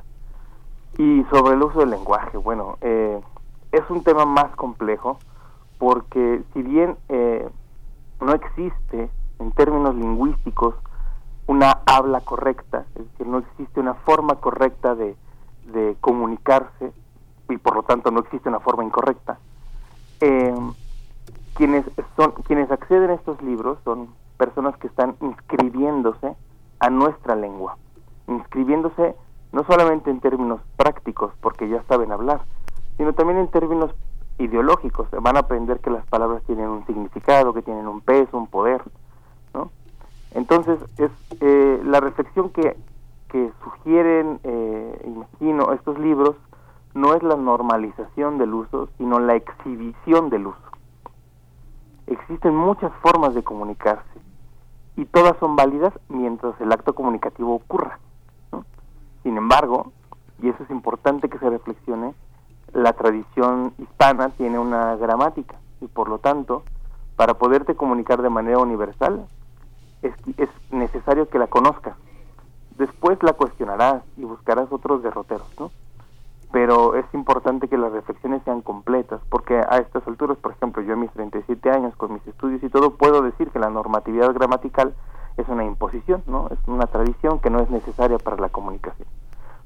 Y 0.97 1.23
sobre 1.31 1.55
el 1.55 1.63
uso 1.63 1.79
del 1.79 1.89
lenguaje, 1.91 2.37
bueno, 2.37 2.77
eh, 2.81 3.21
es 3.71 3.89
un 3.89 4.03
tema 4.03 4.25
más 4.25 4.55
complejo 4.55 5.19
porque 5.77 6.41
si 6.53 6.61
bien 6.61 6.97
eh, 7.09 7.49
no 8.21 8.33
existe 8.33 9.09
en 9.39 9.51
términos 9.51 9.93
lingüísticos 9.95 10.75
una 11.47 11.81
habla 11.85 12.21
correcta, 12.21 12.85
es 12.95 13.11
decir, 13.11 13.27
no 13.27 13.39
existe 13.39 13.79
una 13.79 13.93
forma 13.93 14.35
correcta 14.35 14.95
de, 14.95 15.15
de 15.65 15.95
comunicarse 16.01 16.93
y 17.49 17.57
por 17.57 17.75
lo 17.75 17.83
tanto 17.83 18.09
no 18.11 18.21
existe 18.21 18.49
una 18.49 18.59
forma 18.59 18.83
incorrecta, 18.83 19.37
eh, 20.21 20.55
quienes 21.55 21.85
son 22.15 22.31
quienes 22.45 22.69
acceden 22.71 23.09
a 23.09 23.15
estos 23.15 23.41
libros 23.41 23.79
son 23.83 24.09
personas 24.37 24.77
que 24.77 24.87
están 24.87 25.15
inscribiéndose 25.21 26.35
a 26.79 26.89
nuestra 26.89 27.35
lengua, 27.35 27.77
inscribiéndose 28.27 29.15
no 29.51 29.63
solamente 29.65 30.11
en 30.11 30.19
términos 30.19 30.61
prácticos 30.77 31.33
porque 31.41 31.67
ya 31.69 31.81
saben 31.83 32.11
hablar, 32.11 32.41
sino 32.97 33.13
también 33.13 33.39
en 33.39 33.47
términos 33.47 33.91
ideológicos, 34.37 35.07
van 35.21 35.37
a 35.37 35.41
aprender 35.41 35.79
que 35.79 35.89
las 35.89 36.05
palabras 36.07 36.43
tienen 36.43 36.67
un 36.67 36.85
significado, 36.85 37.53
que 37.53 37.61
tienen 37.61 37.87
un 37.87 38.01
peso, 38.01 38.37
un 38.37 38.47
poder, 38.47 38.81
¿no? 39.53 39.71
Entonces 40.31 40.77
es 40.97 41.11
eh, 41.39 41.81
la 41.85 42.01
reflexión 42.01 42.49
que 42.49 42.75
que 43.35 43.51
sugieren, 43.63 44.39
eh, 44.43 45.01
imagino, 45.05 45.73
estos 45.73 45.99
libros 45.99 46.37
no 46.93 47.15
es 47.15 47.21
la 47.21 47.35
normalización 47.35 48.37
del 48.37 48.53
uso, 48.53 48.87
sino 48.97 49.19
la 49.19 49.35
exhibición 49.35 50.29
del 50.29 50.47
uso 50.47 50.64
existen 52.07 52.55
muchas 52.55 52.91
formas 53.01 53.33
de 53.33 53.43
comunicarse 53.43 54.19
y 54.95 55.05
todas 55.05 55.37
son 55.39 55.55
válidas 55.55 55.93
mientras 56.09 56.59
el 56.61 56.71
acto 56.71 56.95
comunicativo 56.95 57.55
ocurra. 57.55 57.99
Sin 59.23 59.37
embargo, 59.37 59.91
y 60.41 60.49
eso 60.49 60.63
es 60.63 60.69
importante 60.69 61.29
que 61.29 61.39
se 61.39 61.49
reflexione, 61.49 62.13
la 62.73 62.93
tradición 62.93 63.73
hispana 63.77 64.29
tiene 64.29 64.59
una 64.59 64.95
gramática 64.95 65.55
y 65.81 65.87
por 65.87 66.09
lo 66.09 66.19
tanto, 66.19 66.63
para 67.15 67.35
poderte 67.35 67.75
comunicar 67.75 68.21
de 68.21 68.29
manera 68.29 68.59
universal, 68.59 69.25
es, 70.01 70.13
es 70.37 70.49
necesario 70.71 71.29
que 71.29 71.39
la 71.39 71.47
conozcas. 71.47 71.95
Después 72.77 73.17
la 73.23 73.33
cuestionarás 73.33 74.03
y 74.17 74.25
buscarás 74.25 74.71
otros 74.71 75.01
derroteros, 75.01 75.47
¿no? 75.59 75.71
Pero 76.55 76.95
es 76.95 77.03
importante 77.13 77.67
que 77.67 77.77
las 77.77 77.91
reflexiones 77.91 78.41
sean 78.45 78.61
completas, 78.61 79.19
porque 79.27 79.57
a 79.57 79.79
estas 79.79 80.07
alturas, 80.07 80.37
por 80.37 80.53
ejemplo, 80.53 80.81
yo 80.83 80.93
a 80.93 80.95
mis 80.95 81.11
37 81.11 81.69
años, 81.69 81.93
con 81.97 82.13
mis 82.13 82.25
estudios 82.25 82.63
y 82.63 82.69
todo, 82.69 82.91
puedo 82.91 83.21
decir 83.21 83.49
que 83.49 83.59
la 83.59 83.69
normatividad 83.69 84.33
gramatical 84.33 84.95
es 85.35 85.49
una 85.49 85.65
imposición, 85.65 86.23
¿no? 86.27 86.47
Es 86.51 86.59
una 86.65 86.87
tradición 86.87 87.39
que 87.39 87.49
no 87.49 87.59
es 87.59 87.69
necesaria 87.69 88.17
para 88.19 88.37
la 88.37 88.47
comunicación. 88.47 89.05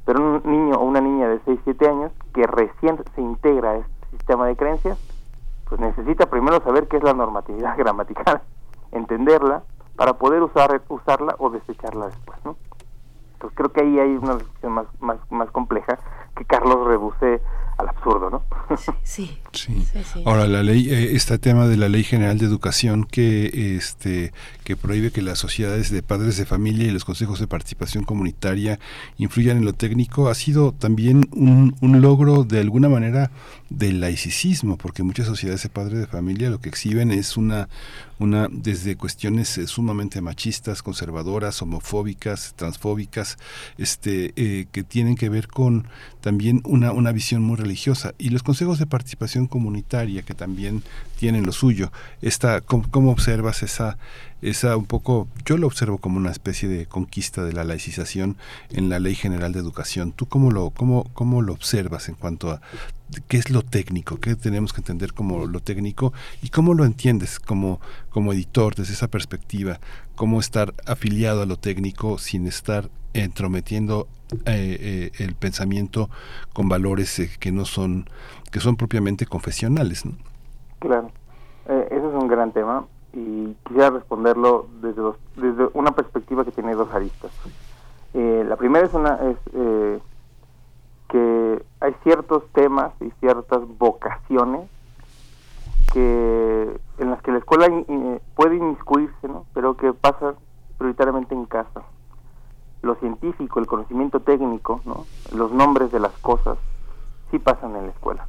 Pero 0.03 0.19
un 0.19 0.41
niño 0.45 0.77
o 0.77 0.83
una 0.83 0.99
niña 0.99 1.29
de 1.29 1.39
6, 1.45 1.59
7 1.63 1.87
años 1.87 2.11
que 2.33 2.47
recién 2.47 2.97
se 3.13 3.21
integra 3.21 3.69
a 3.69 3.75
este 3.75 4.07
sistema 4.09 4.47
de 4.47 4.55
creencias, 4.55 4.97
pues 5.69 5.79
necesita 5.79 6.25
primero 6.25 6.59
saber 6.63 6.87
qué 6.87 6.97
es 6.97 7.03
la 7.03 7.13
normatividad 7.13 7.77
gramatical, 7.77 8.41
entenderla, 8.91 9.61
para 9.95 10.13
poder 10.13 10.41
usar, 10.41 10.81
usarla 10.87 11.35
o 11.37 11.51
desecharla 11.51 12.07
después, 12.07 12.43
¿no? 12.43 12.55
Entonces 13.33 13.55
creo 13.55 13.71
que 13.71 13.81
ahí 13.81 13.99
hay 13.99 14.15
una 14.15 14.33
reflexión 14.33 14.71
más, 14.71 14.87
más, 14.99 15.19
más 15.29 15.51
compleja 15.51 15.99
que 16.39 16.45
Carlos 16.45 16.87
reduce 16.87 17.41
al 17.77 17.89
absurdo, 17.89 18.29
¿no? 18.29 18.43
Sí. 19.03 19.41
Sí. 19.53 19.73
Ahora 20.25 20.47
la 20.47 20.63
ley, 20.63 20.89
eh, 20.89 21.15
este 21.15 21.37
tema 21.37 21.67
de 21.67 21.77
la 21.77 21.89
ley 21.89 22.03
general 22.03 22.37
de 22.37 22.45
educación 22.45 23.05
que 23.05 23.75
este 23.77 24.31
que 24.63 24.75
prohíbe 24.75 25.11
que 25.11 25.21
las 25.21 25.39
sociedades 25.39 25.89
de 25.89 26.03
padres 26.03 26.37
de 26.37 26.45
familia 26.45 26.87
y 26.87 26.91
los 26.91 27.05
consejos 27.05 27.39
de 27.39 27.47
participación 27.47 28.03
comunitaria 28.03 28.79
influyan 29.17 29.57
en 29.57 29.65
lo 29.65 29.73
técnico 29.73 30.29
ha 30.29 30.35
sido 30.35 30.71
también 30.71 31.27
un, 31.31 31.75
un 31.81 32.01
logro 32.01 32.43
de 32.43 32.59
alguna 32.59 32.89
manera 32.89 33.31
del 33.69 33.99
laicismo, 33.99 34.77
porque 34.77 35.03
muchas 35.03 35.27
sociedades 35.27 35.63
de 35.63 35.69
padres 35.69 35.99
de 35.99 36.07
familia 36.07 36.49
lo 36.49 36.59
que 36.59 36.69
exhiben 36.69 37.11
es 37.11 37.37
una 37.37 37.67
una 38.19 38.47
desde 38.51 38.97
cuestiones 38.97 39.57
eh, 39.57 39.65
sumamente 39.65 40.21
machistas, 40.21 40.83
conservadoras, 40.83 41.61
homofóbicas, 41.61 42.53
transfóbicas, 42.55 43.37
este, 43.77 44.33
eh, 44.35 44.67
que 44.71 44.83
tienen 44.83 45.15
que 45.15 45.29
ver 45.29 45.47
con 45.47 45.87
también 46.21 46.61
una, 46.65 46.91
una 46.91 47.11
visión 47.11 47.41
muy 47.41 47.55
religiosa. 47.55 48.13
Y 48.17 48.29
los 48.29 48.43
consejos 48.43 48.77
de 48.77 48.85
participación 48.85 49.38
comunitaria, 49.47 50.21
que 50.21 50.33
también 50.33 50.83
tienen 51.17 51.45
lo 51.45 51.51
suyo. 51.51 51.91
Esta, 52.21 52.61
¿cómo, 52.61 53.11
observas 53.11 53.63
esa, 53.63 53.97
esa 54.41 54.77
un 54.77 54.85
poco, 54.85 55.27
yo 55.45 55.57
lo 55.57 55.67
observo 55.67 55.97
como 55.97 56.17
una 56.17 56.31
especie 56.31 56.69
de 56.69 56.85
conquista 56.85 57.43
de 57.43 57.53
la 57.53 57.63
laicización 57.63 58.37
en 58.69 58.89
la 58.89 58.99
Ley 58.99 59.15
General 59.15 59.51
de 59.51 59.59
Educación. 59.59 60.11
¿Tú 60.11 60.27
cómo 60.27 60.51
lo, 60.51 60.69
cómo, 60.71 61.09
cómo 61.13 61.41
lo 61.41 61.53
observas 61.53 62.09
en 62.09 62.15
cuanto 62.15 62.51
a 62.51 62.61
qué 63.27 63.37
es 63.37 63.49
lo 63.49 63.63
técnico, 63.63 64.19
qué 64.19 64.35
tenemos 64.35 64.73
que 64.73 64.81
entender 64.81 65.13
como 65.13 65.45
lo 65.45 65.59
técnico 65.59 66.13
y 66.41 66.49
cómo 66.49 66.73
lo 66.73 66.85
entiendes 66.85 67.39
como, 67.39 67.81
como 68.09 68.33
editor 68.33 68.75
desde 68.75 68.93
esa 68.93 69.07
perspectiva, 69.07 69.79
cómo 70.15 70.39
estar 70.39 70.73
afiliado 70.85 71.41
a 71.41 71.45
lo 71.45 71.57
técnico 71.57 72.17
sin 72.17 72.47
estar 72.47 72.89
entrometiendo 73.13 74.07
eh, 74.45 75.11
el 75.17 75.33
pensamiento 75.33 76.09
con 76.53 76.69
valores 76.69 77.19
que 77.39 77.51
no 77.51 77.65
son 77.65 78.07
que 78.51 78.59
son 78.59 78.75
propiamente 78.75 79.25
confesionales. 79.25 80.03
Claro, 80.79 81.11
ese 81.67 81.95
es 81.95 82.13
un 82.13 82.27
gran 82.27 82.51
tema 82.51 82.85
y 83.13 83.55
quisiera 83.65 83.89
responderlo 83.89 84.67
desde, 84.81 85.01
desde 85.35 85.69
una 85.73 85.91
perspectiva 85.91 86.45
que 86.45 86.51
tiene 86.51 86.75
dos 86.75 86.93
aristas. 86.93 87.31
la 88.13 88.55
primera 88.55 88.85
es 88.85 88.93
una 88.93 89.19
es 89.29 90.01
que 91.09 91.63
hay 91.81 91.95
ciertos 92.03 92.43
temas 92.53 92.93
y 93.01 93.09
ciertas 93.19 93.61
vocaciones 93.77 94.69
que 95.91 96.79
en 96.99 97.09
las 97.09 97.21
que 97.21 97.31
la 97.31 97.39
escuela 97.39 97.67
puede 98.35 98.55
inmiscuirse, 98.55 99.27
¿no? 99.27 99.45
pero 99.53 99.75
que 99.75 99.91
pasa 99.93 100.35
prioritariamente 100.77 101.33
en 101.33 101.45
casa. 101.45 101.81
Lo 102.81 102.95
científico, 102.95 103.59
el 103.59 103.67
conocimiento 103.67 104.21
técnico, 104.21 104.81
¿no? 104.85 105.05
los 105.35 105.51
nombres 105.51 105.91
de 105.91 105.99
las 105.99 106.13
cosas, 106.19 106.57
sí 107.31 107.39
pasan 107.39 107.75
en 107.75 107.87
la 107.87 107.91
escuela. 107.91 108.27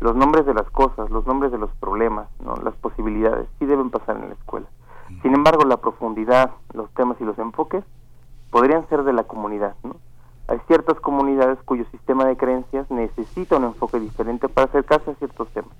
Los 0.00 0.14
nombres 0.14 0.46
de 0.46 0.54
las 0.54 0.68
cosas, 0.70 1.10
los 1.10 1.26
nombres 1.26 1.50
de 1.50 1.58
los 1.58 1.70
problemas, 1.80 2.28
¿no? 2.40 2.54
las 2.56 2.74
posibilidades, 2.76 3.48
sí 3.58 3.66
deben 3.66 3.90
pasar 3.90 4.16
en 4.16 4.28
la 4.28 4.34
escuela. 4.34 4.66
Sin 5.22 5.34
embargo, 5.34 5.64
la 5.64 5.78
profundidad, 5.78 6.50
los 6.72 6.90
temas 6.94 7.20
y 7.20 7.24
los 7.24 7.38
enfoques 7.38 7.82
podrían 8.50 8.88
ser 8.88 9.02
de 9.04 9.12
la 9.12 9.24
comunidad. 9.24 9.74
¿no? 9.82 9.96
Hay 10.48 10.58
ciertas 10.66 10.98
comunidades 11.00 11.58
cuyo 11.64 11.84
sistema 11.90 12.24
de 12.24 12.36
creencias 12.36 12.90
necesita 12.90 13.56
un 13.56 13.64
enfoque 13.64 14.00
diferente 14.00 14.48
para 14.48 14.66
acercarse 14.66 15.10
a 15.10 15.14
ciertos 15.14 15.48
temas. 15.48 15.72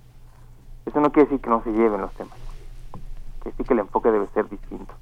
Eso 0.85 1.01
no 1.01 1.11
quiere 1.13 1.29
decir 1.29 1.43
que 1.43 1.51
no 1.51 1.63
se 1.63 1.73
lleven 1.73 2.01
los 2.01 2.13
temas. 2.13 2.37
Quiere 3.41 3.51
decir 3.53 3.67
que 3.67 3.73
el 3.75 3.81
enfoque 3.81 4.11
debe 4.11 4.27
ser 4.29 4.49
distinto, 4.49 4.93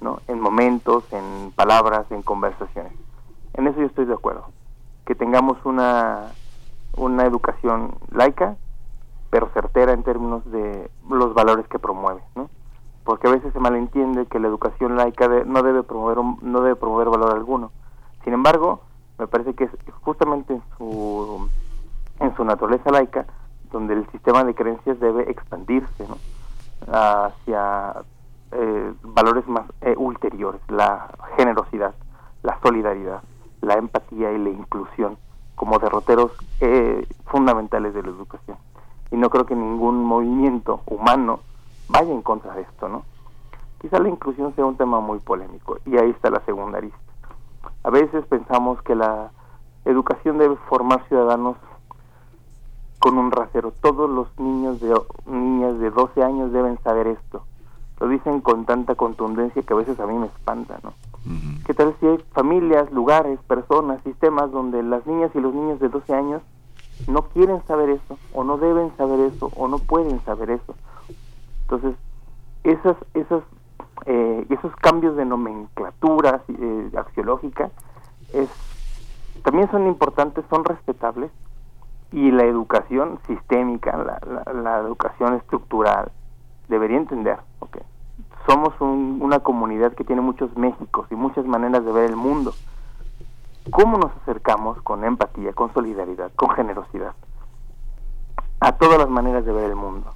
¿no? 0.00 0.20
En 0.28 0.40
momentos, 0.40 1.04
en 1.12 1.52
palabras, 1.52 2.10
en 2.10 2.22
conversaciones. 2.22 2.92
En 3.54 3.66
eso 3.66 3.80
yo 3.80 3.86
estoy 3.86 4.04
de 4.04 4.14
acuerdo. 4.14 4.46
Que 5.04 5.14
tengamos 5.14 5.58
una, 5.64 6.32
una 7.00 7.24
educación 7.24 7.94
laica, 8.10 8.56
pero 9.30 9.48
certera 9.54 9.92
en 9.92 10.02
términos 10.02 10.44
de 10.50 10.90
los 11.08 11.34
valores 11.34 11.66
que 11.68 11.78
promueve, 11.78 12.20
¿no? 12.36 12.50
Porque 13.04 13.26
a 13.26 13.30
veces 13.30 13.52
se 13.52 13.58
malentiende 13.58 14.26
que 14.26 14.38
la 14.38 14.48
educación 14.48 14.96
laica 14.96 15.26
no 15.46 15.62
debe 15.62 15.82
promover 15.82 16.18
no 16.42 16.60
debe 16.60 16.76
promover 16.76 17.08
valor 17.08 17.34
alguno. 17.34 17.72
Sin 18.24 18.34
embargo, 18.34 18.82
me 19.18 19.26
parece 19.26 19.54
que 19.54 19.64
es 19.64 19.70
justamente 20.02 20.54
en 20.54 20.62
su, 20.76 21.48
en 22.20 22.36
su 22.36 22.44
naturaleza 22.44 22.90
laica 22.90 23.26
donde 23.72 23.94
el 23.94 24.10
sistema 24.10 24.44
de 24.44 24.54
creencias 24.54 25.00
debe 25.00 25.30
expandirse 25.30 26.06
hacia 26.90 27.94
eh, 28.52 28.92
valores 29.02 29.46
más 29.46 29.64
eh, 29.80 29.94
ulteriores, 29.96 30.60
la 30.68 31.08
generosidad, 31.36 31.94
la 32.42 32.58
solidaridad, 32.62 33.22
la 33.62 33.74
empatía 33.74 34.32
y 34.32 34.38
la 34.38 34.50
inclusión 34.50 35.16
como 35.60 35.78
derroteros 35.78 36.32
eh, 36.60 37.06
fundamentales 37.26 37.92
de 37.92 38.02
la 38.02 38.08
educación. 38.08 38.56
Y 39.10 39.16
no 39.18 39.28
creo 39.28 39.44
que 39.44 39.54
ningún 39.54 40.02
movimiento 40.02 40.80
humano 40.86 41.40
vaya 41.86 42.10
en 42.10 42.22
contra 42.22 42.54
de 42.54 42.62
esto, 42.62 42.88
¿no? 42.88 43.02
Quizá 43.78 43.98
la 43.98 44.08
inclusión 44.08 44.54
sea 44.56 44.64
un 44.64 44.78
tema 44.78 45.00
muy 45.00 45.18
polémico 45.18 45.76
y 45.84 45.98
ahí 45.98 46.08
está 46.08 46.30
la 46.30 46.40
segunda 46.46 46.78
arista. 46.78 46.96
A 47.84 47.90
veces 47.90 48.24
pensamos 48.24 48.80
que 48.80 48.94
la 48.94 49.32
educación 49.84 50.38
debe 50.38 50.56
formar 50.66 51.06
ciudadanos 51.08 51.58
con 52.98 53.18
un 53.18 53.30
rasero. 53.30 53.70
Todos 53.82 54.08
los 54.08 54.28
niños 54.38 54.80
de 54.80 54.98
niñas 55.26 55.78
de 55.78 55.90
12 55.90 56.22
años 56.22 56.52
deben 56.52 56.78
saber 56.82 57.06
esto. 57.06 57.44
Lo 57.98 58.08
dicen 58.08 58.40
con 58.40 58.64
tanta 58.64 58.94
contundencia 58.94 59.60
que 59.60 59.74
a 59.74 59.76
veces 59.76 60.00
a 60.00 60.06
mí 60.06 60.16
me 60.16 60.28
espanta, 60.28 60.80
¿no? 60.82 60.94
¿Qué 61.66 61.74
tal 61.74 61.94
si 62.00 62.06
hay 62.06 62.18
familias, 62.32 62.90
lugares, 62.92 63.38
personas, 63.46 64.02
sistemas 64.02 64.50
donde 64.50 64.82
las 64.82 65.06
niñas 65.06 65.30
y 65.34 65.40
los 65.40 65.54
niños 65.54 65.78
de 65.78 65.88
12 65.88 66.14
años 66.14 66.42
no 67.06 67.22
quieren 67.28 67.62
saber 67.66 67.90
eso, 67.90 68.18
o 68.32 68.42
no 68.42 68.56
deben 68.56 68.96
saber 68.96 69.20
eso, 69.20 69.50
o 69.56 69.68
no 69.68 69.78
pueden 69.78 70.20
saber 70.24 70.50
eso? 70.50 70.74
Entonces, 71.62 71.94
esas, 72.64 72.96
esas 73.14 73.42
eh, 74.06 74.46
esos 74.48 74.74
cambios 74.76 75.16
de 75.16 75.26
nomenclatura 75.26 76.42
eh, 76.48 76.90
axiológica 76.96 77.70
es, 78.32 78.48
también 79.42 79.70
son 79.70 79.86
importantes, 79.86 80.44
son 80.48 80.64
respetables 80.64 81.30
y 82.12 82.30
la 82.30 82.44
educación 82.44 83.18
sistémica, 83.26 83.96
la, 83.96 84.52
la, 84.52 84.78
educación 84.78 85.34
estructural 85.34 86.10
debería 86.68 86.96
entender, 86.96 87.38
okay, 87.60 87.82
somos 88.50 88.74
una 88.80 89.38
comunidad 89.38 89.92
que 89.94 90.04
tiene 90.04 90.22
muchos 90.22 90.56
Méxicos 90.56 91.06
y 91.10 91.14
muchas 91.14 91.44
maneras 91.46 91.84
de 91.84 91.92
ver 91.92 92.10
el 92.10 92.16
mundo. 92.16 92.52
¿Cómo 93.70 93.96
nos 93.96 94.10
acercamos 94.22 94.82
con 94.82 95.04
empatía, 95.04 95.52
con 95.52 95.72
solidaridad, 95.72 96.32
con 96.34 96.50
generosidad 96.50 97.14
a 98.58 98.72
todas 98.72 98.98
las 98.98 99.08
maneras 99.08 99.44
de 99.44 99.52
ver 99.52 99.70
el 99.70 99.76
mundo? 99.76 100.12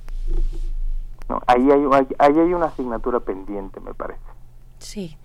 ¿no? 1.28 1.40
Ahí, 1.47 1.70
hay, 1.70 1.85
ahí 2.19 2.39
hay 2.40 2.55
una 2.55 2.66
asignatura 2.66 3.20
pendiente, 3.20 3.78
me 3.81 3.94
parece. 3.94 4.20
Sí. 4.78 5.16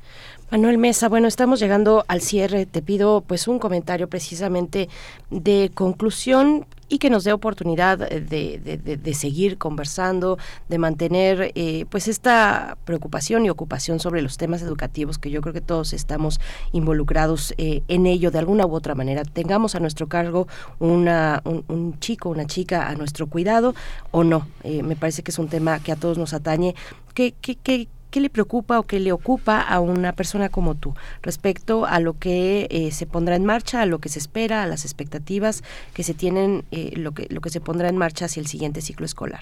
Manuel 0.51 0.77
Mesa, 0.77 1.09
bueno, 1.09 1.27
estamos 1.27 1.59
llegando 1.59 2.05
al 2.07 2.21
cierre. 2.21 2.67
Te 2.67 2.83
pido 2.83 3.21
pues 3.21 3.47
un 3.47 3.57
comentario 3.57 4.07
precisamente 4.07 4.87
de 5.31 5.71
conclusión 5.73 6.67
y 6.89 6.97
que 6.97 7.09
nos 7.09 7.23
dé 7.23 7.31
oportunidad 7.31 7.97
de, 7.99 9.13
seguir 9.13 9.57
conversando, 9.57 10.37
de 10.67 10.77
mantener 10.77 11.51
eh, 11.55 11.85
pues 11.89 12.07
esta 12.07 12.77
preocupación 12.85 13.45
y 13.45 13.49
ocupación 13.49 13.99
sobre 13.99 14.21
los 14.21 14.37
temas 14.37 14.61
educativos 14.61 15.17
que 15.17 15.29
yo 15.29 15.41
creo 15.41 15.53
que 15.53 15.61
todos 15.61 15.93
estamos 15.93 16.39
involucrados 16.71 17.53
eh, 17.57 17.83
en 17.87 18.05
ello 18.05 18.31
de 18.31 18.39
alguna 18.39 18.65
u 18.65 18.73
otra 18.73 18.95
manera. 18.95 19.23
Tengamos 19.23 19.75
a 19.75 19.79
nuestro 19.79 20.07
cargo 20.07 20.47
una, 20.79 21.41
un, 21.45 21.99
chico, 21.99 22.29
una 22.29 22.45
chica 22.45 22.87
a 22.87 22.95
nuestro 22.95 23.27
cuidado 23.27 23.75
o 24.11 24.23
no. 24.23 24.47
Eh, 24.63 24.83
me 24.83 24.95
parece 24.95 25.21
que 25.21 25.31
es 25.31 25.39
un 25.39 25.47
tema 25.47 25.79
que 25.79 25.91
a 25.91 25.95
todos 25.95 26.17
nos 26.17 26.33
atañe. 26.33 26.75
¿Qué, 27.13 27.33
qué, 27.39 27.55
qué, 27.55 27.87
¿Qué 28.11 28.21
le 28.21 28.29
preocupa 28.29 28.79
o 28.79 28.83
qué 28.83 28.99
le 28.99 29.11
ocupa 29.11 29.61
a 29.61 29.79
una 29.79 30.13
persona 30.13 30.49
como 30.49 30.75
tú 30.75 30.93
respecto 31.21 31.85
a 31.85 31.99
lo 31.99 32.17
que 32.17 32.67
eh, 32.71 32.91
se 32.91 33.05
pondrá 33.05 33.35
en 33.35 33.45
marcha, 33.45 33.81
a 33.81 33.85
lo 33.85 33.99
que 33.99 34.09
se 34.09 34.17
espera, 34.19 34.63
a 34.63 34.67
las 34.67 34.83
expectativas 34.83 35.63
que 35.93 36.03
se 36.03 36.13
tienen, 36.15 36.63
eh, 36.71 36.93
lo, 36.95 37.11
que, 37.11 37.27
lo 37.29 37.41
que 37.41 37.51
se 37.51 37.61
pondrá 37.61 37.87
en 37.87 37.97
marcha 37.97 38.25
hacia 38.25 38.41
el 38.41 38.47
siguiente 38.47 38.81
ciclo 38.81 39.05
escolar? 39.05 39.41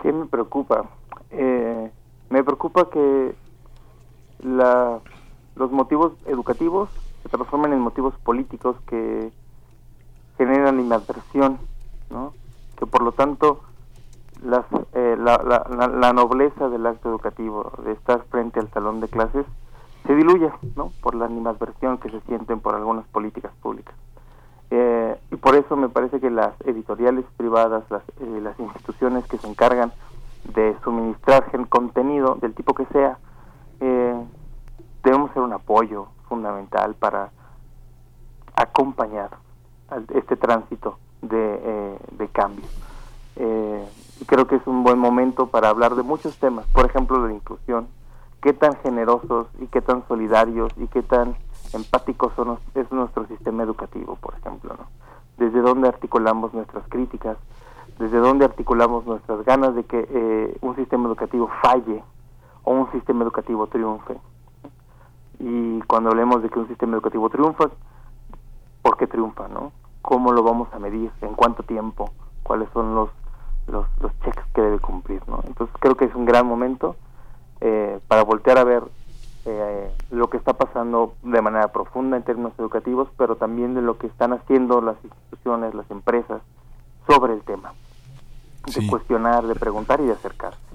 ¿Qué 0.00 0.12
me 0.12 0.26
preocupa? 0.26 0.88
Eh, 1.32 1.90
me 2.30 2.44
preocupa 2.44 2.90
que 2.90 3.34
la, 4.40 5.00
los 5.56 5.72
motivos 5.72 6.12
educativos 6.26 6.88
se 7.22 7.28
transformen 7.28 7.72
en 7.72 7.80
motivos 7.80 8.14
políticos 8.22 8.76
que 8.86 9.32
generan 10.36 10.78
inadversión, 10.78 11.58
¿no? 12.10 12.32
que 12.78 12.86
por 12.86 13.02
lo 13.02 13.10
tanto 13.10 13.60
las, 14.42 14.64
eh, 14.92 15.16
la, 15.18 15.38
la, 15.44 15.88
la, 15.88 16.12
nobleza 16.12 16.68
del 16.68 16.86
acto 16.86 17.08
educativo, 17.08 17.72
de 17.84 17.92
estar 17.92 18.22
frente 18.30 18.60
al 18.60 18.70
salón 18.70 19.00
de 19.00 19.08
clases, 19.08 19.46
se 20.06 20.14
diluye 20.14 20.50
¿no? 20.76 20.92
por 21.02 21.14
la 21.14 21.26
animadversión 21.26 21.98
que 21.98 22.10
se 22.10 22.20
sienten 22.22 22.60
por 22.60 22.74
algunas 22.74 23.06
políticas 23.08 23.52
públicas. 23.60 23.94
Eh, 24.70 25.18
y 25.30 25.36
por 25.36 25.54
eso 25.54 25.76
me 25.76 25.88
parece 25.88 26.20
que 26.20 26.30
las 26.30 26.54
editoriales 26.64 27.24
privadas, 27.36 27.84
las, 27.90 28.02
eh, 28.20 28.40
las 28.42 28.58
instituciones 28.60 29.26
que 29.26 29.38
se 29.38 29.48
encargan 29.48 29.92
de 30.54 30.76
suministrar 30.84 31.50
contenido 31.68 32.36
del 32.40 32.54
tipo 32.54 32.74
que 32.74 32.86
sea, 32.86 33.18
debemos 35.02 35.30
ser 35.32 35.42
un 35.42 35.52
apoyo 35.52 36.08
fundamental 36.28 36.94
para 36.94 37.30
acompañar 38.56 39.30
este 40.14 40.36
tránsito 40.36 40.98
de, 41.22 41.98
de 42.12 42.28
cambio. 42.28 42.64
Eh, 43.40 43.86
y 44.20 44.24
creo 44.24 44.46
que 44.46 44.56
es 44.56 44.66
un 44.66 44.82
buen 44.82 44.98
momento 44.98 45.46
para 45.46 45.68
hablar 45.68 45.94
de 45.94 46.02
muchos 46.02 46.38
temas, 46.38 46.66
por 46.68 46.86
ejemplo, 46.86 47.22
de 47.22 47.28
la 47.28 47.34
inclusión, 47.34 47.88
qué 48.40 48.52
tan 48.52 48.76
generosos 48.76 49.48
y 49.60 49.66
qué 49.66 49.80
tan 49.80 50.06
solidarios 50.08 50.72
y 50.76 50.86
qué 50.88 51.02
tan 51.02 51.36
empáticos 51.72 52.32
son, 52.34 52.58
es 52.74 52.90
nuestro 52.90 53.26
sistema 53.26 53.62
educativo, 53.62 54.16
por 54.16 54.34
ejemplo, 54.34 54.74
¿no? 54.78 54.86
Desde 55.36 55.60
dónde 55.60 55.88
articulamos 55.88 56.52
nuestras 56.52 56.84
críticas, 56.88 57.36
desde 57.98 58.18
dónde 58.18 58.44
articulamos 58.44 59.06
nuestras 59.06 59.44
ganas 59.44 59.74
de 59.74 59.84
que 59.84 60.08
eh, 60.10 60.56
un 60.60 60.74
sistema 60.76 61.06
educativo 61.06 61.48
falle 61.62 62.02
o 62.64 62.72
un 62.72 62.90
sistema 62.92 63.22
educativo 63.22 63.66
triunfe. 63.66 64.18
Y 65.38 65.80
cuando 65.82 66.10
hablemos 66.10 66.42
de 66.42 66.48
que 66.48 66.58
un 66.58 66.68
sistema 66.68 66.94
educativo 66.94 67.28
triunfa, 67.28 67.70
¿por 68.82 68.96
qué 68.96 69.06
triunfa, 69.06 69.46
no? 69.48 69.72
¿Cómo 70.02 70.32
lo 70.32 70.42
vamos 70.42 70.68
a 70.72 70.78
medir? 70.78 71.10
¿En 71.20 71.34
cuánto 71.34 71.62
tiempo? 71.62 72.10
¿Cuáles 72.42 72.68
son 72.72 72.94
los 72.94 73.10
los, 73.70 73.86
los 74.00 74.12
cheques 74.20 74.44
que 74.54 74.62
debe 74.62 74.78
cumplir. 74.78 75.22
¿no? 75.28 75.42
Entonces 75.46 75.74
creo 75.80 75.96
que 75.96 76.06
es 76.06 76.14
un 76.14 76.24
gran 76.24 76.46
momento 76.46 76.96
eh, 77.60 77.98
para 78.08 78.22
voltear 78.22 78.58
a 78.58 78.64
ver 78.64 78.82
eh, 79.44 79.90
lo 80.10 80.28
que 80.28 80.36
está 80.36 80.52
pasando 80.52 81.14
de 81.22 81.40
manera 81.40 81.68
profunda 81.68 82.16
en 82.16 82.22
términos 82.22 82.52
educativos, 82.58 83.08
pero 83.16 83.36
también 83.36 83.74
de 83.74 83.82
lo 83.82 83.98
que 83.98 84.06
están 84.06 84.32
haciendo 84.32 84.80
las 84.80 84.96
instituciones, 85.02 85.74
las 85.74 85.90
empresas 85.90 86.42
sobre 87.08 87.32
el 87.32 87.40
tema, 87.42 87.72
de 88.66 88.86
cuestionar, 88.86 89.46
de 89.46 89.54
preguntar 89.54 90.00
y 90.00 90.04
de 90.04 90.12
acercarse. 90.12 90.67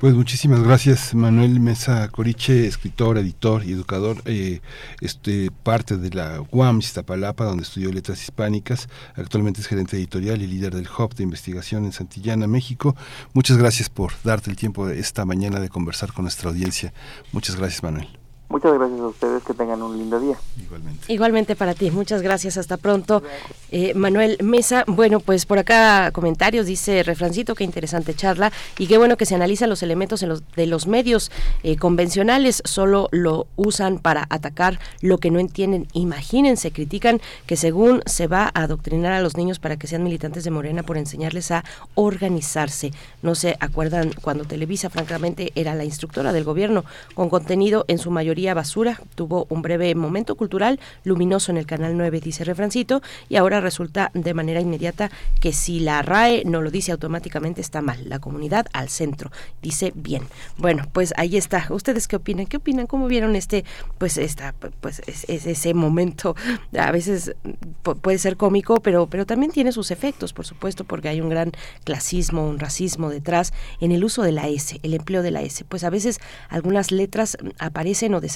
Pues 0.00 0.14
muchísimas 0.14 0.62
gracias, 0.62 1.14
Manuel 1.14 1.60
Mesa 1.60 2.08
Coriche, 2.08 2.66
escritor, 2.66 3.18
editor 3.18 3.62
y 3.66 3.72
educador, 3.72 4.22
eh, 4.24 4.62
este, 5.02 5.50
parte 5.50 5.98
de 5.98 6.08
la 6.08 6.42
UAM 6.50 6.78
Iztapalapa, 6.78 7.44
donde 7.44 7.64
estudió 7.64 7.92
letras 7.92 8.22
hispánicas. 8.22 8.88
Actualmente 9.14 9.60
es 9.60 9.66
gerente 9.66 9.98
editorial 9.98 10.40
y 10.40 10.46
líder 10.46 10.74
del 10.74 10.88
Hub 10.88 11.14
de 11.14 11.22
investigación 11.22 11.84
en 11.84 11.92
Santillana, 11.92 12.46
México. 12.46 12.96
Muchas 13.34 13.58
gracias 13.58 13.90
por 13.90 14.12
darte 14.24 14.48
el 14.48 14.56
tiempo 14.56 14.88
esta 14.88 15.26
mañana 15.26 15.60
de 15.60 15.68
conversar 15.68 16.14
con 16.14 16.24
nuestra 16.24 16.48
audiencia. 16.48 16.94
Muchas 17.32 17.56
gracias, 17.56 17.82
Manuel. 17.82 18.19
Muchas 18.50 18.74
gracias 18.74 18.98
a 18.98 19.06
ustedes, 19.06 19.44
que 19.44 19.54
tengan 19.54 19.80
un 19.80 19.96
lindo 19.96 20.18
día. 20.18 20.36
Igualmente. 20.60 21.12
Igualmente 21.12 21.54
para 21.54 21.72
ti, 21.72 21.92
muchas 21.92 22.20
gracias, 22.20 22.56
hasta 22.56 22.78
pronto. 22.78 23.22
Eh, 23.70 23.94
Manuel 23.94 24.38
Mesa, 24.42 24.82
bueno, 24.88 25.20
pues 25.20 25.46
por 25.46 25.60
acá 25.60 26.10
comentarios, 26.10 26.66
dice 26.66 27.04
Refrancito, 27.04 27.54
qué 27.54 27.62
interesante 27.62 28.12
charla 28.12 28.50
y 28.76 28.88
qué 28.88 28.98
bueno 28.98 29.16
que 29.16 29.24
se 29.24 29.36
analizan 29.36 29.70
los 29.70 29.84
elementos 29.84 30.24
en 30.24 30.30
los, 30.30 30.42
de 30.56 30.66
los 30.66 30.88
medios 30.88 31.30
eh, 31.62 31.76
convencionales, 31.76 32.60
solo 32.64 33.08
lo 33.12 33.46
usan 33.54 34.00
para 34.00 34.26
atacar 34.30 34.80
lo 35.00 35.18
que 35.18 35.30
no 35.30 35.38
entienden. 35.38 35.86
Imagínense, 35.92 36.72
critican 36.72 37.20
que 37.46 37.56
según 37.56 38.02
se 38.04 38.26
va 38.26 38.50
a 38.52 38.62
adoctrinar 38.62 39.12
a 39.12 39.22
los 39.22 39.36
niños 39.36 39.60
para 39.60 39.76
que 39.76 39.86
sean 39.86 40.02
militantes 40.02 40.42
de 40.42 40.50
Morena 40.50 40.82
por 40.82 40.98
enseñarles 40.98 41.52
a 41.52 41.64
organizarse. 41.94 42.90
No 43.22 43.36
se 43.36 43.56
acuerdan 43.60 44.10
cuando 44.20 44.44
Televisa, 44.44 44.90
francamente, 44.90 45.52
era 45.54 45.76
la 45.76 45.84
instructora 45.84 46.32
del 46.32 46.42
gobierno, 46.42 46.84
con 47.14 47.30
contenido 47.30 47.84
en 47.86 47.98
su 47.98 48.10
mayoría 48.10 48.39
basura. 48.54 49.00
Tuvo 49.14 49.46
un 49.48 49.62
breve 49.62 49.94
momento 49.94 50.34
cultural 50.34 50.80
luminoso 51.04 51.52
en 51.52 51.58
el 51.58 51.66
Canal 51.66 51.96
9, 51.96 52.20
dice 52.20 52.44
Refrancito, 52.44 53.02
y 53.28 53.36
ahora 53.36 53.60
resulta 53.60 54.10
de 54.14 54.34
manera 54.34 54.60
inmediata 54.60 55.10
que 55.40 55.52
si 55.52 55.80
la 55.80 56.02
RAE 56.02 56.44
no 56.44 56.62
lo 56.62 56.70
dice 56.70 56.92
automáticamente 56.92 57.60
está 57.60 57.82
mal. 57.82 58.08
La 58.08 58.18
comunidad 58.18 58.66
al 58.72 58.88
centro, 58.88 59.30
dice 59.62 59.92
bien. 59.94 60.22
Bueno, 60.58 60.86
pues 60.92 61.14
ahí 61.16 61.36
está. 61.36 61.66
¿Ustedes 61.70 62.08
qué 62.08 62.16
opinan? 62.16 62.46
¿Qué 62.46 62.56
opinan? 62.56 62.86
¿Cómo 62.86 63.06
vieron 63.06 63.36
este, 63.36 63.64
pues 63.98 64.16
esta, 64.18 64.54
pues 64.80 65.02
es, 65.06 65.24
ese 65.28 65.74
momento? 65.74 66.36
A 66.78 66.90
veces 66.90 67.34
puede 67.82 68.18
ser 68.18 68.36
cómico, 68.36 68.80
pero, 68.80 69.06
pero 69.06 69.26
también 69.26 69.52
tiene 69.52 69.72
sus 69.72 69.90
efectos, 69.90 70.32
por 70.32 70.46
supuesto, 70.46 70.84
porque 70.84 71.08
hay 71.08 71.20
un 71.20 71.28
gran 71.28 71.52
clasismo, 71.84 72.46
un 72.46 72.58
racismo 72.58 73.10
detrás 73.10 73.52
en 73.80 73.92
el 73.92 74.04
uso 74.04 74.22
de 74.22 74.32
la 74.32 74.48
S, 74.48 74.78
el 74.82 74.94
empleo 74.94 75.22
de 75.22 75.30
la 75.30 75.42
S. 75.42 75.64
Pues 75.64 75.84
a 75.84 75.90
veces 75.90 76.20
algunas 76.48 76.90
letras 76.90 77.36
aparecen 77.58 78.14
o 78.14 78.20
desaparecen 78.20 78.29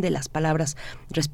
de 0.00 0.10
las 0.10 0.28
palabras 0.28 0.76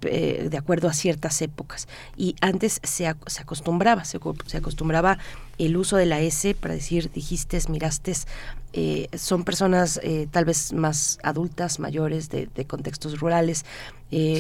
eh, 0.03 0.49
de 0.51 0.57
acuerdo 0.59 0.89
a 0.89 0.93
ciertas 0.93 1.41
épocas. 1.43 1.89
Y 2.17 2.37
antes 2.41 2.81
se, 2.83 3.13
se 3.27 3.43
acostumbraba, 3.43 4.05
se, 4.05 4.19
acostumbraba 4.57 5.19
el 5.59 5.77
uso 5.77 5.97
de 5.97 6.07
la 6.07 6.21
S 6.21 6.55
para 6.55 6.75
decir 6.75 7.11
dijiste, 7.13 7.59
miraste, 7.69 8.13
eh, 8.73 9.09
son 9.17 9.45
personas 9.45 9.99
eh, 10.03 10.29
tal 10.31 10.45
vez 10.45 10.73
más 10.73 11.19
adultas, 11.23 11.81
mayores, 11.81 12.29
de, 12.31 12.49
contextos 12.67 13.19
rurales 13.21 13.65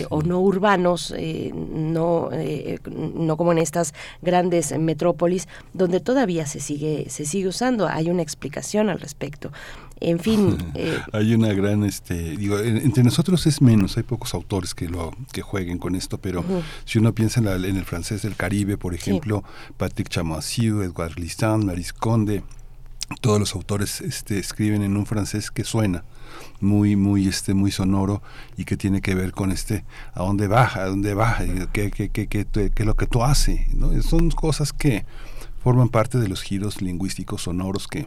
o 0.08 0.22
no 0.22 0.40
urbanos, 0.40 1.14
no, 1.54 2.30
no 2.90 3.36
como 3.36 3.52
en 3.52 3.58
estas 3.58 3.92
grandes 4.22 4.76
metrópolis, 4.78 5.46
donde 5.74 6.00
todavía 6.00 6.46
se 6.46 6.60
sigue, 6.60 7.10
se 7.10 7.26
sigue 7.26 7.48
usando. 7.48 7.86
Hay 7.86 8.08
una 8.08 8.22
explicación 8.22 8.88
al 8.88 8.98
respecto. 8.98 9.52
En 10.00 10.18
fin. 10.18 10.58
Eh, 10.74 11.00
hay 11.12 11.34
una 11.34 11.52
gran, 11.54 11.82
este, 11.82 12.36
digo, 12.36 12.58
entre 12.60 13.02
nosotros 13.02 13.46
es 13.46 13.60
menos, 13.60 13.96
hay 13.96 14.04
pocos 14.04 14.32
autores 14.34 14.74
que 14.74 14.88
lo 14.88 15.12
que 15.32 15.42
jueguen 15.42 15.78
con 15.78 15.96
esto, 15.96 16.18
pero 16.18 16.44
si 16.84 16.98
uno 16.98 17.12
piensa 17.14 17.40
en, 17.40 17.76
el 17.76 17.84
francés 17.84 18.22
del 18.22 18.36
Caribe, 18.36 18.76
por 18.76 18.94
ejemplo, 18.94 19.42
Patrick 19.76 20.08
Chamoisiu, 20.08 20.82
Edouard 20.82 21.14
Glissant, 21.14 21.64
Maris 21.64 21.92
Conde, 21.92 22.44
todos 23.20 23.40
los 23.40 23.54
autores 23.54 24.00
este, 24.02 24.38
escriben 24.38 24.82
en 24.82 24.96
un 24.96 25.06
francés 25.06 25.50
que 25.50 25.64
suena 25.64 26.04
muy 26.60 26.94
muy 26.96 27.26
este 27.26 27.54
muy 27.54 27.70
sonoro 27.70 28.22
y 28.56 28.64
que 28.64 28.76
tiene 28.76 29.00
que 29.00 29.14
ver 29.14 29.32
con 29.32 29.50
este 29.50 29.84
a 30.12 30.22
dónde 30.22 30.46
va 30.46 30.70
a 30.74 30.84
dónde 30.84 31.14
va 31.14 31.38
qué, 31.72 31.90
qué, 31.90 32.10
qué, 32.10 32.26
qué, 32.28 32.46
qué 32.46 32.70
es 32.76 32.86
lo 32.86 32.96
que 32.96 33.06
tú 33.06 33.22
haces 33.24 33.72
¿no? 33.74 33.90
son 34.02 34.30
cosas 34.30 34.72
que 34.72 35.06
forman 35.62 35.88
parte 35.88 36.18
de 36.18 36.28
los 36.28 36.42
giros 36.42 36.82
lingüísticos 36.82 37.42
sonoros 37.42 37.88
que 37.88 38.06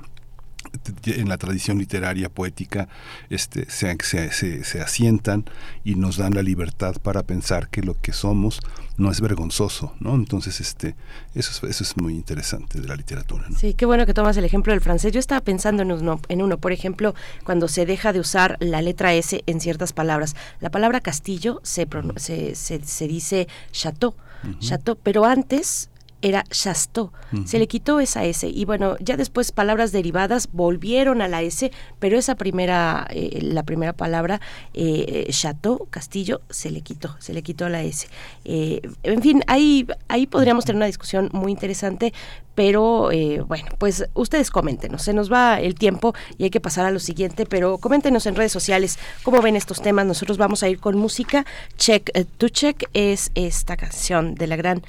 en 1.06 1.30
la 1.30 1.38
tradición 1.38 1.78
literaria 1.78 2.30
poética 2.30 2.88
este, 3.30 3.70
se, 3.70 3.96
se, 4.02 4.64
se, 4.64 4.82
asientan 4.82 5.46
y 5.84 5.96
nos 5.96 6.18
dan 6.18 6.34
la 6.34 6.42
libertad 6.42 6.96
para 7.02 7.24
pensar 7.24 7.70
que 7.70 7.82
lo 7.82 7.96
que 8.00 8.14
somos 8.14 8.60
no 8.98 9.12
es 9.12 9.22
vergonzoso, 9.22 9.94
¿no? 10.00 10.16
Entonces, 10.16 10.60
este, 10.60 10.96
eso 11.34 11.52
es, 11.52 11.76
eso 11.76 11.84
es 11.84 11.98
muy 11.98 12.14
interesante 12.14 12.80
de 12.80 12.88
la 12.88 12.96
literatura. 12.96 13.46
Sí, 13.58 13.74
qué 13.74 13.86
bueno 13.86 14.06
que 14.06 14.14
tomas 14.14 14.38
el 14.38 14.46
ejemplo 14.46 14.74
del 14.74 14.82
francés. 14.82 15.12
Yo 15.12 15.20
estaba 15.20 15.42
pensando 15.42 15.84
en 15.84 15.92
uno, 15.92 16.20
en 16.30 16.42
uno, 16.42 16.58
por 16.58 16.72
ejemplo, 16.72 17.16
cuando 17.44 17.68
se 17.68 17.86
deja 17.86 18.14
de 18.14 18.20
usar 18.20 18.58
la 18.60 18.82
letra 18.82 19.14
S 19.14 19.44
en 19.46 19.60
ciertas 19.60 19.94
palabras. 19.94 20.36
La 20.60 20.70
palabra 20.70 21.02
castillo 21.02 21.60
se, 21.64 21.88
se, 22.18 22.56
se, 22.56 23.08
dice 23.08 23.48
chateau, 23.72 24.16
chateau, 24.60 24.98
pero 25.02 25.26
antes 25.26 25.91
era 26.22 26.44
Chasteau. 26.44 27.12
Se 27.46 27.60
le 27.60 27.68
quitó 27.68 28.02
esa 28.02 28.26
S 28.26 28.48
y 28.48 28.66
bueno, 28.66 28.98
ya 29.00 29.16
después 29.16 29.54
palabras 29.54 29.94
derivadas 29.94 30.50
volvieron 30.52 31.22
a 31.22 31.30
la 31.30 31.42
S, 31.42 31.72
pero 32.00 32.18
esa 32.18 32.36
primera, 32.36 33.08
eh, 33.10 33.40
la 33.42 33.64
primera 33.64 33.94
palabra, 33.94 34.42
eh, 34.74 35.28
Chateau, 35.30 35.88
Castillo, 35.90 36.42
se 36.50 36.72
le 36.72 36.82
quitó, 36.82 37.16
se 37.20 37.34
le 37.34 37.42
quitó 37.42 37.70
la 37.70 37.84
S. 37.84 38.08
Eh, 38.44 38.82
en 39.04 39.22
fin, 39.22 39.44
ahí, 39.48 39.88
ahí 40.10 40.28
podríamos 40.28 40.66
tener 40.66 40.76
una 40.76 40.88
discusión 40.88 41.30
muy 41.32 41.52
interesante, 41.52 42.14
pero 42.54 43.12
eh, 43.12 43.42
bueno, 43.48 43.70
pues 43.78 44.06
ustedes 44.14 44.52
coméntenos, 44.52 45.02
se 45.04 45.14
nos 45.14 45.32
va 45.32 45.60
el 45.62 45.76
tiempo 45.76 46.14
y 46.38 46.44
hay 46.44 46.50
que 46.50 46.60
pasar 46.60 46.86
a 46.86 46.92
lo 46.92 47.00
siguiente, 47.00 47.46
pero 47.46 47.78
coméntenos 47.78 48.26
en 48.26 48.36
redes 48.36 48.52
sociales 48.52 49.00
cómo 49.24 49.42
ven 49.42 49.56
estos 49.56 49.82
temas. 49.82 50.06
Nosotros 50.06 50.38
vamos 50.38 50.62
a 50.64 50.70
ir 50.70 50.80
con 50.80 50.98
música. 50.98 51.46
Check 51.78 52.12
to 52.38 52.50
Check 52.50 52.90
es 52.94 53.32
esta 53.36 53.78
canción 53.78 54.36
de 54.36 54.48
la 54.48 54.58
gran 54.58 54.84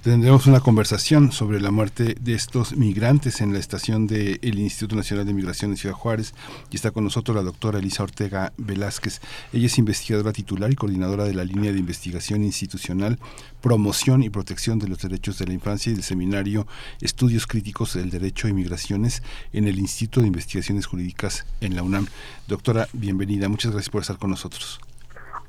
Tendremos 0.06 0.46
una 0.46 0.60
conversación 0.60 1.32
sobre 1.32 1.60
la 1.60 1.72
muerte 1.72 2.14
de 2.20 2.34
estos 2.34 2.76
migrantes 2.76 3.40
en 3.40 3.52
la 3.52 3.58
estación 3.58 4.06
del 4.06 4.56
Instituto 4.56 4.94
Nacional 4.94 5.26
de 5.26 5.34
Migración 5.34 5.72
de 5.72 5.76
Ciudad 5.76 5.96
Juárez 5.96 6.32
y 6.70 6.76
está 6.76 6.92
con 6.92 7.02
nosotros 7.02 7.34
la 7.34 7.42
doctora 7.42 7.80
Elisa 7.80 8.04
Ortega 8.04 8.52
Velázquez. 8.56 9.20
Ella 9.52 9.66
es 9.66 9.78
investigadora 9.78 10.32
titular 10.32 10.70
y 10.70 10.76
coordinadora 10.76 11.24
de 11.24 11.34
la 11.34 11.42
línea 11.42 11.72
de 11.72 11.80
investigación 11.80 12.44
institucional, 12.44 13.18
promoción 13.60 14.22
y 14.22 14.30
protección 14.30 14.78
de 14.78 14.86
los 14.86 15.00
derechos 15.00 15.38
de 15.38 15.46
la 15.46 15.54
infancia 15.54 15.90
y 15.90 15.96
del 15.96 16.04
seminario 16.04 16.68
Estudios 17.00 17.48
Críticos 17.48 17.94
del 17.94 18.10
Derecho 18.10 18.46
a 18.46 18.50
Inmigraciones 18.50 19.24
en 19.52 19.66
el 19.66 19.80
Instituto 19.80 20.20
de 20.20 20.28
Investigaciones 20.28 20.86
Jurídicas 20.86 21.46
en 21.60 21.74
la 21.74 21.82
UNAM. 21.82 22.06
Doctora, 22.46 22.86
bienvenida. 22.92 23.48
Muchas 23.48 23.72
gracias 23.72 23.90
por 23.90 24.02
estar 24.02 24.18
con 24.18 24.30
nosotros. 24.30 24.78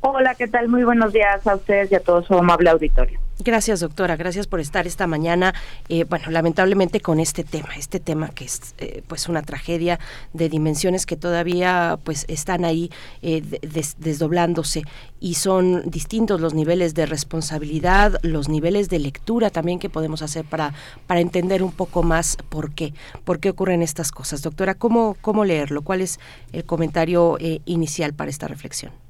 Hola, 0.09 0.35
¿qué 0.35 0.47
tal? 0.47 0.69
Muy 0.69 0.85
buenos 0.85 1.11
días 1.11 1.45
a 1.45 1.55
ustedes 1.55 1.91
y 1.91 1.95
a 1.95 1.99
todo 1.99 2.23
su 2.23 2.33
amable 2.33 2.69
auditorio. 2.69 3.19
Gracias, 3.43 3.81
doctora. 3.81 4.15
Gracias 4.15 4.47
por 4.47 4.61
estar 4.61 4.87
esta 4.87 5.05
mañana. 5.05 5.53
Eh, 5.89 6.05
bueno, 6.05 6.31
lamentablemente 6.31 7.01
con 7.01 7.19
este 7.19 7.43
tema, 7.43 7.75
este 7.77 7.99
tema 7.99 8.29
que 8.29 8.45
es 8.45 8.73
eh, 8.77 9.03
pues 9.05 9.27
una 9.27 9.41
tragedia 9.41 9.99
de 10.31 10.47
dimensiones 10.47 11.05
que 11.05 11.17
todavía 11.17 11.99
pues 12.05 12.23
están 12.29 12.63
ahí 12.63 12.89
eh, 13.21 13.43
desdoblándose 13.97 14.83
y 15.19 15.33
son 15.33 15.83
distintos 15.91 16.39
los 16.39 16.53
niveles 16.53 16.95
de 16.95 17.05
responsabilidad, 17.05 18.17
los 18.21 18.47
niveles 18.47 18.87
de 18.87 18.99
lectura 18.99 19.49
también 19.49 19.77
que 19.77 19.89
podemos 19.89 20.21
hacer 20.21 20.45
para 20.45 20.73
para 21.05 21.19
entender 21.19 21.63
un 21.63 21.73
poco 21.73 22.01
más 22.01 22.37
por 22.47 22.73
qué, 22.73 22.93
por 23.25 23.41
qué 23.41 23.49
ocurren 23.49 23.81
estas 23.81 24.13
cosas. 24.13 24.41
Doctora, 24.41 24.73
¿cómo 24.73 25.17
cómo 25.19 25.43
leerlo? 25.43 25.81
¿Cuál 25.81 25.99
es 25.99 26.17
el 26.53 26.63
comentario 26.63 27.37
inicial 27.65 28.13
para 28.13 28.29
esta 28.29 28.47
reflexión? 28.47 29.06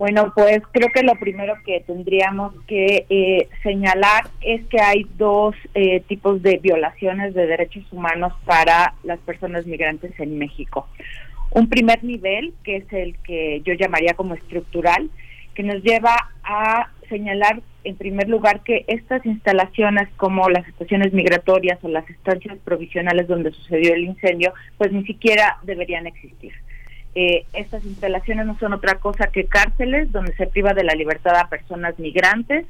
Bueno, 0.00 0.32
pues 0.34 0.62
creo 0.72 0.88
que 0.94 1.02
lo 1.02 1.14
primero 1.16 1.52
que 1.62 1.80
tendríamos 1.86 2.54
que 2.66 3.04
eh, 3.10 3.48
señalar 3.62 4.28
es 4.40 4.64
que 4.68 4.80
hay 4.80 5.04
dos 5.18 5.54
eh, 5.74 6.00
tipos 6.08 6.40
de 6.40 6.56
violaciones 6.56 7.34
de 7.34 7.46
derechos 7.46 7.84
humanos 7.92 8.32
para 8.46 8.94
las 9.02 9.18
personas 9.18 9.66
migrantes 9.66 10.18
en 10.18 10.38
México. 10.38 10.88
Un 11.50 11.68
primer 11.68 12.02
nivel, 12.02 12.54
que 12.64 12.76
es 12.76 12.90
el 12.94 13.14
que 13.18 13.60
yo 13.62 13.74
llamaría 13.74 14.14
como 14.14 14.32
estructural, 14.32 15.10
que 15.52 15.64
nos 15.64 15.82
lleva 15.82 16.16
a 16.44 16.88
señalar 17.10 17.60
en 17.84 17.96
primer 17.96 18.26
lugar 18.26 18.62
que 18.62 18.86
estas 18.88 19.26
instalaciones 19.26 20.08
como 20.16 20.48
las 20.48 20.66
estaciones 20.66 21.12
migratorias 21.12 21.78
o 21.82 21.88
las 21.88 22.08
estancias 22.08 22.56
provisionales 22.64 23.28
donde 23.28 23.50
sucedió 23.50 23.92
el 23.92 24.04
incendio, 24.04 24.54
pues 24.78 24.92
ni 24.92 25.04
siquiera 25.04 25.58
deberían 25.62 26.06
existir. 26.06 26.54
Eh, 27.14 27.44
estas 27.52 27.84
instalaciones 27.84 28.46
no 28.46 28.56
son 28.58 28.72
otra 28.72 28.96
cosa 28.96 29.28
que 29.28 29.46
cárceles 29.46 30.12
donde 30.12 30.34
se 30.36 30.46
priva 30.46 30.74
de 30.74 30.84
la 30.84 30.94
libertad 30.94 31.36
a 31.36 31.48
personas 31.48 31.98
migrantes, 31.98 32.66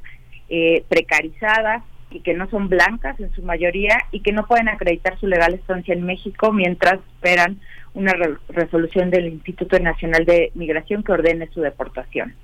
eh, 0.49 0.83
precarizadas 0.89 1.83
y 2.09 2.21
que 2.21 2.33
no 2.33 2.49
son 2.49 2.67
blancas 2.67 3.19
en 3.19 3.31
su 3.33 3.43
mayoría 3.43 3.97
y 4.11 4.21
que 4.21 4.33
no 4.33 4.45
pueden 4.47 4.67
acreditar 4.67 5.17
su 5.19 5.27
legal 5.27 5.53
estancia 5.53 5.93
en 5.93 6.05
México 6.05 6.51
mientras 6.51 6.95
esperan 6.95 7.59
una 7.93 8.13
resolución 8.49 9.11
del 9.11 9.27
Instituto 9.27 9.77
Nacional 9.79 10.25
de 10.25 10.51
Migración 10.55 11.03
que 11.03 11.11
ordene 11.11 11.49
su 11.53 11.61
deportación. 11.61 12.35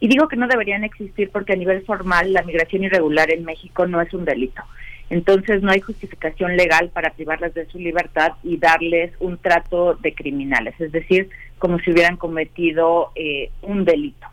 Y 0.00 0.08
digo 0.08 0.28
que 0.28 0.36
no 0.36 0.48
deberían 0.48 0.84
existir 0.84 1.30
porque 1.30 1.52
a 1.52 1.56
nivel 1.56 1.84
formal 1.84 2.32
la 2.32 2.42
migración 2.42 2.84
irregular 2.84 3.32
en 3.32 3.44
México 3.44 3.86
no 3.86 4.00
es 4.00 4.12
un 4.14 4.24
delito. 4.24 4.62
Entonces 5.08 5.62
no 5.62 5.70
hay 5.70 5.80
justificación 5.80 6.56
legal 6.56 6.90
para 6.92 7.10
privarlas 7.10 7.54
de 7.54 7.66
su 7.66 7.78
libertad 7.78 8.32
y 8.42 8.56
darles 8.56 9.12
un 9.20 9.38
trato 9.38 9.94
de 9.94 10.14
criminales, 10.14 10.74
es 10.80 10.90
decir, 10.90 11.28
como 11.58 11.78
si 11.78 11.92
hubieran 11.92 12.16
cometido 12.16 13.12
eh, 13.14 13.50
un 13.62 13.84
delito. 13.84 14.26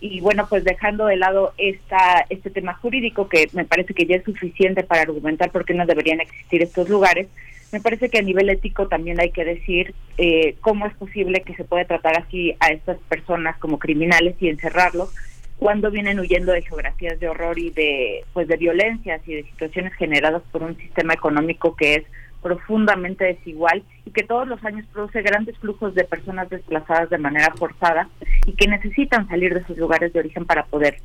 Y 0.00 0.20
bueno, 0.20 0.46
pues 0.48 0.64
dejando 0.64 1.06
de 1.06 1.16
lado 1.16 1.54
esta, 1.56 2.26
este 2.28 2.50
tema 2.50 2.74
jurídico, 2.74 3.28
que 3.28 3.48
me 3.52 3.64
parece 3.64 3.94
que 3.94 4.06
ya 4.06 4.16
es 4.16 4.24
suficiente 4.24 4.82
para 4.82 5.02
argumentar 5.02 5.50
por 5.50 5.64
qué 5.64 5.74
no 5.74 5.86
deberían 5.86 6.20
existir 6.20 6.62
estos 6.62 6.88
lugares, 6.88 7.28
me 7.72 7.80
parece 7.80 8.08
que 8.08 8.18
a 8.18 8.22
nivel 8.22 8.50
ético 8.50 8.86
también 8.86 9.20
hay 9.20 9.30
que 9.30 9.44
decir 9.44 9.94
eh, 10.16 10.56
cómo 10.60 10.86
es 10.86 10.94
posible 10.94 11.42
que 11.42 11.54
se 11.54 11.64
pueda 11.64 11.84
tratar 11.84 12.16
así 12.18 12.54
a 12.60 12.68
estas 12.68 12.98
personas 13.08 13.56
como 13.58 13.78
criminales 13.78 14.36
y 14.40 14.48
encerrarlos 14.48 15.12
cuando 15.58 15.90
vienen 15.90 16.18
huyendo 16.18 16.52
de 16.52 16.62
geografías 16.62 17.18
de 17.20 17.28
horror 17.28 17.58
y 17.58 17.70
de 17.70 18.24
pues 18.32 18.48
de 18.48 18.56
violencias 18.56 19.20
y 19.26 19.34
de 19.34 19.44
situaciones 19.44 19.94
generadas 19.94 20.42
por 20.50 20.62
un 20.62 20.76
sistema 20.76 21.14
económico 21.14 21.76
que 21.76 21.94
es 21.96 22.04
profundamente 22.42 23.24
desigual 23.24 23.82
y 24.04 24.10
que 24.10 24.22
todos 24.22 24.46
los 24.46 24.62
años 24.64 24.86
produce 24.92 25.22
grandes 25.22 25.56
flujos 25.58 25.94
de 25.94 26.04
personas 26.04 26.50
desplazadas 26.50 27.08
de 27.08 27.16
manera 27.16 27.54
forzada 27.56 28.08
y 28.46 28.52
que 28.52 28.68
necesitan 28.68 29.26
salir 29.28 29.54
de 29.54 29.64
sus 29.64 29.78
lugares 29.78 30.12
de 30.12 30.20
origen 30.20 30.44
para 30.44 30.66
poder 30.66 30.98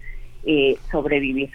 eh, 0.46 0.76
sobrevivir. 0.92 1.52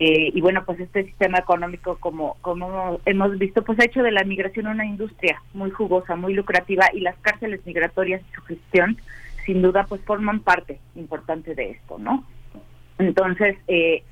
Eh, 0.00 0.32
y 0.34 0.40
bueno, 0.40 0.64
pues 0.64 0.80
este 0.80 1.04
sistema 1.04 1.38
económico, 1.38 1.96
como, 2.00 2.36
como 2.40 3.00
hemos 3.06 3.38
visto, 3.38 3.62
pues 3.62 3.78
ha 3.78 3.84
hecho 3.84 4.02
de 4.02 4.10
la 4.10 4.24
migración 4.24 4.66
una 4.66 4.84
industria 4.84 5.40
muy 5.52 5.70
jugosa, 5.70 6.16
muy 6.16 6.34
lucrativa 6.34 6.86
y 6.92 6.98
las 6.98 7.16
cárceles 7.18 7.64
migratorias 7.64 8.20
y 8.28 8.34
su 8.34 8.42
gestión 8.42 8.96
sin 9.44 9.62
duda 9.62 9.86
pues 9.88 10.00
forman 10.02 10.40
parte 10.40 10.80
importante 10.94 11.54
de 11.54 11.72
esto, 11.72 11.98
¿no? 11.98 12.24
Entonces, 12.98 13.56
eh, 13.68 14.02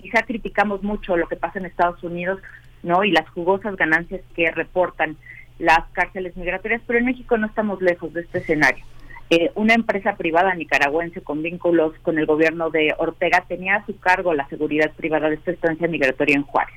quizá 0.00 0.22
criticamos 0.22 0.82
mucho 0.82 1.16
lo 1.16 1.28
que 1.28 1.36
pasa 1.36 1.58
en 1.58 1.66
Estados 1.66 2.02
Unidos, 2.02 2.40
¿no? 2.82 3.04
Y 3.04 3.10
las 3.10 3.28
jugosas 3.30 3.76
ganancias 3.76 4.20
que 4.34 4.50
reportan 4.50 5.16
las 5.58 5.80
cárceles 5.92 6.36
migratorias, 6.36 6.82
pero 6.86 6.98
en 6.98 7.06
México 7.06 7.36
no 7.36 7.46
estamos 7.46 7.82
lejos 7.82 8.12
de 8.14 8.22
este 8.22 8.38
escenario. 8.38 8.84
Eh, 9.30 9.50
una 9.56 9.74
empresa 9.74 10.16
privada 10.16 10.54
nicaragüense 10.54 11.20
con 11.20 11.42
vínculos 11.42 11.92
con 12.00 12.18
el 12.18 12.24
gobierno 12.24 12.70
de 12.70 12.94
Ortega 12.96 13.44
tenía 13.46 13.76
a 13.76 13.86
su 13.86 13.98
cargo 13.98 14.32
la 14.32 14.48
seguridad 14.48 14.90
privada 14.92 15.28
de 15.28 15.34
esta 15.34 15.50
estancia 15.50 15.86
migratoria 15.86 16.36
en 16.36 16.44
Juárez. 16.44 16.74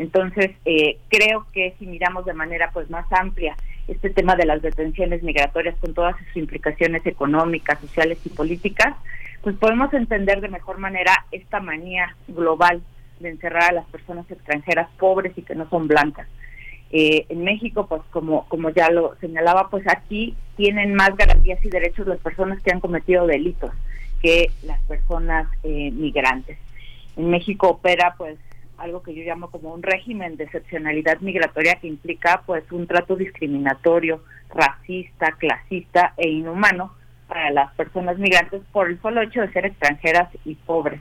Entonces, 0.00 0.52
eh, 0.64 0.96
creo 1.10 1.46
que 1.52 1.74
si 1.78 1.86
miramos 1.86 2.24
de 2.24 2.32
manera 2.32 2.70
pues 2.72 2.88
más 2.88 3.04
amplia 3.12 3.54
este 3.86 4.08
tema 4.08 4.34
de 4.34 4.46
las 4.46 4.62
detenciones 4.62 5.22
migratorias 5.22 5.76
con 5.78 5.92
todas 5.92 6.16
sus 6.16 6.38
implicaciones 6.38 7.04
económicas, 7.04 7.78
sociales 7.80 8.18
y 8.24 8.30
políticas, 8.30 8.96
pues 9.42 9.56
podemos 9.56 9.92
entender 9.92 10.40
de 10.40 10.48
mejor 10.48 10.78
manera 10.78 11.26
esta 11.32 11.60
manía 11.60 12.16
global 12.28 12.80
de 13.18 13.28
encerrar 13.28 13.64
a 13.64 13.72
las 13.72 13.86
personas 13.88 14.24
extranjeras 14.30 14.88
pobres 14.98 15.36
y 15.36 15.42
que 15.42 15.54
no 15.54 15.68
son 15.68 15.86
blancas. 15.86 16.26
Eh, 16.92 17.26
en 17.28 17.44
México, 17.44 17.86
pues 17.86 18.00
como, 18.10 18.48
como 18.48 18.70
ya 18.70 18.90
lo 18.90 19.16
señalaba, 19.20 19.68
pues 19.68 19.86
aquí 19.86 20.34
tienen 20.56 20.94
más 20.94 21.14
garantías 21.14 21.62
y 21.62 21.68
derechos 21.68 22.06
las 22.06 22.20
personas 22.20 22.58
que 22.62 22.72
han 22.72 22.80
cometido 22.80 23.26
delitos 23.26 23.70
que 24.22 24.50
las 24.62 24.80
personas 24.84 25.46
eh, 25.62 25.90
migrantes. 25.90 26.56
En 27.18 27.28
México 27.28 27.68
opera 27.68 28.14
pues 28.16 28.38
algo 28.80 29.02
que 29.02 29.14
yo 29.14 29.22
llamo 29.22 29.50
como 29.50 29.72
un 29.72 29.82
régimen 29.82 30.36
de 30.36 30.44
excepcionalidad 30.44 31.20
migratoria 31.20 31.76
que 31.76 31.86
implica 31.86 32.42
pues 32.46 32.64
un 32.72 32.86
trato 32.86 33.16
discriminatorio, 33.16 34.22
racista, 34.48 35.32
clasista 35.32 36.14
e 36.16 36.28
inhumano 36.28 36.92
para 37.28 37.50
las 37.50 37.72
personas 37.74 38.18
migrantes 38.18 38.62
por 38.72 38.88
el 38.88 39.00
solo 39.00 39.22
hecho 39.22 39.40
de 39.40 39.52
ser 39.52 39.66
extranjeras 39.66 40.28
y 40.44 40.54
pobres. 40.54 41.00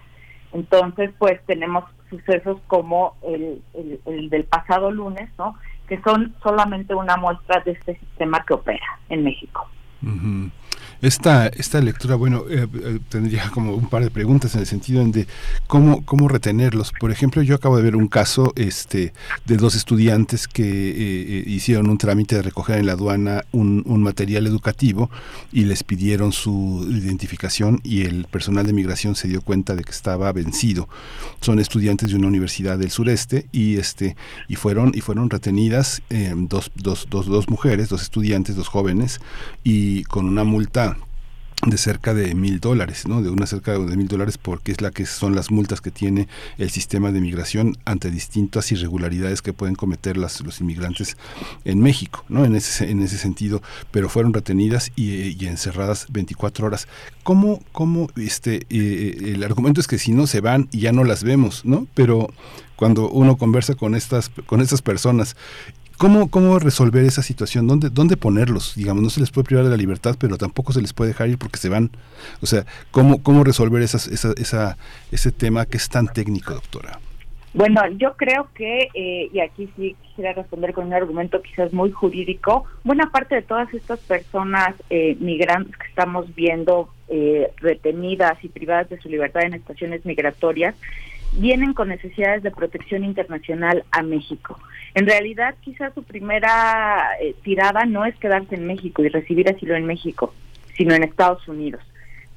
Entonces, 0.53 1.11
pues 1.17 1.39
tenemos 1.45 1.85
sucesos 2.09 2.59
como 2.67 3.15
el, 3.23 3.61
el, 4.05 4.29
del 4.29 4.43
pasado 4.45 4.91
lunes, 4.91 5.29
¿no? 5.37 5.55
Que 5.87 6.01
son 6.01 6.35
solamente 6.43 6.93
una 6.93 7.17
muestra 7.17 7.61
de 7.61 7.71
este 7.71 7.97
sistema 7.97 8.43
que 8.45 8.53
opera 8.53 8.99
en 9.09 9.23
México. 9.23 9.67
Esta, 11.01 11.47
esta 11.47 11.79
lectura, 11.79 12.15
bueno, 12.15 12.43
eh, 12.49 12.67
eh, 12.73 12.99
tendría 13.07 13.49
como 13.51 13.73
un 13.73 13.87
par 13.87 14.03
de 14.03 14.11
preguntas 14.11 14.53
en 14.55 14.61
el 14.61 14.67
sentido 14.67 15.05
de 15.05 15.27
cómo, 15.65 16.03
cómo 16.03 16.27
retenerlos. 16.27 16.91
Por 16.99 17.11
ejemplo, 17.11 17.41
yo 17.41 17.55
acabo 17.55 17.77
de 17.77 17.83
ver 17.83 17.95
un 17.95 18.09
caso 18.09 18.51
este, 18.57 19.13
de 19.45 19.55
dos 19.55 19.75
estudiantes 19.75 20.49
que 20.49 20.63
eh, 20.65 21.43
hicieron 21.47 21.89
un 21.89 21.97
trámite 21.97 22.35
de 22.35 22.41
recoger 22.41 22.79
en 22.79 22.85
la 22.85 22.93
aduana 22.93 23.45
un, 23.53 23.81
un, 23.85 24.03
material 24.03 24.45
educativo 24.45 25.09
y 25.53 25.63
les 25.63 25.83
pidieron 25.83 26.33
su 26.33 26.85
identificación 26.89 27.79
y 27.83 28.01
el 28.01 28.25
personal 28.25 28.65
de 28.65 28.73
migración 28.73 29.15
se 29.15 29.29
dio 29.29 29.41
cuenta 29.41 29.75
de 29.75 29.85
que 29.85 29.91
estaba 29.91 30.29
vencido. 30.33 30.89
Son 31.39 31.59
estudiantes 31.59 32.09
de 32.09 32.15
una 32.15 32.27
universidad 32.27 32.77
del 32.77 32.91
sureste 32.91 33.47
y 33.53 33.77
este 33.77 34.17
y 34.49 34.55
fueron 34.55 34.91
y 34.93 34.99
fueron 34.99 35.29
retenidas 35.29 36.01
dos, 36.35 36.71
dos, 36.75 37.07
dos, 37.09 37.27
dos 37.27 37.49
mujeres, 37.49 37.87
dos 37.87 38.01
estudiantes, 38.01 38.55
dos 38.55 38.67
jóvenes 38.67 39.21
y 39.63 40.03
con 40.03 40.25
una 40.25 40.43
multa 40.43 40.88
de 41.65 41.77
cerca 41.77 42.13
de 42.13 42.35
mil 42.35 42.59
dólares, 42.59 43.07
¿no? 43.07 43.21
De 43.21 43.29
una 43.29 43.45
cerca 43.45 43.77
de 43.77 43.97
mil 43.97 44.07
dólares 44.07 44.37
porque 44.37 44.71
es 44.71 44.81
la 44.81 44.91
que 44.91 45.05
son 45.05 45.35
las 45.35 45.51
multas 45.51 45.81
que 45.81 45.91
tiene 45.91 46.27
el 46.57 46.69
sistema 46.69 47.11
de 47.11 47.19
migración 47.19 47.77
ante 47.83 48.11
distintas 48.11 48.71
irregularidades 48.71 49.41
que 49.41 49.51
pueden 49.51 49.75
cometer 49.75 50.15
las, 50.15 50.39
los 50.41 50.61
inmigrantes 50.61 51.17
en 51.65 51.81
México, 51.81 52.23
¿no? 52.29 52.45
En 52.45 52.55
ese, 52.55 52.89
en 52.89 53.01
ese 53.01 53.17
sentido, 53.17 53.61
pero 53.91 54.07
fueron 54.07 54.33
retenidas 54.33 54.91
y, 54.95 55.45
encerradas 55.45 56.05
24 56.09 56.67
horas. 56.67 56.87
¿Cómo, 57.23 57.61
cómo 57.71 58.07
este, 58.15 58.65
eh, 58.69 59.33
el 59.33 59.43
argumento 59.43 59.81
es 59.81 59.87
que 59.87 59.97
si 59.97 60.13
no 60.13 60.27
se 60.27 60.41
van 60.41 60.69
y 60.71 60.81
ya 60.81 60.91
no 60.91 61.03
las 61.03 61.23
vemos, 61.23 61.65
¿no? 61.65 61.87
Pero 61.93 62.29
cuando 62.79 63.09
uno 63.09 63.35
conversa 63.37 63.75
con 63.75 63.93
estas, 63.93 64.29
con 64.29 64.61
estas 64.61 64.81
personas 64.81 65.35
¿Cómo, 65.99 66.31
¿Cómo 66.31 66.59
resolver 66.59 67.03
esa 67.03 67.21
situación? 67.21 67.67
¿Dónde, 67.67 67.89
¿Dónde 67.89 68.15
ponerlos? 68.15 68.73
Digamos, 68.77 69.03
no 69.03 69.09
se 69.09 69.19
les 69.19 69.31
puede 69.31 69.43
privar 69.43 69.65
de 69.65 69.69
la 69.69 69.75
libertad, 69.75 70.15
pero 70.17 70.37
tampoco 70.37 70.71
se 70.71 70.81
les 70.81 70.93
puede 70.93 71.09
dejar 71.09 71.27
ir 71.27 71.37
porque 71.37 71.57
se 71.57 71.67
van. 71.67 71.91
O 72.41 72.45
sea, 72.45 72.63
¿cómo, 72.91 73.21
cómo 73.21 73.43
resolver 73.43 73.81
esas, 73.81 74.07
esa, 74.07 74.31
esa, 74.37 74.77
ese 75.11 75.33
tema 75.33 75.65
que 75.65 75.75
es 75.75 75.89
tan 75.89 76.07
técnico, 76.07 76.53
doctora? 76.53 77.01
Bueno, 77.53 77.81
yo 77.97 78.15
creo 78.15 78.47
que, 78.55 78.87
eh, 78.93 79.29
y 79.33 79.41
aquí 79.41 79.69
sí 79.75 79.97
quisiera 80.07 80.31
responder 80.31 80.71
con 80.71 80.87
un 80.87 80.93
argumento 80.93 81.41
quizás 81.41 81.73
muy 81.73 81.91
jurídico, 81.91 82.63
buena 82.85 83.11
parte 83.11 83.35
de 83.35 83.41
todas 83.41 83.73
estas 83.73 83.99
personas 83.99 84.75
eh, 84.89 85.17
migrantes 85.19 85.75
que 85.75 85.87
estamos 85.89 86.33
viendo 86.33 86.93
eh, 87.09 87.51
retenidas 87.57 88.41
y 88.41 88.47
privadas 88.47 88.87
de 88.87 89.01
su 89.01 89.09
libertad 89.09 89.43
en 89.43 89.55
estaciones 89.55 90.05
migratorias, 90.05 90.75
vienen 91.33 91.73
con 91.73 91.89
necesidades 91.89 92.41
de 92.41 92.51
protección 92.51 93.03
internacional 93.03 93.83
a 93.91 94.01
México. 94.01 94.57
En 94.95 95.05
realidad, 95.05 95.55
quizás 95.61 95.93
su 95.93 96.03
primera 96.03 97.09
tirada 97.43 97.85
no 97.85 98.05
es 98.05 98.15
quedarse 98.17 98.55
en 98.55 98.65
México 98.65 99.03
y 99.03 99.09
recibir 99.09 99.49
asilo 99.49 99.75
en 99.75 99.85
México, 99.85 100.33
sino 100.75 100.93
en 100.95 101.03
Estados 101.03 101.47
Unidos. 101.47 101.81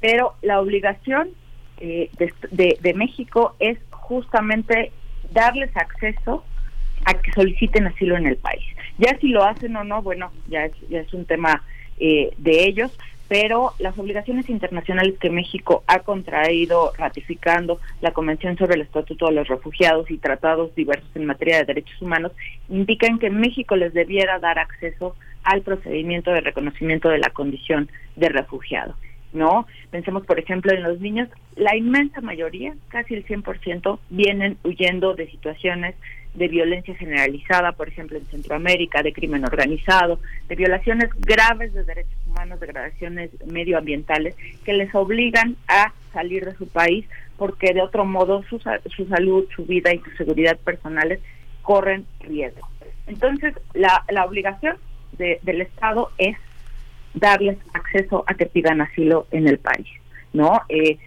Pero 0.00 0.34
la 0.42 0.60
obligación 0.60 1.30
de 1.78 2.94
México 2.94 3.56
es 3.58 3.78
justamente 3.90 4.92
darles 5.32 5.74
acceso 5.76 6.44
a 7.04 7.14
que 7.14 7.32
soliciten 7.32 7.86
asilo 7.86 8.16
en 8.16 8.26
el 8.26 8.36
país. 8.36 8.64
Ya 8.98 9.16
si 9.20 9.28
lo 9.28 9.44
hacen 9.44 9.74
o 9.76 9.84
no, 9.84 10.02
bueno, 10.02 10.30
ya 10.48 10.66
es, 10.66 10.72
ya 10.88 11.00
es 11.00 11.12
un 11.14 11.24
tema 11.24 11.62
eh, 11.98 12.30
de 12.38 12.64
ellos, 12.64 12.96
pero 13.32 13.72
las 13.78 13.98
obligaciones 13.98 14.50
internacionales 14.50 15.14
que 15.18 15.30
México 15.30 15.84
ha 15.86 16.00
contraído 16.00 16.92
ratificando 16.98 17.80
la 18.02 18.10
Convención 18.10 18.58
sobre 18.58 18.74
el 18.74 18.82
Estatuto 18.82 19.24
de 19.24 19.32
los 19.32 19.48
Refugiados 19.48 20.10
y 20.10 20.18
tratados 20.18 20.74
diversos 20.74 21.08
en 21.14 21.24
materia 21.24 21.56
de 21.56 21.64
derechos 21.64 22.02
humanos 22.02 22.32
indican 22.68 23.18
que 23.18 23.30
México 23.30 23.74
les 23.74 23.94
debiera 23.94 24.38
dar 24.38 24.58
acceso 24.58 25.16
al 25.44 25.62
procedimiento 25.62 26.30
de 26.30 26.42
reconocimiento 26.42 27.08
de 27.08 27.20
la 27.20 27.30
condición 27.30 27.88
de 28.16 28.28
refugiado. 28.28 28.96
¿No? 29.32 29.66
Pensemos, 29.90 30.24
por 30.26 30.38
ejemplo, 30.38 30.72
en 30.72 30.82
los 30.82 31.00
niños, 31.00 31.28
la 31.56 31.76
inmensa 31.76 32.20
mayoría, 32.20 32.74
casi 32.88 33.14
el 33.14 33.24
100%, 33.26 33.98
vienen 34.10 34.56
huyendo 34.64 35.14
de 35.14 35.30
situaciones 35.30 35.94
de 36.34 36.48
violencia 36.48 36.94
generalizada, 36.94 37.72
por 37.72 37.88
ejemplo, 37.88 38.18
en 38.18 38.26
Centroamérica, 38.26 39.02
de 39.02 39.12
crimen 39.12 39.44
organizado, 39.44 40.18
de 40.48 40.56
violaciones 40.56 41.10
graves 41.18 41.74
de 41.74 41.84
derechos 41.84 42.16
humanos, 42.26 42.60
degradaciones 42.60 43.30
medioambientales, 43.46 44.34
que 44.64 44.72
les 44.72 44.94
obligan 44.94 45.56
a 45.68 45.92
salir 46.12 46.44
de 46.44 46.54
su 46.54 46.68
país 46.68 47.06
porque 47.36 47.74
de 47.74 47.82
otro 47.82 48.04
modo 48.04 48.42
su, 48.44 48.58
su 48.58 49.06
salud, 49.06 49.46
su 49.54 49.64
vida 49.66 49.92
y 49.92 49.98
su 49.98 50.10
seguridad 50.12 50.56
personales 50.58 51.20
corren 51.62 52.06
riesgo. 52.20 52.68
Entonces, 53.06 53.54
la, 53.74 54.04
la 54.08 54.24
obligación 54.24 54.76
del 55.18 55.60
Estado 55.60 56.10
es 56.18 56.36
darles 57.14 57.58
acceso 57.74 58.24
a 58.26 58.34
que 58.34 58.46
pidan 58.46 58.80
asilo 58.80 59.26
en 59.30 59.48
el 59.48 59.58
país, 59.58 59.88
¿no? 60.32 60.62
Eh, 60.68 60.98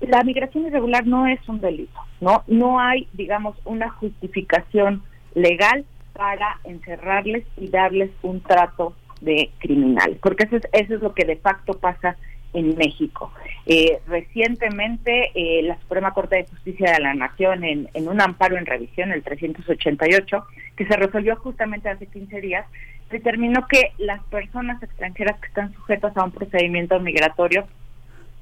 la 0.00 0.22
migración 0.24 0.66
irregular 0.66 1.06
no 1.06 1.26
es 1.26 1.40
un 1.48 1.60
delito, 1.60 1.98
¿no? 2.20 2.44
No 2.46 2.80
hay, 2.80 3.08
digamos, 3.12 3.56
una 3.64 3.90
justificación 3.90 5.02
legal 5.34 5.84
para 6.12 6.58
encerrarles 6.64 7.44
y 7.56 7.68
darles 7.68 8.10
un 8.22 8.40
trato 8.40 8.94
de 9.20 9.50
criminal, 9.58 10.18
porque 10.22 10.44
eso 10.44 10.56
es, 10.56 10.62
eso 10.72 10.94
es 10.94 11.02
lo 11.02 11.14
que 11.14 11.26
de 11.26 11.36
facto 11.36 11.74
pasa 11.74 12.16
en 12.52 12.76
México. 12.76 13.32
Eh, 13.66 14.00
recientemente, 14.06 15.30
eh, 15.34 15.62
la 15.62 15.78
Suprema 15.80 16.12
Corte 16.12 16.36
de 16.36 16.46
Justicia 16.46 16.92
de 16.92 17.00
la 17.00 17.14
Nación, 17.14 17.64
en, 17.64 17.88
en 17.94 18.08
un 18.08 18.20
amparo 18.20 18.56
en 18.56 18.66
revisión, 18.66 19.12
el 19.12 19.22
388, 19.22 20.44
que 20.76 20.86
se 20.86 20.96
resolvió 20.96 21.36
justamente 21.36 21.88
hace 21.88 22.06
15 22.06 22.40
días, 22.40 22.66
determinó 23.10 23.66
que 23.68 23.92
las 23.98 24.22
personas 24.24 24.82
extranjeras 24.82 25.38
que 25.40 25.48
están 25.48 25.72
sujetas 25.74 26.16
a 26.16 26.24
un 26.24 26.30
procedimiento 26.30 26.98
migratorio 27.00 27.66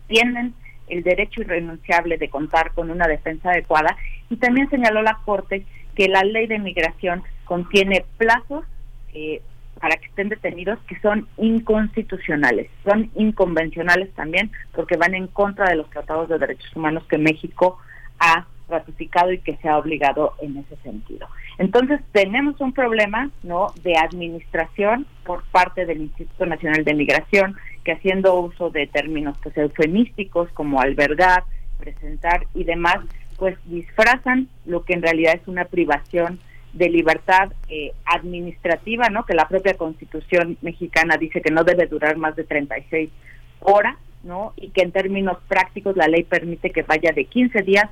tienen 0.07 0.55
el 0.89 1.03
derecho 1.03 1.43
irrenunciable 1.43 2.19
de 2.19 2.29
contar 2.29 2.73
con 2.73 2.91
una 2.91 3.07
defensa 3.07 3.51
adecuada 3.51 3.97
y 4.31 4.37
también 4.37 4.69
señaló 4.71 5.03
la 5.03 5.19
Corte 5.25 5.65
que 5.95 6.09
la 6.09 6.23
ley 6.23 6.47
de 6.47 6.59
migración 6.59 7.23
contiene 7.45 8.05
plazos 8.17 8.65
eh, 9.15 9.43
para 9.81 9.97
que 9.97 10.07
estén 10.07 10.29
detenidos 10.29 10.79
que 10.87 10.99
son 11.01 11.29
inconstitucionales, 11.37 12.69
son 12.85 13.11
inconvencionales 13.15 14.13
también 14.15 14.51
porque 14.73 14.97
van 14.97 15.15
en 15.15 15.27
contra 15.27 15.69
de 15.69 15.77
los 15.77 15.89
tratados 15.91 16.29
de 16.29 16.39
derechos 16.39 16.75
humanos 16.75 17.05
que 17.09 17.19
México 17.19 17.79
ha 18.19 18.47
ratificado 18.69 19.33
y 19.33 19.39
que 19.39 19.57
se 19.57 19.69
ha 19.69 19.79
obligado 19.79 20.35
en 20.43 20.59
ese 20.59 20.77
sentido. 20.83 21.27
Entonces 21.59 22.01
tenemos 22.13 22.61
un 22.61 22.73
problema 22.73 23.31
no 23.43 23.73
de 23.83 23.97
administración 23.97 25.07
por 25.25 25.43
parte 25.45 25.87
del 25.87 26.03
Instituto 26.03 26.47
Nacional 26.47 26.85
de 26.85 26.95
Migración 26.95 27.57
que 27.85 27.93
haciendo 27.93 28.39
uso 28.39 28.71
de 28.71 28.87
términos 28.87 29.37
pues 29.43 29.57
eufemísticos 29.57 30.51
como 30.53 30.81
albergar, 30.81 31.45
presentar 31.79 32.47
y 32.55 32.65
demás, 32.65 32.99
pues 33.39 33.57
disfrazan 33.67 34.49
lo 34.67 34.85
que 34.85 34.95
en 34.95 35.03
realidad 35.03 35.35
es 35.41 35.49
una 35.49 35.65
privación 35.65 36.39
de 36.79 36.89
libertad 36.89 37.53
eh, 37.69 37.93
administrativa, 38.05 39.09
¿no? 39.11 39.27
Que 39.27 39.35
la 39.35 39.49
propia 39.49 39.75
Constitución 39.75 40.57
mexicana 40.63 41.17
dice 41.17 41.43
que 41.43 41.51
no 41.51 41.65
debe 41.65 41.87
durar 41.87 42.17
más 42.17 42.37
de 42.37 42.45
36 42.45 43.11
horas, 43.61 43.97
¿no? 44.23 44.53
Y 44.57 44.71
que 44.71 44.83
en 44.83 44.93
términos 44.93 45.39
prácticos 45.49 45.97
la 45.97 46.07
ley 46.07 46.23
permite 46.23 46.71
que 46.71 46.83
vaya 46.83 47.13
de 47.13 47.25
15 47.25 47.63
días 47.63 47.91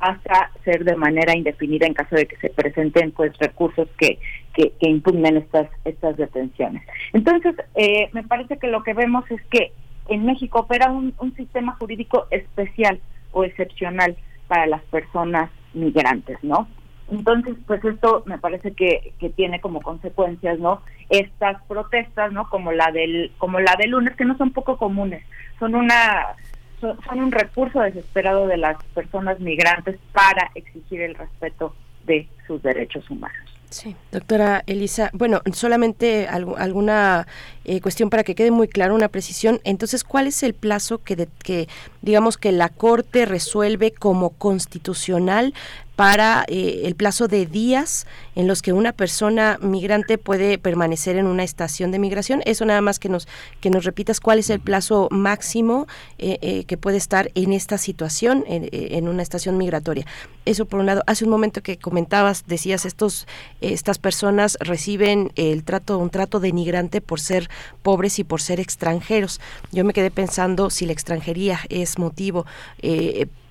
hasta 0.00 0.52
ser 0.64 0.84
de 0.84 0.94
manera 0.94 1.36
indefinida 1.36 1.86
en 1.86 1.94
caso 1.94 2.14
de 2.14 2.26
que 2.26 2.36
se 2.36 2.50
presenten 2.50 3.10
pues 3.10 3.36
recursos 3.38 3.88
que, 3.98 4.20
que, 4.54 4.72
impugnen 4.80 5.36
estas 5.36 5.68
estas 5.84 6.16
detenciones. 6.16 6.84
Entonces, 7.12 7.56
eh, 7.74 8.08
me 8.12 8.22
parece 8.22 8.58
que 8.58 8.68
lo 8.68 8.84
que 8.84 8.94
vemos 8.94 9.28
es 9.32 9.42
que 9.50 9.72
en 10.08 10.24
México 10.24 10.60
opera 10.60 10.90
un, 10.92 11.14
un 11.18 11.34
sistema 11.34 11.72
jurídico 11.80 12.28
especial 12.30 13.00
o 13.32 13.42
excepcional 13.42 14.16
para 14.46 14.66
las 14.66 14.82
personas 14.84 15.50
migrantes, 15.74 16.38
¿no? 16.42 16.68
Entonces, 17.10 17.56
pues 17.66 17.82
esto 17.84 18.22
me 18.26 18.38
parece 18.38 18.72
que, 18.72 19.14
que 19.18 19.30
tiene 19.30 19.60
como 19.60 19.80
consecuencias, 19.80 20.58
¿no? 20.58 20.82
Estas 21.08 21.62
protestas, 21.64 22.32
¿no? 22.32 22.48
Como 22.50 22.72
la 22.72 22.92
del 22.92 23.32
como 23.38 23.60
la 23.60 23.74
del 23.78 23.92
lunes, 23.92 24.14
que 24.14 24.26
no 24.26 24.36
son 24.36 24.52
poco 24.52 24.76
comunes, 24.76 25.24
son 25.58 25.74
una 25.74 26.36
son, 26.80 26.98
un 27.18 27.32
recurso 27.32 27.80
desesperado 27.80 28.46
de 28.46 28.56
las 28.56 28.82
personas 28.94 29.40
migrantes 29.40 29.98
para 30.12 30.50
exigir 30.54 31.00
el 31.00 31.14
respeto 31.14 31.74
de 32.06 32.28
sus 32.46 32.62
derechos 32.62 33.08
humanos. 33.10 33.36
Sí, 33.70 33.94
doctora 34.12 34.62
Elisa, 34.66 35.10
bueno, 35.12 35.42
solamente 35.52 36.26
alguna 36.26 37.26
eh, 37.64 37.82
cuestión 37.82 38.08
para 38.08 38.24
que 38.24 38.34
quede 38.34 38.50
muy 38.50 38.66
claro, 38.66 38.94
una 38.94 39.08
precisión. 39.08 39.60
Entonces, 39.62 40.04
¿cuál 40.04 40.26
es 40.26 40.42
el 40.42 40.54
plazo 40.54 41.04
que, 41.04 41.28
que 41.42 41.68
digamos 42.00 42.38
que 42.38 42.50
la 42.50 42.70
Corte 42.70 43.26
resuelve 43.26 43.90
como 43.90 44.30
constitucional 44.30 45.52
para 45.98 46.44
eh, 46.46 46.82
el 46.84 46.94
plazo 46.94 47.26
de 47.26 47.44
días 47.44 48.06
en 48.36 48.46
los 48.46 48.62
que 48.62 48.72
una 48.72 48.92
persona 48.92 49.58
migrante 49.60 50.16
puede 50.16 50.56
permanecer 50.56 51.16
en 51.16 51.26
una 51.26 51.42
estación 51.42 51.90
de 51.90 51.98
migración. 51.98 52.40
Eso 52.44 52.64
nada 52.64 52.80
más 52.80 53.00
que 53.00 53.08
nos 53.08 53.26
que 53.60 53.68
nos 53.68 53.84
repitas 53.84 54.20
cuál 54.20 54.38
es 54.38 54.48
el 54.48 54.60
plazo 54.60 55.08
máximo 55.10 55.88
eh, 56.18 56.38
eh, 56.40 56.64
que 56.66 56.76
puede 56.76 56.98
estar 56.98 57.32
en 57.34 57.52
esta 57.52 57.78
situación 57.78 58.44
en, 58.46 59.08
una 59.08 59.24
estación 59.24 59.58
migratoria. 59.58 60.06
Eso 60.44 60.66
por 60.66 60.78
un 60.78 60.86
lado. 60.86 61.02
Hace 61.08 61.24
un 61.24 61.30
momento 61.30 61.64
que 61.64 61.78
comentabas, 61.78 62.44
decías 62.46 62.84
estos 62.84 63.26
estas 63.60 63.98
personas 63.98 64.56
reciben 64.60 65.32
el 65.34 65.64
trato 65.64 65.98
un 65.98 66.10
trato 66.10 66.38
denigrante 66.38 67.00
por 67.00 67.18
ser 67.18 67.50
pobres 67.82 68.20
y 68.20 68.24
por 68.24 68.40
ser 68.40 68.60
extranjeros. 68.60 69.40
Yo 69.72 69.84
me 69.84 69.92
quedé 69.92 70.12
pensando 70.12 70.70
si 70.70 70.86
la 70.86 70.92
extranjería 70.92 71.58
es 71.70 71.98
motivo 71.98 72.46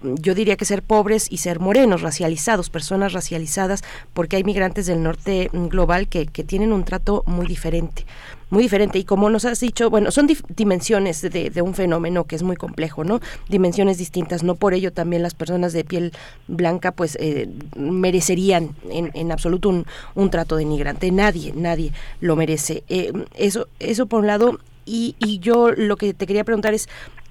yo 0.02 0.36
diría 0.36 0.58
que 0.58 0.66
ser 0.66 0.84
pobres 0.84 1.28
y 1.30 1.38
ser 1.38 1.60
morenos, 1.60 2.02
racializados, 2.02 2.70
personas 2.70 3.14
racializadas, 3.14 3.84
porque 4.14 4.36
hay 4.36 4.44
migrantes 4.44 4.86
del 4.86 5.02
norte 5.04 5.50
global 5.54 6.08
que, 6.08 6.28
que 6.28 6.44
tienen 6.44 6.72
un 6.74 6.86
trato 6.86 7.24
muy 7.26 7.48
diferente 7.48 8.06
muy 8.50 8.64
diferente 8.64 9.00
y 9.00 9.04
como 9.04 9.30
nos 9.30 9.46
has 9.46 9.60
dicho, 9.60 9.90
bueno, 9.90 10.12
son 10.12 10.28
dimensiones 10.50 11.22
de, 11.22 11.50
de, 11.50 11.62
un 11.62 11.74
fenómeno 11.74 12.26
que 12.26 12.36
es 12.36 12.44
muy 12.44 12.56
complejo, 12.56 13.04
¿no? 13.04 13.20
Dimensiones 13.50 13.98
distintas, 13.98 14.44
no 14.44 14.56
por 14.56 14.74
ello 14.74 14.94
también 14.94 15.22
las 15.22 15.34
personas 15.34 15.74
de 15.74 15.84
piel 15.84 16.14
blanca 16.48 16.92
pues 16.92 17.18
eh, 17.20 17.50
merecerían 17.76 18.76
en, 18.90 19.12
en 19.14 19.32
absoluto 19.32 19.70
un, 19.70 19.86
un, 20.16 20.30
trato 20.30 20.56
denigrante, 20.56 21.12
nadie, 21.12 21.54
nadie 21.56 21.92
lo 22.22 22.36
merece. 22.36 22.84
Eh, 22.88 23.12
eso, 23.36 23.68
eso 23.80 24.06
por 24.06 24.22
un 24.22 24.28
lado, 24.28 24.60
y, 24.86 25.16
y, 25.20 25.40
yo 25.40 25.72
lo 25.72 25.98
que 25.98 26.14
te 26.14 26.26
quería 26.26 26.46
preguntar 26.46 26.74
es, 26.74 26.88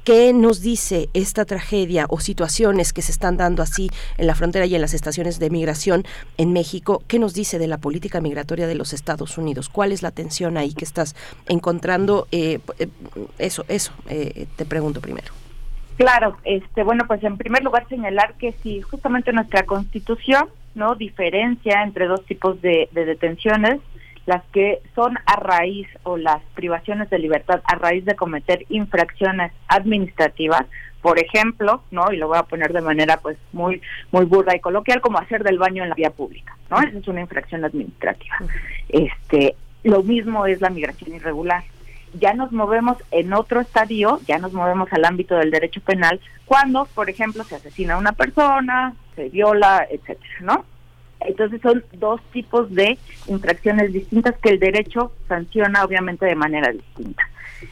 ¿Qué 0.06 0.32
nos 0.32 0.62
dice 0.62 1.08
esta 1.14 1.44
tragedia 1.44 2.06
o 2.08 2.20
situaciones 2.20 2.92
que 2.92 3.02
se 3.02 3.10
están 3.10 3.36
dando 3.36 3.60
así 3.60 3.90
en 4.18 4.28
la 4.28 4.36
frontera 4.36 4.64
y 4.64 4.76
en 4.76 4.80
las 4.80 4.94
estaciones 4.94 5.40
de 5.40 5.50
migración 5.50 6.04
en 6.38 6.52
México? 6.52 7.02
¿Qué 7.08 7.18
nos 7.18 7.34
dice 7.34 7.58
de 7.58 7.66
la 7.66 7.78
política 7.78 8.20
migratoria 8.20 8.68
de 8.68 8.76
los 8.76 8.92
Estados 8.92 9.36
Unidos? 9.36 9.68
¿Cuál 9.68 9.90
es 9.90 10.04
la 10.04 10.12
tensión 10.12 10.58
ahí 10.58 10.74
que 10.74 10.84
estás 10.84 11.16
encontrando? 11.48 12.28
Eh, 12.30 12.60
eh, 12.78 12.86
eso, 13.38 13.64
eso, 13.66 13.92
eh, 14.08 14.46
te 14.54 14.64
pregunto 14.64 15.00
primero. 15.00 15.32
Claro, 15.96 16.36
este, 16.44 16.84
bueno, 16.84 17.02
pues 17.08 17.24
en 17.24 17.36
primer 17.36 17.64
lugar 17.64 17.88
señalar 17.88 18.34
que 18.34 18.52
si 18.62 18.82
justamente 18.82 19.32
nuestra 19.32 19.64
Constitución 19.64 20.48
no 20.76 20.94
diferencia 20.94 21.82
entre 21.82 22.06
dos 22.06 22.24
tipos 22.26 22.62
de, 22.62 22.88
de 22.92 23.06
detenciones, 23.06 23.80
las 24.27 24.44
que 24.53 24.82
son 24.94 25.16
a 25.24 25.36
raíz 25.36 25.89
o 26.03 26.16
las 26.16 26.43
privaciones 26.55 27.09
de 27.11 27.19
libertad 27.19 27.62
a 27.65 27.77
raíz 27.77 28.05
de 28.05 28.16
cometer 28.16 28.66
infracciones 28.69 29.53
administrativas, 29.69 30.66
por 31.01 31.20
ejemplo, 31.20 31.82
¿no? 31.93 32.12
Y 32.12 32.16
lo 32.16 32.27
voy 32.28 32.39
a 32.39 32.43
poner 32.43 32.73
de 32.73 32.81
manera 32.81 33.19
pues 33.19 33.39
muy 33.53 33.81
muy 34.11 34.24
burda 34.24 34.55
y 34.55 34.61
coloquial 34.61 35.01
como 35.01 35.19
hacer 35.19 35.44
del 35.44 35.59
baño 35.59 35.85
en 35.85 35.90
la 35.90 35.94
vía 35.94 36.11
pública, 36.11 36.57
¿no? 36.70 36.81
Esa 36.81 36.98
es 36.98 37.09
una 37.09 37.20
infracción 37.20 37.65
administrativa. 37.65 38.36
Este, 38.89 39.55
lo 39.85 40.03
mismo 40.03 40.47
es 40.47 40.61
la 40.61 40.70
migración 40.70 41.15
irregular. 41.15 41.62
Ya 42.15 42.35
nos 42.35 42.51
movemos 42.51 42.97
en 43.11 43.32
otro 43.32 43.61
estadio, 43.61 44.20
ya 44.27 44.39
nos 44.39 44.53
movemos 44.53 44.93
al 44.93 45.05
ámbito 45.05 45.36
del 45.36 45.51
derecho 45.51 45.81
penal 45.81 46.20
cuando, 46.47 46.86
por 46.94 47.11
ejemplo, 47.11 47.44
se 47.44 47.57
asesina 47.57 47.94
a 47.94 47.98
una 47.98 48.12
persona, 48.12 48.94
se 49.15 49.28
viola, 49.28 49.86
etcétera, 49.89 50.35
¿no? 50.40 50.65
Entonces 51.20 51.60
son 51.62 51.84
dos 51.94 52.20
tipos 52.32 52.72
de 52.74 52.98
infracciones 53.26 53.93
distintas 53.93 54.36
que 54.38 54.51
el 54.51 54.59
derecho 54.59 55.12
sanciona 55.28 55.84
obviamente 55.84 56.26
de 56.26 56.34
manera 56.34 56.70
distinta. 56.72 57.22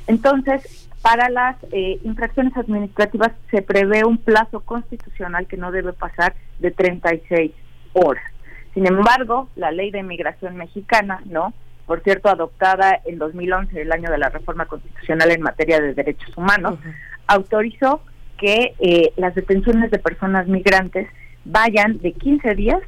Entonces, 0.07 0.89
para 1.03 1.29
las 1.29 1.57
eh, 1.73 1.99
infracciones 2.03 2.57
administrativas 2.57 3.33
se 3.51 3.61
prevé 3.61 4.05
un 4.05 4.17
plazo 4.17 4.61
constitucional 4.61 5.47
que 5.47 5.59
no 5.59 5.71
debe 5.71 5.93
pasar 5.93 6.35
de 6.59 6.71
36 6.71 7.53
horas. 7.93 8.25
Sin 8.73 8.87
embargo, 8.87 9.49
la 9.55 9.71
ley 9.71 9.91
de 9.91 10.03
migración 10.03 10.57
mexicana, 10.57 11.21
¿no? 11.27 11.53
Por 11.87 12.03
cierto, 12.03 12.31
adoptada 12.31 13.01
en 13.05 13.19
2011, 13.19 13.83
el 13.83 13.93
año 13.93 14.11
de 14.11 14.19
la 14.19 14.31
reforma 14.31 14.65
constitucional 14.65 15.31
en 15.31 15.43
materia 15.43 15.81
de 15.81 15.93
derechos 15.93 16.37
humanos, 16.37 16.79
autorizó 17.27 18.01
que 18.39 18.75
eh, 18.79 19.13
las 19.17 19.35
detenciones 19.35 19.91
de 19.91 19.99
personas 19.99 20.49
migrantes 20.49 21.07
vayan 21.45 21.99
de 21.99 22.13
15 22.13 22.55
días 22.55 22.81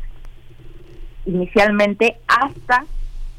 inicialmente 1.27 2.17
hasta, 2.27 2.85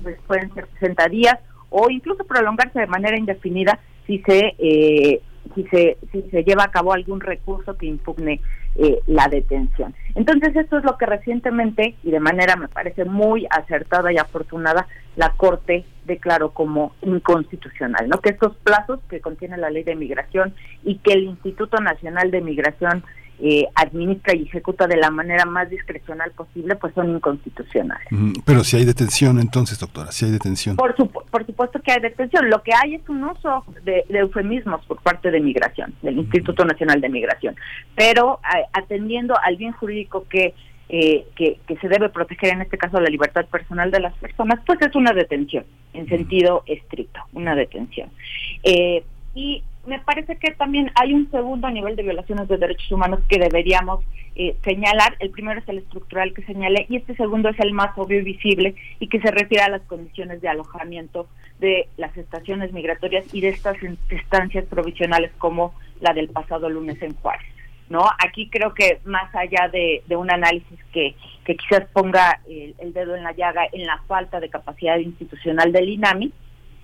pues 0.03 0.17
pueden 0.27 0.53
ser 0.53 0.67
60 0.79 1.07
días 1.07 1.39
o 1.69 1.89
incluso 1.89 2.23
prolongarse 2.25 2.79
de 2.79 2.87
manera 2.87 3.17
indefinida 3.17 3.79
si 4.05 4.19
se 4.19 4.55
eh, 4.59 5.21
si 5.55 5.63
se 5.65 5.97
si 6.11 6.21
se 6.29 6.43
lleva 6.43 6.65
a 6.65 6.71
cabo 6.71 6.93
algún 6.93 7.19
recurso 7.19 7.77
que 7.77 7.87
impugne 7.87 8.41
eh, 8.75 8.99
la 9.07 9.27
detención. 9.27 9.95
Entonces 10.15 10.55
esto 10.55 10.77
es 10.77 10.83
lo 10.83 10.97
que 10.97 11.05
recientemente 11.05 11.95
y 12.03 12.11
de 12.11 12.19
manera 12.19 12.55
me 12.55 12.67
parece 12.67 13.05
muy 13.05 13.47
acertada 13.49 14.11
y 14.13 14.17
afortunada 14.17 14.87
la 15.15 15.31
Corte 15.31 15.83
declaró 16.05 16.51
como 16.51 16.93
inconstitucional, 17.01 18.07
¿no? 18.07 18.19
Que 18.19 18.29
estos 18.29 18.55
plazos 18.57 18.99
que 19.09 19.19
contiene 19.19 19.57
la 19.57 19.69
Ley 19.69 19.83
de 19.83 19.95
Migración 19.95 20.53
y 20.83 20.99
que 20.99 21.13
el 21.13 21.23
Instituto 21.23 21.79
Nacional 21.79 22.31
de 22.31 22.41
Migración 22.41 23.03
eh, 23.39 23.67
administra 23.75 24.35
y 24.35 24.43
ejecuta 24.43 24.87
de 24.87 24.97
la 24.97 25.11
manera 25.11 25.45
más 25.45 25.69
discrecional 25.69 26.31
posible, 26.31 26.75
pues 26.75 26.93
son 26.95 27.09
inconstitucionales. 27.11 28.07
Pero 28.45 28.63
si 28.63 28.77
hay 28.77 28.85
detención, 28.85 29.39
entonces, 29.39 29.79
doctora, 29.79 30.11
si 30.11 30.25
hay 30.25 30.31
detención. 30.31 30.75
Por, 30.75 30.95
por 30.95 31.45
supuesto 31.45 31.79
que 31.81 31.91
hay 31.91 32.01
detención. 32.01 32.49
Lo 32.49 32.63
que 32.63 32.71
hay 32.73 32.95
es 32.95 33.07
un 33.09 33.23
uso 33.23 33.63
de, 33.83 34.05
eufemismos 34.09 34.83
por 34.85 35.01
parte 35.01 35.29
de 35.29 35.39
Migración, 35.39 35.93
del 36.01 36.17
Instituto 36.17 36.65
Nacional 36.65 36.99
de 36.99 37.09
Migración. 37.09 37.55
Pero 37.95 38.39
atendiendo 38.73 39.35
al 39.43 39.55
bien 39.55 39.71
jurídico 39.73 40.25
que, 40.27 40.55
eh, 40.89 41.27
que, 41.35 41.59
que, 41.67 41.77
se 41.77 41.89
debe 41.89 42.09
proteger, 42.09 42.53
en 42.53 42.61
este 42.61 42.77
caso 42.77 42.99
la 42.99 43.09
libertad 43.09 43.45
personal 43.45 43.91
de 43.91 43.99
las 43.99 44.15
personas, 44.15 44.59
pues 44.65 44.81
es 44.81 44.95
una 44.95 45.13
detención, 45.13 45.65
en 45.93 46.07
sentido 46.07 46.63
estricto, 46.65 47.19
una 47.33 47.53
detención. 47.53 48.09
Eh, 48.63 49.03
y 49.35 49.63
me 49.87 49.99
parece 49.99 50.35
que 50.35 50.51
también 50.51 50.91
hay 50.95 51.13
un 51.13 51.31
segundo 51.31 51.69
nivel 51.69 51.95
de 51.95 52.03
violaciones 52.03 52.47
de 52.49 52.57
derechos 52.57 52.91
humanos 52.91 53.21
que 53.29 53.39
deberíamos 53.39 54.03
eh, 54.35 54.55
señalar. 54.63 55.15
El 55.19 55.31
primero 55.31 55.61
es 55.61 55.69
el 55.69 55.77
estructural 55.79 56.33
que 56.33 56.43
señalé 56.43 56.85
y 56.89 56.97
este 56.97 57.15
segundo 57.15 57.49
es 57.49 57.59
el 57.59 57.71
más 57.71 57.97
obvio 57.97 58.19
y 58.19 58.23
visible 58.23 58.75
y 58.99 59.07
que 59.07 59.21
se 59.21 59.31
refiere 59.31 59.63
a 59.63 59.69
las 59.69 59.81
condiciones 59.83 60.41
de 60.41 60.49
alojamiento 60.49 61.27
de 61.59 61.87
las 61.95 62.15
estaciones 62.17 62.73
migratorias 62.73 63.25
y 63.33 63.39
de 63.39 63.49
estas 63.49 63.77
estancias 64.09 64.65
provisionales 64.65 65.31
como 65.37 65.73
la 66.01 66.13
del 66.13 66.27
pasado 66.27 66.69
lunes 66.69 67.01
en 67.01 67.15
Juárez. 67.15 67.47
¿no? 67.89 68.03
Aquí 68.19 68.49
creo 68.49 68.73
que 68.73 68.99
más 69.05 69.33
allá 69.33 69.69
de, 69.71 70.03
un 70.17 70.29
análisis 70.29 70.77
que, 70.91 71.15
que 71.45 71.55
quizás 71.55 71.87
ponga 71.93 72.41
el, 72.49 72.75
el 72.79 72.91
dedo 72.91 73.15
en 73.15 73.23
la 73.23 73.31
llaga 73.31 73.65
en 73.71 73.85
la 73.85 74.01
falta 74.05 74.41
de 74.41 74.49
capacidad 74.49 74.97
institucional 74.97 75.71
del 75.71 75.87
INAMI, 75.87 76.33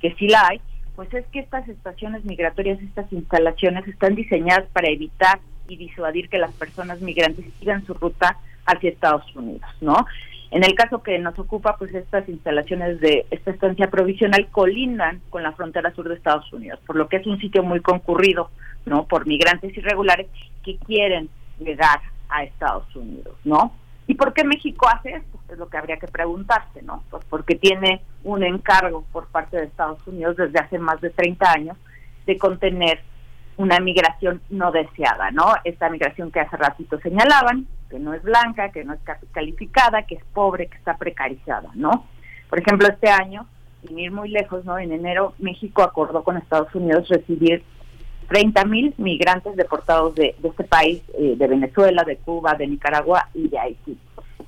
que 0.02 0.16
sí 0.16 0.30
la 0.30 0.48
hay, 0.48 0.62
pues 0.96 1.14
es 1.14 1.26
que 1.28 1.40
estas 1.40 1.68
estaciones 1.68 2.24
migratorias, 2.24 2.82
estas 2.82 3.12
instalaciones 3.12 3.88
están 3.88 4.16
diseñadas 4.16 4.66
para 4.74 4.90
evitar 4.90 5.40
y 5.68 5.78
disuadir 5.78 6.30
que 6.30 6.38
las 6.38 6.52
personas 6.54 7.02
migrantes 7.02 7.46
sigan 7.60 7.86
su 7.86 7.94
ruta 7.94 8.38
hacia 8.66 8.90
Estados 8.90 9.36
Unidos, 9.36 9.70
¿no? 9.82 10.06
En 10.52 10.64
el 10.64 10.76
caso 10.76 11.02
que 11.02 11.18
nos 11.18 11.38
ocupa, 11.40 11.78
pues 11.78 11.94
estas 11.96 12.30
instalaciones 12.30 13.00
de 13.00 13.26
esta 13.32 13.50
estancia 13.50 13.90
provisional 13.90 14.48
colindan 14.52 15.20
con 15.32 15.42
la 15.42 15.54
frontera 15.54 15.92
sur 15.96 16.08
de 16.08 16.16
Estados 16.16 16.52
Unidos, 16.54 16.80
por 16.86 16.96
lo 16.96 17.08
que 17.08 17.18
es 17.18 17.26
un 17.26 17.40
sitio 17.40 17.64
muy 17.64 17.80
concurrido, 17.80 18.52
¿no? 18.86 19.06
Por 19.08 19.26
migrantes 19.26 19.76
irregulares 19.76 20.28
que 20.64 20.78
quieren 20.78 21.28
llegar 21.60 22.02
a 22.30 22.44
Estados 22.44 22.96
Unidos, 22.96 23.36
¿no? 23.44 23.74
¿Y 24.08 24.16
por 24.16 24.34
qué 24.34 24.44
México 24.44 24.88
hace 24.88 25.12
esto? 25.12 25.40
Es 25.50 25.58
lo 25.58 25.70
que 25.70 25.78
habría 25.78 25.98
que 25.98 26.08
preguntarse, 26.08 26.82
¿no? 26.82 27.04
Pues 27.10 27.24
porque 27.30 27.56
tiene 27.56 28.02
un 28.24 28.44
encargo 28.44 29.04
por 29.12 29.28
parte 29.28 29.58
de 29.58 29.66
Estados 29.66 30.06
Unidos 30.08 30.36
desde 30.36 30.60
hace 30.60 30.78
más 30.78 31.00
de 31.02 31.10
30 31.10 31.52
años 31.52 31.78
de 32.26 32.38
contener 32.38 33.00
una 33.58 33.80
migración 33.80 34.42
no 34.50 34.72
deseada, 34.72 35.32
¿no? 35.32 35.54
Esta 35.64 35.90
migración 35.90 36.32
que 36.32 36.40
hace 36.40 36.58
ratito 36.58 37.00
señalaban, 37.00 37.68
que 37.90 38.00
no 38.00 38.14
es 38.14 38.24
blanca, 38.24 38.70
que 38.72 38.84
no 38.84 38.94
es 38.94 39.00
calificada, 39.32 40.04
que 40.04 40.16
es 40.16 40.24
pobre, 40.34 40.68
que 40.68 40.78
está 40.78 40.98
precarizada, 40.98 41.70
¿no? 41.76 42.08
Por 42.50 42.60
ejemplo, 42.60 42.88
este 42.88 43.10
año, 43.10 43.48
sin 43.86 44.00
ir 44.00 44.12
muy 44.12 44.30
lejos, 44.30 44.66
¿no? 44.66 44.78
En 44.80 44.92
enero 44.92 45.34
México 45.38 45.84
acordó 45.84 46.24
con 46.24 46.38
Estados 46.38 46.74
Unidos 46.74 47.08
recibir 47.10 47.64
30 48.34 48.66
mil 48.66 48.96
migrantes 48.98 49.56
deportados 49.56 50.16
de, 50.16 50.36
este 50.44 50.64
país, 50.64 51.04
eh, 51.20 51.36
de 51.38 51.48
Venezuela, 51.48 52.04
de 52.04 52.18
Cuba, 52.18 52.56
de 52.56 52.66
Nicaragua 52.66 53.30
y 53.36 53.48
de 53.48 53.60
Haití. 53.60 53.96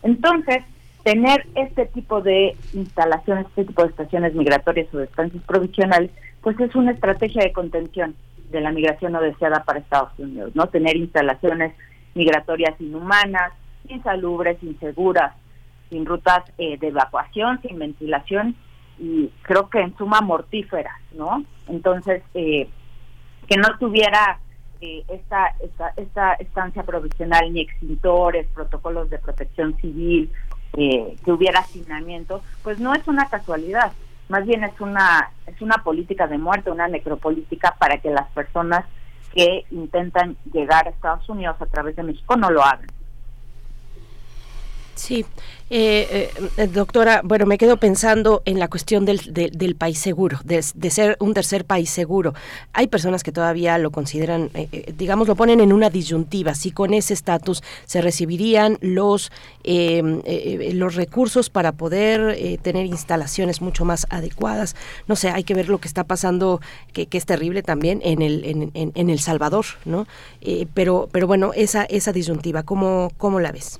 Entonces, 0.01 0.63
tener 1.03 1.45
este 1.53 1.85
tipo 1.85 2.19
de 2.19 2.55
instalaciones, 2.73 3.45
este 3.45 3.65
tipo 3.65 3.83
de 3.83 3.89
estaciones 3.89 4.33
migratorias 4.33 4.91
o 4.91 4.97
de 4.97 5.03
estancias 5.03 5.43
provisionales, 5.43 6.09
pues 6.41 6.59
es 6.59 6.73
una 6.73 6.93
estrategia 6.93 7.43
de 7.43 7.53
contención 7.53 8.15
de 8.49 8.59
la 8.59 8.71
migración 8.71 9.11
no 9.11 9.21
deseada 9.21 9.63
para 9.63 9.77
Estados 9.77 10.17
Unidos, 10.17 10.55
¿no? 10.55 10.65
Tener 10.65 10.95
instalaciones 10.95 11.71
migratorias 12.15 12.73
inhumanas, 12.81 13.53
insalubres, 13.87 14.57
inseguras, 14.63 15.35
sin 15.91 16.07
rutas 16.07 16.43
eh, 16.57 16.79
de 16.79 16.87
evacuación, 16.87 17.61
sin 17.61 17.77
ventilación 17.77 18.55
y 18.97 19.29
creo 19.43 19.69
que 19.69 19.79
en 19.79 19.95
suma 19.95 20.21
mortíferas, 20.21 20.99
¿no? 21.13 21.45
Entonces, 21.67 22.23
eh, 22.33 22.67
que 23.47 23.57
no 23.57 23.77
tuviera 23.77 24.39
eh, 24.81 25.03
esta, 25.07 25.55
esta, 25.63 25.93
esta 25.95 26.33
estancia 26.33 26.83
provisional 26.83 27.51
ni 27.53 27.61
extintores, 27.61 28.47
protocolos 28.53 29.09
de 29.09 29.19
protección 29.19 29.75
civil, 29.77 30.31
eh, 30.77 31.15
que 31.23 31.31
hubiera 31.31 31.61
hacinamiento, 31.61 32.41
pues 32.63 32.79
no 32.79 32.93
es 32.93 33.07
una 33.07 33.29
casualidad, 33.29 33.93
más 34.27 34.45
bien 34.45 34.63
es 34.63 34.79
una 34.81 35.31
es 35.47 35.61
una 35.61 35.77
política 35.83 36.27
de 36.27 36.37
muerte, 36.37 36.71
una 36.71 36.87
necropolítica 36.87 37.75
para 37.79 37.97
que 37.99 38.09
las 38.09 38.27
personas 38.31 38.85
que 39.33 39.65
intentan 39.71 40.35
llegar 40.51 40.87
a 40.87 40.91
Estados 40.91 41.27
Unidos 41.29 41.55
a 41.59 41.65
través 41.65 41.95
de 41.95 42.03
México 42.03 42.35
no 42.35 42.49
lo 42.49 42.63
hagan. 42.63 42.87
Sí, 44.95 45.25
eh, 45.71 46.29
eh, 46.57 46.67
doctora, 46.67 47.21
bueno, 47.23 47.47
me 47.47 47.57
quedo 47.57 47.77
pensando 47.77 48.43
en 48.45 48.59
la 48.59 48.67
cuestión 48.67 49.03
del, 49.03 49.33
del 49.33 49.75
país 49.75 49.97
seguro, 49.97 50.39
de, 50.43 50.61
ser 50.61 51.17
un 51.19 51.33
tercer 51.33 51.65
país 51.65 51.89
seguro. 51.89 52.35
Hay 52.71 52.87
personas 52.87 53.23
que 53.23 53.31
todavía 53.31 53.79
lo 53.79 53.89
consideran, 53.91 54.51
eh, 54.53 54.93
digamos, 54.95 55.27
lo 55.27 55.35
ponen 55.35 55.59
en 55.61 55.73
una 55.73 55.89
disyuntiva, 55.89 56.53
si 56.53 56.69
con 56.69 56.93
ese 56.93 57.13
estatus 57.15 57.63
se 57.85 58.01
recibirían 58.01 58.77
los, 58.79 59.31
los 59.63 60.95
recursos 60.95 61.49
para 61.49 61.71
poder 61.71 62.59
tener 62.61 62.85
instalaciones 62.85 63.59
mucho 63.59 63.85
más 63.85 64.05
adecuadas. 64.11 64.75
No 65.07 65.15
sé, 65.15 65.29
hay 65.29 65.43
que 65.43 65.55
ver 65.55 65.67
lo 65.67 65.79
que 65.79 65.87
está 65.87 66.03
pasando, 66.03 66.61
que, 66.93 67.07
que 67.07 67.17
es 67.17 67.25
terrible 67.25 67.63
también 67.63 68.01
en 68.03 68.21
el, 68.21 68.45
en, 68.45 68.91
en, 68.93 69.09
El 69.09 69.19
Salvador, 69.19 69.65
¿no? 69.83 70.07
pero, 70.75 71.09
pero 71.11 71.25
bueno, 71.25 71.51
esa, 71.55 71.83
esa 71.85 72.11
disyuntiva, 72.11 72.63
¿cómo, 72.63 73.11
¿cómo 73.17 73.39
la 73.39 73.51
ves? 73.51 73.79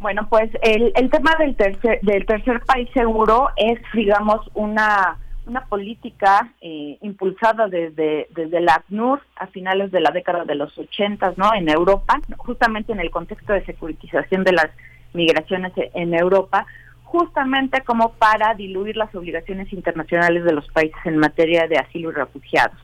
Bueno, 0.00 0.26
pues 0.30 0.50
el, 0.62 0.92
el 0.96 1.10
tema 1.10 1.36
del 1.38 1.54
tercer, 1.56 2.00
del 2.00 2.24
tercer 2.24 2.60
país 2.60 2.88
seguro 2.94 3.50
es, 3.56 3.78
digamos, 3.92 4.40
una, 4.54 5.18
una 5.46 5.66
política 5.66 6.54
eh, 6.62 6.96
impulsada 7.02 7.68
desde, 7.68 8.26
desde 8.34 8.60
la 8.60 8.76
ACNUR 8.76 9.20
a 9.36 9.46
finales 9.48 9.90
de 9.92 10.00
la 10.00 10.10
década 10.10 10.46
de 10.46 10.54
los 10.54 10.76
80, 10.78 11.34
¿no? 11.36 11.52
En 11.54 11.68
Europa, 11.68 12.18
justamente 12.38 12.92
en 12.92 13.00
el 13.00 13.10
contexto 13.10 13.52
de 13.52 13.62
securitización 13.66 14.42
de 14.42 14.52
las 14.52 14.70
migraciones 15.12 15.74
en 15.76 16.14
Europa, 16.14 16.64
justamente 17.04 17.82
como 17.82 18.12
para 18.12 18.54
diluir 18.54 18.96
las 18.96 19.14
obligaciones 19.14 19.70
internacionales 19.70 20.44
de 20.44 20.52
los 20.54 20.66
países 20.68 20.98
en 21.04 21.18
materia 21.18 21.66
de 21.66 21.76
asilo 21.76 22.08
y 22.08 22.14
refugiados, 22.14 22.78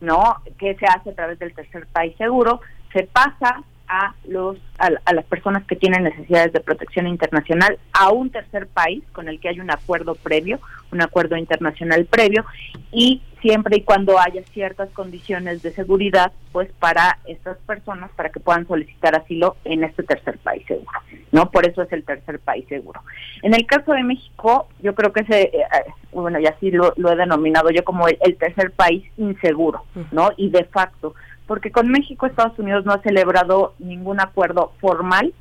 ¿no? 0.00 0.38
Que 0.58 0.74
se 0.74 0.86
hace 0.86 1.10
a 1.10 1.14
través 1.14 1.38
del 1.38 1.54
tercer 1.54 1.86
país 1.92 2.16
seguro, 2.16 2.60
se 2.92 3.04
pasa 3.04 3.62
a 3.88 4.14
los 4.24 4.56
a, 4.78 4.90
las 5.12 5.24
personas 5.24 5.64
que 5.64 5.76
tienen 5.76 6.04
necesidades 6.04 6.52
de 6.52 6.60
protección 6.60 7.06
internacional 7.06 7.78
a 7.92 8.10
un 8.10 8.30
tercer 8.30 8.66
país 8.66 9.02
con 9.12 9.28
el 9.28 9.40
que 9.40 9.48
hay 9.48 9.60
un 9.60 9.70
acuerdo 9.70 10.14
previo, 10.14 10.60
un 10.92 11.00
acuerdo 11.00 11.36
internacional 11.36 12.04
previo 12.04 12.44
y 12.92 13.22
siempre 13.40 13.78
y 13.78 13.82
cuando 13.82 14.18
haya 14.18 14.42
ciertas 14.52 14.90
condiciones 14.90 15.62
de 15.62 15.70
seguridad, 15.72 16.32
pues 16.52 16.68
para 16.78 17.18
estas 17.26 17.56
personas 17.58 18.10
para 18.16 18.30
que 18.30 18.40
puedan 18.40 18.66
solicitar 18.66 19.14
asilo 19.14 19.56
en 19.64 19.84
este 19.84 20.02
tercer 20.02 20.38
país 20.38 20.66
seguro, 20.66 21.00
¿no? 21.32 21.50
Por 21.50 21.66
eso 21.66 21.82
es 21.82 21.92
el 21.92 22.04
tercer 22.04 22.40
país 22.40 22.66
seguro. 22.68 23.00
En 23.42 23.54
el 23.54 23.64
caso 23.66 23.92
de 23.92 24.02
México, 24.02 24.68
yo 24.82 24.94
creo 24.94 25.12
que 25.12 25.20
ese 25.20 25.42
eh, 25.42 25.64
bueno, 26.12 26.38
y 26.40 26.46
así 26.46 26.70
lo, 26.70 26.92
he 26.96 27.16
denominado 27.16 27.70
yo 27.70 27.84
como 27.84 28.08
el, 28.08 28.18
el 28.22 28.36
tercer 28.36 28.72
país 28.72 29.04
inseguro, 29.16 29.84
¿no? 30.12 30.30
Y 30.36 30.50
de 30.50 30.64
facto 30.64 31.14
porque 31.46 31.70
con 31.70 31.88
México 31.88 32.26
Estados 32.26 32.58
Unidos 32.58 32.84
no 32.84 32.92
ha 32.92 33.02
celebrado 33.02 33.74
ningún 33.78 34.20
acuerdo 34.20 34.72
formal, 34.80 35.32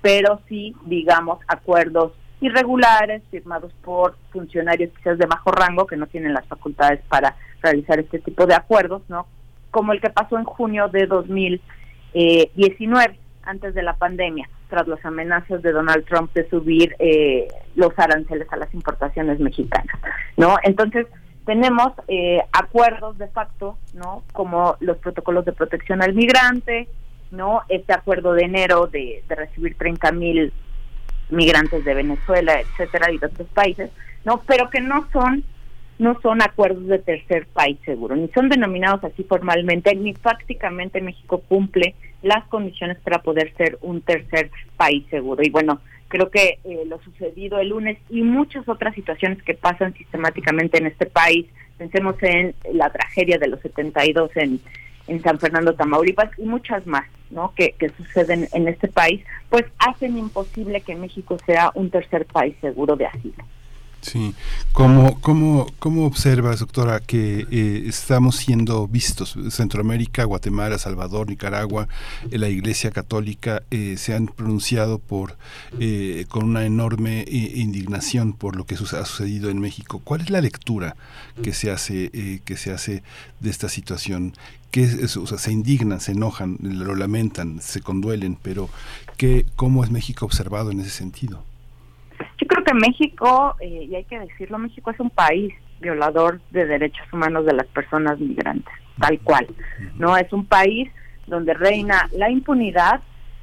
pero 0.00 0.40
sí, 0.48 0.74
digamos, 0.86 1.40
acuerdos 1.48 2.12
irregulares 2.40 3.22
firmados 3.30 3.72
por 3.82 4.16
funcionarios 4.30 4.92
quizás 4.96 5.18
de 5.18 5.26
bajo 5.26 5.50
rango 5.50 5.86
que 5.86 5.96
no 5.96 6.06
tienen 6.06 6.34
las 6.34 6.46
facultades 6.46 7.00
para 7.08 7.34
realizar 7.62 7.98
este 7.98 8.20
tipo 8.20 8.46
de 8.46 8.54
acuerdos, 8.54 9.02
¿no? 9.08 9.26
Como 9.70 9.92
el 9.92 10.00
que 10.00 10.10
pasó 10.10 10.38
en 10.38 10.44
junio 10.44 10.88
de 10.88 11.06
2019, 11.06 13.18
antes 13.42 13.74
de 13.74 13.82
la 13.82 13.94
pandemia, 13.94 14.48
tras 14.68 14.86
las 14.86 15.04
amenazas 15.04 15.62
de 15.62 15.72
Donald 15.72 16.06
Trump 16.06 16.32
de 16.32 16.48
subir 16.48 16.94
eh, 17.00 17.48
los 17.74 17.90
aranceles 17.98 18.46
a 18.52 18.56
las 18.56 18.72
importaciones 18.72 19.40
mexicanas, 19.40 19.96
¿no? 20.36 20.56
Entonces, 20.62 21.06
tenemos 21.48 21.94
eh, 22.08 22.42
acuerdos 22.52 23.16
de 23.16 23.26
facto, 23.28 23.78
¿no? 23.94 24.22
Como 24.34 24.76
los 24.80 24.98
protocolos 24.98 25.46
de 25.46 25.54
protección 25.54 26.02
al 26.02 26.12
migrante, 26.12 26.88
¿no? 27.30 27.62
Este 27.70 27.94
acuerdo 27.94 28.34
de 28.34 28.42
enero 28.42 28.86
de, 28.86 29.24
recibir 29.26 29.74
30 29.78 30.12
mil 30.12 30.52
migrantes 31.30 31.86
de 31.86 31.94
Venezuela, 31.94 32.60
etcétera, 32.60 33.10
y 33.10 33.16
de 33.16 33.28
otros 33.28 33.48
países, 33.54 33.90
¿no? 34.26 34.42
Pero 34.46 34.68
que 34.68 34.82
no 34.82 35.08
son 35.10 35.42
no 35.98 36.20
son 36.20 36.42
acuerdos 36.42 36.86
de 36.86 36.98
tercer 36.98 37.46
país 37.46 37.78
seguro, 37.86 38.14
ni 38.14 38.28
son 38.28 38.50
denominados 38.50 39.02
así 39.02 39.24
formalmente, 39.24 39.96
ni 39.96 40.12
prácticamente 40.12 41.00
México 41.00 41.42
cumple 41.48 41.94
las 42.20 42.44
condiciones 42.48 42.98
para 42.98 43.22
poder 43.22 43.54
ser 43.56 43.78
un 43.80 44.02
tercer 44.02 44.50
país 44.76 45.06
seguro. 45.08 45.42
Y 45.42 45.48
bueno, 45.48 45.80
Creo 46.08 46.30
que 46.30 46.58
eh, 46.64 46.84
lo 46.86 47.00
sucedido 47.02 47.58
el 47.58 47.68
lunes 47.68 47.98
y 48.08 48.22
muchas 48.22 48.68
otras 48.68 48.94
situaciones 48.94 49.42
que 49.42 49.54
pasan 49.54 49.94
sistemáticamente 49.94 50.78
en 50.78 50.86
este 50.86 51.06
país, 51.06 51.46
pensemos 51.76 52.16
en 52.22 52.54
la 52.72 52.90
tragedia 52.90 53.38
de 53.38 53.48
los 53.48 53.60
72 53.60 54.30
en, 54.36 54.60
en 55.06 55.22
San 55.22 55.38
Fernando, 55.38 55.74
Tamaulipas 55.74 56.30
y 56.38 56.42
muchas 56.42 56.86
más, 56.86 57.06
¿no? 57.30 57.52
Que, 57.54 57.72
que 57.72 57.90
suceden 57.90 58.48
en 58.52 58.68
este 58.68 58.88
país, 58.88 59.22
pues 59.50 59.64
hacen 59.78 60.16
imposible 60.16 60.80
que 60.80 60.94
México 60.94 61.38
sea 61.44 61.70
un 61.74 61.90
tercer 61.90 62.24
país 62.26 62.56
seguro 62.60 62.96
de 62.96 63.06
asilo. 63.06 63.44
Sí, 64.00 64.34
¿cómo, 64.72 65.20
cómo, 65.20 65.66
cómo 65.80 66.06
observas, 66.06 66.60
doctora, 66.60 67.00
que 67.00 67.46
eh, 67.50 67.84
estamos 67.86 68.36
siendo 68.36 68.86
vistos? 68.86 69.36
Centroamérica, 69.50 70.24
Guatemala, 70.24 70.78
Salvador, 70.78 71.28
Nicaragua, 71.28 71.88
eh, 72.30 72.38
la 72.38 72.48
Iglesia 72.48 72.92
Católica 72.92 73.62
eh, 73.70 73.96
se 73.98 74.14
han 74.14 74.26
pronunciado 74.26 74.98
por 74.98 75.36
con 76.28 76.44
una 76.44 76.64
enorme 76.64 77.24
indignación 77.28 78.32
por 78.32 78.56
lo 78.56 78.64
que 78.64 78.74
ha 78.74 78.78
sucedido 78.78 79.50
en 79.50 79.60
México. 79.60 80.00
¿Cuál 80.02 80.22
es 80.22 80.30
la 80.30 80.40
lectura 80.40 80.96
que 81.42 81.52
se 81.52 81.70
hace 81.70 82.40
que 82.44 82.56
se 82.56 82.72
hace 82.72 83.02
de 83.40 83.50
esta 83.50 83.68
situación? 83.68 84.34
¿Qué 84.70 84.86
se 84.86 85.52
indignan, 85.52 86.00
se 86.00 86.12
enojan, 86.12 86.58
lo 86.60 86.94
lamentan, 86.94 87.60
se 87.60 87.80
conduelen, 87.80 88.38
pero 88.40 88.68
¿qué, 89.16 89.46
¿cómo 89.56 89.84
es 89.84 89.90
México 89.90 90.26
observado 90.26 90.70
en 90.70 90.80
ese 90.80 90.90
sentido? 90.90 91.42
Que 92.68 92.74
México, 92.74 93.56
eh, 93.60 93.86
y 93.90 93.94
hay 93.94 94.04
que 94.04 94.18
decirlo, 94.18 94.58
México 94.58 94.90
es 94.90 95.00
un 95.00 95.08
país 95.08 95.54
violador 95.80 96.38
de 96.50 96.66
derechos 96.66 97.10
humanos 97.10 97.46
de 97.46 97.54
las 97.54 97.66
personas 97.68 98.18
migrantes, 98.20 98.74
tal 99.00 99.18
cual. 99.20 99.46
No 99.96 100.18
es 100.18 100.30
un 100.34 100.44
país 100.44 100.90
donde 101.26 101.54
reina 101.54 102.10
la 102.12 102.28
impunidad, 102.28 103.00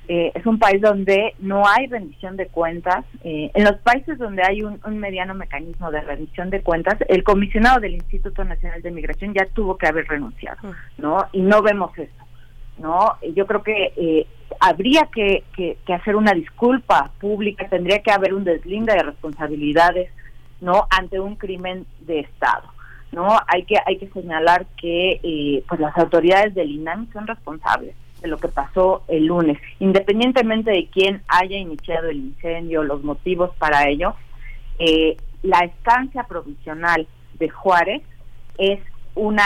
eh, 0.07 0.31
es 0.35 0.45
un 0.45 0.60
país 0.60 0.80
donde 0.80 1.34
no 1.39 1.64
hay 1.68 1.88
rendición 1.88 2.38
de 2.38 2.45
cuentas. 2.49 3.03
Eh, 3.23 3.49
en 3.52 3.64
los 3.64 3.77
países 3.77 4.19
donde 4.19 4.43
hay 4.43 4.61
un, 4.61 4.80
mediano 4.99 5.34
mecanismo 5.34 5.89
de 5.89 6.02
rendición 6.02 6.52
de 6.52 6.61
cuentas, 6.61 6.99
el 7.10 7.23
comisionado 7.23 7.80
del 7.80 7.95
Instituto 7.95 8.43
Nacional 8.43 8.84
de 8.84 8.91
Migración 8.91 9.34
ya 9.34 9.47
tuvo 9.56 9.76
que 9.76 9.88
haber 9.88 10.06
renunciado, 10.07 10.60
¿no? 10.99 11.26
Y 11.31 11.41
no 11.41 11.64
vemos 11.64 11.97
eso, 11.97 12.24
¿no? 12.77 13.18
Yo 13.34 13.45
creo 13.47 13.64
que 13.64 14.27
habría 14.60 15.10
que, 15.14 15.43
hacer 15.93 16.15
una 16.15 16.34
disculpa 16.34 17.11
pública, 17.19 17.68
tendría 17.69 17.99
que 17.99 18.11
haber 18.11 18.34
un 18.34 18.43
deslinde 18.43 18.93
de 18.93 19.03
responsabilidades, 19.03 20.11
¿no? 20.61 20.88
Ante 20.89 21.19
un 21.19 21.35
crimen 21.35 21.85
de 22.02 22.22
Estado, 22.22 22.69
¿no? 23.11 23.38
Hay 23.47 23.64
que 23.64 23.76
hay 23.85 23.97
que 23.97 24.10
señalar 24.10 24.65
que 24.77 25.19
eh, 25.23 25.64
pues 25.68 25.80
las 25.80 25.97
autoridades 25.97 26.53
del 26.56 26.72
INAMI 26.72 27.07
son 27.14 27.27
responsables 27.27 27.95
de 28.22 28.27
lo 28.27 28.38
que 28.38 28.47
pasó 28.47 29.03
el 29.07 29.26
lunes, 29.26 29.57
independientemente 29.80 30.72
de 30.72 30.88
quién 30.88 31.22
haya 31.27 31.57
iniciado 31.57 32.10
el 32.10 32.18
incendio, 32.18 32.84
los 32.84 33.03
motivos 33.03 33.52
para 33.57 33.88
ello, 33.89 34.15
eh, 34.80 35.18
la 35.43 35.60
estancia 35.60 36.23
provisional 36.23 37.07
de 37.38 37.49
Juárez 37.49 38.02
es 38.57 38.80
una 39.14 39.45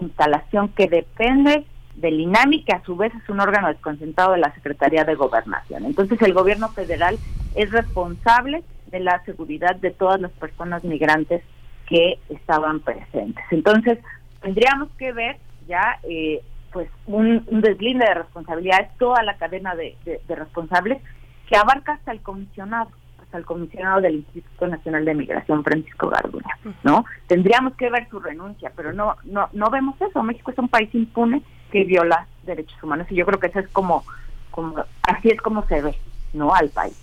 instalación 0.00 0.68
que 0.70 0.88
depende 0.88 1.64
del 1.96 2.20
INAMI, 2.20 2.64
que 2.64 2.72
a 2.72 2.82
su 2.84 2.96
vez 2.96 3.12
es 3.14 3.28
un 3.28 3.40
órgano 3.40 3.68
desconcentrado 3.68 4.32
de 4.32 4.38
la 4.38 4.52
Secretaría 4.54 5.04
de 5.04 5.14
Gobernación. 5.14 5.84
Entonces 5.86 6.20
el 6.22 6.34
gobierno 6.34 6.68
federal 6.68 7.18
es 7.54 7.70
responsable 7.70 8.62
de 8.86 9.00
la 9.00 9.22
seguridad 9.24 9.76
de 9.76 9.90
todas 9.90 10.20
las 10.20 10.30
personas 10.32 10.84
migrantes 10.84 11.42
que 11.88 12.18
estaban 12.28 12.80
presentes. 12.80 13.44
Entonces 13.50 13.98
tendríamos 14.42 14.88
que 14.98 15.12
ver 15.12 15.38
ya 15.66 15.98
eh, 16.02 16.42
pues 16.72 16.88
un, 17.06 17.44
deslinde 17.62 18.04
de 18.04 18.14
responsabilidades, 18.14 18.90
toda 18.98 19.22
la 19.22 19.36
cadena 19.36 19.74
de, 19.74 19.96
responsables 20.28 21.02
que 21.48 21.56
abarca 21.56 21.94
hasta 21.94 22.12
el 22.12 22.20
comisionado 22.20 22.90
el 23.32 23.44
comisionado 23.44 24.00
del 24.00 24.14
Instituto 24.14 24.66
Nacional 24.66 25.04
de 25.04 25.14
Migración, 25.14 25.62
Francisco 25.62 26.08
Garduña, 26.08 26.56
¿no? 26.84 27.04
Tendríamos 27.26 27.74
que 27.74 27.90
ver 27.90 28.08
su 28.08 28.18
renuncia, 28.18 28.72
pero 28.74 28.94
no, 28.94 29.16
no, 29.24 29.50
no 29.52 29.68
vemos 29.68 30.00
eso. 30.00 30.22
México 30.22 30.52
es 30.52 30.58
un 30.58 30.68
país 30.68 30.88
impune 30.94 31.42
que 31.70 31.84
viola 31.84 32.26
derechos 32.44 32.82
humanos 32.82 33.06
y 33.10 33.16
yo 33.16 33.26
creo 33.26 33.40
que 33.40 33.48
eso 33.48 33.60
es 33.60 33.68
como, 33.68 34.04
como 34.50 34.84
así 35.02 35.28
es 35.28 35.40
como 35.40 35.66
se 35.66 35.82
ve, 35.82 35.96
¿no? 36.32 36.54
Al 36.54 36.70
país. 36.70 36.96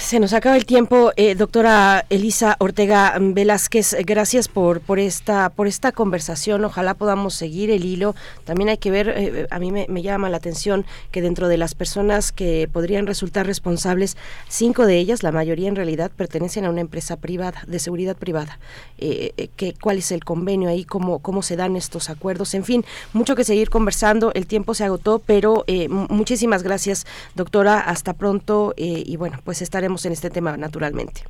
Se 0.00 0.18
nos 0.18 0.32
acaba 0.32 0.56
el 0.56 0.66
tiempo, 0.66 1.12
eh, 1.14 1.36
doctora 1.36 2.04
Elisa 2.10 2.56
Ortega 2.58 3.16
Velázquez. 3.20 3.94
Gracias 4.04 4.48
por 4.48 4.80
por 4.80 4.98
esta 4.98 5.48
por 5.48 5.68
esta 5.68 5.92
conversación. 5.92 6.64
Ojalá 6.64 6.94
podamos 6.94 7.34
seguir 7.34 7.70
el 7.70 7.84
hilo. 7.84 8.16
También 8.44 8.68
hay 8.68 8.78
que 8.78 8.90
ver, 8.90 9.08
eh, 9.16 9.46
a 9.48 9.58
mí 9.60 9.70
me, 9.70 10.02
llama 10.02 10.28
la 10.28 10.38
atención 10.38 10.84
que 11.12 11.22
dentro 11.22 11.46
de 11.46 11.56
las 11.56 11.76
personas 11.76 12.32
que 12.32 12.68
podrían 12.70 13.06
resultar 13.06 13.46
responsables, 13.46 14.16
cinco 14.48 14.86
de 14.86 14.98
ellas, 14.98 15.22
la 15.22 15.30
mayoría 15.30 15.68
en 15.68 15.76
realidad 15.76 16.10
pertenecen 16.10 16.64
a 16.64 16.70
una 16.70 16.80
empresa 16.80 17.16
privada 17.16 17.62
de 17.68 17.78
seguridad 17.78 18.16
privada. 18.16 18.58
Eh, 18.98 19.50
que, 19.54 19.74
¿Cuál 19.80 19.98
es 19.98 20.10
el 20.10 20.24
convenio 20.24 20.68
ahí? 20.68 20.84
Cómo 20.84 21.20
cómo 21.20 21.42
se 21.42 21.54
dan 21.54 21.76
estos 21.76 22.10
acuerdos. 22.10 22.54
En 22.54 22.64
fin, 22.64 22.84
mucho 23.12 23.36
que 23.36 23.44
seguir 23.44 23.70
conversando. 23.70 24.32
El 24.34 24.48
tiempo 24.48 24.74
se 24.74 24.82
agotó, 24.84 25.20
pero 25.24 25.64
muchísimas 25.88 26.64
gracias, 26.64 27.06
doctora. 27.36 27.78
Hasta 27.78 28.14
pronto 28.14 28.74
y 28.76 29.16
bueno, 29.16 29.38
pues 29.44 29.59
estaremos 29.64 30.04
en 30.06 30.12
este 30.12 30.30
tema 30.30 30.56
naturalmente. 30.56 31.22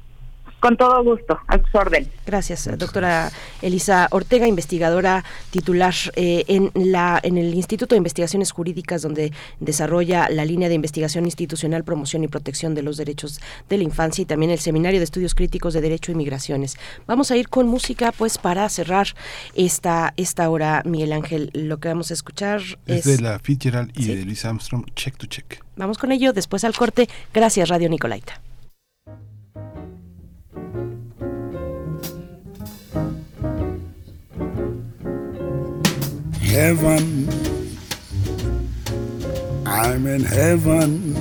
Con 0.60 0.76
todo 0.76 1.02
gusto, 1.02 1.38
a 1.46 1.58
su 1.70 1.78
orden. 1.78 2.06
Gracias, 2.26 2.68
doctora 2.76 3.32
Elisa 3.62 4.08
Ortega, 4.10 4.46
investigadora 4.46 5.24
titular 5.50 5.94
eh, 6.16 6.44
en, 6.48 6.70
la, 6.74 7.18
en 7.22 7.38
el 7.38 7.54
Instituto 7.54 7.94
de 7.94 7.98
Investigaciones 7.98 8.52
Jurídicas, 8.52 9.00
donde 9.00 9.32
desarrolla 9.58 10.28
la 10.28 10.44
línea 10.44 10.68
de 10.68 10.74
investigación 10.74 11.24
institucional, 11.24 11.82
promoción 11.82 12.24
y 12.24 12.28
protección 12.28 12.74
de 12.74 12.82
los 12.82 12.98
derechos 12.98 13.40
de 13.70 13.78
la 13.78 13.84
infancia 13.84 14.20
y 14.20 14.26
también 14.26 14.50
el 14.50 14.58
Seminario 14.58 15.00
de 15.00 15.04
Estudios 15.04 15.34
Críticos 15.34 15.72
de 15.72 15.80
Derecho 15.80 16.12
y 16.12 16.14
Migraciones. 16.14 16.76
Vamos 17.06 17.30
a 17.30 17.38
ir 17.38 17.48
con 17.48 17.66
música, 17.66 18.12
pues, 18.12 18.36
para 18.36 18.68
cerrar 18.68 19.08
esta, 19.54 20.12
esta 20.18 20.50
hora, 20.50 20.82
Miguel 20.84 21.14
Ángel. 21.14 21.50
Lo 21.54 21.78
que 21.80 21.88
vamos 21.88 22.10
a 22.10 22.14
escuchar 22.14 22.60
es... 22.86 23.04
de 23.04 23.18
la 23.20 23.38
Fitzgerald 23.38 23.92
y 23.98 24.06
de 24.06 24.24
Louis 24.24 24.44
Armstrong, 24.44 24.84
Check 24.94 25.16
to 25.16 25.26
Check. 25.26 25.64
Vamos 25.76 25.96
con 25.96 26.12
ello, 26.12 26.34
después 26.34 26.64
al 26.64 26.76
corte. 26.76 27.08
Gracias, 27.32 27.68
Radio 27.70 27.88
Nicolaita. 27.88 28.40
Heaven. 36.50 37.28
I'm 39.64 40.04
in 40.06 40.22
heaven. 40.22 41.14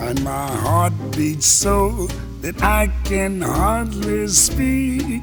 And 0.00 0.22
my 0.22 0.46
heart 0.46 0.92
beats 1.16 1.46
so 1.46 2.06
that 2.40 2.62
I 2.62 2.86
can 3.02 3.40
hardly 3.40 4.28
speak. 4.28 5.22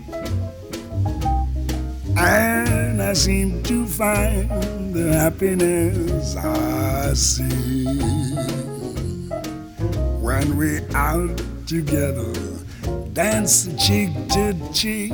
And 2.18 3.02
I 3.02 3.14
seem 3.14 3.64
to 3.64 3.86
find 3.88 4.94
the 4.94 5.14
happiness 5.14 6.36
I 6.36 7.14
see 7.14 7.86
when 10.20 10.58
we're 10.58 10.86
out 10.94 11.42
together, 11.68 12.34
dance 13.14 13.70
cheek 13.80 14.12
to 14.30 14.54
cheek. 14.74 15.14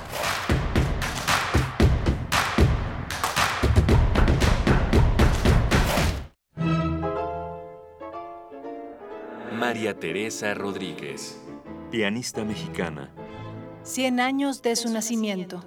María 9.71 9.97
Teresa 9.97 10.53
Rodríguez, 10.53 11.41
pianista 11.91 12.43
mexicana. 12.43 13.09
100 13.83 14.19
años 14.19 14.61
de 14.61 14.75
su 14.75 14.91
nacimiento. 14.91 15.63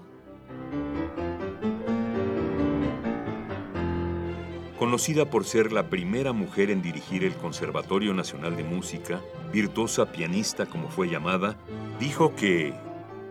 Conocida 4.78 5.31
por 5.31 5.47
ser 5.47 5.72
la 5.72 5.89
primera 5.89 6.35
mujer 6.35 6.70
en 6.70 6.82
dirigir 6.82 7.24
el 7.24 7.32
Conservatorio 7.32 8.12
Nacional 8.12 8.59
de 8.59 8.64
Música, 8.64 9.22
virtuosa 9.51 10.12
pianista 10.12 10.66
como 10.66 10.90
fue 10.90 11.09
llamada, 11.09 11.56
dijo 11.98 12.35
que... 12.35 12.74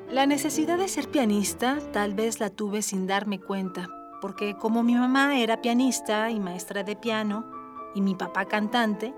La 0.09 0.25
necesidad 0.25 0.79
de 0.79 0.87
ser 0.87 1.07
pianista 1.07 1.77
tal 1.91 2.15
vez 2.15 2.39
la 2.39 2.49
tuve 2.49 2.81
sin 2.81 3.05
darme 3.05 3.39
cuenta, 3.39 3.89
porque 4.21 4.57
como 4.57 4.81
mi 4.81 4.95
mamá 4.95 5.39
era 5.39 5.61
pianista 5.61 6.31
y 6.31 6.39
maestra 6.39 6.81
de 6.81 6.95
piano, 6.95 7.45
y 7.93 8.01
mi 8.01 8.15
papá 8.15 8.45
cantante, 8.45 9.13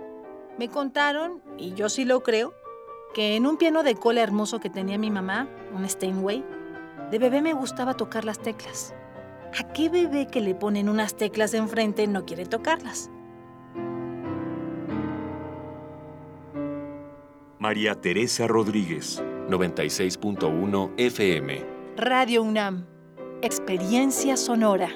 me 0.58 0.70
contaron, 0.70 1.42
y 1.58 1.74
yo 1.74 1.90
sí 1.90 2.06
lo 2.06 2.22
creo, 2.22 2.54
que 3.14 3.36
en 3.36 3.46
un 3.46 3.58
piano 3.58 3.84
de 3.84 3.96
cola 3.96 4.22
hermoso 4.22 4.60
que 4.60 4.70
tenía 4.70 4.98
mi 4.98 5.12
mamá, 5.12 5.48
un 5.74 5.88
Steinway, 5.88 6.44
de 7.12 7.20
bebé 7.20 7.42
me 7.42 7.54
gustaba 7.54 7.96
tocar 7.96 8.26
las 8.26 8.40
teclas. 8.40 8.94
¿A 9.58 9.72
qué 9.72 9.90
bebé 9.90 10.28
que 10.28 10.42
le 10.42 10.56
ponen 10.56 10.90
unas 10.90 11.16
teclas 11.16 11.54
enfrente 11.54 12.08
no 12.08 12.26
quiere 12.26 12.46
tocarlas? 12.46 13.10
María 17.58 17.96
Teresa 17.96 18.48
Rodríguez, 18.48 19.24
96.1 19.50 20.92
FM. 20.98 21.66
Radio 21.98 22.44
UNAM, 22.44 22.86
experiencia 23.42 24.36
sonora. 24.36 24.90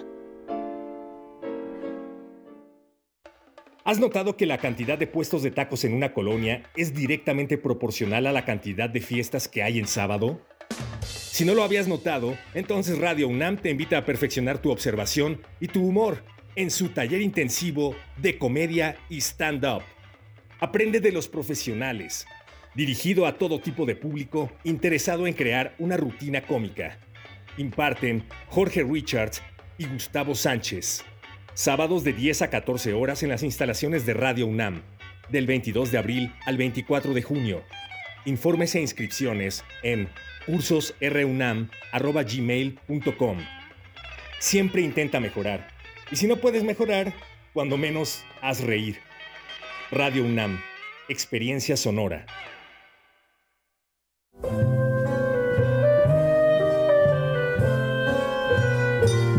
¿Has 3.86 3.98
notado 3.98 4.36
que 4.36 4.46
la 4.46 4.58
cantidad 4.58 4.98
de 4.98 5.08
puestos 5.08 5.42
de 5.42 5.52
tacos 5.52 5.86
en 5.86 5.94
una 5.94 6.14
colonia 6.14 6.64
es 6.76 6.94
directamente 6.94 7.58
proporcional 7.58 8.28
a 8.28 8.34
la 8.34 8.44
cantidad 8.44 8.90
de 8.90 9.00
fiestas 9.00 9.48
que 9.48 9.64
hay 9.64 9.80
en 9.80 9.88
sábado? 9.88 10.42
Si 11.02 11.46
no 11.46 11.54
lo 11.54 11.64
habías 11.64 11.88
notado, 11.88 12.38
entonces 12.54 13.00
Radio 13.00 13.30
UNAM 13.30 13.58
te 13.58 13.70
invita 13.70 13.98
a 13.98 14.06
perfeccionar 14.06 14.58
tu 14.62 14.70
observación 14.70 15.42
y 15.62 15.68
tu 15.68 15.86
humor 15.86 16.24
en 16.58 16.72
su 16.72 16.90
taller 16.90 17.22
intensivo 17.22 17.96
de 18.18 18.38
comedia 18.38 18.98
y 19.08 19.20
stand-up. 19.22 19.84
Aprende 20.60 21.00
de 21.00 21.14
los 21.14 21.30
profesionales, 21.30 22.28
dirigido 22.76 23.26
a 23.26 23.38
todo 23.38 23.62
tipo 23.62 23.86
de 23.86 23.96
público 23.96 24.52
interesado 24.66 25.26
en 25.26 25.34
crear 25.34 25.74
una 25.80 25.96
rutina 25.96 26.42
cómica. 26.42 27.00
Imparten 27.58 28.26
Jorge 28.50 28.84
Richards 28.84 29.42
y 29.78 29.86
Gustavo 29.86 30.36
Sánchez. 30.36 31.06
Sábados 31.60 32.06
de 32.06 32.14
10 32.14 32.44
a 32.44 32.50
14 32.50 32.94
horas 32.94 33.22
en 33.22 33.28
las 33.28 33.44
instalaciones 33.44 34.06
de 34.06 34.14
Radio 34.14 34.48
UNAM, 34.48 34.82
del 35.28 35.46
22 35.46 35.92
de 35.92 35.98
abril 35.98 36.34
al 36.46 36.56
24 36.56 37.14
de 37.14 37.22
junio. 37.22 37.64
Informes 38.24 38.76
e 38.76 38.80
inscripciones 38.80 39.66
en 39.84 40.08
cursosrunam.gmail.com. 40.46 43.38
Siempre 44.40 44.84
intenta 44.84 45.20
mejorar. 45.20 45.68
Y 46.10 46.16
si 46.16 46.28
no 46.28 46.38
puedes 46.38 46.64
mejorar, 46.64 47.14
cuando 47.52 47.76
menos 47.76 48.24
haz 48.42 48.62
reír. 48.62 49.00
Radio 49.92 50.24
UNAM, 50.24 50.62
experiencia 51.10 51.76
sonora. 51.76 52.26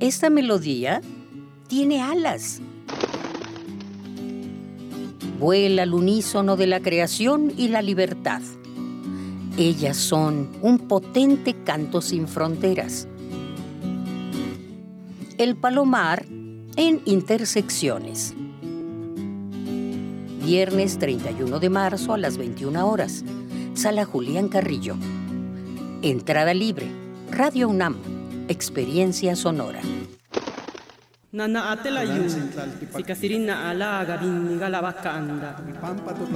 Esta 0.00 0.30
melodía 0.30 1.02
tiene 1.68 2.00
alas. 2.00 2.60
Vuela 5.38 5.82
al 5.82 5.94
unísono 5.94 6.56
de 6.56 6.66
la 6.66 6.80
creación 6.80 7.52
y 7.56 7.68
la 7.68 7.82
libertad. 7.82 8.42
Ellas 9.56 9.96
son 9.96 10.50
un 10.62 10.78
potente 10.78 11.54
canto 11.64 12.00
sin 12.00 12.28
fronteras. 12.28 13.08
El 15.36 15.56
palomar 15.56 16.26
en 16.76 17.02
intersecciones. 17.04 18.34
Viernes 20.44 20.98
31 20.98 21.58
de 21.58 21.70
marzo 21.70 22.14
a 22.14 22.18
las 22.18 22.38
21 22.38 22.88
horas. 22.88 23.24
Sala 23.74 24.04
Julián 24.04 24.48
Carrillo. 24.48 24.96
Entrada 26.02 26.54
libre. 26.54 26.86
Radio 27.32 27.68
UNAM. 27.68 27.96
Experiencia 28.46 29.34
sonora. 29.34 29.80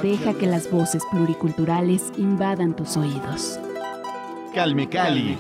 Deja 0.03 0.35
que 0.35 0.47
las 0.47 0.69
voces 0.69 1.05
pluriculturales 1.13 2.03
invadan 2.19 2.75
tus 2.75 2.97
oídos. 2.97 3.61
Calme 4.53 4.89
Cali. 4.89 5.39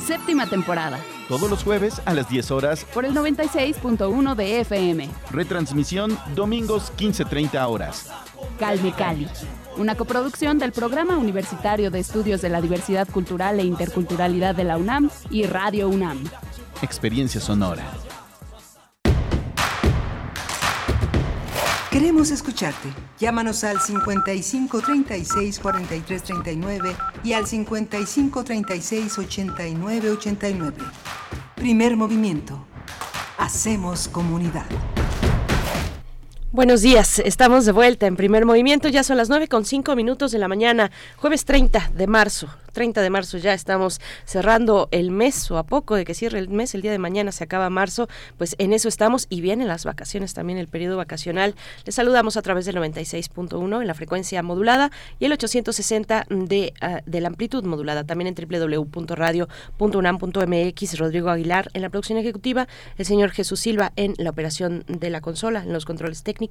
Séptima 0.00 0.46
temporada. 0.46 1.00
Todos 1.28 1.50
los 1.50 1.64
jueves 1.64 2.00
a 2.04 2.14
las 2.14 2.28
10 2.28 2.50
horas. 2.52 2.86
Por 2.94 3.04
el 3.04 3.12
96.1 3.12 4.36
de 4.36 4.60
FM. 4.60 5.10
Retransmisión 5.32 6.16
domingos 6.36 6.92
15.30 6.96 7.68
horas. 7.68 8.08
Calme 8.56 8.92
Cali. 8.92 9.26
Una 9.76 9.96
coproducción 9.96 10.58
del 10.60 10.70
Programa 10.70 11.18
Universitario 11.18 11.90
de 11.90 11.98
Estudios 11.98 12.40
de 12.40 12.48
la 12.48 12.60
Diversidad 12.60 13.08
Cultural 13.08 13.58
e 13.58 13.64
Interculturalidad 13.64 14.54
de 14.54 14.62
la 14.62 14.76
UNAM 14.76 15.10
y 15.30 15.44
Radio 15.46 15.88
UNAM. 15.88 16.22
Experiencia 16.80 17.40
sonora. 17.40 17.82
Queremos 21.90 22.30
escucharte. 22.30 22.88
Llámanos 23.18 23.64
al 23.64 23.80
55 23.80 24.80
36 24.80 25.58
43 25.58 26.22
39 26.22 26.96
y 27.24 27.32
al 27.32 27.46
55 27.46 28.44
36 28.44 29.18
89 29.18 30.10
89. 30.10 30.76
Primer 31.56 31.96
movimiento. 31.96 32.64
Hacemos 33.38 34.06
comunidad. 34.06 34.66
Buenos 36.54 36.82
días, 36.82 37.18
estamos 37.18 37.66
de 37.66 37.72
vuelta 37.72 38.06
en 38.06 38.14
primer 38.14 38.46
movimiento, 38.46 38.86
ya 38.86 39.02
son 39.02 39.16
las 39.16 39.28
9 39.28 39.48
con 39.48 39.64
5 39.64 39.96
minutos 39.96 40.30
de 40.30 40.38
la 40.38 40.46
mañana, 40.46 40.92
jueves 41.16 41.44
30 41.44 41.90
de 41.96 42.06
marzo 42.06 42.48
30 42.74 43.00
de 43.00 43.08
marzo 43.08 43.38
ya 43.38 43.54
estamos 43.54 44.02
cerrando 44.26 44.90
el 44.90 45.10
mes 45.10 45.50
o 45.50 45.56
a 45.56 45.62
poco 45.62 45.94
de 45.94 46.04
que 46.04 46.12
cierre 46.12 46.38
el 46.38 46.50
mes, 46.50 46.74
el 46.74 46.82
día 46.82 46.92
de 46.92 46.98
mañana 46.98 47.32
se 47.32 47.44
acaba 47.44 47.70
marzo, 47.70 48.06
pues 48.36 48.54
en 48.58 48.74
eso 48.74 48.88
estamos 48.88 49.26
y 49.30 49.40
vienen 49.40 49.68
las 49.68 49.86
vacaciones 49.86 50.34
también, 50.34 50.58
el 50.58 50.68
periodo 50.68 50.98
vacacional. 50.98 51.54
Les 51.86 51.94
saludamos 51.94 52.36
a 52.36 52.42
través 52.42 52.66
del 52.66 52.76
96.1 52.76 53.80
en 53.80 53.86
la 53.86 53.94
frecuencia 53.94 54.42
modulada 54.42 54.90
y 55.18 55.24
el 55.24 55.32
860 55.32 56.26
de, 56.28 56.74
uh, 56.82 56.98
de 57.08 57.22
la 57.22 57.28
amplitud 57.28 57.64
modulada, 57.64 58.04
también 58.04 58.26
en 58.26 58.34
www.radio.unam.mx. 58.34 60.98
Rodrigo 60.98 61.30
Aguilar 61.30 61.70
en 61.72 61.80
la 61.82 61.88
producción 61.88 62.18
ejecutiva, 62.18 62.66
el 62.98 63.06
señor 63.06 63.30
Jesús 63.30 63.60
Silva 63.60 63.92
en 63.96 64.14
la 64.18 64.30
operación 64.30 64.84
de 64.88 65.10
la 65.10 65.20
consola, 65.20 65.62
en 65.62 65.72
los 65.72 65.84
controles 65.84 66.24
técnicos, 66.24 66.43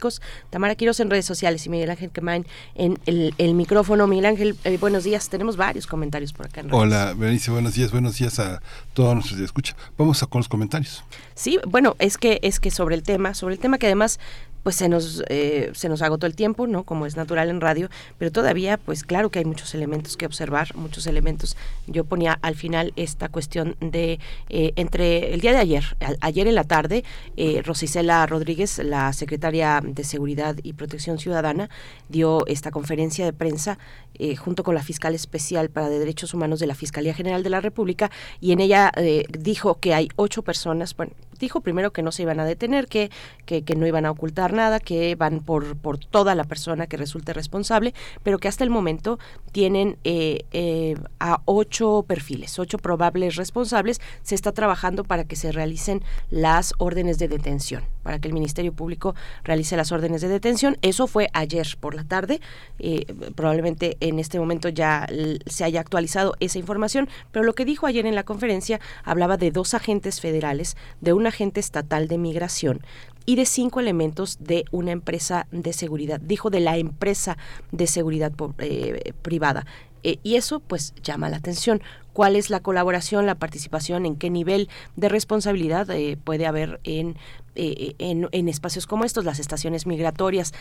Tamara 0.49 0.75
Quiroz 0.75 0.99
en 0.99 1.09
redes 1.09 1.25
sociales 1.25 1.65
y 1.65 1.69
Miguel 1.69 1.89
Ángel 1.89 2.09
Quemain 2.09 2.45
en 2.75 2.99
el, 3.05 3.33
el 3.37 3.53
micrófono. 3.53 4.07
Miguel 4.07 4.25
Ángel, 4.25 4.55
eh, 4.63 4.77
buenos 4.77 5.03
días, 5.03 5.29
tenemos 5.29 5.57
varios 5.57 5.87
comentarios 5.87 6.33
por 6.33 6.47
acá. 6.47 6.61
En 6.61 6.73
Hola, 6.73 7.13
Berenice, 7.15 7.51
buenos 7.51 7.75
días, 7.75 7.91
buenos 7.91 8.17
días 8.17 8.39
a 8.39 8.61
todos 8.93 9.13
nuestros 9.13 9.39
escucha. 9.39 9.75
Vamos 9.97 10.21
a 10.23 10.27
con 10.27 10.39
los 10.39 10.49
comentarios. 10.49 11.03
Sí, 11.35 11.59
bueno, 11.67 11.95
es 11.99 12.17
que 12.17 12.39
es 12.41 12.59
que 12.59 12.71
sobre 12.71 12.95
el 12.95 13.03
tema, 13.03 13.33
sobre 13.33 13.55
el 13.55 13.59
tema 13.59 13.77
que 13.77 13.87
además 13.87 14.19
pues 14.63 14.75
se 14.77 14.89
nos 14.89 15.23
eh, 15.29 15.71
se 15.73 15.89
nos 15.89 16.01
agotó 16.01 16.25
el 16.25 16.35
tiempo 16.35 16.67
no 16.67 16.83
como 16.83 17.05
es 17.05 17.15
natural 17.15 17.49
en 17.49 17.61
radio 17.61 17.89
pero 18.17 18.31
todavía 18.31 18.77
pues 18.77 19.03
claro 19.03 19.29
que 19.29 19.39
hay 19.39 19.45
muchos 19.45 19.75
elementos 19.75 20.17
que 20.17 20.25
observar 20.25 20.75
muchos 20.75 21.07
elementos. 21.07 21.55
Yo 21.87 22.05
ponía 22.05 22.39
al 22.41 22.55
final 22.55 22.93
esta 22.95 23.29
cuestión 23.29 23.75
de 23.79 24.19
eh, 24.49 24.73
entre 24.75 25.33
el 25.33 25.41
día 25.41 25.51
de 25.51 25.59
ayer 25.59 25.83
a, 25.99 26.13
ayer 26.21 26.47
en 26.47 26.55
la 26.55 26.63
tarde 26.63 27.03
eh, 27.37 27.61
Rosicela 27.63 28.25
Rodríguez 28.25 28.79
la 28.79 29.11
secretaria 29.13 29.81
de 29.83 30.03
seguridad 30.03 30.55
y 30.63 30.73
protección 30.73 31.19
ciudadana 31.19 31.69
dio 32.09 32.45
esta 32.47 32.71
conferencia 32.71 33.25
de 33.25 33.33
prensa 33.33 33.77
eh, 34.15 34.35
junto 34.35 34.63
con 34.63 34.75
la 34.75 34.83
fiscal 34.83 35.15
especial 35.15 35.69
para 35.69 35.89
derechos 35.89 36.33
humanos 36.33 36.59
de 36.59 36.67
la 36.67 36.75
fiscalía 36.75 37.13
general 37.13 37.43
de 37.43 37.49
la 37.49 37.61
república 37.61 38.11
y 38.39 38.51
en 38.51 38.59
ella 38.59 38.91
eh, 38.95 39.25
dijo 39.29 39.79
que 39.79 39.93
hay 39.93 40.09
ocho 40.15 40.43
personas 40.43 40.95
bueno 40.95 41.13
dijo 41.39 41.61
primero 41.61 41.91
que 41.91 42.01
no 42.01 42.11
se 42.11 42.23
iban 42.23 42.39
a 42.39 42.45
detener, 42.45 42.87
que, 42.87 43.11
que, 43.45 43.63
que, 43.63 43.75
no 43.75 43.85
iban 43.85 44.05
a 44.05 44.11
ocultar 44.11 44.52
nada, 44.53 44.79
que 44.79 45.15
van 45.15 45.39
por, 45.39 45.75
por 45.77 45.97
toda 45.97 46.35
la 46.35 46.43
persona 46.43 46.87
que 46.87 46.97
resulte 46.97 47.33
responsable, 47.33 47.93
pero 48.23 48.39
que 48.39 48.47
hasta 48.47 48.63
el 48.63 48.69
momento 48.69 49.19
tienen 49.51 49.97
eh, 50.03 50.45
eh, 50.51 50.95
a 51.19 51.41
ocho 51.45 52.05
perfiles, 52.07 52.57
ocho 52.59 52.77
probables 52.77 53.35
responsables. 53.35 54.01
Se 54.21 54.35
está 54.35 54.51
trabajando 54.51 55.03
para 55.03 55.25
que 55.25 55.35
se 55.35 55.51
realicen 55.51 56.03
las 56.29 56.73
órdenes 56.77 57.19
de 57.19 57.27
detención, 57.27 57.83
para 58.03 58.19
que 58.19 58.27
el 58.27 58.33
Ministerio 58.33 58.73
Público 58.73 59.15
realice 59.43 59.77
las 59.77 59.91
órdenes 59.91 60.21
de 60.21 60.27
detención. 60.27 60.77
Eso 60.81 61.07
fue 61.07 61.29
ayer 61.33 61.67
por 61.79 61.95
la 61.95 62.03
tarde. 62.03 62.41
Eh, 62.79 63.05
probablemente 63.35 63.97
en 63.99 64.19
este 64.19 64.39
momento 64.39 64.69
ya 64.69 65.07
se 65.45 65.63
haya 65.63 65.79
actualizado 65.79 66.35
esa 66.39 66.59
información, 66.59 67.09
pero 67.31 67.45
lo 67.45 67.53
que 67.53 67.65
dijo 67.65 67.87
ayer 67.87 68.05
en 68.05 68.15
la 68.15 68.23
conferencia 68.23 68.79
hablaba 69.03 69.37
de 69.37 69.51
dos 69.51 69.73
agentes 69.73 70.21
federales, 70.21 70.77
de 71.01 71.13
una 71.13 71.29
agente 71.29 71.59
estatal 71.59 72.07
de 72.07 72.17
migración 72.17 72.81
y 73.25 73.35
de 73.35 73.45
cinco 73.45 73.79
elementos 73.79 74.37
de 74.39 74.65
una 74.71 74.91
empresa 74.91 75.47
de 75.51 75.73
seguridad. 75.73 76.19
Dijo 76.19 76.49
de 76.49 76.59
la 76.59 76.77
empresa 76.77 77.37
de 77.71 77.87
seguridad 77.87 78.31
eh, 78.59 79.13
privada. 79.21 79.65
Eh, 80.03 80.19
y 80.23 80.35
eso 80.35 80.59
pues 80.59 80.93
llama 81.01 81.29
la 81.29 81.37
atención. 81.37 81.81
¿Cuál 82.11 82.35
es 82.35 82.49
la 82.49 82.59
colaboración, 82.59 83.25
la 83.25 83.35
participación, 83.35 84.05
en 84.05 84.15
qué 84.15 84.29
nivel 84.29 84.69
de 84.95 85.09
responsabilidad 85.09 85.89
eh, 85.89 86.17
puede 86.21 86.45
haber 86.45 86.79
en, 86.83 87.15
en, 87.55 88.27
en 88.31 88.49
espacios 88.49 88.85
como 88.85 89.05
estos, 89.05 89.25
las 89.25 89.39
estaciones 89.39 89.87
migratorias? 89.87 90.53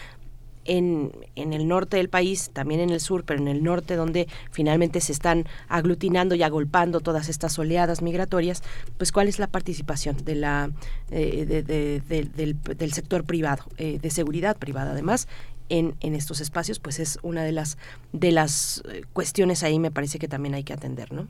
En, 0.64 1.12
en, 1.36 1.52
el 1.52 1.66
norte 1.68 1.97
del 1.97 2.09
país, 2.09 2.51
también 2.52 2.80
en 2.80 2.90
el 2.90 3.01
sur, 3.01 3.24
pero 3.24 3.40
en 3.40 3.48
el 3.48 3.62
norte 3.62 3.97
donde 3.97 4.28
finalmente 4.51 5.01
se 5.01 5.12
están 5.12 5.47
aglutinando 5.68 6.34
y 6.34 6.43
agolpando 6.43 7.01
todas 7.01 7.28
estas 7.28 7.59
oleadas 7.59 8.02
migratorias, 8.02 8.62
pues 8.97 9.12
cuál 9.12 9.28
es 9.28 9.39
la 9.39 9.47
participación 9.47 10.16
de 10.24 10.34
la, 10.34 10.70
eh, 11.10 11.44
de, 11.47 11.62
de, 11.62 12.01
de, 12.01 12.56
del, 12.74 12.93
sector 12.93 13.24
privado, 13.24 13.64
eh, 13.76 13.98
de 14.01 14.10
seguridad 14.10 14.56
privada 14.56 14.93
además, 14.93 15.28
en, 15.68 15.94
en, 16.01 16.14
estos 16.14 16.40
espacios, 16.40 16.80
pues 16.80 16.98
es 16.98 17.18
una 17.22 17.43
de 17.44 17.52
las, 17.52 17.78
de 18.12 18.30
las 18.30 18.82
eh, 18.90 19.02
cuestiones 19.12 19.62
ahí 19.62 19.78
me 19.78 19.90
parece 19.90 20.18
que 20.18 20.28
también 20.28 20.55
hay 20.55 20.64
que 20.64 20.74
atender, 20.74 21.12
¿no? 21.12 21.28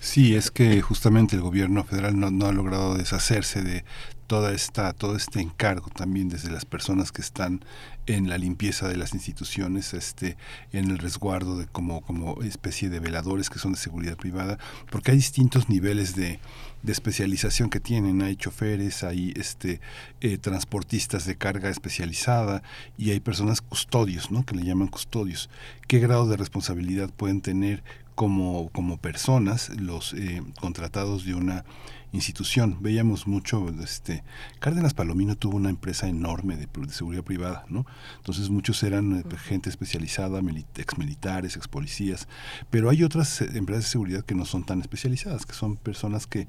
Sí, 0.00 0.34
es 0.34 0.50
que 0.50 0.80
justamente 0.80 1.36
el 1.36 1.42
gobierno 1.42 1.84
federal 1.84 2.18
no 2.18 2.46
ha 2.46 2.52
logrado 2.52 2.96
deshacerse 2.96 3.62
de 3.62 3.84
toda 4.32 4.54
esta, 4.54 4.94
todo 4.94 5.14
este 5.14 5.42
encargo 5.42 5.90
también 5.90 6.30
desde 6.30 6.50
las 6.50 6.64
personas 6.64 7.12
que 7.12 7.20
están 7.20 7.62
en 8.06 8.30
la 8.30 8.38
limpieza 8.38 8.88
de 8.88 8.96
las 8.96 9.12
instituciones, 9.12 9.92
este, 9.92 10.38
en 10.72 10.90
el 10.90 10.96
resguardo 10.96 11.58
de 11.58 11.66
como, 11.66 12.00
como 12.00 12.42
especie 12.42 12.88
de 12.88 12.98
veladores 12.98 13.50
que 13.50 13.58
son 13.58 13.72
de 13.72 13.78
seguridad 13.78 14.16
privada, 14.16 14.58
porque 14.90 15.10
hay 15.10 15.18
distintos 15.18 15.68
niveles 15.68 16.16
de, 16.16 16.40
de 16.82 16.92
especialización 16.92 17.68
que 17.68 17.78
tienen, 17.78 18.22
hay 18.22 18.36
choferes, 18.36 19.04
hay 19.04 19.34
este 19.36 19.82
eh, 20.22 20.38
transportistas 20.38 21.26
de 21.26 21.36
carga 21.36 21.68
especializada 21.68 22.62
y 22.96 23.10
hay 23.10 23.20
personas 23.20 23.60
custodios, 23.60 24.30
¿no? 24.30 24.46
que 24.46 24.56
le 24.56 24.64
llaman 24.64 24.88
custodios. 24.88 25.50
¿Qué 25.88 25.98
grado 25.98 26.26
de 26.26 26.38
responsabilidad 26.38 27.10
pueden 27.10 27.42
tener 27.42 27.84
como, 28.14 28.70
como 28.70 28.96
personas 28.96 29.68
los 29.78 30.14
eh, 30.14 30.42
contratados 30.58 31.26
de 31.26 31.34
una 31.34 31.66
institución. 32.12 32.78
Veíamos 32.80 33.26
mucho, 33.26 33.68
este, 33.82 34.22
Cárdenas 34.58 34.94
Palomino 34.94 35.36
tuvo 35.36 35.56
una 35.56 35.70
empresa 35.70 36.08
enorme 36.08 36.56
de, 36.56 36.66
de 36.66 36.92
seguridad 36.92 37.24
privada, 37.24 37.64
¿no? 37.68 37.86
Entonces 38.18 38.50
muchos 38.50 38.82
eran 38.82 39.20
eh, 39.20 39.36
gente 39.36 39.70
especializada, 39.70 40.40
ex 40.76 40.98
militares, 40.98 41.56
ex 41.56 41.68
policías, 41.68 42.28
pero 42.70 42.90
hay 42.90 43.02
otras 43.02 43.40
eh, 43.40 43.50
empresas 43.54 43.84
de 43.84 43.90
seguridad 43.90 44.24
que 44.24 44.34
no 44.34 44.44
son 44.44 44.64
tan 44.64 44.80
especializadas, 44.80 45.46
que 45.46 45.54
son 45.54 45.76
personas 45.76 46.26
que 46.26 46.46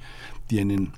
tienen 0.47 0.91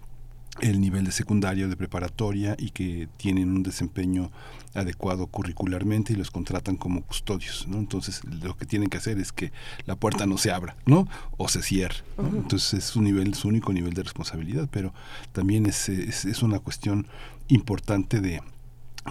el 0.61 0.79
nivel 0.79 1.03
de 1.05 1.11
secundario, 1.11 1.67
de 1.67 1.75
preparatoria 1.75 2.55
y 2.57 2.69
que 2.69 3.09
tienen 3.17 3.49
un 3.49 3.63
desempeño 3.63 4.31
adecuado 4.75 5.27
curricularmente 5.27 6.13
y 6.13 6.15
los 6.15 6.31
contratan 6.31 6.75
como 6.75 7.01
custodios, 7.01 7.67
¿no? 7.67 7.77
Entonces 7.77 8.21
lo 8.25 8.55
que 8.57 8.65
tienen 8.65 8.89
que 8.89 8.97
hacer 8.97 9.19
es 9.19 9.31
que 9.31 9.51
la 9.85 9.95
puerta 9.95 10.25
no 10.25 10.37
se 10.37 10.51
abra, 10.51 10.75
¿no? 10.85 11.07
O 11.37 11.47
se 11.47 11.61
cierre. 11.61 11.97
Entonces 12.17 12.73
es 12.75 12.83
su 12.85 13.01
nivel, 13.01 13.33
su 13.33 13.47
único 13.47 13.73
nivel 13.73 13.93
de 13.93 14.03
responsabilidad, 14.03 14.69
pero 14.71 14.93
también 15.31 15.65
es, 15.65 15.89
es 15.89 16.43
una 16.43 16.59
cuestión 16.59 17.07
importante 17.47 18.21
de, 18.21 18.41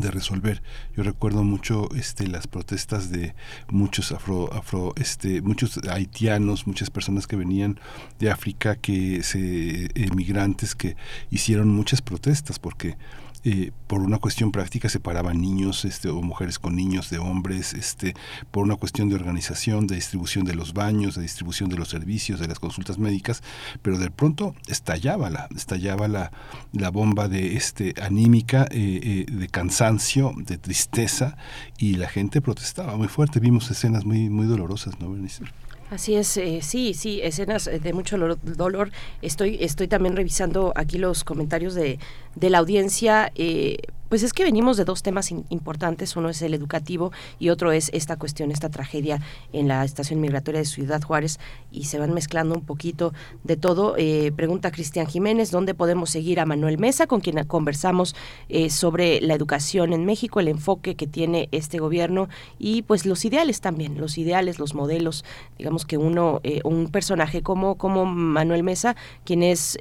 de 0.00 0.10
resolver. 0.10 0.62
Yo 0.96 1.02
recuerdo 1.02 1.44
mucho 1.44 1.88
este 1.94 2.26
las 2.26 2.46
protestas 2.46 3.10
de 3.10 3.34
muchos 3.68 4.10
afro 4.10 4.52
afro 4.52 4.92
este 4.96 5.40
muchos 5.40 5.78
haitianos, 5.88 6.66
muchas 6.66 6.90
personas 6.90 7.26
que 7.26 7.36
venían 7.36 7.78
de 8.18 8.30
África 8.30 8.76
que 8.76 9.22
se 9.22 9.90
emigrantes 9.94 10.74
que 10.74 10.96
hicieron 11.30 11.68
muchas 11.68 12.02
protestas 12.02 12.58
porque 12.58 12.96
eh, 13.44 13.72
por 13.86 14.00
una 14.00 14.18
cuestión 14.18 14.52
práctica 14.52 14.88
separaban 14.88 15.40
niños 15.40 15.84
este, 15.84 16.08
o 16.08 16.22
mujeres 16.22 16.58
con 16.58 16.74
niños 16.74 17.10
de 17.10 17.18
hombres, 17.18 17.74
este, 17.74 18.14
por 18.50 18.64
una 18.64 18.76
cuestión 18.76 19.08
de 19.08 19.14
organización, 19.14 19.86
de 19.86 19.96
distribución 19.96 20.44
de 20.44 20.54
los 20.54 20.72
baños, 20.72 21.14
de 21.14 21.22
distribución 21.22 21.68
de 21.68 21.76
los 21.76 21.88
servicios, 21.88 22.40
de 22.40 22.48
las 22.48 22.58
consultas 22.58 22.98
médicas, 22.98 23.42
pero 23.82 23.98
de 23.98 24.10
pronto 24.10 24.54
estallaba 24.66 25.30
la, 25.30 25.48
estallaba 25.54 26.08
la, 26.08 26.32
la 26.72 26.90
bomba 26.90 27.28
de 27.28 27.56
este 27.56 27.94
anímica, 28.00 28.66
eh, 28.70 29.26
eh, 29.28 29.32
de 29.32 29.48
cansancio, 29.48 30.32
de 30.36 30.58
tristeza, 30.58 31.36
y 31.78 31.94
la 31.94 32.08
gente 32.08 32.40
protestaba 32.40 32.96
muy 32.96 33.08
fuerte. 33.08 33.40
Vimos 33.40 33.70
escenas 33.70 34.04
muy, 34.04 34.30
muy 34.30 34.46
dolorosas, 34.46 34.98
¿no, 35.00 35.10
Bernice? 35.10 35.44
Así 35.90 36.16
es, 36.16 36.36
eh, 36.38 36.60
sí, 36.62 36.94
sí, 36.94 37.20
escenas 37.22 37.66
de 37.66 37.92
mucho 37.92 38.16
dolor. 38.16 38.90
Estoy, 39.22 39.58
estoy 39.60 39.86
también 39.86 40.16
revisando 40.16 40.72
aquí 40.76 40.98
los 40.98 41.24
comentarios 41.24 41.74
de, 41.74 41.98
de 42.34 42.50
la 42.50 42.58
audiencia. 42.58 43.30
Eh, 43.34 43.76
pues 44.14 44.22
es 44.22 44.32
que 44.32 44.44
venimos 44.44 44.76
de 44.76 44.84
dos 44.84 45.02
temas 45.02 45.32
importantes, 45.32 46.14
uno 46.14 46.28
es 46.28 46.40
el 46.42 46.54
educativo 46.54 47.10
y 47.40 47.48
otro 47.48 47.72
es 47.72 47.90
esta 47.92 48.16
cuestión, 48.16 48.52
esta 48.52 48.68
tragedia 48.68 49.20
en 49.52 49.66
la 49.66 49.84
estación 49.84 50.20
migratoria 50.20 50.60
de 50.60 50.66
Ciudad 50.66 51.02
Juárez 51.02 51.40
y 51.72 51.86
se 51.86 51.98
van 51.98 52.14
mezclando 52.14 52.54
un 52.54 52.64
poquito 52.64 53.12
de 53.42 53.56
todo. 53.56 53.96
Eh, 53.96 54.30
pregunta 54.36 54.70
Cristian 54.70 55.08
Jiménez, 55.08 55.50
¿dónde 55.50 55.74
podemos 55.74 56.10
seguir 56.10 56.38
a 56.38 56.46
Manuel 56.46 56.78
Mesa, 56.78 57.08
con 57.08 57.20
quien 57.20 57.42
conversamos 57.46 58.14
eh, 58.48 58.70
sobre 58.70 59.20
la 59.20 59.34
educación 59.34 59.92
en 59.92 60.04
México, 60.04 60.38
el 60.38 60.46
enfoque 60.46 60.94
que 60.94 61.08
tiene 61.08 61.48
este 61.50 61.78
gobierno 61.78 62.28
y 62.56 62.82
pues 62.82 63.06
los 63.06 63.24
ideales 63.24 63.60
también, 63.60 63.98
los 63.98 64.16
ideales, 64.16 64.60
los 64.60 64.74
modelos, 64.74 65.24
digamos 65.58 65.73
que 65.84 65.98
uno, 65.98 66.40
eh, 66.44 66.60
un 66.64 66.88
personaje 66.88 67.42
como, 67.42 67.76
como 67.76 68.06
Manuel 68.06 68.62
Mesa, 68.62 68.96
quien 69.24 69.42
es 69.42 69.78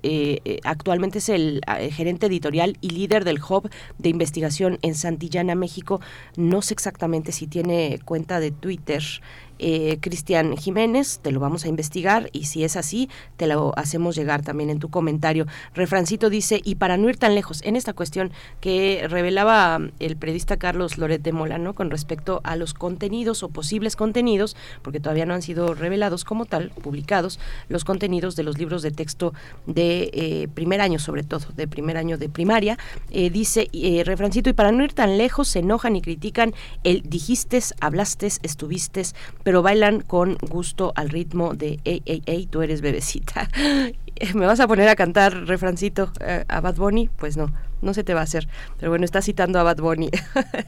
actualmente 0.64 1.20
es 1.20 1.30
el 1.30 1.62
gerente 1.92 2.26
editorial 2.26 2.78
y 2.82 2.90
líder 2.90 3.26
del 3.26 3.40
Hub 3.42 3.70
de 3.98 4.10
investigación 4.10 4.80
en 4.82 4.96
Santillana, 4.96 5.56
México. 5.56 6.02
No 6.36 6.62
sé 6.62 6.74
exactamente 6.74 7.32
si 7.32 7.48
tiene 7.48 8.00
cuenta 8.06 8.40
de 8.40 8.52
Twitter 8.52 9.04
eh, 9.66 9.98
Cristian 10.02 10.58
Jiménez, 10.58 11.20
te 11.22 11.32
lo 11.32 11.40
vamos 11.40 11.64
a 11.64 11.70
investigar 11.70 12.30
y 12.34 12.46
si 12.46 12.66
es 12.66 12.76
así, 12.76 13.10
te 13.38 13.48
lo 13.48 13.72
hacemos 13.78 14.14
llegar 14.14 14.42
también 14.42 14.70
en 14.70 14.80
tu 14.80 14.90
comentario. 14.90 15.48
Refrancito 15.74 16.30
dice, 16.30 16.60
y 16.66 16.76
para 16.76 16.98
no 16.98 17.08
ir 17.08 17.16
tan 17.16 17.34
lejos, 17.34 17.62
en 17.64 17.78
esta 17.78 17.94
cuestión 17.94 18.34
que 18.60 19.06
revelaba 19.10 19.80
el 20.00 20.18
periodista 20.18 20.58
Carlos 20.58 20.98
Loret 20.98 21.22
de 21.22 21.32
Molano 21.32 21.76
con 21.76 21.92
respecto 21.92 22.42
a 22.44 22.58
los 22.58 22.74
contenidos 22.74 23.42
o 23.42 23.48
posibles 23.48 23.96
contenidos, 23.96 24.58
porque 24.82 25.00
todavía 25.00 25.26
no 25.26 25.34
han 25.34 25.42
sido 25.42 25.74
revelados 25.74 26.26
como 26.26 26.44
tal, 26.44 26.72
publicados, 26.72 27.40
los 27.70 27.86
contenidos 27.86 28.36
de 28.36 28.44
los 28.44 28.58
libros 28.58 28.82
de 28.82 28.92
texto 28.92 29.34
de 29.66 30.10
eh, 30.12 30.48
primer 30.54 30.82
año, 30.82 31.00
sobre 31.00 31.24
todo, 31.24 31.46
de 31.56 31.70
primer 31.70 31.96
año 31.96 32.18
de 32.18 32.28
primaria, 32.28 32.78
eh, 33.12 33.30
dice 33.30 33.70
Refrancito, 34.04 34.50
y 34.50 34.54
para 34.54 34.74
no 34.74 34.84
ir 34.84 34.92
tan 34.92 35.18
lejos, 35.18 35.48
se 35.48 35.60
enojan 35.60 35.96
y 35.96 36.02
critican 36.02 36.54
el 36.84 37.02
dijiste, 37.04 37.62
hablaste, 37.80 38.28
estuviste, 38.42 39.04
pero 39.44 39.53
bailan 39.62 40.02
con 40.02 40.38
gusto 40.50 40.94
al 40.96 41.10
ritmo 41.10 41.54
de 41.54 41.80
Ey, 41.84 42.02
ey, 42.06 42.24
ey, 42.26 42.46
tú 42.46 42.62
eres 42.62 42.82
bebecita. 42.82 43.50
¿Me 44.34 44.46
vas 44.46 44.60
a 44.60 44.68
poner 44.68 44.90
a 44.90 44.96
cantar 44.96 45.46
refrancito 45.46 46.12
eh, 46.20 46.46
a 46.48 46.62
Bad 46.62 46.76
Bunny? 46.76 47.10
Pues 47.18 47.38
no 47.38 47.52
no 47.84 47.94
se 47.94 48.04
te 48.04 48.14
va 48.14 48.22
a 48.22 48.24
hacer. 48.24 48.48
Pero 48.80 48.92
bueno, 48.92 49.06
está 49.06 49.22
citando 49.22 49.60
a 49.60 49.64
Bad 49.64 49.78
Bunny. 49.78 50.10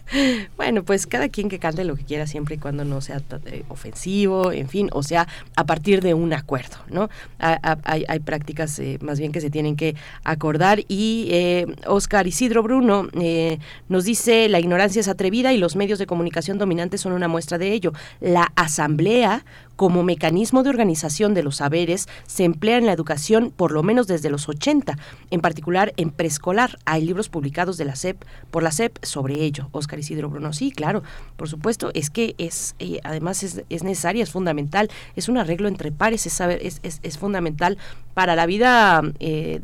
bueno, 0.58 0.84
pues 0.84 1.08
cada 1.08 1.30
quien 1.30 1.50
que 1.50 1.60
cante 1.60 1.84
lo 1.84 1.96
que 1.96 2.04
quiera 2.04 2.28
siempre 2.28 2.56
y 2.56 2.58
cuando 2.58 2.86
no 2.86 3.02
sea 3.02 3.22
eh, 3.46 3.64
ofensivo, 3.70 4.52
en 4.52 4.70
fin, 4.70 4.90
o 4.92 5.04
sea, 5.04 5.28
a 5.56 5.66
partir 5.66 6.02
de 6.02 6.14
un 6.14 6.34
acuerdo, 6.34 6.78
¿no? 6.90 7.10
hay, 7.40 8.20
prácticas 8.20 8.80
eh, 8.80 8.98
más 9.02 9.20
bien 9.20 9.32
que 9.32 9.42
se 9.42 9.50
tienen 9.50 9.76
que 9.76 9.96
acordar 10.24 10.80
y 10.88 11.28
eh, 11.32 11.66
Oscar 11.86 12.28
Isidro 12.28 12.64
Bruno 12.64 13.08
nos 13.88 14.04
dice 14.04 14.50
la 14.50 14.60
ignorancia 14.60 15.00
es 15.00 15.08
atrevida 15.08 15.54
y 15.54 15.58
los 15.58 15.76
medios 15.76 16.00
de 16.00 16.06
comunicación 16.06 16.58
dominantes 16.58 17.02
son 17.02 17.14
una 17.14 17.28
muestra 17.28 17.58
de 17.58 17.72
ello. 17.72 17.94
La 18.20 18.52
asamblea 18.56 19.46
como 19.76 20.03
mecanismo 20.03 20.64
de 20.64 20.69
organización 20.69 21.34
de 21.34 21.43
los 21.43 21.57
saberes 21.57 22.07
se 22.27 22.43
emplea 22.43 22.77
en 22.77 22.85
la 22.85 22.93
educación 22.93 23.52
por 23.56 23.72
lo 23.72 23.84
menos 23.84 24.07
desde 24.07 24.30
los 24.30 24.47
80, 24.47 24.97
en 25.31 25.41
particular 25.41 25.93
en 25.97 26.11
preescolar. 26.11 26.77
Hay 26.85 27.06
libros 27.06 27.30
publicados 27.30 27.77
de 27.77 27.85
la 27.85 27.95
SEP 27.95 28.23
por 28.52 28.64
la 28.64 28.72
SEP 28.72 28.97
sobre 29.03 29.43
ello. 29.43 29.69
Oscar 29.72 29.99
Isidro 29.99 30.30
Bruno, 30.30 30.53
sí, 30.53 30.72
claro, 30.72 31.03
por 31.35 31.49
supuesto, 31.49 31.91
es 31.93 32.10
que 32.10 32.35
es 32.38 32.76
eh, 32.80 32.99
además 33.03 33.43
es, 33.43 33.64
es, 33.69 33.84
necesaria, 33.84 34.23
es 34.23 34.31
fundamental, 34.31 34.89
es 35.15 35.30
un 35.30 35.38
arreglo 35.38 35.68
entre 35.68 35.91
pares, 35.91 36.26
es, 36.26 36.34
saber, 36.34 36.60
es, 36.61 36.80
es, 36.84 37.18
fundamental 37.18 37.77
para 38.14 38.35
la 38.35 38.45
vida 38.45 39.02
eh, 39.19 39.61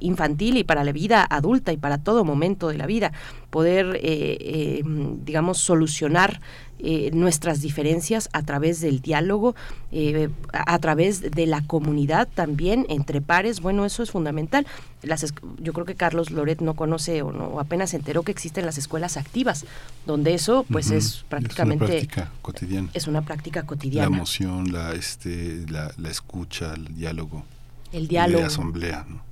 infantil 0.00 0.56
y 0.56 0.64
para 0.64 0.84
la 0.84 0.92
vida 0.92 1.26
adulta 1.28 1.72
y 1.72 1.76
para 1.76 1.98
todo 1.98 2.24
momento 2.24 2.68
de 2.68 2.78
la 2.78 2.86
vida, 2.86 3.12
poder, 3.50 3.98
eh, 4.02 4.82
digamos, 5.24 5.58
solucionar 5.58 6.40
eh, 6.82 7.10
nuestras 7.12 7.60
diferencias 7.60 8.28
a 8.32 8.42
través 8.42 8.80
del 8.80 9.00
diálogo, 9.00 9.54
eh, 9.92 10.28
a, 10.52 10.78
través 10.78 11.20
de 11.20 11.46
la 11.46 11.62
comunidad 11.62 12.28
también, 12.32 12.86
entre 12.88 13.20
pares, 13.20 13.60
bueno, 13.60 13.84
eso 13.84 14.02
es 14.02 14.10
fundamental. 14.10 14.66
Las, 15.02 15.32
yo 15.58 15.72
creo 15.72 15.86
que 15.86 15.94
Carlos 15.94 16.30
Loret 16.30 16.60
no 16.60 16.74
conoce 16.74 17.22
o, 17.22 17.32
no, 17.32 17.60
apenas 17.60 17.90
se 17.90 17.96
enteró 17.96 18.22
que 18.22 18.32
existen 18.32 18.66
las 18.66 18.78
escuelas 18.78 19.16
activas, 19.16 19.64
donde 20.06 20.34
eso 20.34 20.64
pues 20.70 20.90
es 20.90 21.24
prácticamente... 21.28 21.84
Es 21.84 21.90
una 21.90 21.98
práctica 21.98 22.32
cotidiana. 22.42 22.90
Es 22.94 23.06
una 23.06 23.22
práctica 23.22 23.62
cotidiana. 23.64 24.10
La 24.10 24.16
emoción, 24.16 24.72
la, 24.72 24.92
este, 24.92 25.64
la, 25.68 25.92
la 25.96 26.10
escucha, 26.10 26.74
el 26.74 26.94
diálogo. 26.94 27.44
El 27.92 28.08
diálogo. 28.08 28.40
La 28.40 28.46
asamblea, 28.46 29.06
¿no? 29.08 29.29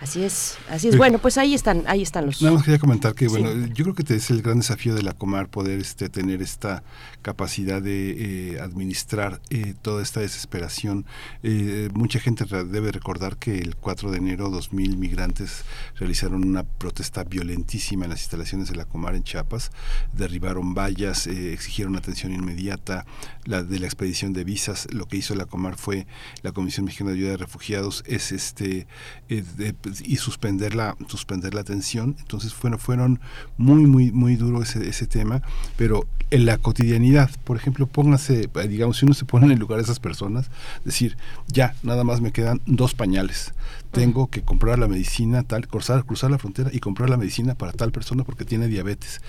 Así 0.00 0.24
es, 0.24 0.56
así 0.70 0.88
es. 0.88 0.96
Bueno, 0.96 1.18
pues 1.18 1.36
ahí 1.36 1.52
están, 1.52 1.84
ahí 1.86 2.00
están 2.00 2.24
los. 2.24 2.40
Nada 2.40 2.54
más 2.54 2.64
quería 2.64 2.78
comentar 2.78 3.14
que, 3.14 3.28
bueno, 3.28 3.50
yo 3.66 3.84
creo 3.84 3.94
que 3.94 4.14
es 4.14 4.30
el 4.30 4.40
gran 4.40 4.60
desafío 4.60 4.94
de 4.94 5.02
la 5.02 5.12
Comar 5.12 5.48
poder 5.48 5.78
este, 5.78 6.08
tener 6.08 6.40
esta 6.40 6.82
capacidad 7.20 7.82
de 7.82 8.54
eh, 8.54 8.60
administrar 8.60 9.42
eh, 9.50 9.74
toda 9.82 10.02
esta 10.02 10.20
desesperación. 10.20 11.04
Eh, 11.42 11.90
mucha 11.92 12.18
gente 12.18 12.46
debe 12.64 12.92
recordar 12.92 13.36
que 13.36 13.58
el 13.58 13.76
4 13.76 14.10
de 14.10 14.16
enero 14.16 14.48
dos 14.48 14.72
mil 14.72 14.96
migrantes 14.96 15.64
realizaron 15.96 16.46
una 16.46 16.62
protesta 16.62 17.24
violentísima 17.24 18.04
en 18.04 18.10
las 18.10 18.20
instalaciones 18.20 18.70
de 18.70 18.76
la 18.76 18.86
Comar 18.86 19.14
en 19.14 19.22
Chiapas, 19.22 19.70
derribaron 20.14 20.74
vallas, 20.74 21.26
exigieron 21.26 21.96
atención 21.96 22.32
inmediata, 22.32 23.04
la 23.44 23.62
de 23.62 23.78
la 23.78 23.86
expedición 23.86 24.32
de 24.32 24.44
visas. 24.44 24.88
Lo 24.92 25.06
que 25.06 25.18
hizo 25.18 25.34
la 25.34 25.44
Comar 25.44 25.76
fue 25.76 26.06
la 26.42 26.52
Comisión 26.52 26.86
Mexicana 26.86 27.10
de 27.10 27.16
Ayuda 27.16 27.30
de 27.32 27.36
Refugiados 27.36 28.02
es 28.06 28.32
este 28.32 28.86
de, 29.28 29.74
y 30.04 30.16
suspender 30.16 30.74
la, 30.74 30.96
suspender 31.08 31.54
la 31.54 31.60
atención. 31.60 32.16
Entonces 32.20 32.54
fueron, 32.54 32.78
fueron 32.78 33.20
muy, 33.56 33.86
muy, 33.86 34.12
muy 34.12 34.36
duro 34.36 34.62
ese, 34.62 34.88
ese 34.88 35.06
tema, 35.06 35.42
pero 35.76 36.06
en 36.30 36.46
la 36.46 36.58
cotidianidad, 36.58 37.30
por 37.44 37.56
ejemplo, 37.56 37.86
póngase, 37.86 38.48
digamos, 38.68 38.98
si 38.98 39.04
uno 39.04 39.14
se 39.14 39.24
pone 39.24 39.46
en 39.46 39.52
el 39.52 39.58
lugar 39.58 39.78
de 39.78 39.84
esas 39.84 39.98
personas, 39.98 40.50
decir, 40.84 41.16
ya, 41.48 41.74
nada 41.82 42.04
más 42.04 42.20
me 42.20 42.32
quedan 42.32 42.60
dos 42.66 42.94
pañales. 42.94 43.52
Tengo 43.90 44.28
que 44.28 44.42
comprar 44.42 44.78
la 44.78 44.86
medicina 44.86 45.42
tal, 45.42 45.66
cruzar, 45.66 46.04
cruzar 46.04 46.30
la 46.30 46.38
frontera 46.38 46.70
y 46.72 46.78
comprar 46.78 47.10
la 47.10 47.16
medicina 47.16 47.56
para 47.56 47.72
tal 47.72 47.90
persona 47.90 48.22
porque 48.22 48.44
tiene 48.44 48.68
diabetes. 48.68 49.20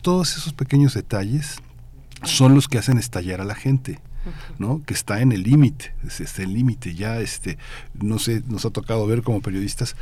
Todos 0.00 0.36
esos 0.36 0.54
pequeños 0.54 0.94
detalles 0.94 1.58
son 2.24 2.54
los 2.54 2.68
que 2.68 2.78
hacen 2.78 2.96
estallar 2.96 3.42
a 3.42 3.44
la 3.44 3.54
gente. 3.54 4.00
¿No? 4.58 4.82
que 4.84 4.94
está 4.94 5.20
en 5.20 5.32
el 5.32 5.42
límite, 5.42 5.94
está 6.06 6.42
el 6.42 6.54
límite 6.54 6.94
ya, 6.94 7.20
este, 7.20 7.58
no 7.94 8.18
sé, 8.18 8.42
nos 8.46 8.64
ha 8.64 8.70
tocado 8.70 9.06
ver 9.06 9.22
como 9.22 9.40
periodistas 9.40 9.96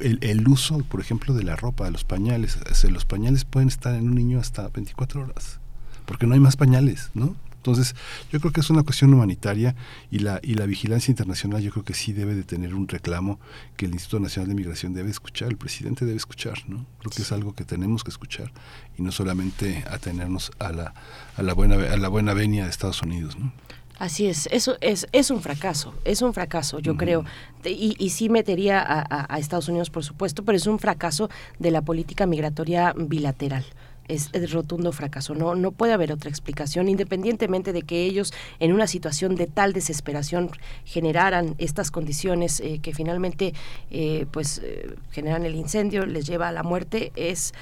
el, 0.00 0.18
el, 0.22 0.48
uso, 0.48 0.78
por 0.78 1.00
ejemplo, 1.00 1.34
de 1.34 1.44
la 1.44 1.56
ropa, 1.56 1.84
de 1.84 1.90
los 1.90 2.04
pañales. 2.04 2.58
los 2.88 3.04
pañales 3.04 3.44
pueden 3.44 3.68
estar 3.68 3.94
en 3.94 4.08
un 4.08 4.14
niño 4.14 4.38
hasta 4.38 4.68
24 4.68 5.22
horas, 5.22 5.60
porque 6.06 6.26
no 6.26 6.34
hay 6.34 6.40
más 6.40 6.56
pañales, 6.56 7.10
¿no? 7.14 7.36
Entonces, 7.60 7.94
yo 8.32 8.40
creo 8.40 8.52
que 8.52 8.60
es 8.60 8.70
una 8.70 8.82
cuestión 8.82 9.12
humanitaria 9.12 9.76
y 10.10 10.20
la, 10.20 10.40
y 10.42 10.54
la 10.54 10.64
vigilancia 10.64 11.12
internacional 11.12 11.62
yo 11.62 11.70
creo 11.70 11.84
que 11.84 11.92
sí 11.92 12.14
debe 12.14 12.34
de 12.34 12.42
tener 12.42 12.74
un 12.74 12.88
reclamo 12.88 13.38
que 13.76 13.84
el 13.84 13.92
Instituto 13.92 14.18
Nacional 14.18 14.48
de 14.48 14.54
Migración 14.54 14.94
debe 14.94 15.10
escuchar, 15.10 15.48
el 15.48 15.58
presidente 15.58 16.06
debe 16.06 16.16
escuchar, 16.16 16.62
¿no? 16.68 16.86
Creo 17.00 17.10
que 17.10 17.20
es 17.20 17.32
algo 17.32 17.54
que 17.54 17.66
tenemos 17.66 18.02
que 18.02 18.10
escuchar 18.10 18.50
y 18.96 19.02
no 19.02 19.12
solamente 19.12 19.84
atenernos 19.90 20.52
a 20.58 20.72
la, 20.72 20.94
a 21.36 21.42
la 21.42 21.52
buena 21.52 21.74
a 21.74 21.96
la 21.98 22.08
buena 22.08 22.32
venia 22.32 22.64
de 22.64 22.70
Estados 22.70 23.02
Unidos, 23.02 23.38
¿no? 23.38 23.52
Así 24.00 24.26
es, 24.26 24.48
eso 24.50 24.78
es, 24.80 25.06
es 25.12 25.30
un 25.30 25.42
fracaso, 25.42 25.92
es 26.06 26.22
un 26.22 26.32
fracaso, 26.32 26.78
yo 26.78 26.96
creo, 26.96 27.26
y, 27.66 27.94
y, 27.98 28.08
sí 28.08 28.30
metería 28.30 28.82
a, 28.82 29.38
Estados 29.38 29.68
Unidos, 29.68 29.90
por 29.90 30.02
supuesto, 30.04 30.42
pero 30.42 30.56
es 30.56 30.66
un 30.66 30.78
fracaso 30.78 31.28
de 31.58 31.70
la 31.70 31.82
política 31.82 32.24
migratoria 32.24 32.94
bilateral. 32.96 33.62
Es, 34.10 34.30
rotundo 34.52 34.92
fracaso. 34.92 35.34
No, 35.34 35.54
no 35.54 35.72
puede 35.72 35.92
haber 35.92 36.12
otra 36.12 36.30
explicación, 36.30 36.88
independientemente 36.88 37.72
de 37.72 37.82
que 37.82 38.04
ellos, 38.04 38.32
en 38.58 38.72
una 38.72 38.86
situación 38.86 39.36
de 39.36 39.46
tal 39.46 39.72
desesperación, 39.72 40.50
generaran 40.84 41.54
estas 41.58 41.90
condiciones 41.90 42.60
eh, 42.60 42.80
que 42.82 42.92
finalmente, 42.94 43.54
eh, 43.90 44.26
pues, 44.30 44.60
eh, 44.64 44.94
generan 45.12 45.44
el 45.44 45.54
incendio, 45.54 46.06
les 46.06 46.26
lleva 46.26 46.48
a 46.48 46.52
la 46.52 46.62
muerte. 46.62 47.12
Es 47.16 47.54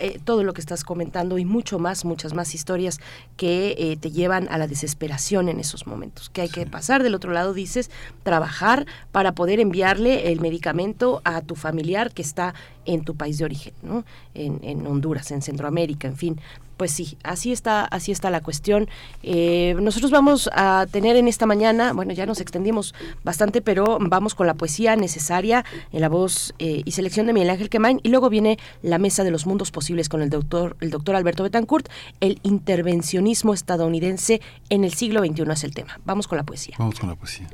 eh, 0.00 0.20
todo 0.24 0.44
lo 0.44 0.52
que 0.52 0.60
estás 0.60 0.84
comentando 0.84 1.38
y 1.38 1.44
mucho 1.44 1.78
más, 1.78 2.04
muchas 2.04 2.34
más 2.34 2.54
historias 2.54 3.00
que 3.36 3.74
eh, 3.78 3.96
te 3.96 4.10
llevan 4.10 4.48
a 4.50 4.58
la 4.58 4.66
desesperación 4.66 5.48
en 5.48 5.60
esos 5.60 5.86
momentos. 5.86 6.30
Que 6.30 6.42
hay 6.42 6.48
que 6.48 6.66
pasar 6.66 7.02
del 7.02 7.14
otro 7.14 7.32
lado, 7.32 7.54
dices, 7.54 7.90
trabajar 8.22 8.86
para 9.12 9.32
poder 9.32 9.60
enviarle 9.60 10.32
el 10.32 10.40
medicamento 10.40 11.20
a 11.24 11.40
tu 11.40 11.54
familiar 11.54 12.12
que 12.12 12.22
está 12.22 12.54
en 12.84 13.04
tu 13.04 13.14
país 13.14 13.38
de 13.38 13.44
origen, 13.44 13.74
¿no? 13.82 14.04
En, 14.34 14.60
en 14.62 14.86
Honduras, 14.86 15.30
en 15.30 15.42
Centroamérica, 15.42 16.08
en 16.08 16.16
fin 16.16 16.40
pues 16.80 16.92
sí, 16.92 17.18
así 17.24 17.52
está, 17.52 17.84
así 17.84 18.10
está 18.10 18.30
la 18.30 18.40
cuestión. 18.40 18.88
Eh, 19.22 19.76
nosotros 19.82 20.10
vamos 20.10 20.48
a 20.54 20.86
tener 20.90 21.14
en 21.16 21.28
esta 21.28 21.44
mañana, 21.44 21.92
bueno, 21.92 22.14
ya 22.14 22.24
nos 22.24 22.40
extendimos 22.40 22.94
bastante, 23.22 23.60
pero 23.60 23.98
vamos 24.00 24.34
con 24.34 24.46
la 24.46 24.54
poesía 24.54 24.96
necesaria 24.96 25.62
en 25.92 26.00
la 26.00 26.08
voz 26.08 26.54
eh, 26.58 26.80
y 26.86 26.92
selección 26.92 27.26
de 27.26 27.34
Miguel 27.34 27.50
Ángel 27.50 27.68
Quemain, 27.68 28.00
y 28.02 28.08
luego 28.08 28.30
viene 28.30 28.58
la 28.80 28.96
mesa 28.96 29.24
de 29.24 29.30
los 29.30 29.44
mundos 29.44 29.70
posibles 29.70 30.08
con 30.08 30.22
el 30.22 30.30
doctor, 30.30 30.78
el 30.80 30.88
doctor 30.88 31.16
Alberto 31.16 31.42
Betancourt, 31.42 31.86
el 32.20 32.40
intervencionismo 32.44 33.52
estadounidense 33.52 34.40
en 34.70 34.84
el 34.84 34.94
siglo 34.94 35.20
XXI 35.20 35.52
es 35.52 35.64
el 35.64 35.74
tema. 35.74 36.00
Vamos 36.06 36.28
con 36.28 36.38
la 36.38 36.44
poesía. 36.44 36.76
Vamos 36.78 36.98
con 36.98 37.10
la 37.10 37.14
poesía. 37.14 37.46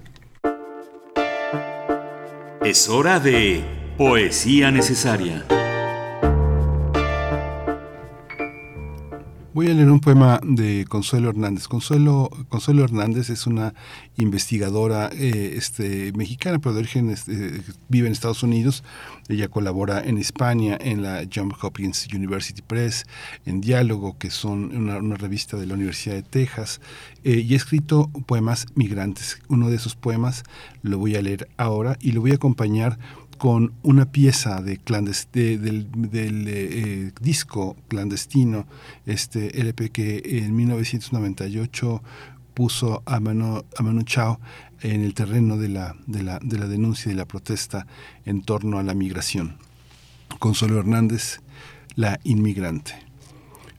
Es 2.65 2.89
hora 2.89 3.19
de 3.19 3.65
poesía 3.98 4.70
necesaria. 4.70 5.44
Voy 9.57 9.70
a 9.70 9.73
leer 9.73 9.89
un 9.89 10.01
poema 10.01 10.39
de 10.45 10.85
Consuelo 10.87 11.31
Hernández. 11.31 11.66
Consuelo, 11.66 12.28
Consuelo 12.51 12.85
Hernández 12.85 13.31
es 13.31 13.47
una 13.47 13.73
investigadora 14.19 15.09
eh, 15.15 15.55
este, 15.57 16.12
mexicana, 16.12 16.59
pero 16.59 16.74
de 16.74 16.81
origen 16.81 17.09
este, 17.09 17.62
vive 17.89 18.07
en 18.07 18.12
Estados 18.12 18.43
Unidos. 18.43 18.85
Ella 19.31 19.49
colabora 19.49 20.03
en 20.05 20.19
España 20.19 20.77
en 20.78 21.03
la 21.03 21.27
Johns 21.35 21.55
Hopkins 21.62 22.07
University 22.12 22.61
Press, 22.61 23.07
en 23.47 23.62
Diálogo, 23.62 24.19
que 24.19 24.28
son 24.28 24.77
una, 24.77 25.16
revista 25.16 25.57
de 25.57 25.65
la 25.65 25.73
Universidad 25.73 26.16
de 26.16 26.23
Texas, 26.23 26.83
eh, 27.24 27.39
y 27.39 27.55
ha 27.55 27.57
escrito 27.57 28.11
poemas 28.27 28.66
migrantes. 28.74 29.41
Uno 29.49 29.70
de 29.70 29.77
esos 29.77 29.97
poemas 29.97 30.45
lo 30.83 30.99
voy 30.99 31.16
a 31.16 31.23
leer 31.23 31.49
ahora 31.57 31.97
y 31.99 32.12
lo 32.12 32.20
voy 32.20 32.33
a 32.33 32.35
acompañar 32.35 32.99
con 33.38 33.74
una 33.82 34.06
pieza 34.10 34.60
de 34.62 34.78
del, 35.58 35.88
eh, 36.48 37.12
disco 37.20 37.76
clandestino, 37.88 38.66
este 39.04 39.60
LP 39.60 39.90
que 39.90 40.22
en 40.38 40.54
1998 40.56 42.02
puso 42.54 43.02
a 43.04 43.20
Manu, 43.20 43.64
a 43.76 44.04
Chao 44.04 44.40
en 44.80 45.02
el 45.02 45.14
terreno 45.14 45.58
de 45.58 45.68
la, 45.68 45.96
de, 46.06 46.22
la, 46.22 46.38
de 46.38 46.58
la 46.58 46.66
denuncia 46.66 47.10
y 47.10 47.14
de 47.14 47.18
la 47.18 47.26
protesta 47.26 47.86
en 48.24 48.42
torno 48.42 48.78
a 48.78 48.82
la 48.82 48.94
migración. 48.94 49.58
Consuelo 50.38 50.78
Hernández, 50.78 51.40
La 51.94 52.18
inmigrante. 52.24 52.94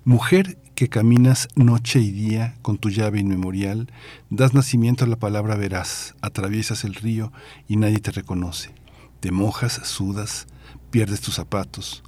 Mujer 0.06 0.58
que 0.76 0.90
caminas 0.90 1.48
noche 1.56 2.00
y 2.00 2.12
día 2.12 2.56
con 2.62 2.78
tu 2.78 2.90
llave 2.90 3.20
inmemorial, 3.20 3.92
das 4.30 4.54
nacimiento 4.54 5.06
a 5.06 5.08
la 5.08 5.18
palabra 5.18 5.56
veraz, 5.56 6.16
atraviesas 6.22 6.84
el 6.84 6.94
río 6.94 7.32
y 7.68 7.78
nadie 7.78 8.00
te 8.00 8.12
reconoce 8.12 8.77
te 9.20 9.32
mojas, 9.32 9.82
sudas, 9.84 10.48
pierdes 10.92 11.22
tus 11.22 11.36
zapatos. 11.36 12.04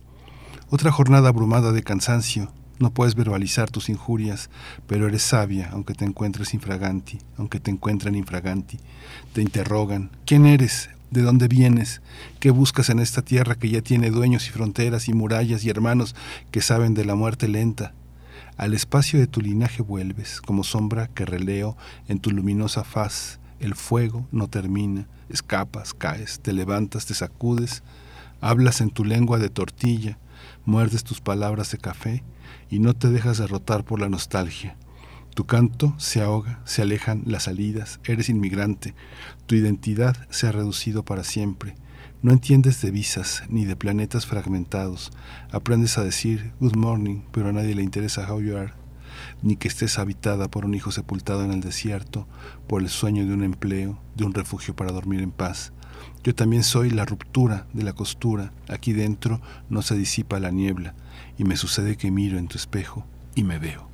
Otra 0.69 0.91
jornada 0.91 1.30
abrumada 1.30 1.72
de 1.72 1.84
cansancio. 1.84 2.52
No 2.80 2.94
puedes 2.94 3.15
verbalizar 3.15 3.69
tus 3.69 3.90
injurias, 3.90 4.49
pero 4.88 5.07
eres 5.07 5.23
sabia, 5.23 5.69
aunque 5.73 5.94
te 5.94 6.06
encuentres 6.06 6.53
infraganti, 6.53 7.19
aunque 7.38 7.60
te 7.60 7.72
encuentren 7.72 8.15
infraganti. 8.15 8.80
Te 9.34 9.41
interrogan, 9.41 10.11
¿quién 10.26 10.45
eres? 10.45 10.90
¿De 11.11 11.22
dónde 11.22 11.48
vienes? 11.48 12.02
¿Qué 12.40 12.52
buscas 12.52 12.90
en 12.90 12.99
esta 12.99 13.22
tierra 13.22 13.56
que 13.56 13.69
ya 13.69 13.81
tiene 13.81 14.11
dueños 14.11 14.48
y 14.48 14.52
fronteras 14.52 15.10
y 15.10 15.14
murallas 15.14 15.65
y 15.65 15.69
hermanos 15.69 16.15
que 16.52 16.61
saben 16.61 16.94
de 16.94 17.03
la 17.03 17.15
muerte 17.15 17.48
lenta? 17.48 17.94
Al 18.56 18.73
espacio 18.73 19.19
de 19.19 19.27
tu 19.27 19.41
linaje 19.41 19.81
vuelves, 19.81 20.40
como 20.40 20.64
sombra 20.64 21.07
que 21.07 21.26
releo 21.26 21.76
en 22.07 22.19
tu 22.19 22.30
luminosa 22.31 22.84
faz. 22.84 23.40
El 23.60 23.76
fuego 23.76 24.27
no 24.31 24.48
termina, 24.48 25.07
escapas, 25.27 25.94
caes, 25.94 26.40
te 26.40 26.53
levantas, 26.53 27.06
te 27.06 27.14
sacudes, 27.14 27.84
hablas 28.40 28.80
en 28.80 28.90
tu 28.90 29.03
lengua 29.03 29.38
de 29.38 29.49
tortilla, 29.49 30.18
muerdes 30.65 31.03
tus 31.03 31.19
palabras 31.19 31.72
de 31.72 31.77
café 31.77 32.23
y 32.69 32.80
no 32.80 32.94
te 32.94 33.10
dejas 33.10 33.38
derrotar 33.38 33.84
por 33.84 33.99
la 33.99 34.07
nostalgia. 34.07 34.77
Tu 35.36 35.45
canto 35.45 35.94
se 35.98 36.22
ahoga, 36.22 36.61
se 36.65 36.81
alejan 36.81 37.23
las 37.26 37.44
salidas, 37.44 37.99
eres 38.06 38.30
inmigrante, 38.30 38.95
tu 39.45 39.56
identidad 39.56 40.15
se 40.30 40.48
ha 40.48 40.52
reducido 40.52 41.03
para 41.03 41.23
siempre. 41.23 41.76
No 42.22 42.31
entiendes 42.31 42.81
de 42.81 42.91
visas 42.91 43.44
ni 43.49 43.65
de 43.65 43.76
planetas 43.76 44.26
fragmentados. 44.26 45.11
Aprendes 45.52 45.98
a 45.98 46.03
decir 46.03 46.53
good 46.60 46.76
morning, 46.76 47.22
pero 47.31 47.49
a 47.49 47.52
nadie 47.53 47.76
le 47.76 47.84
interesa 47.84 48.30
how 48.30 48.41
you 48.41 48.57
are 48.57 48.78
ni 49.41 49.56
que 49.56 49.68
estés 49.68 49.99
habitada 49.99 50.49
por 50.49 50.66
un 50.66 50.74
hijo 50.74 50.91
sepultado 50.91 51.44
en 51.44 51.52
el 51.52 51.61
desierto, 51.61 52.28
por 52.68 52.82
el 52.82 52.90
sueño 52.90 53.26
de 53.26 53.34
un 53.34 53.44
empleo, 53.44 53.99
de 54.16 54.26
un 54.26 54.34
refugio 54.34 54.76
para 54.76 54.91
dormir 54.91 55.22
en 55.22 55.32
paz. 55.32 55.72
Yo 56.24 56.36
también 56.36 56.64
soy 56.64 56.90
la 56.90 57.06
ruptura 57.06 57.68
de 57.74 57.84
la 57.84 57.94
costura, 57.94 58.52
aquí 58.68 58.94
dentro 58.94 59.41
no 59.70 59.82
se 59.82 59.95
disipa 59.95 60.40
la 60.40 60.52
niebla, 60.52 60.94
y 61.38 61.44
me 61.44 61.56
sucede 61.56 61.98
que 61.98 62.11
miro 62.11 62.38
en 62.38 62.48
tu 62.48 62.57
espejo 62.57 63.06
y 63.36 63.44
me 63.44 63.60
veo. 63.60 63.90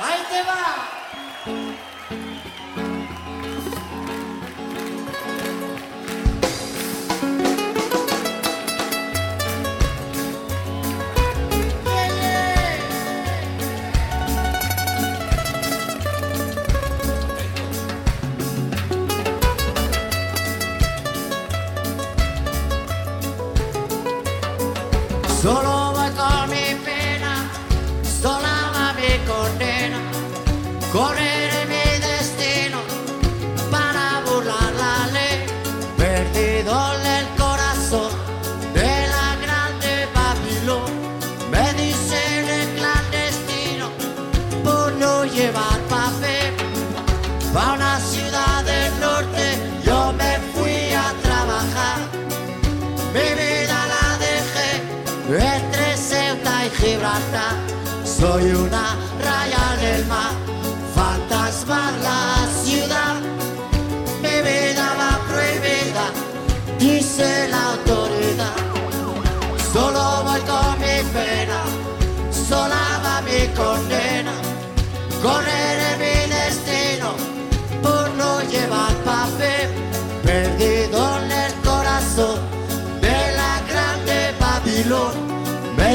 Autoridad. 0.00 1.00
Solo 1.44 1.60
voy 1.62 1.69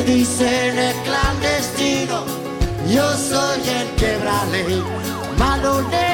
dicen 0.05 0.77
el 0.77 0.95
clandestino, 1.03 2.25
yo 2.87 3.11
soy 3.17 3.61
el 3.67 3.87
quebrale, 3.95 4.83
malonero, 5.37 6.04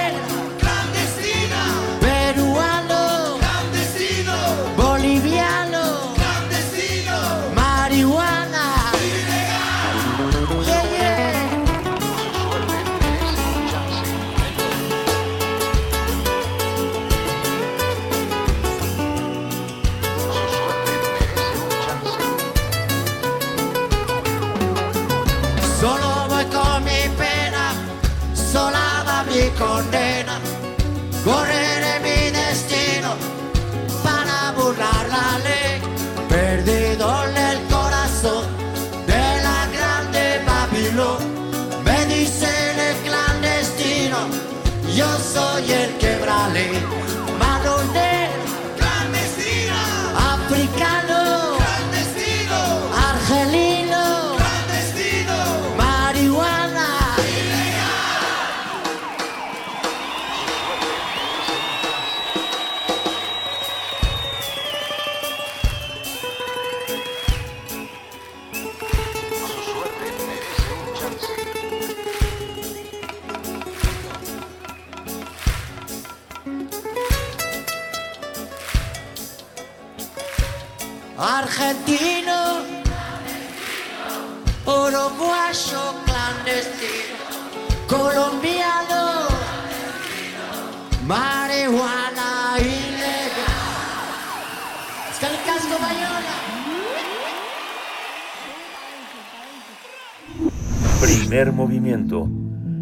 Primer 101.32 101.54
movimiento. 101.54 102.28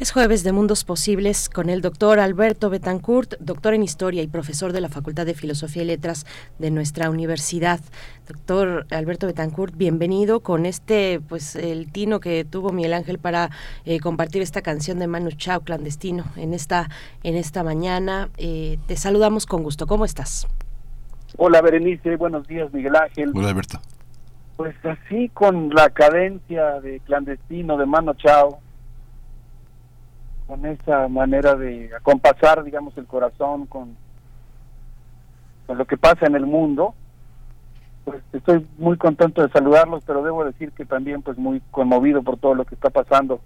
Es 0.00 0.12
jueves 0.12 0.44
de 0.44 0.52
Mundos 0.52 0.84
Posibles 0.84 1.50
con 1.50 1.68
el 1.68 1.82
doctor 1.82 2.20
Alberto 2.20 2.70
Betancourt, 2.70 3.34
doctor 3.38 3.74
en 3.74 3.82
Historia 3.82 4.22
y 4.22 4.28
profesor 4.28 4.72
de 4.72 4.80
la 4.80 4.88
Facultad 4.88 5.26
de 5.26 5.34
Filosofía 5.34 5.82
y 5.82 5.84
Letras 5.84 6.24
de 6.58 6.70
nuestra 6.70 7.10
universidad. 7.10 7.80
Doctor 8.26 8.86
Alberto 8.92 9.26
Betancourt, 9.26 9.76
bienvenido 9.76 10.40
con 10.40 10.64
este, 10.64 11.20
pues, 11.28 11.54
el 11.54 11.92
tino 11.92 12.18
que 12.18 12.46
tuvo 12.46 12.72
Miguel 12.72 12.94
Ángel 12.94 13.18
para 13.18 13.50
eh, 13.84 14.00
compartir 14.00 14.40
esta 14.40 14.62
canción 14.62 14.98
de 14.98 15.06
Manu 15.06 15.32
Chao, 15.32 15.60
clandestino, 15.60 16.24
en 16.34 16.54
esta, 16.54 16.88
en 17.22 17.36
esta 17.36 17.62
mañana. 17.62 18.30
Eh, 18.38 18.78
te 18.86 18.96
saludamos 18.96 19.44
con 19.44 19.62
gusto. 19.62 19.86
¿Cómo 19.86 20.06
estás? 20.06 20.48
Hola 21.36 21.60
Berenice, 21.60 22.16
buenos 22.16 22.48
días 22.48 22.72
Miguel 22.72 22.96
Ángel. 22.96 23.32
Hola 23.34 23.50
Alberto. 23.50 23.78
Pues 24.56 24.74
así 24.82 25.28
con 25.28 25.68
la 25.74 25.90
cadencia 25.90 26.80
de 26.80 27.00
clandestino 27.00 27.76
de 27.76 27.84
Mano 27.84 28.14
Chao, 28.14 28.60
con 30.50 30.66
esa 30.66 31.06
manera 31.06 31.54
de 31.54 31.92
acompasar, 31.96 32.64
digamos, 32.64 32.98
el 32.98 33.06
corazón 33.06 33.66
con, 33.66 33.96
con 35.64 35.78
lo 35.78 35.84
que 35.84 35.96
pasa 35.96 36.26
en 36.26 36.34
el 36.34 36.44
mundo, 36.44 36.92
pues 38.04 38.20
estoy 38.32 38.66
muy 38.76 38.96
contento 38.96 39.42
de 39.42 39.52
saludarlos, 39.52 40.02
pero 40.04 40.24
debo 40.24 40.44
decir 40.44 40.72
que 40.72 40.84
también 40.84 41.22
pues 41.22 41.38
muy 41.38 41.62
conmovido 41.70 42.24
por 42.24 42.36
todo 42.36 42.56
lo 42.56 42.64
que 42.64 42.74
está 42.74 42.90
pasando, 42.90 43.40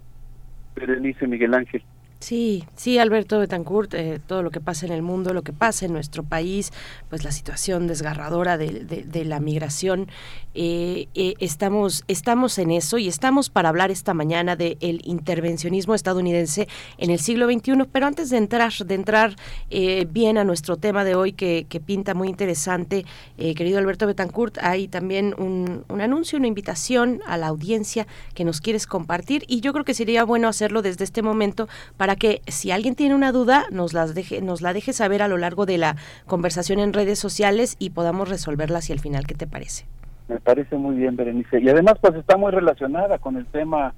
Berenice 0.75 1.27
Miguel 1.27 1.53
Ángel. 1.53 1.83
Sí, 2.21 2.63
sí, 2.75 2.97
Alberto 2.97 3.37
Betancourt, 3.39 3.93
eh, 3.93 4.19
todo 4.25 4.41
lo 4.41 4.49
que 4.49 4.59
pasa 4.59 4.87
en 4.87 4.93
el 4.93 5.03
mundo, 5.03 5.31
lo 5.33 5.43
que 5.43 5.53
pasa 5.53 5.85
en 5.85 5.93
nuestro 5.93 6.23
país, 6.23 6.71
pues 7.09 7.23
la 7.23 7.31
situación 7.31 7.85
desgarradora 7.85 8.57
de, 8.57 8.83
de- 8.85 9.03
de 9.03 9.25
la 9.25 9.39
migración, 9.39 10.07
eh, 10.55 11.07
eh, 11.13 11.35
estamos, 11.39 12.03
estamos 12.07 12.57
en 12.57 12.71
eso 12.71 12.97
y 12.97 13.07
estamos 13.09 13.49
para 13.51 13.69
hablar 13.69 13.91
esta 13.91 14.15
mañana 14.15 14.55
del 14.55 14.77
intervencionismo 15.03 15.93
estadounidense 15.93 16.67
en 16.97 17.11
el 17.11 17.19
siglo 17.19 17.45
XXI, 17.51 17.83
pero 17.91 18.07
antes 18.07 18.29
de 18.31 18.37
entrar, 18.37 18.71
de 18.73 18.95
entrar 18.95 19.35
eh, 19.69 20.07
bien 20.09 20.39
a 20.39 20.43
nuestro 20.45 20.77
tema 20.77 21.03
de 21.03 21.13
hoy 21.15 21.33
que, 21.33 21.67
pinta 21.85 22.13
muy 22.15 22.29
interesante, 22.29 23.05
querido 23.37 23.77
Alberto 23.77 24.07
Betancourt, 24.07 24.57
hay 24.61 24.87
también 24.87 25.35
un, 25.37 25.83
un 25.89 26.01
anuncio, 26.01 26.39
una 26.39 26.47
invitación 26.47 27.21
a 27.27 27.37
la 27.37 27.47
audiencia 27.47 28.07
que 28.33 28.45
nos 28.45 28.61
quieres 28.61 28.87
compartir 28.87 29.43
y 29.47 29.59
yo 29.59 29.73
creo 29.73 29.83
que 29.85 29.93
sería 29.93 30.23
bueno 30.23 30.47
hacerlo 30.47 30.81
desde 30.81 31.03
este 31.03 31.21
momento 31.21 31.67
para 31.97 32.14
que 32.15 32.41
si 32.47 32.71
alguien 32.71 32.95
tiene 32.95 33.15
una 33.15 33.31
duda 33.31 33.65
nos 33.71 33.93
las 33.93 34.15
deje 34.15 34.41
nos 34.41 34.61
la 34.61 34.73
deje 34.73 34.93
saber 34.93 35.21
a 35.21 35.27
lo 35.27 35.37
largo 35.37 35.65
de 35.65 35.77
la 35.77 35.95
conversación 36.25 36.79
en 36.79 36.93
redes 36.93 37.19
sociales 37.19 37.75
y 37.79 37.91
podamos 37.91 38.29
resolverla 38.29 38.79
hacia 38.79 38.93
el 38.93 38.99
final 38.99 39.25
qué 39.27 39.35
te 39.35 39.47
parece 39.47 39.85
Me 40.27 40.39
parece 40.39 40.75
muy 40.77 40.95
bien, 40.95 41.15
Berenice. 41.15 41.61
Y 41.61 41.69
además, 41.69 41.95
pues 42.01 42.15
está 42.15 42.37
muy 42.37 42.51
relacionada 42.51 43.17
con 43.19 43.37
el 43.37 43.45
tema 43.47 43.93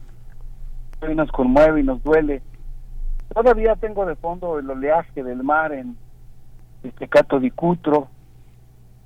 que 1.00 1.08
hoy 1.08 1.16
nos 1.16 1.32
conmueve 1.32 1.80
y 1.80 1.84
nos 1.84 2.04
duele. 2.04 2.42
Todavía 3.34 3.76
tengo 3.76 4.06
de 4.06 4.16
fondo 4.16 4.60
el 4.60 4.70
oleaje 4.70 5.24
del 5.24 5.44
mar 5.44 5.72
en 5.72 5.96
este 6.84 7.08
Cato 7.08 7.40
di 7.40 7.52
Cutro, 7.52 8.10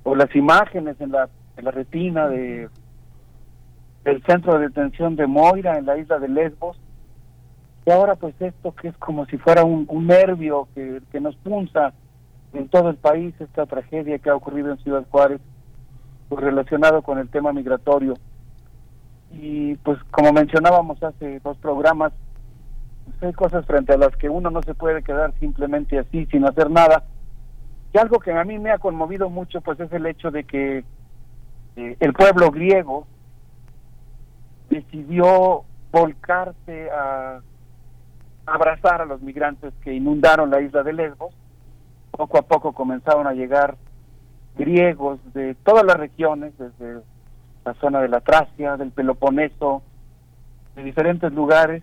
o 0.04 0.14
las 0.14 0.34
imágenes 0.34 1.00
en 1.00 1.12
la, 1.12 1.28
en 1.56 1.64
la 1.64 1.70
retina 1.70 2.28
de 2.28 2.68
del 4.04 4.22
centro 4.24 4.58
de 4.58 4.66
detención 4.66 5.14
de 5.14 5.26
Moira 5.26 5.78
en 5.78 5.86
la 5.86 5.96
isla 5.96 6.18
de 6.18 6.28
Lesbos. 6.28 6.76
Y 7.84 7.90
ahora, 7.90 8.14
pues 8.16 8.34
esto 8.40 8.72
que 8.74 8.88
es 8.88 8.96
como 8.98 9.26
si 9.26 9.38
fuera 9.38 9.64
un, 9.64 9.86
nervio 10.06 10.68
que, 10.74 11.00
que 11.10 11.20
nos 11.20 11.34
punza 11.36 11.92
en 12.52 12.68
todo 12.68 12.90
el 12.90 12.96
país, 12.96 13.34
esta 13.40 13.66
tragedia 13.66 14.18
que 14.18 14.30
ha 14.30 14.36
ocurrido 14.36 14.70
en 14.70 14.78
Ciudad 14.78 15.04
Juárez 15.10 15.40
pues, 16.28 16.40
relacionado 16.42 17.02
con 17.02 17.18
el 17.18 17.28
tema 17.28 17.52
migratorio. 17.52 18.14
Y 19.32 19.74
pues 19.76 19.98
como 20.10 20.32
mencionábamos 20.32 21.02
hace 21.02 21.40
dos 21.40 21.56
programas, 21.58 22.12
pues, 23.04 23.22
hay 23.22 23.32
cosas 23.32 23.66
frente 23.66 23.92
a 23.92 23.98
las 23.98 24.16
que 24.16 24.28
uno 24.28 24.50
no 24.50 24.62
se 24.62 24.74
puede 24.74 25.02
quedar 25.02 25.32
simplemente 25.40 25.98
así, 25.98 26.26
sin 26.26 26.44
hacer 26.44 26.70
nada. 26.70 27.04
Y 27.92 27.98
algo 27.98 28.18
que 28.18 28.32
a 28.32 28.44
mí 28.44 28.58
me 28.58 28.70
ha 28.70 28.78
conmovido 28.78 29.28
mucho, 29.28 29.60
pues 29.60 29.80
es 29.80 29.92
el 29.92 30.06
hecho 30.06 30.30
de 30.30 30.44
que 30.44 30.84
eh, 31.76 31.96
el 32.00 32.12
pueblo 32.12 32.50
griego 32.50 33.06
decidió 34.70 35.64
volcarse 35.90 36.90
a 36.90 37.40
abrazar 38.46 39.00
a 39.00 39.06
los 39.06 39.22
migrantes 39.22 39.72
que 39.82 39.92
inundaron 39.92 40.50
la 40.50 40.60
isla 40.60 40.82
de 40.82 40.92
Lesbos. 40.92 41.34
Poco 42.10 42.38
a 42.38 42.42
poco 42.42 42.72
comenzaron 42.72 43.26
a 43.26 43.32
llegar 43.32 43.76
griegos 44.56 45.18
de 45.32 45.54
todas 45.54 45.84
las 45.84 45.96
regiones, 45.96 46.52
desde 46.58 47.00
la 47.64 47.74
zona 47.74 48.00
de 48.00 48.08
la 48.08 48.20
Tracia, 48.20 48.76
del 48.76 48.90
Peloponeso, 48.90 49.82
de 50.76 50.82
diferentes 50.82 51.32
lugares. 51.32 51.82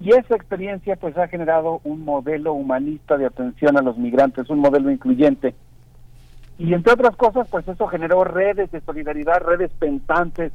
Y 0.00 0.10
esa 0.10 0.36
experiencia 0.36 0.96
pues 0.96 1.16
ha 1.16 1.28
generado 1.28 1.80
un 1.84 2.04
modelo 2.04 2.52
humanista 2.52 3.16
de 3.16 3.26
atención 3.26 3.78
a 3.78 3.82
los 3.82 3.96
migrantes, 3.96 4.48
un 4.50 4.60
modelo 4.60 4.90
incluyente. 4.90 5.54
Y 6.58 6.72
entre 6.72 6.92
otras 6.94 7.16
cosas, 7.16 7.48
pues 7.50 7.66
eso 7.68 7.86
generó 7.86 8.24
redes 8.24 8.70
de 8.70 8.80
solidaridad, 8.80 9.42
redes 9.42 9.70
pensantes, 9.78 10.52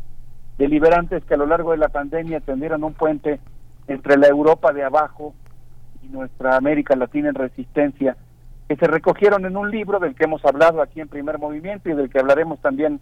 deliberantes 0.57 1.23
que 1.25 1.33
a 1.35 1.37
lo 1.37 1.45
largo 1.45 1.71
de 1.71 1.77
la 1.77 1.89
pandemia 1.89 2.39
tendieron 2.39 2.83
un 2.83 2.93
puente 2.93 3.39
entre 3.87 4.17
la 4.17 4.27
Europa 4.27 4.73
de 4.73 4.83
abajo 4.83 5.33
y 6.03 6.07
nuestra 6.07 6.55
América 6.55 6.95
Latina 6.95 7.29
en 7.29 7.35
resistencia, 7.35 8.17
que 8.67 8.75
se 8.75 8.87
recogieron 8.87 9.45
en 9.45 9.57
un 9.57 9.69
libro 9.69 9.99
del 9.99 10.15
que 10.15 10.23
hemos 10.23 10.43
hablado 10.45 10.81
aquí 10.81 11.01
en 11.01 11.07
primer 11.07 11.39
movimiento 11.39 11.89
y 11.89 11.93
del 11.93 12.09
que 12.09 12.19
hablaremos 12.19 12.59
también 12.61 12.99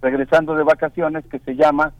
regresando 0.00 0.54
de 0.54 0.64
vacaciones, 0.64 1.24
que 1.26 1.38
se 1.40 1.56
llama 1.56 1.92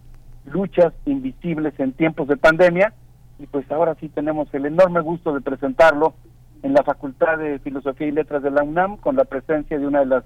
Luchas 0.47 0.93
Invisibles 1.05 1.79
en 1.79 1.93
tiempos 1.93 2.29
de 2.29 2.37
pandemia. 2.37 2.95
Y 3.39 3.47
pues 3.47 3.71
ahora 3.71 3.95
sí 4.01 4.09
tenemos 4.09 4.53
el 4.55 4.67
enorme 4.67 5.01
gusto 5.01 5.33
de 5.33 5.41
presentarlo 5.41 6.15
en 6.63 6.75
la 6.75 6.83
Facultad 6.83 7.39
de 7.39 7.59
Filosofía 7.59 8.09
y 8.09 8.13
Letras 8.13 8.43
de 8.43 8.51
la 8.51 8.63
UNAM, 8.63 8.97
con 8.99 9.17
la 9.17 9.25
presencia 9.25 9.79
de 9.79 9.87
una 9.87 10.01
de 10.01 10.07
las 10.07 10.25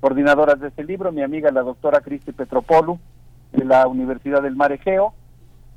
coordinadoras 0.00 0.60
de 0.60 0.68
ese 0.68 0.84
libro, 0.84 1.12
mi 1.12 1.22
amiga 1.22 1.50
la 1.50 1.62
doctora 1.62 2.00
Cristi 2.00 2.32
Petropolu, 2.32 2.98
de 3.52 3.64
la 3.64 3.86
Universidad 3.86 4.42
del 4.42 4.56
Mar 4.56 4.72
Egeo. 4.72 5.14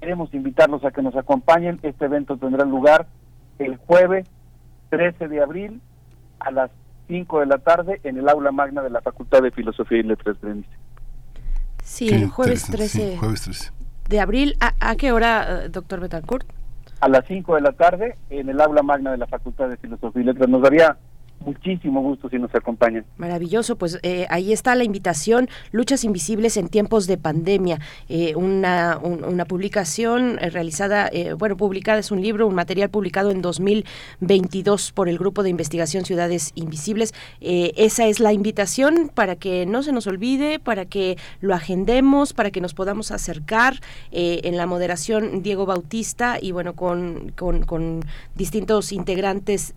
Queremos 0.06 0.32
invitarlos 0.35 0.85
a 0.85 0.92
que 0.92 1.01
nos 1.01 1.16
acompañen. 1.16 1.80
Este 1.82 2.06
evento 2.06 2.38
tendrá 2.38 2.64
lugar 2.64 3.08
el 3.58 3.77
jueves 3.77 4.27
13 4.92 5.27
de 5.27 5.42
abril 5.42 5.82
a 6.40 6.51
las 6.51 6.69
5 7.08 7.40
de 7.40 7.48
la 7.48 7.58
tarde 7.58 8.01
en 8.03 8.19
el 8.19 8.30
aula 8.30 8.51
magna 8.51 8.84
de 8.84 8.92
la 8.92 9.01
Facultad 9.01 9.42
de 9.42 9.50
Filosofía 9.50 9.98
y 9.98 10.03
Letras 10.03 10.40
de 10.42 10.64
Sí, 11.84 12.09
el 12.09 12.30
jueves 12.30 12.67
13, 12.69 13.17
de 14.08 14.19
abril. 14.19 14.56
¿A, 14.59 14.75
¿A, 14.80 14.95
qué 14.95 15.11
hora, 15.11 15.64
eh, 15.64 15.69
doctor 15.69 16.00
Betancourt? 16.00 16.45
A 17.01 17.09
las 17.09 17.25
5 17.25 17.56
de 17.56 17.61
la 17.61 17.72
tarde 17.72 18.16
en 18.30 18.48
el 18.50 18.61
aula 18.61 18.84
magna 18.84 19.09
de 19.09 19.17
la 19.17 19.25
Facultad 19.25 19.69
de 19.69 19.77
Filosofía 19.77 20.22
y 20.22 20.25
Letras. 20.25 20.48
Nos 20.48 20.61
daría 20.61 20.98
muchísimo 21.46 22.02
gusto 22.02 22.30
si 22.30 22.38
nos 22.40 22.54
acompañan. 22.56 23.06
Maravilloso, 23.18 23.78
pues 23.78 24.00
eh, 24.04 24.26
ahí 24.30 24.52
está 24.52 24.76
la 24.76 24.84
invitación, 24.84 25.48
Luchas 25.72 26.04
Invisibles 26.04 26.58
en 26.58 26.68
tiempos 26.68 27.08
de 27.08 27.18
pandemia, 27.18 27.80
eh, 28.10 28.36
una, 28.36 28.98
una 28.98 29.46
publicación 29.46 30.38
eh, 30.42 30.50
realizada, 30.50 31.10
bueno, 31.38 31.56
publicada 31.56 32.00
es 32.00 32.12
un 32.12 32.22
libro, 32.22 32.48
un 32.48 32.56
material 32.56 32.90
publicado 32.90 33.32
en 33.32 33.42
2022 33.42 34.92
por 34.92 35.08
el 35.08 35.18
Grupo 35.18 35.44
de 35.44 35.50
Investigación 35.50 36.06
Ciudades 36.06 36.52
Invisibles. 36.56 37.14
esa 37.40 38.08
es 38.08 38.20
la 38.20 38.34
invitación 38.34 39.12
para 39.14 39.36
que 39.36 39.66
no 39.66 39.84
se 39.84 39.92
nos 39.92 40.08
olvide, 40.08 40.60
para 40.60 40.86
que 40.86 41.18
lo 41.42 41.54
agendemos, 41.54 42.34
para 42.34 42.52
que 42.52 42.62
nos 42.62 42.74
podamos 42.74 43.12
acercar 43.12 43.76
en 44.12 44.58
la 44.58 44.66
moderación 44.66 45.44
Diego 45.44 45.66
Bautista 45.66 46.38
y 46.42 46.52
bueno, 46.52 46.74
con, 46.74 47.32
con, 47.36 47.64
con 47.64 48.02
distintos 48.36 48.92
integrantes 48.92 49.74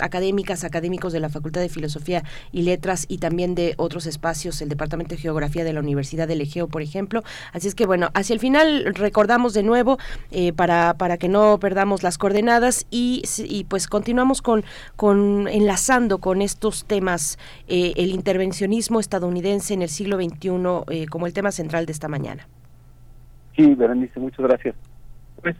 académicas, 0.00 0.64
de 0.98 1.20
la 1.20 1.28
Facultad 1.28 1.60
de 1.60 1.68
Filosofía 1.68 2.24
y 2.52 2.62
Letras 2.62 3.06
y 3.08 3.18
también 3.18 3.54
de 3.54 3.74
otros 3.76 4.06
espacios, 4.06 4.60
el 4.60 4.68
Departamento 4.68 5.14
de 5.14 5.20
Geografía 5.20 5.64
de 5.64 5.72
la 5.72 5.80
Universidad 5.80 6.26
del 6.26 6.40
Egeo, 6.40 6.66
por 6.66 6.82
ejemplo. 6.82 7.22
Así 7.52 7.68
es 7.68 7.74
que 7.74 7.86
bueno, 7.86 8.08
hacia 8.14 8.34
el 8.34 8.40
final 8.40 8.94
recordamos 8.94 9.54
de 9.54 9.62
nuevo 9.62 9.98
eh, 10.30 10.52
para, 10.52 10.94
para 10.94 11.16
que 11.16 11.28
no 11.28 11.58
perdamos 11.60 12.02
las 12.02 12.18
coordenadas 12.18 12.86
y, 12.90 13.22
y 13.38 13.64
pues 13.64 13.86
continuamos 13.86 14.42
con, 14.42 14.64
con 14.96 15.46
enlazando 15.48 16.18
con 16.18 16.42
estos 16.42 16.84
temas 16.84 17.38
eh, 17.68 17.92
el 17.96 18.10
intervencionismo 18.10 19.00
estadounidense 19.00 19.74
en 19.74 19.82
el 19.82 19.88
siglo 19.88 20.16
XXI 20.16 20.48
eh, 20.90 21.06
como 21.06 21.26
el 21.26 21.32
tema 21.32 21.52
central 21.52 21.86
de 21.86 21.92
esta 21.92 22.08
mañana. 22.08 22.48
Sí, 23.56 23.74
Berenice, 23.74 24.18
muchas 24.20 24.40
gracias. 24.46 24.74
Pues 25.42 25.56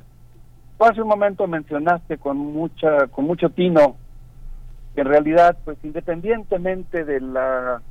hace 0.79 1.03
un 1.03 1.09
momento 1.09 1.47
mencionaste 1.47 2.19
con 2.19 2.37
mucha 2.37 3.09
con 3.09 3.25
mucho 3.25 3.51
tino 3.51 3.97
en 4.97 5.07
realidad, 5.07 5.57
pues 5.65 5.79
independientemente 5.83 7.05
de 7.05 7.21
la, 7.21 7.83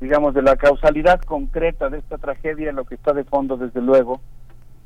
digamos, 0.00 0.34
de 0.34 0.42
la 0.42 0.56
causalidad 0.56 1.20
concreta 1.20 1.90
de 1.90 1.98
esta 1.98 2.18
tragedia, 2.18 2.72
lo 2.72 2.84
que 2.84 2.94
está 2.94 3.12
de 3.12 3.24
fondo, 3.24 3.56
desde 3.56 3.82
luego, 3.82 4.20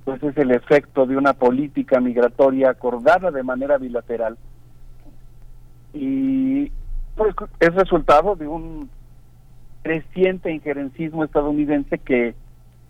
pues 0.05 0.23
es 0.23 0.37
el 0.39 0.51
efecto 0.51 1.07
de 1.07 1.17
una 1.17 1.35
política 1.35 2.01
migratoria 2.01 2.71
acordada 2.71 3.31
de 3.31 3.43
manera 3.43 3.79
bilateral. 3.79 4.37
Y 5.93 6.73
pues 7.15 7.35
es 7.61 7.75
resultado 7.75 8.37
de 8.37 8.47
un 8.47 8.89
creciente 9.83 10.53
injerencismo 10.53 11.25
estadounidense 11.25 11.99
que 11.99 12.35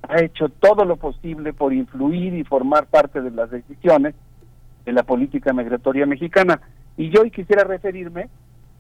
ha 0.03 0.21
hecho 0.23 0.49
todo 0.49 0.85
lo 0.85 0.97
posible 0.97 1.53
por 1.53 1.73
influir 1.73 2.35
y 2.35 2.45
formar 2.45 2.87
parte 2.87 3.21
de 3.21 3.31
las 3.31 3.51
decisiones 3.51 4.15
de 4.85 4.93
la 4.93 5.03
política 5.03 5.53
migratoria 5.53 6.07
mexicana. 6.07 6.61
Y 6.99 7.11
yo 7.11 7.23
hoy 7.23 7.31
quisiera 7.31 7.63
referirme 7.63 8.29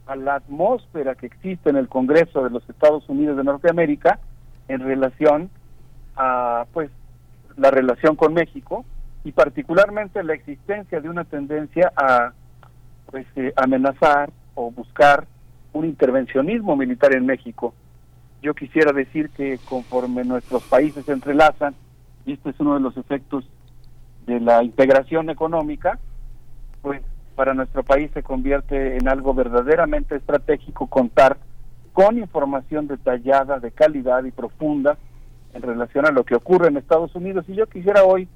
a 0.06 0.16
la 0.16 0.34
atmósfera 0.34 1.14
que 1.14 1.26
existe 1.26 1.70
en 1.70 1.76
el 1.76 1.88
Congreso 1.88 2.42
de 2.42 2.50
los 2.50 2.68
Estados 2.68 3.08
Unidos 3.08 3.36
de 3.36 3.44
Norteamérica 3.44 4.18
en 4.66 4.80
relación 4.80 5.50
a 6.16 6.66
pues 6.72 6.90
la 7.56 7.70
relación 7.70 8.16
con 8.16 8.34
México 8.34 8.84
y 9.22 9.30
particularmente 9.30 10.24
la 10.24 10.34
existencia 10.34 11.00
de 11.00 11.08
una 11.08 11.24
tendencia 11.24 11.92
a 11.96 12.32
pues 13.06 13.24
eh, 13.36 13.52
amenazar 13.56 14.30
o 14.56 14.72
buscar 14.72 15.28
un 15.72 15.84
intervencionismo 15.84 16.74
militar 16.74 17.14
en 17.14 17.24
México. 17.24 17.72
Yo 18.42 18.52
quisiera 18.52 18.92
decir 18.92 19.30
que 19.30 19.60
conforme 19.68 20.24
nuestros 20.24 20.64
países 20.64 21.04
se 21.04 21.12
entrelazan, 21.12 21.74
y 22.26 22.32
este 22.32 22.50
es 22.50 22.58
uno 22.58 22.74
de 22.74 22.80
los 22.80 22.96
efectos 22.96 23.48
de 24.26 24.40
la 24.40 24.64
integración 24.64 25.30
económica, 25.30 26.00
pues 26.82 27.00
para 27.38 27.54
nuestro 27.54 27.84
país 27.84 28.10
se 28.14 28.24
convierte 28.24 28.96
en 28.96 29.06
algo 29.06 29.32
verdaderamente 29.32 30.16
estratégico 30.16 30.88
contar 30.88 31.38
con 31.92 32.18
información 32.18 32.88
detallada, 32.88 33.60
de 33.60 33.70
calidad 33.70 34.24
y 34.24 34.32
profunda 34.32 34.98
en 35.54 35.62
relación 35.62 36.04
a 36.04 36.10
lo 36.10 36.24
que 36.24 36.34
ocurre 36.34 36.66
en 36.66 36.78
Estados 36.78 37.14
Unidos. 37.14 37.44
Y 37.46 37.54
yo 37.54 37.68
quisiera 37.68 38.02
hoy 38.02 38.26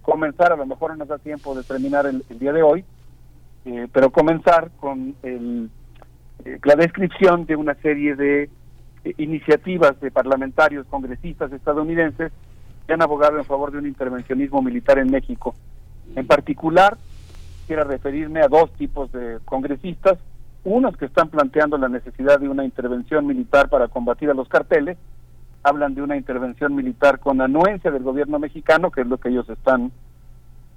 comenzar, 0.00 0.54
a 0.54 0.56
lo 0.56 0.64
mejor 0.64 0.96
no 0.96 1.04
nos 1.04 1.20
tiempo 1.20 1.54
de 1.54 1.64
terminar 1.64 2.06
el, 2.06 2.22
día 2.38 2.54
de 2.54 2.62
hoy, 2.62 2.82
eh, 3.66 3.88
pero 3.92 4.08
comenzar 4.08 4.70
con 4.80 5.14
el, 5.22 5.68
eh, 6.46 6.58
la 6.64 6.76
descripción 6.76 7.44
de 7.44 7.56
una 7.56 7.74
serie 7.74 8.16
de 8.16 8.44
eh, 9.04 9.14
iniciativas 9.18 10.00
de 10.00 10.10
parlamentarios, 10.10 10.86
congresistas 10.86 11.52
estadounidenses 11.52 12.32
que 12.86 12.94
han 12.94 13.02
abogado 13.02 13.36
en 13.36 13.44
favor 13.44 13.70
de 13.70 13.76
un 13.76 13.86
intervencionismo 13.86 14.62
militar 14.62 14.98
en 14.98 15.10
México. 15.10 15.54
En 16.14 16.26
particular, 16.26 16.96
quisiera 17.66 17.82
referirme 17.82 18.42
a 18.42 18.46
dos 18.46 18.72
tipos 18.74 19.10
de 19.10 19.40
congresistas, 19.44 20.18
unos 20.62 20.96
que 20.96 21.06
están 21.06 21.30
planteando 21.30 21.76
la 21.76 21.88
necesidad 21.88 22.38
de 22.38 22.48
una 22.48 22.64
intervención 22.64 23.26
militar 23.26 23.68
para 23.68 23.88
combatir 23.88 24.30
a 24.30 24.34
los 24.34 24.48
carteles, 24.48 24.96
hablan 25.64 25.96
de 25.96 26.02
una 26.02 26.16
intervención 26.16 26.76
militar 26.76 27.18
con 27.18 27.40
anuencia 27.40 27.90
del 27.90 28.04
gobierno 28.04 28.38
mexicano, 28.38 28.92
que 28.92 29.00
es 29.00 29.08
lo 29.08 29.18
que 29.18 29.30
ellos 29.30 29.48
están 29.48 29.90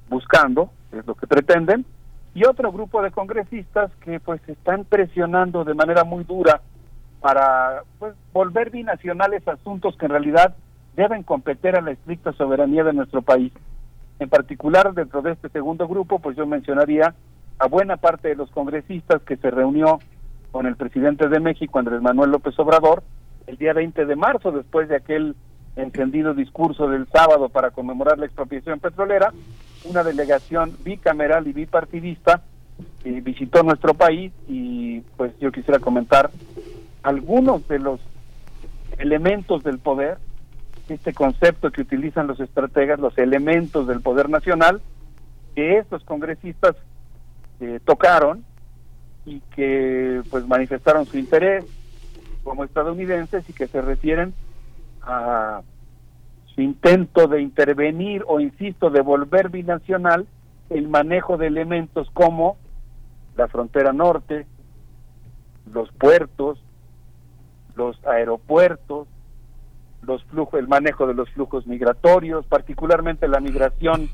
buscando, 0.09 0.72
es 0.92 1.06
lo 1.06 1.14
que 1.14 1.27
pretenden, 1.27 1.85
y 2.34 2.43
otro 2.45 2.72
grupo 2.72 3.03
de 3.03 3.11
congresistas 3.11 3.92
que 4.01 4.19
pues 4.19 4.42
están 4.50 4.84
presionando 4.84 5.64
de 5.66 5.76
manera 5.76 6.03
muy 6.03 6.24
dura 6.24 6.59
para 7.22 7.84
pues 8.00 8.16
volver 8.34 8.72
binacionales 8.72 9.48
asuntos 9.48 9.95
que 9.95 10.08
en 10.08 10.11
realidad 10.14 10.56
deben 10.95 11.22
competir 11.22 11.76
a 11.76 11.82
la 11.82 11.92
estricta 11.92 12.34
soberanía 12.34 12.84
de 12.84 12.93
nuestro 12.93 13.22
país. 13.22 13.53
En 14.20 14.30
particular, 14.30 14.94
dentro 14.94 15.22
de 15.22 15.32
este 15.32 15.50
segundo 15.50 15.88
grupo, 15.88 16.20
pues 16.20 16.36
yo 16.36 16.46
mencionaría 16.46 17.16
a 17.58 17.68
buena 17.68 17.98
parte 17.98 18.28
de 18.30 18.36
los 18.36 18.52
congresistas 18.52 19.22
que 19.24 19.38
se 19.38 19.50
reunió 19.50 20.00
con 20.52 20.66
el 20.66 20.76
presidente 20.76 21.28
de 21.30 21.40
México, 21.40 21.80
Andrés 21.80 22.02
Manuel 22.02 22.32
López 22.32 22.58
Obrador, 22.60 23.04
el 23.48 23.58
día 23.58 23.74
20 23.74 24.06
de 24.06 24.16
marzo, 24.16 24.52
después 24.52 24.90
de 24.90 24.98
aquel 24.98 25.36
encendido 25.76 26.34
discurso 26.34 26.90
del 26.90 27.08
sábado 27.08 27.50
para 27.50 27.72
conmemorar 27.72 28.18
la 28.18 28.26
expropiación 28.26 28.80
petrolera, 28.80 29.32
una 29.86 30.04
delegación 30.04 30.76
bicameral 30.84 31.48
y 31.48 31.54
bipartidista 31.54 32.42
eh, 33.06 33.22
visitó 33.22 33.64
nuestro 33.64 33.94
país 33.94 34.32
y 34.48 35.02
pues 35.18 35.32
yo 35.40 35.52
quisiera 35.52 35.80
comentar 35.80 36.30
algunos 37.04 37.68
de 37.68 37.80
los 37.80 38.00
elementos 38.98 39.64
del 39.64 39.80
poder 39.80 40.18
este 40.93 41.14
concepto 41.14 41.72
que 41.72 41.82
utilizan 41.82 42.27
los 42.27 42.40
estrategas, 42.40 43.00
los 43.00 43.18
elementos 43.18 43.88
del 43.88 44.01
poder 44.01 44.30
nacional, 44.30 44.82
que 45.56 45.77
estos 45.77 46.03
congresistas 46.03 46.76
eh, 47.59 47.80
tocaron 47.84 48.45
y 49.26 49.42
que 49.56 50.22
pues 50.30 50.48
manifestaron 50.48 51.06
su 51.06 51.18
interés 51.18 51.66
como 52.43 52.64
estadounidenses 52.64 53.48
y 53.50 53.53
que 53.53 53.68
se 53.68 53.82
refieren 53.82 54.34
a 55.01 55.61
su 56.56 56.61
intento 56.61 57.27
de 57.27 57.42
intervenir 57.42 58.24
o 58.27 58.40
insisto 58.40 58.90
de 58.90 59.01
volver 59.01 59.50
binacional 59.50 60.27
el 60.69 60.88
manejo 60.88 61.38
de 61.38 61.48
elementos 61.48 62.09
como 62.11 62.58
la 63.35 63.48
frontera 63.48 63.93
norte, 63.93 64.45
los 65.74 65.92
puertos, 65.92 66.64
los 67.76 68.00
aeropuertos, 68.06 69.08
los 70.02 70.24
flujos, 70.26 70.60
el 70.60 70.68
manejo 70.68 71.08
de 71.08 71.14
los 71.14 71.30
flujos 71.32 71.68
migratorios, 71.68 72.45
particularmente 72.45 73.28
la 73.28 73.40
migración 73.40 74.10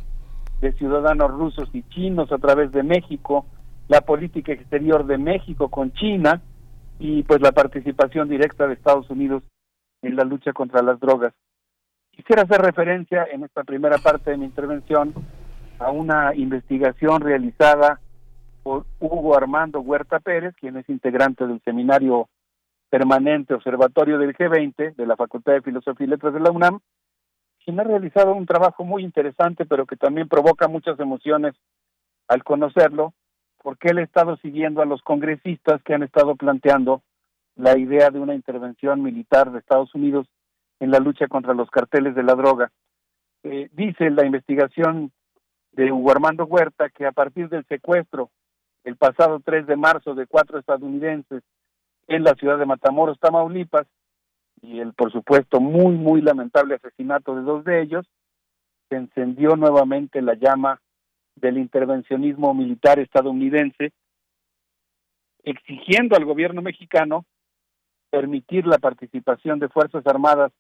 de 0.62 0.74
ciudadanos 0.74 1.32
rusos 1.32 1.70
y 1.74 1.84
chinos 1.90 2.32
a 2.32 2.38
través 2.38 2.72
de 2.72 2.84
México, 2.84 3.46
la 3.88 4.02
política 4.02 4.52
exterior 4.52 5.06
de 5.06 5.18
México 5.18 5.70
con 5.70 5.92
China 5.94 6.42
y 7.00 7.24
pues 7.24 7.42
la 7.42 7.52
participación 7.52 8.30
directa 8.30 8.68
de 8.68 8.74
Estados 8.74 9.10
Unidos 9.10 9.44
en 10.02 10.16
la 10.16 10.24
lucha 10.24 10.54
contra 10.54 10.82
las 10.82 11.00
drogas. 11.00 11.34
Quisiera 12.12 12.44
hacer 12.44 12.62
referencia 12.62 13.28
en 13.32 13.44
esta 13.44 13.64
primera 13.64 13.98
parte 13.98 14.32
de 14.32 14.38
mi 14.38 14.46
intervención 14.46 15.14
a 15.80 15.92
una 15.92 16.34
investigación 16.34 17.22
realizada 17.22 18.00
por 18.64 18.86
Hugo 19.00 19.36
Armando 19.36 19.82
Huerta 19.82 20.20
Pérez, 20.20 20.56
quien 20.60 20.78
es 20.78 20.90
integrante 20.90 21.46
del 21.46 21.62
seminario 21.64 22.30
permanente 22.96 23.54
observatorio 23.54 24.18
del 24.18 24.34
G20 24.34 24.96
de 24.96 25.06
la 25.06 25.18
Facultad 25.18 25.52
de 25.52 25.62
Filosofía 25.62 26.08
y 26.08 26.10
Letras 26.12 26.34
de 26.34 26.40
la 26.40 26.50
UNAM, 26.50 26.80
quien 27.62 27.78
ha 27.78 27.84
realizado 27.84 28.34
un 28.34 28.46
trabajo 28.46 28.86
muy 28.86 29.04
interesante, 29.04 29.66
pero 29.66 29.86
que 29.86 29.98
también 29.98 30.30
provoca 30.30 30.70
muchas 30.70 30.98
emociones 31.02 31.56
al 32.30 32.46
conocerlo, 32.46 33.14
porque 33.62 33.90
él 33.90 33.98
ha 33.98 34.04
estado 34.04 34.38
siguiendo 34.38 34.82
a 34.82 34.86
los 34.86 35.02
congresistas 35.02 35.84
que 35.84 35.94
han 35.94 36.04
estado 36.04 36.38
planteando 36.38 37.02
la 37.58 37.78
idea 37.78 38.12
de 38.12 38.20
una 38.20 38.34
intervención 38.34 39.04
militar 39.04 39.52
de 39.52 39.60
Estados 39.60 39.94
Unidos 39.94 40.26
en 40.80 40.90
la 40.90 41.00
lucha 41.00 41.28
contra 41.28 41.54
los 41.54 41.70
carteles 41.70 42.16
de 42.16 42.24
la 42.24 42.36
droga. 42.36 42.72
Eh, 43.44 43.68
dice 43.74 44.10
la 44.10 44.26
investigación 44.26 45.12
de 45.74 45.92
Hugo 45.92 46.12
Armando 46.12 46.46
Huerta 46.46 46.90
que 46.90 47.06
a 47.06 47.12
partir 47.12 47.50
del 47.50 47.66
secuestro 47.66 48.30
el 48.86 48.96
pasado 48.96 49.42
3 49.44 49.68
de 49.68 49.76
marzo 49.76 50.16
de 50.16 50.28
cuatro 50.28 50.60
estadounidenses 50.60 51.44
en 52.08 52.24
la 52.24 52.36
ciudad 52.36 52.58
de 52.58 52.66
Matamoros, 52.66 53.20
Tamaulipas, 53.20 53.88
y 54.62 54.80
el, 54.80 54.94
por 54.94 55.12
supuesto, 55.12 55.60
muy, 55.60 55.96
muy 55.96 56.22
lamentable 56.22 56.76
asesinato 56.76 57.36
de 57.36 57.42
dos 57.42 57.64
de 57.64 57.82
ellos, 57.82 58.06
se 58.90 58.96
encendió 58.96 59.56
nuevamente 59.56 60.22
la 60.22 60.36
llama 60.36 60.82
del 61.36 61.58
intervencionismo 61.58 62.54
militar 62.54 63.00
estadounidense, 63.00 63.92
exigiendo 65.44 66.16
al 66.16 66.26
gobierno 66.26 66.62
mexicano 66.62 67.26
permitir 68.10 68.66
la 68.66 68.78
participación 68.78 69.60
de 69.60 69.70
Fuerzas 69.70 70.06
Armadas 70.08 70.52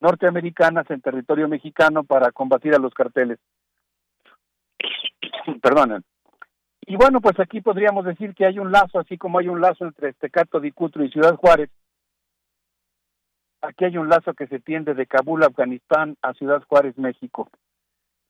norteamericanas 0.00 0.90
en 0.90 1.00
territorio 1.00 1.48
mexicano 1.48 2.04
para 2.04 2.32
combatir 2.32 2.74
a 2.74 2.78
los 2.78 2.92
carteles. 2.94 3.38
Perdonen. 5.62 6.04
Y 6.90 6.96
bueno, 6.96 7.20
pues 7.20 7.38
aquí 7.38 7.60
podríamos 7.60 8.06
decir 8.06 8.34
que 8.34 8.46
hay 8.46 8.58
un 8.58 8.72
lazo, 8.72 8.98
así 8.98 9.18
como 9.18 9.38
hay 9.38 9.48
un 9.48 9.60
lazo 9.60 9.84
entre 9.84 10.08
Estecato, 10.08 10.58
Dicutro 10.58 11.04
y 11.04 11.10
Ciudad 11.10 11.36
Juárez. 11.36 11.68
Aquí 13.60 13.84
hay 13.84 13.98
un 13.98 14.08
lazo 14.08 14.32
que 14.32 14.46
se 14.46 14.58
tiende 14.58 14.94
de 14.94 15.06
Kabul, 15.06 15.42
Afganistán, 15.42 16.16
a 16.22 16.32
Ciudad 16.32 16.62
Juárez, 16.66 16.96
México. 16.96 17.50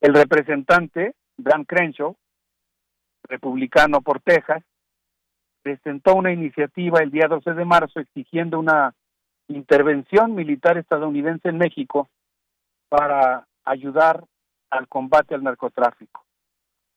El 0.01 0.12
representante, 0.12 1.15
Dan 1.37 1.67
Crenshaw, 1.67 2.17
republicano 3.28 4.01
por 4.01 4.19
Texas, 4.19 4.65
presentó 5.62 6.17
una 6.17 6.33
iniciativa 6.33 6.99
el 6.99 7.12
día 7.12 7.28
12 7.28 7.55
de 7.55 7.65
marzo 7.65 8.01
exigiendo 8.01 8.59
una 8.59 8.93
intervención 9.47 10.35
militar 10.35 10.78
estadounidense 10.78 11.49
en 11.49 11.59
México 11.59 12.09
para 12.89 13.47
ayudar 13.65 14.25
al 14.70 14.89
combate 14.89 15.37
al 15.37 15.45
narcotráfico. 15.45 16.25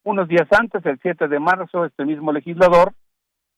Unos 0.04 0.28
días 0.28 0.48
antes, 0.52 0.84
el 0.86 1.00
7 1.00 1.28
de 1.28 1.40
marzo, 1.40 1.86
este 1.86 2.06
mismo 2.06 2.32
legislador 2.32 2.94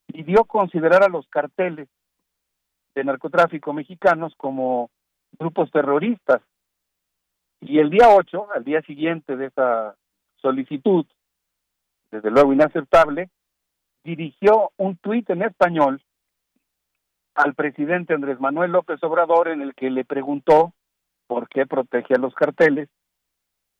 pidió 0.07 0.43
considerar 0.43 1.03
a 1.03 1.07
los 1.07 1.27
carteles 1.29 1.87
de 2.95 3.03
narcotráfico 3.03 3.71
mexicanos 3.71 4.33
como 4.35 4.91
grupos 5.39 5.71
terroristas. 5.71 6.41
Y 7.61 7.79
el 7.79 7.89
día 7.89 8.09
8, 8.09 8.49
al 8.53 8.63
día 8.65 8.81
siguiente 8.81 9.37
de 9.37 9.45
esa 9.45 9.95
solicitud, 10.35 11.05
desde 12.11 12.29
luego 12.29 12.51
inaceptable, 12.51 13.29
dirigió 14.03 14.71
un 14.75 14.97
tuit 14.97 15.29
en 15.29 15.43
español 15.43 16.03
al 17.35 17.55
presidente 17.55 18.13
Andrés 18.13 18.39
Manuel 18.41 18.71
López 18.71 19.01
Obrador 19.01 19.47
en 19.47 19.61
el 19.61 19.73
que 19.73 19.89
le 19.89 20.03
preguntó 20.03 20.73
por 21.25 21.47
qué 21.47 21.65
protege 21.65 22.15
a 22.15 22.19
los 22.19 22.35
carteles 22.35 22.89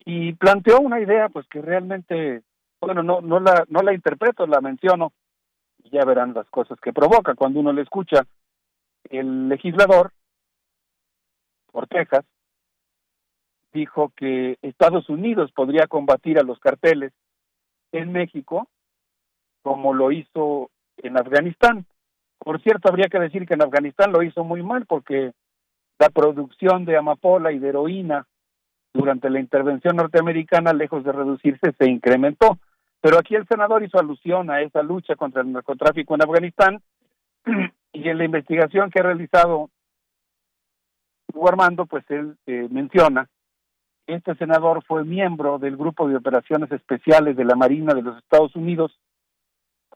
y 0.06 0.34
planteó 0.34 0.80
una 0.80 1.02
idea 1.02 1.30
pues 1.30 1.46
que 1.50 1.62
realmente 1.62 2.42
bueno, 2.86 3.04
no, 3.04 3.22
no, 3.22 3.40
la, 3.40 3.66
no 3.70 3.82
la 3.82 3.94
interpreto, 3.94 4.46
la 4.46 4.62
menciono, 4.62 5.14
y 5.84 5.90
ya 5.90 6.06
verán 6.06 6.34
las 6.34 6.48
cosas 6.50 6.80
que 6.80 6.94
provoca 6.94 7.36
cuando 7.36 7.60
uno 7.60 7.74
le 7.74 7.82
escucha. 7.82 8.26
El 9.10 9.50
legislador 9.50 10.12
por 11.72 11.88
Texas 11.88 12.26
dijo 13.74 14.12
que 14.16 14.58
Estados 14.62 15.10
Unidos 15.10 15.52
podría 15.52 15.88
combatir 15.88 16.40
a 16.40 16.44
los 16.44 16.60
carteles 16.60 17.12
en 17.92 18.12
México 18.12 18.68
como 19.62 19.94
lo 19.94 20.12
hizo 20.12 20.70
en 20.98 21.18
Afganistán. 21.18 21.86
Por 22.38 22.62
cierto, 22.62 22.90
habría 22.90 23.08
que 23.08 23.20
decir 23.20 23.48
que 23.48 23.54
en 23.54 23.64
Afganistán 23.64 24.12
lo 24.12 24.22
hizo 24.22 24.44
muy 24.44 24.62
mal 24.62 24.86
porque 24.86 25.32
la 26.00 26.10
producción 26.10 26.86
de 26.86 26.98
amapola 26.98 27.52
y 27.52 27.60
de 27.60 27.70
heroína 27.70 28.28
durante 28.94 29.30
la 29.30 29.40
intervención 29.40 29.96
norteamericana, 29.96 30.74
lejos 30.74 31.04
de 31.04 31.12
reducirse, 31.12 31.74
se 31.78 31.90
incrementó. 31.90 32.60
Pero 33.04 33.20
aquí 33.20 33.36
el 33.36 33.46
senador 33.50 33.84
hizo 33.84 34.00
alusión 34.00 34.50
a 34.50 34.62
esa 34.62 34.82
lucha 34.82 35.18
contra 35.18 35.42
el 35.42 35.52
narcotráfico 35.52 36.16
en 36.16 36.22
Afganistán 36.22 36.82
y 37.92 38.08
en 38.08 38.18
la 38.18 38.24
investigación 38.24 38.90
que 38.90 39.02
ha 39.02 39.04
realizado 39.04 39.70
Hugo 41.34 41.50
Armando, 41.50 41.86
pues 41.86 42.10
él 42.10 42.38
eh, 42.46 42.70
menciona 42.72 43.28
este 44.08 44.36
senador 44.36 44.84
fue 44.86 45.04
miembro 45.04 45.60
del 45.60 45.76
Grupo 45.76 46.08
de 46.08 46.16
Operaciones 46.16 46.72
Especiales 46.72 47.36
de 47.36 47.46
la 47.46 47.56
Marina 47.56 47.94
de 47.94 48.02
los 48.02 48.18
Estados 48.18 48.56
Unidos, 48.56 48.98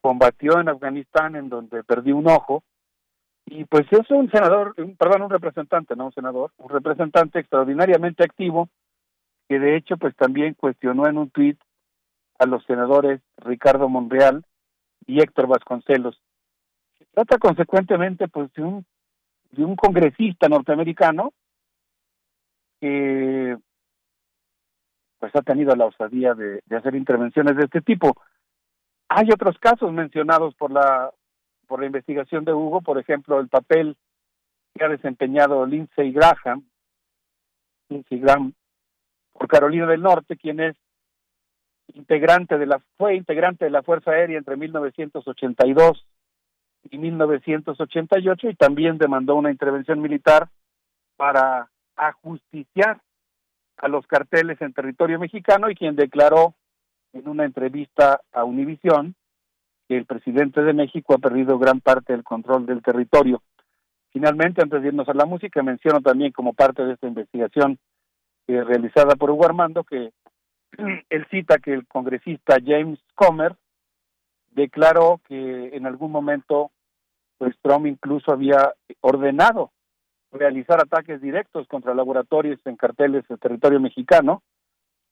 combatió 0.02 0.60
en 0.60 0.70
Afganistán 0.70 1.38
en 1.38 1.48
donde 1.48 1.84
perdió 1.84 2.16
un 2.18 2.28
ojo, 2.28 2.64
y 3.46 3.64
pues 3.66 3.86
es 3.92 4.10
un 4.12 4.30
senador, 4.30 4.76
perdón, 4.98 5.24
un 5.24 5.30
representante, 5.30 5.96
no 5.96 6.08
un 6.08 6.14
senador, 6.14 6.52
un 6.58 6.70
representante 6.70 7.40
extraordinariamente 7.40 8.24
activo, 8.24 8.70
que 9.48 9.60
de 9.60 9.78
hecho 9.78 9.98
pues 9.98 10.16
también 10.16 10.54
cuestionó 10.54 11.08
en 11.08 11.18
un 11.18 11.30
tuit 11.30 11.58
a 12.40 12.46
los 12.46 12.64
senadores 12.66 13.22
Ricardo 13.38 13.90
Monreal 13.90 14.44
y 15.06 15.22
Héctor 15.22 15.48
Vasconcelos. 15.48 16.22
Se 16.98 17.06
trata 17.14 17.38
consecuentemente 17.38 18.28
pues 18.28 18.52
de 18.54 18.64
un 18.64 18.86
de 19.52 19.64
un 19.64 19.76
congresista 19.76 20.50
norteamericano 20.50 21.34
que 22.82 23.58
pues 25.20 25.36
ha 25.36 25.42
tenido 25.42 25.76
la 25.76 25.86
osadía 25.86 26.34
de, 26.34 26.62
de 26.66 26.76
hacer 26.76 26.96
intervenciones 26.96 27.56
de 27.56 27.64
este 27.64 27.82
tipo. 27.82 28.16
Hay 29.10 29.30
otros 29.32 29.58
casos 29.58 29.92
mencionados 29.92 30.54
por 30.56 30.72
la 30.72 31.12
por 31.68 31.82
la 31.82 31.88
investigación 31.88 32.46
de 32.46 32.54
Hugo, 32.54 32.82
por 32.82 32.98
ejemplo, 32.98 33.40
el 33.40 33.50
papel 33.50 33.98
que 34.74 34.86
ha 34.86 34.90
desempeñado 34.90 35.66
Lindsey 35.66 36.12
Graham, 36.14 36.66
Lindsey 37.90 38.20
Graham 38.20 38.54
por 39.34 39.48
Carolina 39.48 39.86
del 39.86 40.02
Norte, 40.02 40.38
quien 40.38 40.60
es 40.60 40.76
integrante 41.94 42.58
de 42.58 42.66
la 42.66 42.82
fue 42.98 43.16
integrante 43.16 43.66
de 43.66 43.72
la 43.72 43.84
Fuerza 43.84 44.12
Aérea 44.12 44.38
entre 44.38 44.58
1982 44.58 46.06
y 46.90 46.98
1988 46.98 48.50
y 48.50 48.56
también 48.56 48.98
demandó 48.98 49.36
una 49.36 49.52
intervención 49.52 50.02
militar 50.02 50.50
para 51.16 51.70
ajusticiar 51.96 53.02
a 53.78 53.88
los 53.88 54.06
carteles 54.08 54.62
en 54.62 54.74
territorio 54.74 55.20
mexicano 55.20 55.70
y 55.70 55.76
quien 55.76 55.96
declaró 55.96 56.56
en 57.14 57.28
una 57.28 57.46
entrevista 57.46 58.22
a 58.32 58.44
Univisión 58.44 59.16
que 59.88 59.98
el 59.98 60.06
presidente 60.06 60.62
de 60.62 60.74
México 60.74 61.14
ha 61.14 61.20
perdido 61.20 61.58
gran 61.58 61.80
parte 61.80 62.14
del 62.14 62.24
control 62.24 62.66
del 62.66 62.82
territorio. 62.82 63.42
Finalmente, 64.12 64.62
antes 64.62 64.82
de 64.82 64.90
irnos 64.90 65.08
a 65.08 65.14
la 65.14 65.26
música, 65.26 65.64
menciono 65.64 66.02
también 66.02 66.32
como 66.32 66.54
parte 66.54 66.84
de 66.84 66.94
esta 66.94 67.08
investigación 67.08 67.78
eh, 68.48 68.64
realizada 68.64 69.16
por 69.16 69.30
Hugo 69.30 69.46
Armando 69.46 69.84
que 69.84 70.12
él 70.78 71.28
cita 71.30 71.58
que 71.60 71.74
el 71.74 71.88
congresista 71.88 72.58
James 72.64 73.00
Comer 73.16 73.56
declaró 74.52 75.22
que 75.28 75.76
en 75.76 75.86
algún 75.86 76.12
momento 76.12 76.72
pues 77.38 77.56
Trump 77.62 77.86
incluso 77.86 78.32
había 78.32 78.74
ordenado 79.02 79.72
realizar 80.32 80.80
ataques 80.82 81.22
directos 81.22 81.68
contra 81.68 81.94
laboratorios 81.94 82.60
en 82.66 82.76
carteles 82.76 83.28
del 83.28 83.40
territorio 83.40 83.80
mexicano, 83.80 84.44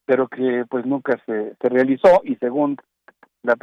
pero 0.05 0.27
que 0.27 0.65
pues 0.69 0.85
nunca 0.85 1.21
se, 1.25 1.55
se 1.55 1.69
realizó 1.69 2.21
y 2.23 2.35
según 2.35 2.77
la, 3.43 3.55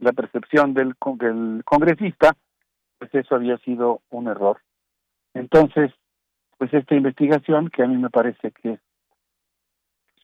la 0.00 0.12
percepción 0.12 0.74
del, 0.74 0.94
del 1.18 1.62
congresista, 1.64 2.36
pues 2.98 3.14
eso 3.14 3.36
había 3.36 3.56
sido 3.58 4.02
un 4.10 4.28
error. 4.28 4.60
Entonces, 5.34 5.92
pues 6.58 6.74
esta 6.74 6.94
investigación, 6.94 7.70
que 7.70 7.84
a 7.84 7.86
mí 7.86 7.96
me 7.96 8.10
parece 8.10 8.50
que 8.50 8.80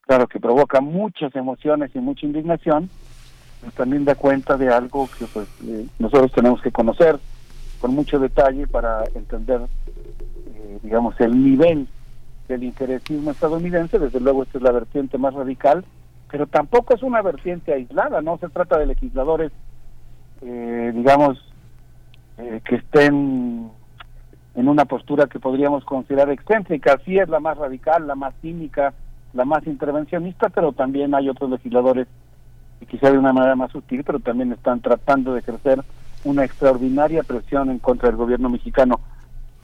claro 0.06 0.26
que 0.26 0.40
provoca 0.40 0.80
muchas 0.80 1.34
emociones 1.34 1.90
y 1.94 1.98
mucha 1.98 2.26
indignación, 2.26 2.90
pues 3.60 3.74
también 3.74 4.04
da 4.04 4.14
cuenta 4.14 4.56
de 4.56 4.68
algo 4.68 5.08
que 5.18 5.24
pues 5.26 5.48
eh, 5.66 5.86
nosotros 5.98 6.32
tenemos 6.32 6.60
que 6.60 6.70
conocer 6.70 7.18
con 7.80 7.94
mucho 7.94 8.18
detalle 8.18 8.66
para 8.66 9.04
entender, 9.14 9.60
eh, 9.60 10.78
digamos, 10.82 11.18
el 11.20 11.42
nivel 11.42 11.88
del 12.48 12.62
interesismo 12.62 13.30
estadounidense. 13.30 13.98
Desde 13.98 14.20
luego, 14.20 14.42
esta 14.42 14.58
es 14.58 14.64
la 14.64 14.72
vertiente 14.72 15.18
más 15.18 15.34
radical, 15.34 15.84
pero 16.30 16.46
tampoco 16.46 16.94
es 16.94 17.02
una 17.02 17.22
vertiente 17.22 17.72
aislada, 17.72 18.20
no 18.20 18.38
se 18.38 18.48
trata 18.48 18.78
de 18.78 18.86
legisladores, 18.86 19.52
eh, 20.42 20.92
digamos, 20.94 21.38
eh, 22.38 22.60
que 22.64 22.76
estén 22.76 23.70
en 24.54 24.68
una 24.68 24.84
postura 24.84 25.26
que 25.26 25.40
podríamos 25.40 25.84
considerar 25.84 26.30
excéntrica. 26.30 26.98
Sí 27.04 27.18
es 27.18 27.28
la 27.28 27.40
más 27.40 27.56
radical, 27.58 28.06
la 28.06 28.14
más 28.14 28.34
cínica, 28.40 28.94
la 29.34 29.44
más 29.44 29.66
intervencionista, 29.66 30.48
pero 30.48 30.72
también 30.72 31.14
hay 31.14 31.28
otros 31.28 31.50
legisladores 31.50 32.06
que 32.80 32.86
quizá 32.86 33.10
de 33.10 33.18
una 33.18 33.32
manera 33.32 33.56
más 33.56 33.72
sutil, 33.72 34.02
pero 34.04 34.20
también 34.20 34.52
están 34.52 34.80
tratando 34.80 35.34
de 35.34 35.40
ejercer 35.40 35.82
una 36.24 36.44
extraordinaria 36.44 37.22
presión 37.22 37.70
en 37.70 37.78
contra 37.78 38.08
del 38.08 38.16
gobierno 38.16 38.48
mexicano. 38.48 39.00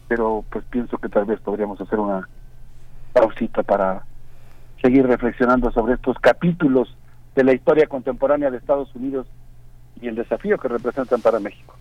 Pero 0.08 0.44
pues 0.50 0.64
pienso 0.70 0.98
que 0.98 1.08
tal 1.08 1.24
vez 1.24 1.40
podríamos 1.40 1.80
hacer 1.80 1.98
una 1.98 2.28
pausita 3.12 3.62
para 3.62 4.04
seguir 4.82 5.06
reflexionando 5.06 5.70
sobre 5.70 5.94
estos 5.94 6.18
capítulos 6.18 6.96
de 7.34 7.44
la 7.44 7.52
historia 7.52 7.86
contemporánea 7.86 8.50
de 8.50 8.58
Estados 8.58 8.94
Unidos 8.94 9.26
y 10.00 10.08
el 10.08 10.16
desafío 10.16 10.58
que 10.58 10.68
representan 10.68 11.20
para 11.20 11.38
México. 11.38 11.74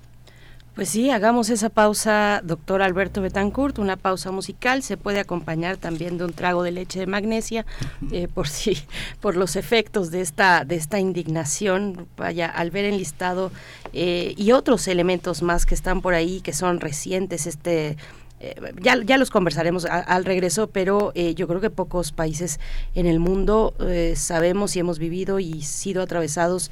Pues 0.79 0.91
sí, 0.91 1.09
hagamos 1.09 1.49
esa 1.49 1.67
pausa, 1.67 2.39
doctor 2.41 2.81
Alberto 2.81 3.21
Betancourt, 3.21 3.79
una 3.79 3.97
pausa 3.97 4.31
musical. 4.31 4.81
Se 4.81 4.95
puede 4.95 5.19
acompañar 5.19 5.75
también 5.75 6.17
de 6.17 6.23
un 6.23 6.31
trago 6.31 6.63
de 6.63 6.71
leche 6.71 7.01
de 7.01 7.05
magnesia, 7.05 7.65
eh, 8.13 8.29
por 8.33 8.47
si, 8.47 8.77
por 9.19 9.35
los 9.35 9.57
efectos 9.57 10.09
de 10.09 10.21
esta, 10.21 10.63
de 10.63 10.77
esta 10.77 10.97
indignación. 10.97 12.07
Vaya, 12.15 12.47
al 12.47 12.71
ver 12.71 12.85
enlistado 12.85 13.51
eh, 13.91 14.33
y 14.37 14.53
otros 14.53 14.87
elementos 14.87 15.41
más 15.41 15.65
que 15.65 15.75
están 15.75 15.99
por 16.01 16.13
ahí, 16.13 16.39
que 16.39 16.53
son 16.53 16.79
recientes, 16.79 17.45
este 17.45 17.97
eh, 18.39 18.55
ya, 18.81 18.95
ya 19.03 19.17
los 19.17 19.29
conversaremos 19.29 19.85
al 19.85 20.25
regreso, 20.25 20.67
pero 20.67 21.11
eh, 21.15 21.35
yo 21.35 21.47
creo 21.47 21.59
que 21.59 21.69
pocos 21.69 22.11
países 22.11 22.59
en 22.95 23.05
el 23.05 23.19
mundo 23.19 23.73
eh, 23.79 24.13
sabemos 24.15 24.75
y 24.75 24.79
hemos 24.79 24.97
vivido 24.99 25.39
y 25.39 25.61
sido 25.61 26.01
atravesados 26.01 26.71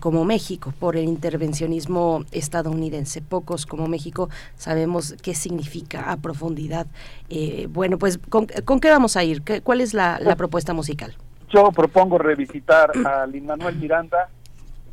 como 0.00 0.24
México 0.24 0.72
por 0.80 0.96
el 0.96 1.04
intervencionismo 1.04 2.24
estadounidense. 2.32 3.20
Pocos 3.20 3.66
como 3.66 3.88
México 3.88 4.30
sabemos 4.56 5.14
qué 5.22 5.34
significa 5.34 6.10
a 6.10 6.16
profundidad. 6.16 6.86
bueno, 7.68 7.98
pues 7.98 8.18
¿con, 8.18 8.46
qué 8.46 8.90
vamos 8.90 9.16
a 9.16 9.24
ir? 9.24 9.42
¿Cuál 9.62 9.80
es 9.80 9.92
la, 9.92 10.18
la 10.20 10.34
propuesta 10.36 10.72
musical? 10.72 11.14
Yo 11.50 11.70
propongo 11.72 12.18
revisitar 12.18 12.90
a 13.06 13.26
Lin 13.26 13.46
Manuel 13.46 13.76
Miranda 13.76 14.28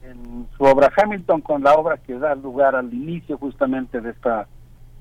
en 0.04 0.48
su 0.58 0.64
obra 0.64 0.92
Hamilton 0.96 1.42
con 1.42 1.64
la 1.64 1.74
obra 1.76 1.98
que 1.98 2.20
da 2.20 2.36
lugar 2.36 2.76
al 2.76 2.94
inicio 2.94 3.38
justamente 3.38 4.02
de 4.02 4.12
esta 4.12 4.48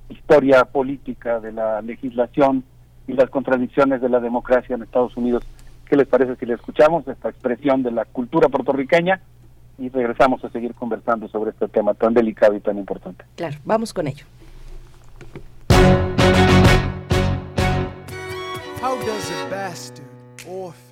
historia 0.09 0.65
política 0.65 1.41
de 1.41 1.53
la 1.53 1.81
legislación 1.83 2.65
y 3.07 3.13
las 3.15 3.31
contradicciones 3.31 4.01
de 4.01 4.09
la 4.09 4.21
democracia 4.21 4.75
en 4.75 4.83
Estados 4.83 5.17
Unidos. 5.17 5.45
¿Qué 5.87 5.97
les 5.97 6.07
parece 6.07 6.37
si 6.37 6.47
le 6.47 6.55
escuchamos 6.55 7.07
esta 7.09 7.29
expresión 7.29 7.83
de 7.83 7.91
la 7.91 8.05
cultura 8.05 8.49
puertorriqueña 8.49 9.21
y 9.79 9.89
regresamos 9.89 10.45
a 10.45 10.51
seguir 10.51 10.75
conversando 10.75 11.29
sobre 11.29 11.51
este 11.51 11.69
tema 11.69 11.95
tan 11.95 12.15
delicado 12.15 12.55
y 12.55 12.61
tan 12.61 12.79
importante? 12.79 13.25
Claro, 13.37 13.59
vamos 13.65 13.93
con 13.93 14.07
ello. 14.07 14.25
How 18.83 18.97
does 18.99 19.31
a 19.31 19.49
bastard, 19.49 20.05
orphan, 20.49 20.92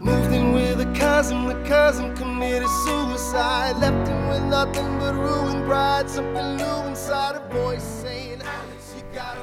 Moved 0.00 0.32
in 0.32 0.52
with 0.52 0.80
a 0.80 0.92
cousin, 0.98 1.46
the 1.46 1.54
cousin 1.64 2.14
committed 2.16 2.68
suicide. 2.84 3.76
Left 3.78 4.06
him 4.06 4.28
with 4.28 4.42
nothing 4.42 4.98
but 4.98 5.14
ruined 5.14 5.64
pride. 5.66 6.10
Something 6.10 6.56
new 6.56 6.88
inside 6.88 7.36
a 7.36 7.48
voice 7.52 7.82
saying, 7.82 8.42
Alex, 8.42 8.94
you 8.96 9.02
gotta 9.14 9.42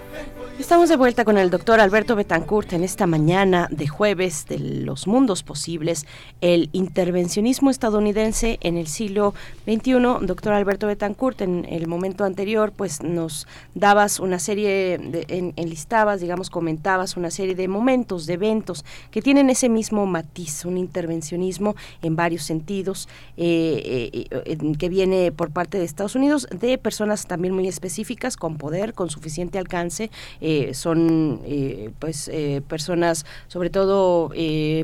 Estamos 0.59 0.87
de 0.87 0.97
vuelta 0.97 1.25
con 1.25 1.39
el 1.39 1.49
doctor 1.49 1.79
Alberto 1.79 2.15
Betancourt 2.15 2.73
en 2.73 2.83
esta 2.83 3.07
mañana 3.07 3.67
de 3.71 3.87
jueves 3.87 4.45
de 4.47 4.59
los 4.59 5.07
mundos 5.07 5.41
posibles, 5.41 6.05
el 6.41 6.69
intervencionismo 6.73 7.71
estadounidense 7.71 8.59
en 8.61 8.77
el 8.77 8.85
siglo 8.85 9.33
XXI. 9.65 9.93
Doctor 10.21 10.53
Alberto 10.53 10.85
Betancourt, 10.85 11.41
en 11.41 11.65
el 11.67 11.87
momento 11.87 12.23
anterior, 12.23 12.71
pues 12.71 13.01
nos 13.01 13.47
dabas 13.73 14.19
una 14.19 14.37
serie, 14.37 14.99
de, 14.99 15.53
enlistabas, 15.55 16.21
digamos, 16.21 16.51
comentabas 16.51 17.17
una 17.17 17.31
serie 17.31 17.55
de 17.55 17.67
momentos, 17.67 18.27
de 18.27 18.33
eventos 18.33 18.85
que 19.09 19.23
tienen 19.23 19.49
ese 19.49 19.69
mismo 19.69 20.05
matiz, 20.05 20.65
un 20.65 20.77
intervencionismo 20.77 21.75
en 22.03 22.15
varios 22.15 22.43
sentidos 22.43 23.09
eh, 23.37 24.11
eh, 24.13 24.27
eh, 24.45 24.57
que 24.77 24.89
viene 24.89 25.31
por 25.31 25.49
parte 25.49 25.79
de 25.79 25.83
Estados 25.85 26.15
Unidos, 26.15 26.47
de 26.51 26.77
personas 26.77 27.25
también 27.25 27.55
muy 27.55 27.67
específicas, 27.67 28.37
con 28.37 28.57
poder, 28.57 28.93
con 28.93 29.09
suficiente 29.09 29.57
alcance 29.57 30.11
eh, 30.45 30.73
son 30.73 31.39
eh, 31.45 31.91
pues 31.99 32.27
eh, 32.27 32.61
personas 32.67 33.25
sobre 33.47 33.69
todo 33.69 34.29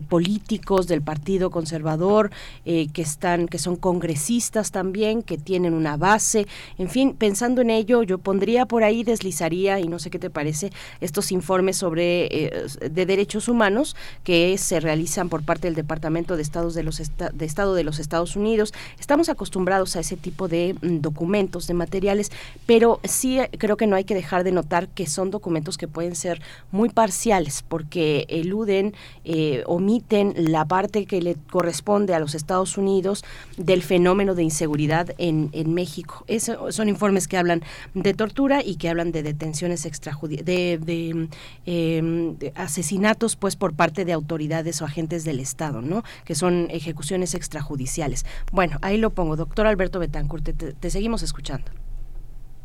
políticos 0.07 0.87
del 0.87 1.01
partido 1.01 1.49
conservador 1.49 2.31
que 2.63 3.01
están 3.01 3.47
que 3.47 3.57
son 3.57 3.75
congresistas 3.75 4.71
también 4.71 5.21
que 5.21 5.37
tienen 5.37 5.73
una 5.73 5.97
base. 5.97 6.47
En 6.77 6.89
fin 6.89 7.13
pensando 7.13 7.61
en 7.61 7.71
ello 7.71 8.03
yo 8.03 8.19
pondría 8.19 8.65
por 8.65 8.83
ahí 8.83 9.03
deslizaría 9.03 9.81
y 9.81 9.89
no 9.89 9.99
sé 9.99 10.09
qué 10.09 10.17
te 10.17 10.29
parece 10.29 10.71
estos 11.01 11.31
informes 11.33 11.75
sobre 11.75 12.69
de 12.79 13.05
derechos 13.05 13.49
humanos 13.49 13.97
que 14.23 14.57
se 14.57 14.79
realizan 14.79 15.27
por 15.27 15.43
parte 15.43 15.67
del 15.67 15.75
departamento 15.75 16.37
de 16.37 16.43
estados 16.43 16.73
de 16.73 16.83
los 16.83 16.99
de 16.99 17.45
estado 17.45 17.75
de 17.75 17.83
los 17.83 17.99
Estados 17.99 18.37
Unidos. 18.37 18.73
Estamos 18.97 19.27
acostumbrados 19.27 19.97
a 19.97 19.99
ese 19.99 20.15
tipo 20.15 20.47
de 20.47 20.75
mm, 20.81 21.01
documentos 21.01 21.67
de 21.67 21.73
materiales 21.73 22.31
pero 22.65 23.01
sí 23.03 23.39
creo 23.57 23.75
que 23.75 23.87
no 23.87 23.97
hay 23.97 24.05
que 24.05 24.15
dejar 24.15 24.45
de 24.45 24.53
notar 24.53 24.87
que 24.87 25.05
son 25.05 25.31
documentos 25.31 25.48
que 25.77 25.87
pueden 25.87 26.15
ser 26.15 26.41
muy 26.71 26.89
parciales 26.89 27.63
porque 27.67 28.25
eluden, 28.29 28.93
eh, 29.25 29.63
omiten 29.65 30.33
la 30.37 30.65
parte 30.65 31.05
que 31.05 31.21
le 31.21 31.35
corresponde 31.51 32.13
a 32.13 32.19
los 32.19 32.35
Estados 32.35 32.77
Unidos 32.77 33.23
del 33.57 33.81
fenómeno 33.83 34.35
de 34.35 34.43
inseguridad 34.43 35.13
en, 35.17 35.49
México. 35.73 36.25
son 36.69 36.89
informes 36.89 37.27
que 37.27 37.37
hablan 37.37 37.61
de 37.93 38.13
tortura 38.13 38.63
y 38.63 38.75
que 38.75 38.89
hablan 38.89 39.11
de 39.11 39.23
detenciones 39.23 39.85
extrajudiciales, 39.85 40.45
de, 40.85 41.27
em, 41.65 42.37
de, 42.37 42.51
asesinatos 42.55 43.35
pues 43.35 43.55
por 43.55 43.73
parte 43.73 44.05
de 44.05 44.13
autoridades 44.13 44.81
o 44.81 44.85
agentes 44.85 45.23
del 45.23 45.39
Estado, 45.39 45.81
¿no? 45.81 46.03
Que 46.25 46.35
son 46.35 46.67
ejecuciones 46.69 47.35
extrajudiciales. 47.35 48.25
Bueno, 48.51 48.77
ahí 48.81 48.97
lo 48.97 49.11
pongo. 49.11 49.35
Doctor 49.35 49.67
Alberto 49.67 49.99
Betancourt, 49.99 50.49
te 50.79 50.89
seguimos 50.89 51.23
escuchando. 51.23 51.71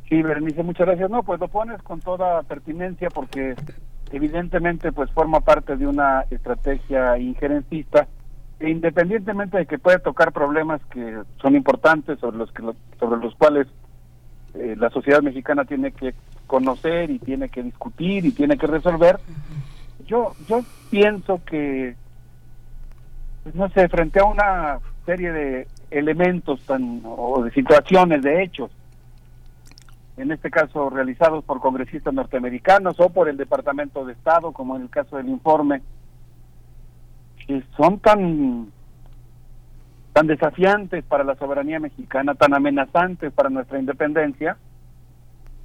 Sí, 0.08 0.22
Berenice, 0.22 0.62
muchas 0.62 0.86
gracias. 0.86 1.10
No, 1.10 1.22
pues 1.22 1.40
lo 1.40 1.48
pones 1.48 1.80
con 1.82 2.00
toda 2.00 2.42
pertinencia 2.42 3.08
porque 3.10 3.54
evidentemente 4.12 4.92
pues 4.92 5.10
forma 5.10 5.40
parte 5.40 5.76
de 5.76 5.86
una 5.86 6.24
estrategia 6.30 7.18
injerencista 7.18 8.06
e 8.60 8.70
independientemente 8.70 9.58
de 9.58 9.66
que 9.66 9.78
puede 9.78 9.98
tocar 9.98 10.32
problemas 10.32 10.80
que 10.86 11.22
son 11.40 11.56
importantes 11.56 12.18
sobre 12.20 12.36
los 12.36 12.52
que 12.52 12.62
sobre 12.98 13.20
los 13.20 13.34
cuales 13.34 13.66
eh, 14.54 14.76
la 14.78 14.90
sociedad 14.90 15.22
mexicana 15.22 15.64
tiene 15.64 15.90
que 15.90 16.14
conocer 16.46 17.10
y 17.10 17.18
tiene 17.18 17.48
que 17.48 17.62
discutir 17.62 18.26
y 18.26 18.32
tiene 18.32 18.58
que 18.58 18.66
resolver. 18.66 19.18
Yo 20.06 20.34
yo 20.46 20.60
pienso 20.90 21.40
que 21.44 21.96
pues, 23.42 23.54
no 23.54 23.68
sé, 23.70 23.88
frente 23.88 24.20
a 24.20 24.24
una 24.24 24.78
serie 25.06 25.32
de 25.32 25.66
elementos 25.90 26.60
tan 26.66 27.02
o 27.04 27.42
de 27.42 27.50
situaciones, 27.52 28.22
de 28.22 28.42
hechos 28.42 28.70
en 30.16 30.30
este 30.30 30.50
caso 30.50 30.90
realizados 30.90 31.44
por 31.44 31.60
congresistas 31.60 32.14
norteamericanos 32.14 32.98
o 33.00 33.10
por 33.10 33.28
el 33.28 33.36
Departamento 33.36 34.04
de 34.04 34.12
Estado, 34.12 34.52
como 34.52 34.76
en 34.76 34.82
el 34.82 34.90
caso 34.90 35.16
del 35.16 35.28
informe, 35.28 35.82
que 37.46 37.62
son 37.76 37.98
tan 37.98 38.72
tan 40.12 40.28
desafiantes 40.28 41.04
para 41.04 41.24
la 41.24 41.34
soberanía 41.34 41.80
mexicana, 41.80 42.36
tan 42.36 42.54
amenazantes 42.54 43.32
para 43.32 43.50
nuestra 43.50 43.80
independencia, 43.80 44.56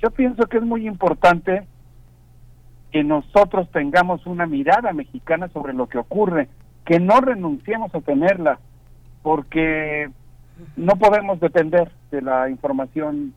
yo 0.02 0.10
pienso 0.10 0.48
que 0.48 0.58
es 0.58 0.64
muy 0.64 0.88
importante 0.88 1.68
que 2.92 3.04
nosotros 3.04 3.70
tengamos 3.72 4.26
una 4.26 4.48
mirada 4.48 4.92
mexicana 4.92 5.50
sobre 5.50 5.74
lo 5.74 5.88
que 5.88 6.00
ocurre, 6.00 6.50
que 6.84 7.00
no 7.00 7.22
renunciemos 7.22 7.94
a 7.94 8.02
tenerla, 8.02 8.60
porque 9.22 10.10
no 10.76 10.94
podemos 10.96 11.40
depender 11.40 11.92
de 12.10 12.24
la 12.24 12.50
información 12.50 13.36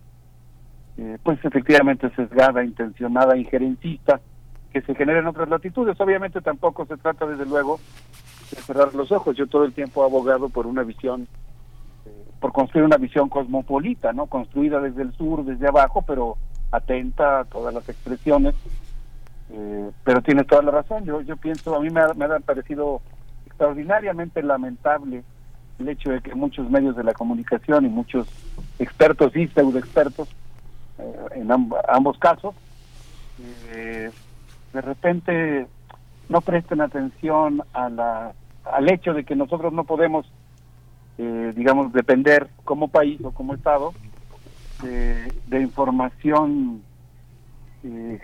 eh, 0.98 1.18
pues 1.22 1.42
efectivamente 1.44 2.10
sesgada, 2.14 2.64
intencionada, 2.64 3.36
injerencista, 3.36 4.20
que 4.72 4.82
se 4.82 4.94
genera 4.94 5.20
en 5.20 5.26
otras 5.26 5.48
latitudes. 5.48 6.00
Obviamente 6.00 6.40
tampoco 6.40 6.86
se 6.86 6.96
trata, 6.96 7.26
desde 7.26 7.46
luego, 7.46 7.78
de 8.50 8.56
cerrar 8.58 8.94
los 8.94 9.12
ojos. 9.12 9.36
Yo 9.36 9.46
todo 9.46 9.64
el 9.64 9.72
tiempo 9.72 10.02
he 10.02 10.06
abogado 10.06 10.48
por 10.48 10.66
una 10.66 10.82
visión, 10.82 11.28
eh, 12.06 12.24
por 12.40 12.52
construir 12.52 12.84
una 12.84 12.96
visión 12.96 13.28
cosmopolita, 13.28 14.12
¿no? 14.12 14.26
Construida 14.26 14.80
desde 14.80 15.02
el 15.02 15.12
sur, 15.12 15.44
desde 15.44 15.68
abajo, 15.68 16.02
pero 16.02 16.36
atenta 16.70 17.40
a 17.40 17.44
todas 17.44 17.74
las 17.74 17.88
expresiones. 17.88 18.54
Eh, 19.50 19.90
pero 20.04 20.22
tiene 20.22 20.44
toda 20.44 20.62
la 20.62 20.70
razón. 20.70 21.04
Yo, 21.04 21.20
yo 21.20 21.36
pienso, 21.36 21.74
a 21.74 21.80
mí 21.80 21.90
me 21.90 22.00
ha, 22.00 22.14
me 22.14 22.24
ha 22.24 22.40
parecido 22.40 23.02
extraordinariamente 23.46 24.42
lamentable 24.42 25.22
el 25.78 25.88
hecho 25.88 26.10
de 26.10 26.20
que 26.20 26.34
muchos 26.34 26.70
medios 26.70 26.96
de 26.96 27.04
la 27.04 27.12
comunicación 27.12 27.84
y 27.84 27.88
muchos 27.88 28.28
expertos 28.78 29.34
y 29.36 29.48
pseudoexpertos 29.48 30.28
eh, 30.28 30.41
en 31.34 31.50
ambos 31.50 32.18
casos, 32.18 32.54
eh, 33.72 34.10
de 34.72 34.80
repente 34.80 35.66
no 36.28 36.40
presten 36.40 36.80
atención 36.80 37.62
a 37.72 37.88
la, 37.88 38.32
al 38.64 38.90
hecho 38.90 39.12
de 39.12 39.24
que 39.24 39.36
nosotros 39.36 39.72
no 39.72 39.84
podemos, 39.84 40.26
eh, 41.18 41.52
digamos, 41.54 41.92
depender 41.92 42.48
como 42.64 42.88
país 42.88 43.20
o 43.22 43.30
como 43.32 43.54
Estado 43.54 43.92
de, 44.82 45.60
información 45.60 46.82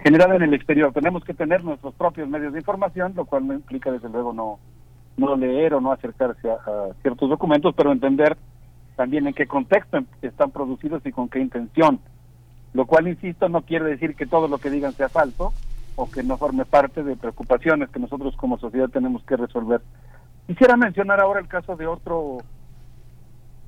generada 0.02 0.36
en 0.36 0.42
el 0.42 0.54
exterior. 0.54 0.92
Tenemos 0.92 1.24
que 1.24 1.34
tener 1.34 1.64
nuestros 1.64 1.94
propios 1.94 2.28
medios 2.28 2.52
de 2.52 2.60
información, 2.60 3.12
lo 3.14 3.24
cual 3.26 3.46
no 3.46 3.54
implica, 3.54 3.90
desde 3.90 4.08
luego, 4.08 4.32
no, 4.32 4.58
no 5.16 5.36
leer 5.36 5.74
o 5.74 5.80
no 5.80 5.92
acercarse 5.92 6.50
a, 6.50 6.54
a 6.54 6.94
ciertos 7.02 7.28
documentos, 7.28 7.74
pero 7.76 7.92
entender 7.92 8.36
también 8.96 9.26
en 9.26 9.34
qué 9.34 9.46
contexto 9.46 9.98
están 10.22 10.50
producidos 10.50 11.04
y 11.06 11.12
con 11.12 11.28
qué 11.28 11.40
intención 11.40 12.00
lo 12.74 12.86
cual, 12.86 13.08
insisto, 13.08 13.48
no 13.48 13.62
quiere 13.62 13.86
decir 13.86 14.14
que 14.14 14.26
todo 14.26 14.48
lo 14.48 14.58
que 14.58 14.70
digan 14.70 14.92
sea 14.92 15.08
falso 15.08 15.52
o 15.96 16.10
que 16.10 16.22
no 16.22 16.36
forme 16.36 16.64
parte 16.64 17.02
de 17.02 17.16
preocupaciones 17.16 17.88
que 17.90 17.98
nosotros 17.98 18.36
como 18.36 18.58
sociedad 18.58 18.88
tenemos 18.88 19.22
que 19.24 19.36
resolver. 19.36 19.80
Quisiera 20.46 20.76
mencionar 20.76 21.20
ahora 21.20 21.40
el 21.40 21.48
caso 21.48 21.76
de 21.76 21.86
otro 21.86 22.38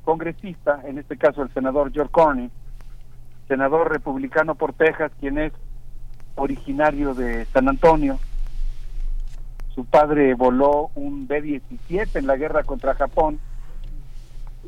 congresista, 0.05 0.81
en 0.85 0.99
este 0.99 1.17
caso 1.17 1.43
el 1.43 1.53
senador 1.53 1.93
George 1.93 2.13
Cornyn, 2.13 2.51
senador 3.49 3.91
republicano 3.91 4.55
por 4.55 4.75
Texas, 4.75 5.13
quien 5.19 5.39
es 5.39 5.53
originario 6.37 7.15
de 7.15 7.47
San 7.47 7.69
Antonio. 7.69 8.19
Su 9.75 9.85
padre 9.85 10.35
voló 10.35 10.91
un 10.95 11.27
B-17 11.27 12.17
en 12.17 12.27
la 12.27 12.37
guerra 12.37 12.63
contra 12.65 12.95
Japón. 12.95 13.41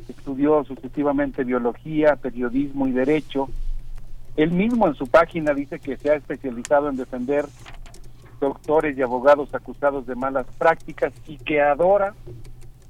Estudió 0.07 0.63
sucesivamente 0.65 1.43
biología, 1.43 2.15
periodismo 2.15 2.87
y 2.87 2.91
derecho 2.91 3.49
él 4.35 4.51
mismo 4.51 4.87
en 4.87 4.95
su 4.95 5.07
página 5.07 5.53
dice 5.53 5.79
que 5.79 5.97
se 5.97 6.09
ha 6.09 6.15
especializado 6.15 6.89
en 6.89 6.97
defender 6.97 7.45
doctores 8.39 8.97
y 8.97 9.01
abogados 9.01 9.53
acusados 9.53 10.05
de 10.07 10.15
malas 10.15 10.47
prácticas 10.57 11.13
y 11.27 11.37
que 11.37 11.61
adora 11.61 12.13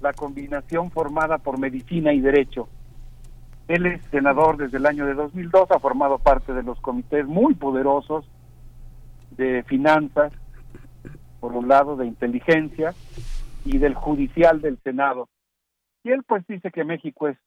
la 0.01 0.13
combinación 0.13 0.89
formada 0.89 1.37
por 1.37 1.59
medicina 1.59 2.13
y 2.13 2.21
derecho. 2.21 2.67
Él 3.67 3.85
es 3.85 4.01
senador 4.11 4.57
desde 4.57 4.77
el 4.77 4.85
año 4.85 5.05
de 5.05 5.13
2002, 5.13 5.71
ha 5.71 5.79
formado 5.79 6.17
parte 6.17 6.53
de 6.53 6.63
los 6.63 6.79
comités 6.81 7.25
muy 7.25 7.53
poderosos 7.53 8.25
de 9.31 9.63
finanzas, 9.63 10.33
por 11.39 11.53
un 11.53 11.67
lado 11.67 11.95
de 11.95 12.05
inteligencia 12.05 12.93
y 13.65 13.77
del 13.77 13.95
judicial 13.95 14.61
del 14.61 14.77
Senado. 14.79 15.27
Y 16.03 16.11
él 16.11 16.23
pues 16.23 16.45
dice 16.47 16.71
que 16.71 16.83
México 16.83 17.27
es 17.27 17.37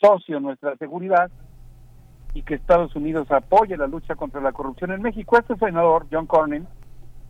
socio 0.00 0.38
en 0.38 0.44
nuestra 0.44 0.76
seguridad 0.76 1.30
y 2.34 2.42
que 2.42 2.54
Estados 2.54 2.94
Unidos 2.96 3.30
apoye 3.30 3.76
la 3.76 3.86
lucha 3.86 4.14
contra 4.14 4.40
la 4.40 4.52
corrupción 4.52 4.92
en 4.92 5.02
México. 5.02 5.38
Este 5.38 5.56
senador, 5.56 6.06
John 6.10 6.26
Cornyn, 6.26 6.66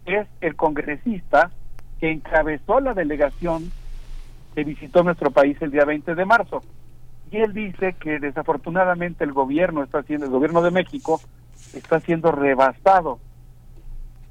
es 0.07 0.27
el 0.41 0.57
congresista 0.57 1.51
que 2.01 2.11
encabezó 2.11 2.81
la 2.81 2.95
delegación 2.95 3.71
que 4.55 4.65
visitó 4.65 5.03
nuestro 5.03 5.31
país 5.31 5.57
el 5.61 5.71
día 5.71 5.85
20 5.85 6.15
de 6.15 6.25
marzo. 6.25 6.63
Y 7.31 7.39
él 7.39 7.53
dice 7.55 7.95
que 7.99 8.19
desafortunadamente 8.19 9.25
el 9.25 9.33
gobierno 9.33 9.83
está 9.83 10.01
haciendo, 10.01 10.27
el 10.27 10.33
gobierno 10.33 10.63
de 10.63 10.71
México 10.71 11.21
está 11.75 12.01
siendo 12.01 12.31
rebasado 12.31 13.19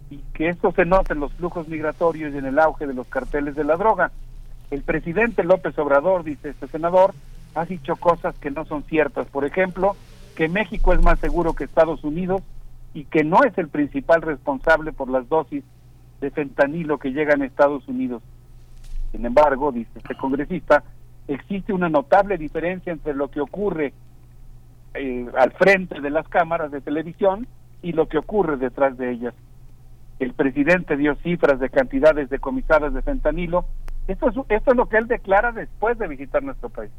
y 0.09 0.17
que 0.33 0.49
esto 0.49 0.71
se 0.73 0.85
nota 0.85 1.13
en 1.13 1.21
los 1.21 1.33
flujos 1.33 1.67
migratorios 1.67 2.33
y 2.33 2.37
en 2.37 2.45
el 2.45 2.59
auge 2.59 2.85
de 2.85 2.93
los 2.93 3.07
carteles 3.07 3.55
de 3.55 3.63
la 3.63 3.77
droga. 3.77 4.11
El 4.69 4.83
presidente 4.83 5.43
López 5.43 5.77
Obrador, 5.79 6.23
dice 6.23 6.49
este 6.49 6.67
senador, 6.67 7.13
ha 7.55 7.65
dicho 7.65 7.95
cosas 7.95 8.35
que 8.35 8.51
no 8.51 8.65
son 8.65 8.83
ciertas. 8.83 9.27
Por 9.27 9.45
ejemplo, 9.45 9.95
que 10.41 10.49
México 10.49 10.91
es 10.91 11.03
más 11.03 11.19
seguro 11.19 11.53
que 11.53 11.65
Estados 11.65 12.03
Unidos 12.03 12.41
y 12.95 13.05
que 13.05 13.23
no 13.23 13.43
es 13.43 13.55
el 13.59 13.67
principal 13.67 14.23
responsable 14.23 14.91
por 14.91 15.07
las 15.07 15.29
dosis 15.29 15.63
de 16.19 16.31
fentanilo 16.31 16.97
que 16.97 17.11
llegan 17.11 17.43
a 17.43 17.45
Estados 17.45 17.87
Unidos. 17.87 18.23
Sin 19.11 19.23
embargo, 19.23 19.71
dice 19.71 19.91
este 19.93 20.15
congresista, 20.15 20.83
existe 21.27 21.73
una 21.73 21.89
notable 21.89 22.39
diferencia 22.39 22.91
entre 22.91 23.13
lo 23.13 23.29
que 23.29 23.39
ocurre 23.39 23.93
eh, 24.95 25.27
al 25.37 25.51
frente 25.51 26.01
de 26.01 26.09
las 26.09 26.27
cámaras 26.27 26.71
de 26.71 26.81
televisión 26.81 27.45
y 27.83 27.91
lo 27.91 28.07
que 28.07 28.17
ocurre 28.17 28.57
detrás 28.57 28.97
de 28.97 29.11
ellas. 29.11 29.35
El 30.17 30.33
presidente 30.33 30.97
dio 30.97 31.13
cifras 31.17 31.59
de 31.59 31.69
cantidades 31.69 32.31
decomisadas 32.31 32.95
de 32.95 33.03
fentanilo. 33.03 33.65
Esto 34.07 34.29
es, 34.29 34.35
esto 34.49 34.71
es 34.71 34.75
lo 34.75 34.89
que 34.89 34.97
él 34.97 35.05
declara 35.05 35.51
después 35.51 35.99
de 35.99 36.07
visitar 36.07 36.41
nuestro 36.41 36.69
país. 36.69 36.89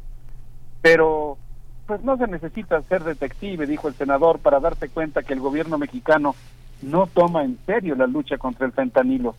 Pero 0.81 1.39
pues 1.93 2.05
no 2.05 2.17
se 2.17 2.27
necesita 2.27 2.81
ser 2.85 3.05
detective, 3.05 3.67
dijo 3.67 3.87
el 3.87 3.93
senador, 3.93 4.39
para 4.39 4.61
darte 4.61 4.89
cuenta 4.89 5.23
que 5.23 5.35
el 5.35 5.41
gobierno 5.41 5.77
mexicano 5.77 6.35
no 6.81 7.07
toma 7.07 7.45
en 7.45 7.59
serio 7.67 7.95
la 7.95 8.07
lucha 8.07 8.39
contra 8.39 8.65
el 8.65 8.73
fentanilo. 8.73 9.37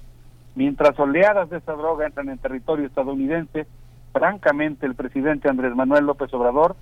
Mientras 0.54 1.00
oleadas 1.00 1.50
de 1.50 1.58
esa 1.58 1.74
droga 1.74 2.06
entran 2.06 2.30
en 2.30 2.38
territorio 2.38 2.86
estadounidense, 2.86 3.66
francamente 4.12 4.86
el 4.86 4.94
presidente 4.94 5.50
Andrés 5.50 5.76
Manuel 5.76 6.06
López 6.06 6.32
Obrador 6.36 6.76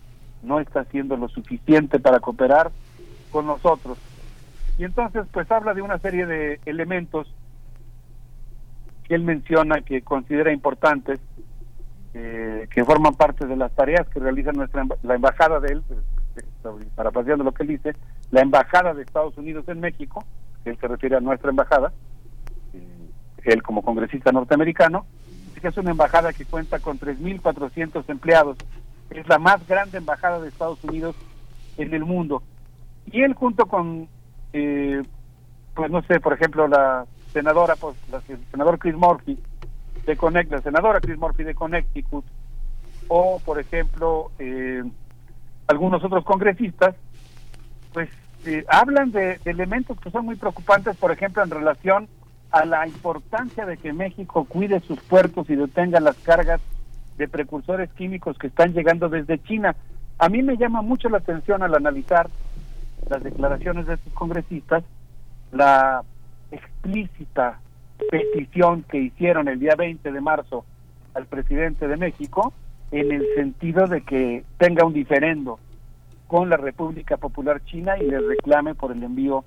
no 0.44 0.60
está 0.60 0.82
haciendo 0.82 1.16
lo 1.16 1.30
suficiente 1.30 2.00
para 2.00 2.20
cooperar 2.20 2.70
con 3.32 3.46
nosotros. 3.46 3.98
Y 4.78 4.84
entonces 4.84 5.26
pues 5.32 5.50
habla 5.50 5.74
de 5.74 5.84
una 5.84 6.00
serie 6.00 6.26
de 6.26 6.60
elementos 6.66 7.34
que 9.08 9.16
él 9.16 9.24
menciona 9.24 9.80
que 9.80 10.02
considera 10.02 10.52
importantes 10.52 11.22
eh, 12.14 12.68
que 12.70 12.84
forman 12.84 13.16
parte 13.16 13.48
de 13.48 13.56
las 13.56 13.72
tareas 13.72 14.06
que 14.10 14.20
realiza 14.20 14.52
nuestra 14.52 14.86
la 15.04 15.16
embajada 15.16 15.62
de 15.62 15.74
él, 15.74 15.84
eh, 16.36 16.86
parafraseando 16.94 17.46
lo 17.46 17.54
que 17.54 17.64
él 17.64 17.70
dice, 17.70 17.96
la 18.32 18.42
embajada 18.42 18.94
de 18.94 19.04
Estados 19.04 19.38
Unidos 19.38 19.64
en 19.70 19.80
México, 19.80 20.26
él 20.66 20.78
se 20.78 20.88
refiere 20.90 21.16
a 21.16 21.22
nuestra 21.22 21.52
embajada, 21.52 21.94
eh, 22.74 23.10
él 23.46 23.64
como 23.64 23.82
congresista 23.82 24.34
norteamericano, 24.34 25.06
que 25.62 25.68
es 25.70 25.78
una 25.78 25.92
embajada 25.92 26.34
que 26.34 26.44
cuenta 26.44 26.80
con 26.80 27.00
3.400 27.00 28.04
empleados, 28.10 28.58
es 29.10 29.28
la 29.30 29.40
más 29.40 29.66
grande 29.68 30.00
embajada 30.00 30.42
de 30.42 30.50
Estados 30.50 30.84
Unidos 30.84 31.16
en 31.78 31.94
el 31.94 32.04
mundo. 32.04 32.44
Y 33.06 33.22
él 33.22 33.36
junto 33.36 33.68
con, 33.68 34.10
pues 34.52 35.92
no 35.92 36.02
sé, 36.04 36.20
por 36.20 36.34
ejemplo, 36.34 36.68
la 36.68 37.06
senadora, 37.32 37.76
pues, 37.76 37.96
la, 38.12 38.22
el 38.28 38.44
senador 38.50 38.80
Chris 38.80 38.96
Murphy, 38.96 39.38
de 40.06 40.18
Connect, 40.18 40.52
la 40.52 40.62
senadora 40.62 41.00
Chris 41.00 41.18
Murphy 41.18 41.44
de 41.44 41.56
Connecticut, 41.56 42.26
o 43.08 43.40
por 43.44 43.60
ejemplo 43.60 44.32
eh, 44.40 44.84
algunos 45.68 46.04
otros 46.04 46.24
congresistas, 46.24 46.96
pues 47.94 48.10
eh, 48.46 48.66
hablan 48.68 49.12
de, 49.12 49.38
de 49.44 49.52
elementos 49.52 50.00
que 50.00 50.12
son 50.12 50.26
muy 50.26 50.36
preocupantes, 50.36 50.98
por 50.98 51.12
ejemplo, 51.12 51.44
en 51.44 51.52
relación 51.52 52.08
a 52.52 52.66
la 52.66 52.88
importancia 52.88 53.66
de 53.66 53.78
que 53.78 53.94
México 53.94 54.46
cuide 54.46 54.82
sus 54.82 55.00
puertos 55.02 55.50
y 55.50 55.56
detenga 55.56 56.00
las 56.00 56.18
cargas 56.18 56.60
de 57.18 57.28
precursores 57.28 57.90
químicos 57.94 58.38
que 58.38 58.48
están 58.48 58.74
llegando 58.74 59.10
desde 59.10 59.42
China. 59.44 59.76
A 60.18 60.28
mí 60.30 60.42
me 60.42 60.58
llama 60.58 60.82
mucho 60.82 61.08
la 61.10 61.20
atención 61.20 61.64
al 61.64 61.76
analizar 61.76 62.30
las 63.10 63.24
declaraciones 63.24 63.88
de 63.88 63.96
estos 63.96 64.14
congresistas, 64.14 64.84
la 65.52 66.04
explícita 66.52 67.60
petición 68.10 68.84
que 68.84 68.98
hicieron 68.98 69.48
el 69.48 69.60
día 69.60 69.76
20 69.76 70.12
de 70.12 70.22
marzo 70.22 70.66
al 71.14 71.26
presidente 71.26 71.88
de 71.88 71.98
México 71.98 72.54
en 72.92 73.12
el 73.12 73.26
sentido 73.36 73.88
de 73.88 74.02
que 74.02 74.44
tenga 74.58 74.86
un 74.86 74.94
diferendo 74.94 75.60
con 76.28 76.50
la 76.50 76.58
República 76.58 77.18
Popular 77.18 77.64
China 77.66 77.98
y 77.98 78.06
le 78.06 78.20
reclame 78.20 78.76
por 78.76 78.92
el 78.92 79.04
envío 79.04 79.44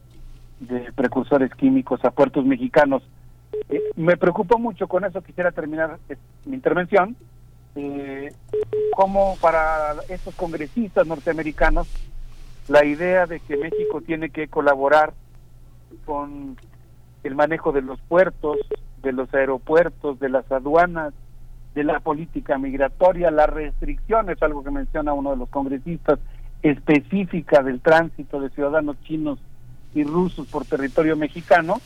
de 0.61 0.93
precursores 0.93 1.51
químicos 1.55 2.05
a 2.05 2.11
puertos 2.11 2.45
mexicanos. 2.45 3.03
Eh, 3.69 3.81
me 3.97 4.17
preocupo 4.17 4.59
mucho 4.59 4.87
con 4.89 5.05
eso, 5.05 5.23
quisiera 5.23 5.51
terminar 5.51 5.99
eh, 6.09 6.17
mi 6.45 6.55
intervención, 6.55 7.17
eh, 7.77 8.33
como 8.95 9.37
para 9.41 9.95
estos 10.09 10.35
congresistas 10.35 11.07
norteamericanos 11.07 11.89
la 12.69 12.85
idea 12.85 13.27
de 13.27 13.41
que 13.41 13.57
México 13.57 14.01
tiene 14.01 14.31
que 14.31 14.49
colaborar 14.49 15.13
con 16.05 16.57
el 17.25 17.35
manejo 17.35 17.73
de 17.73 17.83
los 17.83 18.01
puertos, 18.03 18.59
de 19.03 19.13
los 19.13 19.33
aeropuertos, 19.35 20.21
de 20.21 20.29
las 20.29 20.51
aduanas, 20.53 21.13
de 21.75 21.83
la 21.83 21.99
política 22.01 22.57
migratoria, 22.59 23.31
la 23.31 23.47
restricción, 23.47 24.31
es 24.31 24.41
algo 24.43 24.63
que 24.63 24.71
menciona 24.71 25.13
uno 25.13 25.31
de 25.31 25.39
los 25.39 25.49
congresistas, 25.49 26.21
específica 26.63 27.63
del 27.63 27.81
tránsito 27.81 28.41
de 28.41 28.51
ciudadanos 28.51 28.97
chinos 29.03 29.39
y 29.95 30.05
rusos 30.05 30.47
por 30.49 30.65
territorio 30.65 31.17
mexicano, 31.17 31.77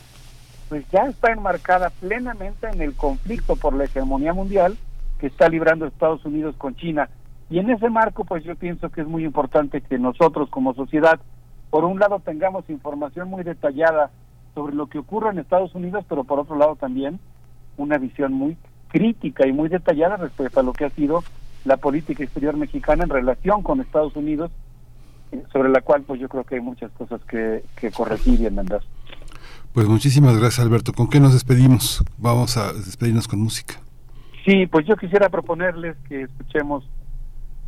pues 0.68 0.84
ya 0.90 1.06
está 1.06 1.32
enmarcada 1.32 1.90
plenamente 1.90 2.68
en 2.68 2.82
el 2.82 2.94
conflicto 2.94 3.56
por 3.56 3.74
la 3.74 3.84
hegemonía 3.84 4.34
mundial 4.34 4.76
que 5.18 5.28
está 5.28 5.48
librando 5.48 5.86
Estados 5.86 6.24
Unidos 6.24 6.54
con 6.58 6.76
China. 6.76 7.08
Y 7.50 7.58
en 7.58 7.70
ese 7.70 7.88
marco, 7.88 8.24
pues 8.24 8.44
yo 8.44 8.54
pienso 8.56 8.90
que 8.90 9.00
es 9.00 9.06
muy 9.06 9.24
importante 9.24 9.80
que 9.80 9.98
nosotros 9.98 10.50
como 10.50 10.74
sociedad, 10.74 11.18
por 11.70 11.84
un 11.84 11.98
lado, 11.98 12.20
tengamos 12.20 12.68
información 12.68 13.28
muy 13.28 13.42
detallada 13.42 14.10
sobre 14.58 14.74
lo 14.74 14.88
que 14.88 14.98
ocurre 14.98 15.30
en 15.30 15.38
Estados 15.38 15.72
Unidos, 15.76 16.04
pero 16.08 16.24
por 16.24 16.40
otro 16.40 16.56
lado 16.56 16.74
también 16.74 17.20
una 17.76 17.96
visión 17.96 18.32
muy 18.32 18.56
crítica 18.88 19.46
y 19.46 19.52
muy 19.52 19.68
detallada 19.68 20.16
respecto 20.16 20.58
a 20.58 20.64
lo 20.64 20.72
que 20.72 20.84
ha 20.84 20.90
sido 20.90 21.22
la 21.64 21.76
política 21.76 22.24
exterior 22.24 22.56
mexicana 22.56 23.04
en 23.04 23.10
relación 23.10 23.62
con 23.62 23.80
Estados 23.80 24.16
Unidos, 24.16 24.50
eh, 25.30 25.44
sobre 25.52 25.68
la 25.68 25.80
cual 25.80 26.02
pues 26.02 26.20
yo 26.20 26.28
creo 26.28 26.42
que 26.42 26.56
hay 26.56 26.60
muchas 26.60 26.90
cosas 26.90 27.20
que, 27.22 27.62
que 27.76 27.92
corregir 27.92 28.40
y 28.40 28.46
enmendar. 28.46 28.80
Pues 29.72 29.86
muchísimas 29.86 30.36
gracias 30.36 30.66
Alberto. 30.66 30.92
¿Con 30.92 31.08
qué 31.08 31.20
nos 31.20 31.34
despedimos? 31.34 32.02
Vamos 32.16 32.56
a 32.56 32.72
despedirnos 32.72 33.28
con 33.28 33.40
música. 33.40 33.74
Sí, 34.44 34.66
pues 34.66 34.86
yo 34.86 34.96
quisiera 34.96 35.28
proponerles 35.28 35.96
que 36.08 36.22
escuchemos 36.22 36.84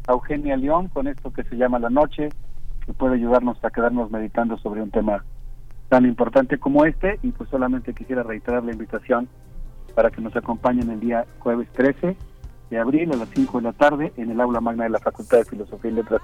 a 0.08 0.12
Eugenia 0.12 0.56
León 0.56 0.88
con 0.88 1.06
esto 1.06 1.32
que 1.32 1.44
se 1.44 1.54
llama 1.54 1.78
La 1.78 1.90
Noche, 1.90 2.30
que 2.84 2.92
puede 2.94 3.14
ayudarnos 3.14 3.64
a 3.64 3.70
quedarnos 3.70 4.10
meditando 4.10 4.58
sobre 4.58 4.82
un 4.82 4.90
tema 4.90 5.22
tan 5.90 6.06
importante 6.06 6.58
como 6.58 6.86
este 6.86 7.18
y 7.22 7.32
pues 7.32 7.50
solamente 7.50 7.92
quisiera 7.92 8.22
reiterar 8.22 8.62
la 8.64 8.72
invitación 8.72 9.28
para 9.94 10.10
que 10.10 10.20
nos 10.20 10.34
acompañen 10.36 10.88
el 10.88 11.00
día 11.00 11.26
jueves 11.40 11.68
13 11.72 12.16
de 12.70 12.78
abril 12.78 13.12
a 13.12 13.16
las 13.16 13.28
5 13.34 13.58
de 13.58 13.64
la 13.64 13.72
tarde 13.72 14.12
en 14.16 14.30
el 14.30 14.40
aula 14.40 14.60
magna 14.60 14.84
de 14.84 14.90
la 14.90 15.00
Facultad 15.00 15.38
de 15.38 15.44
Filosofía 15.44 15.90
y 15.90 15.94
Letras. 15.94 16.22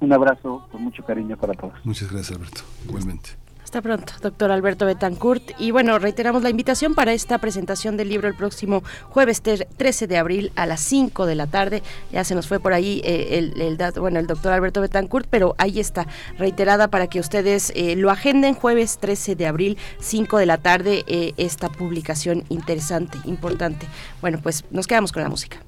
Un 0.00 0.12
abrazo 0.12 0.68
con 0.70 0.82
mucho 0.84 1.02
cariño 1.04 1.38
para 1.38 1.54
todos. 1.54 1.74
Muchas 1.84 2.12
gracias 2.12 2.38
Alberto, 2.38 2.60
igualmente. 2.86 3.30
Hasta 3.68 3.82
pronto, 3.82 4.14
doctor 4.22 4.50
Alberto 4.50 4.86
Betancourt. 4.86 5.50
Y 5.58 5.72
bueno, 5.72 5.98
reiteramos 5.98 6.42
la 6.42 6.48
invitación 6.48 6.94
para 6.94 7.12
esta 7.12 7.36
presentación 7.36 7.98
del 7.98 8.08
libro 8.08 8.26
el 8.26 8.34
próximo 8.34 8.82
jueves 9.10 9.42
13 9.42 10.06
de 10.06 10.16
abril 10.16 10.52
a 10.56 10.64
las 10.64 10.80
5 10.80 11.26
de 11.26 11.34
la 11.34 11.46
tarde. 11.48 11.82
Ya 12.10 12.24
se 12.24 12.34
nos 12.34 12.48
fue 12.48 12.60
por 12.60 12.72
ahí 12.72 13.02
eh, 13.04 13.36
el, 13.36 13.60
el, 13.60 13.76
bueno, 14.00 14.20
el 14.20 14.26
doctor 14.26 14.54
Alberto 14.54 14.80
Betancourt, 14.80 15.26
pero 15.28 15.54
ahí 15.58 15.80
está 15.80 16.06
reiterada 16.38 16.88
para 16.88 17.08
que 17.08 17.20
ustedes 17.20 17.70
eh, 17.76 17.94
lo 17.94 18.10
agenden 18.10 18.54
jueves 18.54 18.96
13 19.02 19.36
de 19.36 19.46
abril, 19.46 19.76
5 20.00 20.38
de 20.38 20.46
la 20.46 20.56
tarde, 20.56 21.04
eh, 21.06 21.34
esta 21.36 21.68
publicación 21.68 22.44
interesante, 22.48 23.18
importante. 23.26 23.86
Bueno, 24.22 24.40
pues 24.42 24.64
nos 24.70 24.86
quedamos 24.86 25.12
con 25.12 25.22
la 25.22 25.28
música. 25.28 25.67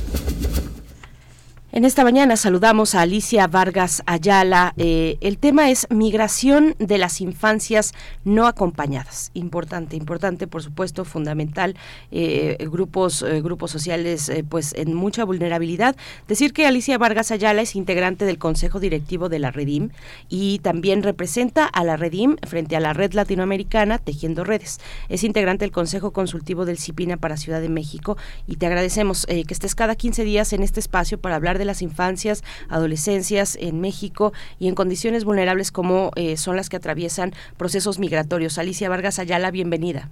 En 1.73 1.85
esta 1.85 2.03
mañana 2.03 2.35
saludamos 2.35 2.95
a 2.95 3.01
Alicia 3.01 3.47
Vargas 3.47 4.03
Ayala. 4.05 4.73
Eh, 4.75 5.17
el 5.21 5.37
tema 5.37 5.69
es 5.69 5.87
migración 5.89 6.75
de 6.79 6.97
las 6.97 7.21
infancias 7.21 7.93
no 8.25 8.45
acompañadas. 8.45 9.31
Importante, 9.35 9.95
importante, 9.95 10.47
por 10.47 10.63
supuesto, 10.63 11.05
fundamental. 11.05 11.77
Eh, 12.11 12.57
grupos, 12.69 13.21
eh, 13.21 13.41
grupos 13.41 13.71
sociales, 13.71 14.29
pues 14.49 14.73
en 14.73 14.93
mucha 14.95 15.23
vulnerabilidad. 15.23 15.95
Decir 16.27 16.51
que 16.51 16.67
Alicia 16.67 16.97
Vargas 16.97 17.31
Ayala 17.31 17.61
es 17.61 17.77
integrante 17.77 18.25
del 18.25 18.37
Consejo 18.37 18.81
Directivo 18.81 19.29
de 19.29 19.39
la 19.39 19.51
Redim 19.51 19.91
y 20.27 20.59
también 20.59 21.03
representa 21.03 21.65
a 21.67 21.85
la 21.85 21.95
Redim 21.95 22.35
frente 22.45 22.75
a 22.75 22.81
la 22.81 22.91
Red 22.91 23.13
Latinoamericana 23.13 23.97
Tejiendo 23.97 24.43
Redes. 24.43 24.81
Es 25.07 25.23
integrante 25.23 25.63
del 25.63 25.71
Consejo 25.71 26.11
Consultivo 26.11 26.65
del 26.65 26.79
CIPINA 26.79 27.15
para 27.15 27.37
Ciudad 27.37 27.61
de 27.61 27.69
México 27.69 28.17
y 28.45 28.57
te 28.57 28.65
agradecemos 28.65 29.25
que 29.25 29.45
estés 29.47 29.73
cada 29.73 29.95
15 29.95 30.25
días 30.25 30.51
en 30.51 30.63
este 30.63 30.81
espacio 30.81 31.17
para 31.17 31.37
hablar 31.37 31.60
de 31.60 31.60
las 31.65 31.81
infancias, 31.81 32.43
adolescencias 32.69 33.57
en 33.59 33.81
México 33.81 34.33
y 34.59 34.67
en 34.67 34.75
condiciones 34.75 35.25
vulnerables 35.25 35.71
como 35.71 36.11
eh, 36.15 36.37
son 36.37 36.55
las 36.55 36.69
que 36.69 36.77
atraviesan 36.77 37.33
procesos 37.57 37.99
migratorios. 37.99 38.57
Alicia 38.57 38.89
Vargas 38.89 39.19
Ayala, 39.19 39.51
bienvenida. 39.51 40.09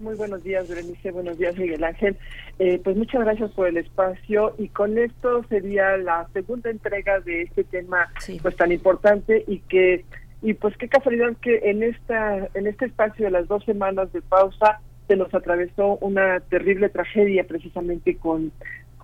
Muy 0.00 0.16
buenos 0.16 0.42
días, 0.42 0.68
Berenice. 0.68 1.12
Buenos 1.12 1.38
días, 1.38 1.56
Miguel 1.56 1.84
Ángel. 1.84 2.16
Eh, 2.58 2.80
pues 2.82 2.96
muchas 2.96 3.20
gracias 3.22 3.50
por 3.52 3.68
el 3.68 3.76
espacio 3.76 4.54
y 4.58 4.68
con 4.68 4.98
esto 4.98 5.44
sería 5.48 5.96
la 5.96 6.28
segunda 6.32 6.70
entrega 6.70 7.20
de 7.20 7.42
este 7.42 7.64
tema 7.64 8.12
pues 8.42 8.56
tan 8.56 8.72
importante 8.72 9.44
y 9.46 9.58
que 9.60 10.04
y 10.42 10.54
pues 10.54 10.76
qué 10.76 10.88
casualidad 10.88 11.36
que 11.40 11.70
en 11.70 11.82
esta 11.82 12.48
en 12.54 12.66
este 12.66 12.86
espacio 12.86 13.24
de 13.24 13.30
las 13.30 13.48
dos 13.48 13.64
semanas 13.64 14.12
de 14.12 14.20
pausa 14.22 14.80
se 15.08 15.16
nos 15.16 15.32
atravesó 15.34 15.98
una 16.00 16.40
terrible 16.40 16.88
tragedia 16.88 17.44
precisamente 17.44 18.16
con 18.16 18.52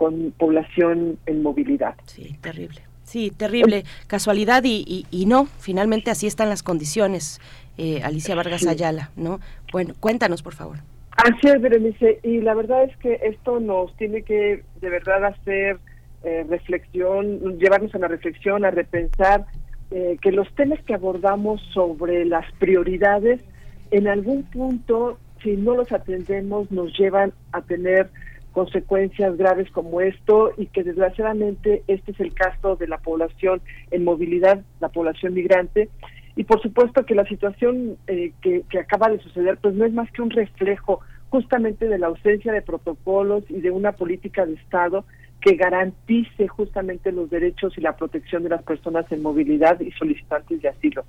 con 0.00 0.32
población 0.38 1.18
en 1.26 1.42
movilidad. 1.42 1.94
Sí, 2.06 2.34
terrible. 2.40 2.80
Sí, 3.02 3.30
terrible 3.30 3.84
casualidad 4.06 4.62
y, 4.64 5.04
y, 5.10 5.26
no, 5.26 5.44
finalmente 5.58 6.10
así 6.10 6.26
están 6.26 6.48
las 6.48 6.62
condiciones, 6.62 7.38
eh, 7.76 8.00
Alicia 8.02 8.34
Vargas 8.34 8.66
Ayala, 8.66 9.10
¿no? 9.14 9.40
Bueno, 9.72 9.92
cuéntanos, 10.00 10.42
por 10.42 10.54
favor. 10.54 10.78
Así 11.18 11.48
es, 11.48 11.60
Berenice, 11.60 12.18
y 12.22 12.40
la 12.40 12.54
verdad 12.54 12.84
es 12.84 12.96
que 12.96 13.20
esto 13.24 13.60
nos 13.60 13.94
tiene 13.98 14.22
que 14.22 14.62
de 14.80 14.88
verdad 14.88 15.22
hacer 15.22 15.76
eh, 16.24 16.46
reflexión, 16.48 17.58
llevarnos 17.58 17.94
a 17.94 17.98
la 17.98 18.08
reflexión, 18.08 18.64
a 18.64 18.70
repensar 18.70 19.44
eh, 19.90 20.16
que 20.22 20.32
los 20.32 20.50
temas 20.54 20.82
que 20.84 20.94
abordamos 20.94 21.60
sobre 21.74 22.24
las 22.24 22.50
prioridades, 22.54 23.42
en 23.90 24.08
algún 24.08 24.44
punto, 24.44 25.18
si 25.42 25.58
no 25.58 25.74
los 25.74 25.92
atendemos, 25.92 26.70
nos 26.70 26.98
llevan 26.98 27.34
a 27.52 27.60
tener 27.60 28.08
consecuencias 28.52 29.36
graves 29.36 29.70
como 29.70 30.00
esto 30.00 30.52
y 30.56 30.66
que 30.66 30.82
desgraciadamente 30.82 31.82
este 31.86 32.12
es 32.12 32.20
el 32.20 32.34
caso 32.34 32.76
de 32.76 32.88
la 32.88 32.98
población 32.98 33.60
en 33.90 34.04
movilidad, 34.04 34.62
la 34.80 34.88
población 34.88 35.34
migrante. 35.34 35.88
Y 36.36 36.44
por 36.44 36.60
supuesto 36.62 37.04
que 37.04 37.14
la 37.14 37.26
situación 37.26 37.96
eh, 38.06 38.32
que, 38.40 38.62
que 38.70 38.78
acaba 38.78 39.08
de 39.08 39.18
suceder 39.18 39.58
pues 39.58 39.74
no 39.74 39.84
es 39.84 39.92
más 39.92 40.10
que 40.12 40.22
un 40.22 40.30
reflejo 40.30 41.00
justamente 41.28 41.88
de 41.88 41.98
la 41.98 42.08
ausencia 42.08 42.52
de 42.52 42.62
protocolos 42.62 43.44
y 43.48 43.60
de 43.60 43.70
una 43.70 43.92
política 43.92 44.44
de 44.46 44.54
Estado 44.54 45.04
que 45.40 45.54
garantice 45.54 46.48
justamente 46.48 47.12
los 47.12 47.30
derechos 47.30 47.76
y 47.78 47.80
la 47.80 47.96
protección 47.96 48.42
de 48.42 48.50
las 48.50 48.62
personas 48.62 49.10
en 49.10 49.22
movilidad 49.22 49.80
y 49.80 49.90
solicitantes 49.92 50.60
de 50.60 50.68
asilo. 50.68 51.04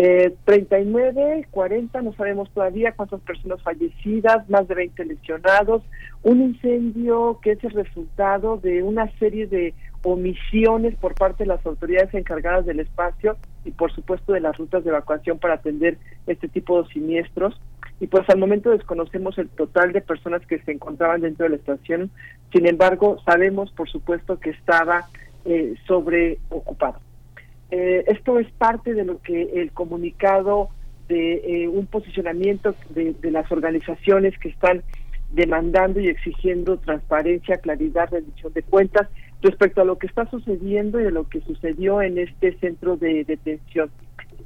Eh, 0.00 0.32
39, 0.44 1.48
40, 1.50 2.02
no 2.02 2.12
sabemos 2.12 2.48
todavía 2.52 2.92
cuántas 2.92 3.20
personas 3.22 3.60
fallecidas, 3.62 4.48
más 4.48 4.68
de 4.68 4.76
20 4.76 5.04
lesionados, 5.04 5.82
un 6.22 6.40
incendio 6.40 7.40
que 7.42 7.50
es 7.50 7.64
el 7.64 7.72
resultado 7.72 8.58
de 8.58 8.84
una 8.84 9.10
serie 9.18 9.48
de 9.48 9.74
omisiones 10.04 10.94
por 11.00 11.16
parte 11.16 11.42
de 11.42 11.48
las 11.48 11.66
autoridades 11.66 12.14
encargadas 12.14 12.64
del 12.64 12.78
espacio 12.78 13.38
y 13.64 13.72
por 13.72 13.92
supuesto 13.92 14.32
de 14.32 14.38
las 14.38 14.56
rutas 14.56 14.84
de 14.84 14.90
evacuación 14.90 15.40
para 15.40 15.54
atender 15.54 15.98
este 16.28 16.46
tipo 16.46 16.80
de 16.80 16.88
siniestros. 16.90 17.60
Y 17.98 18.06
pues 18.06 18.22
al 18.30 18.38
momento 18.38 18.70
desconocemos 18.70 19.36
el 19.36 19.48
total 19.48 19.92
de 19.92 20.00
personas 20.00 20.46
que 20.46 20.60
se 20.60 20.70
encontraban 20.70 21.22
dentro 21.22 21.42
de 21.42 21.50
la 21.50 21.56
estación, 21.56 22.12
sin 22.52 22.68
embargo 22.68 23.18
sabemos 23.24 23.72
por 23.72 23.90
supuesto 23.90 24.38
que 24.38 24.50
estaba 24.50 25.08
eh, 25.44 25.74
sobreocupado. 25.88 27.00
Eh, 27.70 28.04
esto 28.06 28.38
es 28.38 28.50
parte 28.52 28.94
de 28.94 29.04
lo 29.04 29.20
que 29.20 29.60
el 29.60 29.72
comunicado 29.72 30.70
de 31.08 31.64
eh, 31.64 31.68
un 31.68 31.86
posicionamiento 31.86 32.74
de, 32.90 33.14
las 33.30 33.50
organizaciones 33.50 34.38
que 34.38 34.48
están 34.48 34.82
demandando 35.32 36.00
y 36.00 36.08
exigiendo 36.08 36.78
transparencia, 36.78 37.58
claridad, 37.58 38.08
rendición 38.10 38.52
de 38.52 38.62
cuentas 38.62 39.08
respecto 39.42 39.82
a 39.82 39.84
lo 39.84 39.98
que 39.98 40.06
está 40.06 40.28
sucediendo 40.30 41.00
y 41.00 41.04
de 41.04 41.10
lo 41.10 41.28
que 41.28 41.40
sucedió 41.42 42.00
en 42.02 42.18
este 42.18 42.58
centro 42.58 42.96
de 42.96 43.24
detención. 43.24 43.90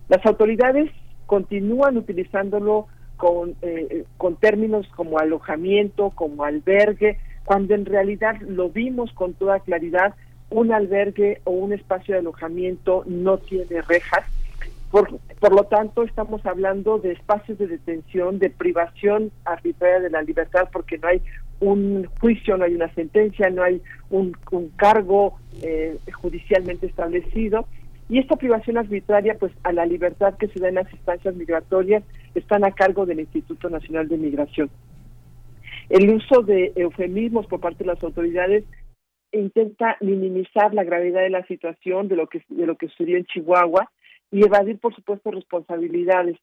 Las 0.09 0.25
autoridades 0.26 0.91
continúan 1.26 1.97
utilizándolo 1.97 2.89
con, 3.17 3.55
eh, 3.62 4.05
con 4.17 4.36
términos 4.36 4.86
como 4.97 5.18
alojamiento, 5.18 6.10
como 6.10 6.44
albergue, 6.44 7.18
cuando 7.44 7.75
en 7.75 7.86
realidad 7.86 8.41
lo 8.41 8.68
vimos 8.70 9.12
con 9.12 9.34
toda 9.34 9.60
claridad 9.60 10.15
un 10.52 10.72
albergue 10.72 11.40
o 11.44 11.50
un 11.50 11.72
espacio 11.72 12.14
de 12.14 12.20
alojamiento 12.20 13.05
no 13.06 13.39
tiene 13.39 13.82
rejas. 13.82 14.24
Por, 14.90 15.18
por 15.40 15.55
lo 15.55 15.64
tanto, 15.64 16.02
estamos 16.02 16.44
hablando 16.44 16.98
de 16.98 17.12
espacios 17.12 17.58
de 17.58 17.66
detención, 17.66 18.39
de 18.39 18.50
privación 18.50 19.32
arbitraria 19.44 20.00
de 20.00 20.10
la 20.10 20.22
libertad, 20.22 20.68
porque 20.70 20.98
no 20.98 21.08
hay 21.08 21.22
un 21.60 22.06
juicio, 22.20 22.56
no 22.56 22.64
hay 22.64 22.74
una 22.74 22.92
sentencia, 22.94 23.48
no 23.48 23.62
hay 23.62 23.81
un, 24.10 24.36
cargo 24.76 25.39
eh, 25.62 25.97
judicialmente 26.12 26.86
establecido. 26.86 27.66
Y 28.08 28.18
esta 28.18 28.36
privación 28.36 28.76
arbitraria, 28.76 29.36
pues 29.39 29.52
a 29.62 29.72
la 29.72 29.86
libertad 29.86 30.34
que 30.36 30.48
se 30.48 30.60
da 30.60 30.68
en 30.68 30.74
las 30.74 30.92
instancias 30.92 31.34
migratorias, 31.34 32.02
están 32.34 32.64
a 32.64 32.72
cargo 32.72 33.06
del 33.06 33.20
Instituto 33.20 33.70
Nacional 33.70 34.08
de 34.08 34.18
Migración. 34.18 34.70
El 35.89 36.10
uso 36.10 36.42
de 36.42 36.72
eufemismos 36.74 37.47
por 37.47 37.60
parte 37.60 37.84
de 37.84 37.92
las 37.92 38.02
autoridades 38.02 38.64
intenta 39.32 39.96
minimizar 40.00 40.74
la 40.74 40.84
gravedad 40.84 41.22
de 41.22 41.30
la 41.30 41.44
situación, 41.46 42.08
de 42.08 42.16
lo 42.16 42.26
que, 42.28 42.42
de 42.48 42.76
sucedió 42.88 43.16
en 43.16 43.24
Chihuahua 43.24 43.90
y 44.30 44.44
evadir, 44.44 44.78
por 44.78 44.94
supuesto, 44.94 45.30
responsabilidades. 45.30 46.36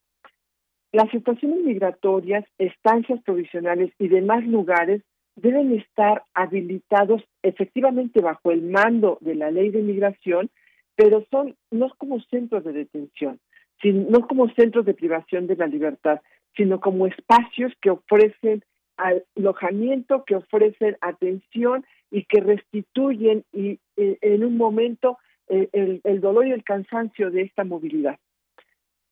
Las 0.92 1.10
situaciones 1.12 1.64
migratorias, 1.64 2.46
estancias 2.58 3.22
provisionales 3.24 3.92
y 4.00 4.08
demás 4.08 4.46
lugares 4.46 5.04
deben 5.36 5.74
estar 5.74 6.24
habilitados 6.34 7.24
efectivamente 7.44 8.22
bajo 8.22 8.52
el 8.52 8.64
mando 8.64 9.18
de 9.22 9.36
la 9.36 9.52
ley 9.52 9.70
de 9.70 9.82
migración, 9.82 10.50
pero 10.96 11.26
son 11.32 11.56
no 11.72 11.90
como 11.98 12.20
centros 12.24 12.64
de 12.64 12.74
detención, 12.74 13.40
sino, 13.82 14.10
no 14.10 14.28
como 14.28 14.50
centros 14.50 14.86
de 14.86 14.94
privación 14.94 15.48
de 15.48 15.56
la 15.56 15.68
libertad, 15.68 16.22
sino 16.58 16.80
como 16.80 17.08
espacios 17.08 17.72
que 17.82 17.92
ofrecen 17.92 18.64
alojamiento, 18.98 20.26
que 20.26 20.36
ofrecen 20.36 20.98
atención 21.02 21.86
y 22.12 22.24
que 22.26 22.42
restituyen 22.42 23.44
y, 23.52 23.80
eh, 23.98 24.18
en 24.22 24.44
un 24.44 24.58
momento 24.58 25.18
eh, 25.48 25.70
el, 26.04 26.22
dolor 26.22 26.48
y 26.48 26.52
el 26.52 26.64
cansancio 26.64 27.32
de 27.32 27.44
esta 27.44 27.64
movilidad. 27.64 28.18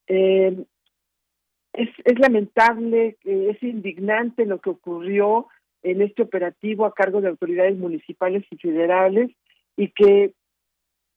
Eh, 0.08 0.64
es, 1.74 1.90
es 2.06 2.20
lamentable, 2.20 3.18
es 3.24 3.62
indignante 3.62 4.46
lo 4.46 4.60
que 4.60 4.72
ocurrió 4.72 5.48
en 5.84 6.02
este 6.02 6.24
operativo 6.24 6.86
a 6.86 6.94
cargo 6.94 7.22
de 7.22 7.30
autoridades 7.30 7.78
municipales 7.78 8.44
y 8.50 8.58
federales 8.58 9.32
y 9.76 9.90
que 9.90 10.34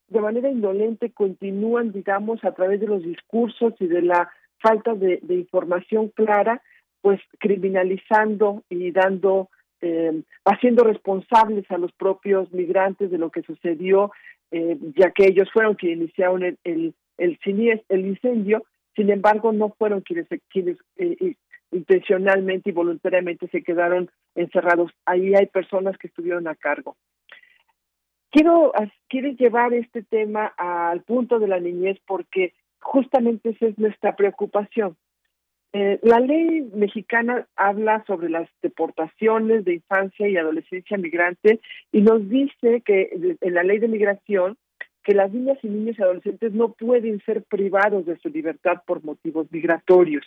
de 0.08 0.20
manera 0.20 0.50
indolente 0.50 1.12
continúan, 1.12 1.92
digamos, 1.92 2.44
a 2.44 2.52
través 2.52 2.80
de 2.80 2.88
los 2.88 3.02
discursos 3.02 3.74
y 3.78 3.86
de 3.86 4.02
la 4.02 4.30
falta 4.58 4.94
de 4.94 5.20
información 5.34 6.08
clara, 6.08 6.62
pues 7.00 7.20
criminalizando 7.38 8.62
y 8.68 8.90
dando 8.90 9.48
eh, 9.82 10.22
haciendo 10.44 10.84
responsables 10.84 11.70
a 11.70 11.78
los 11.78 11.92
propios 11.92 12.52
migrantes 12.52 13.10
de 13.10 13.18
lo 13.18 13.30
que 13.30 13.42
sucedió, 13.42 14.12
eh, 14.50 14.76
ya 14.96 15.10
que 15.10 15.26
ellos 15.26 15.50
fueron 15.52 15.74
quienes 15.74 15.98
iniciaron 15.98 16.42
el, 16.42 16.58
el, 16.64 16.94
el, 17.18 17.38
el 17.88 18.06
incendio, 18.06 18.64
sin 18.96 19.10
embargo 19.10 19.52
no 19.52 19.70
fueron 19.78 20.00
quienes, 20.00 20.26
quienes 20.48 20.76
eh, 20.96 21.34
intencionalmente 21.72 22.70
y 22.70 22.72
voluntariamente 22.72 23.48
se 23.48 23.62
quedaron 23.62 24.10
encerrados. 24.34 24.92
Ahí 25.06 25.34
hay 25.34 25.46
personas 25.46 25.96
que 25.98 26.08
estuvieron 26.08 26.48
a 26.48 26.54
cargo. 26.54 26.96
Quiero, 28.30 28.72
quiero 29.08 29.30
llevar 29.30 29.74
este 29.74 30.02
tema 30.02 30.52
al 30.56 31.02
punto 31.02 31.38
de 31.38 31.48
la 31.48 31.58
niñez 31.58 31.98
porque 32.06 32.54
justamente 32.80 33.50
esa 33.50 33.66
es 33.66 33.78
nuestra 33.78 34.14
preocupación. 34.14 34.96
Eh, 35.72 36.00
la 36.02 36.18
ley 36.18 36.68
mexicana 36.74 37.46
habla 37.54 38.02
sobre 38.06 38.28
las 38.28 38.48
deportaciones 38.60 39.64
de 39.64 39.74
infancia 39.74 40.28
y 40.28 40.36
adolescencia 40.36 40.96
migrante 40.96 41.60
y 41.92 42.00
nos 42.00 42.28
dice 42.28 42.82
que 42.84 43.36
en 43.40 43.54
la 43.54 43.62
ley 43.62 43.78
de 43.78 43.86
migración 43.86 44.56
que 45.04 45.14
las 45.14 45.32
niñas 45.32 45.58
y 45.62 45.68
niños 45.68 45.96
y 45.98 46.02
adolescentes 46.02 46.52
no 46.52 46.72
pueden 46.72 47.20
ser 47.24 47.44
privados 47.44 48.04
de 48.04 48.18
su 48.18 48.28
libertad 48.28 48.82
por 48.84 49.04
motivos 49.04 49.46
migratorios. 49.50 50.24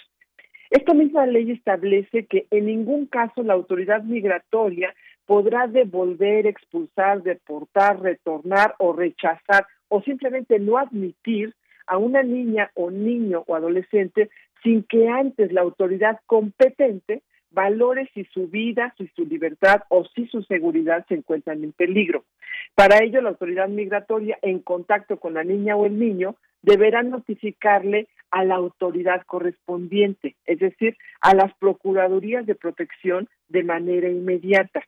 Esta 0.69 0.93
misma 0.93 1.25
ley 1.25 1.51
establece 1.51 2.25
que 2.25 2.47
en 2.49 2.65
ningún 2.65 3.05
caso 3.05 3.43
la 3.43 3.53
autoridad 3.53 4.01
migratoria 4.03 4.95
podrá 5.25 5.67
devolver, 5.67 6.47
expulsar, 6.47 7.21
deportar, 7.21 8.01
retornar 8.01 8.75
o 8.79 8.93
rechazar 8.93 9.67
o 9.89 10.01
simplemente 10.01 10.57
no 10.59 10.77
admitir 10.77 11.53
a 11.85 11.97
una 11.97 12.23
niña 12.23 12.71
o 12.75 12.89
niño 12.89 13.43
o 13.45 13.55
adolescente 13.55 14.29
sin 14.63 14.83
que 14.83 15.09
antes 15.09 15.51
la 15.51 15.61
autoridad 15.61 16.19
competente 16.25 17.21
valore 17.51 18.09
si 18.13 18.25
su 18.25 18.47
vida, 18.47 18.93
si 18.97 19.07
su 19.15 19.25
libertad 19.25 19.83
o 19.89 20.05
si 20.15 20.25
su 20.27 20.41
seguridad 20.43 21.05
se 21.07 21.15
encuentran 21.15 21.63
en 21.63 21.71
peligro. 21.71 22.25
Para 22.75 23.03
ello, 23.03 23.21
la 23.21 23.29
autoridad 23.29 23.69
migratoria, 23.69 24.37
en 24.41 24.59
contacto 24.59 25.17
con 25.17 25.35
la 25.35 25.43
niña 25.43 25.75
o 25.75 25.85
el 25.85 25.99
niño, 25.99 26.35
deberá 26.61 27.03
notificarle 27.03 28.07
a 28.31 28.43
la 28.43 28.55
autoridad 28.55 29.21
correspondiente, 29.27 30.35
es 30.45 30.59
decir, 30.59 30.97
a 31.21 31.35
las 31.35 31.53
procuradurías 31.55 32.45
de 32.47 32.55
protección 32.55 33.29
de 33.49 33.63
manera 33.63 34.09
inmediata. 34.09 34.81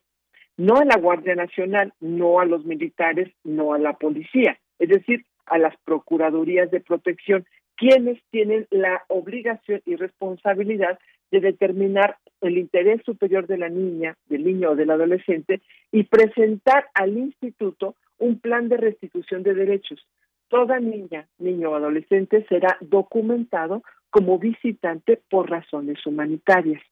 No 0.56 0.76
a 0.76 0.84
la 0.84 0.96
Guardia 0.96 1.36
Nacional, 1.36 1.92
no 2.00 2.40
a 2.40 2.44
los 2.44 2.64
militares, 2.64 3.30
no 3.44 3.74
a 3.74 3.78
la 3.78 3.92
policía, 3.92 4.58
es 4.78 4.88
decir, 4.88 5.24
a 5.44 5.58
las 5.58 5.76
procuradurías 5.84 6.70
de 6.70 6.80
protección, 6.80 7.46
quienes 7.76 8.22
tienen 8.30 8.66
la 8.70 9.04
obligación 9.08 9.82
y 9.84 9.96
responsabilidad 9.96 10.98
de 11.30 11.40
determinar 11.40 12.16
el 12.40 12.58
interés 12.58 13.02
superior 13.04 13.46
de 13.46 13.58
la 13.58 13.68
niña, 13.68 14.16
del 14.26 14.44
niño 14.44 14.70
o 14.70 14.76
del 14.76 14.90
adolescente 14.90 15.60
y 15.90 16.04
presentar 16.04 16.86
al 16.94 17.16
instituto 17.16 17.96
un 18.18 18.38
plan 18.38 18.68
de 18.68 18.76
restitución 18.76 19.42
de 19.42 19.54
derechos. 19.54 20.06
Toda 20.48 20.78
niña, 20.78 21.26
niño 21.38 21.70
o 21.70 21.74
adolescente 21.74 22.46
será 22.48 22.76
documentado 22.80 23.82
como 24.10 24.38
visitante 24.38 25.20
por 25.28 25.50
razones 25.50 26.04
humanitarias. 26.06 26.82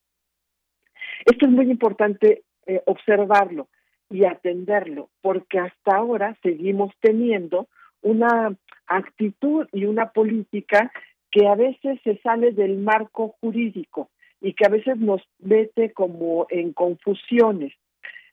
Esto 1.24 1.46
es 1.46 1.52
muy 1.52 1.70
importante 1.70 2.42
eh, 2.66 2.82
observarlo 2.86 3.68
y 4.10 4.24
atenderlo, 4.24 5.08
porque 5.22 5.58
hasta 5.58 5.96
ahora 5.96 6.36
seguimos 6.42 6.92
teniendo 7.00 7.68
una 8.04 8.54
actitud 8.86 9.66
y 9.72 9.86
una 9.86 10.10
política 10.10 10.92
que 11.30 11.48
a 11.48 11.56
veces 11.56 11.98
se 12.04 12.18
sale 12.18 12.52
del 12.52 12.78
marco 12.78 13.34
jurídico 13.40 14.10
y 14.40 14.52
que 14.52 14.66
a 14.66 14.68
veces 14.68 14.96
nos 14.98 15.22
mete 15.40 15.92
como 15.92 16.46
en 16.50 16.72
confusiones. 16.72 17.72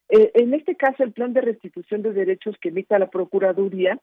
Eh, 0.10 0.32
en 0.36 0.54
este 0.54 0.76
caso, 0.76 1.04
el 1.04 1.14
plan 1.14 1.34
de 1.34 1.42
restitución 1.42 2.02
de 2.02 2.12
derechos 2.12 2.56
que 2.60 2.70
emita 2.70 3.00
la 3.00 3.10
Procuraduría 3.10 3.98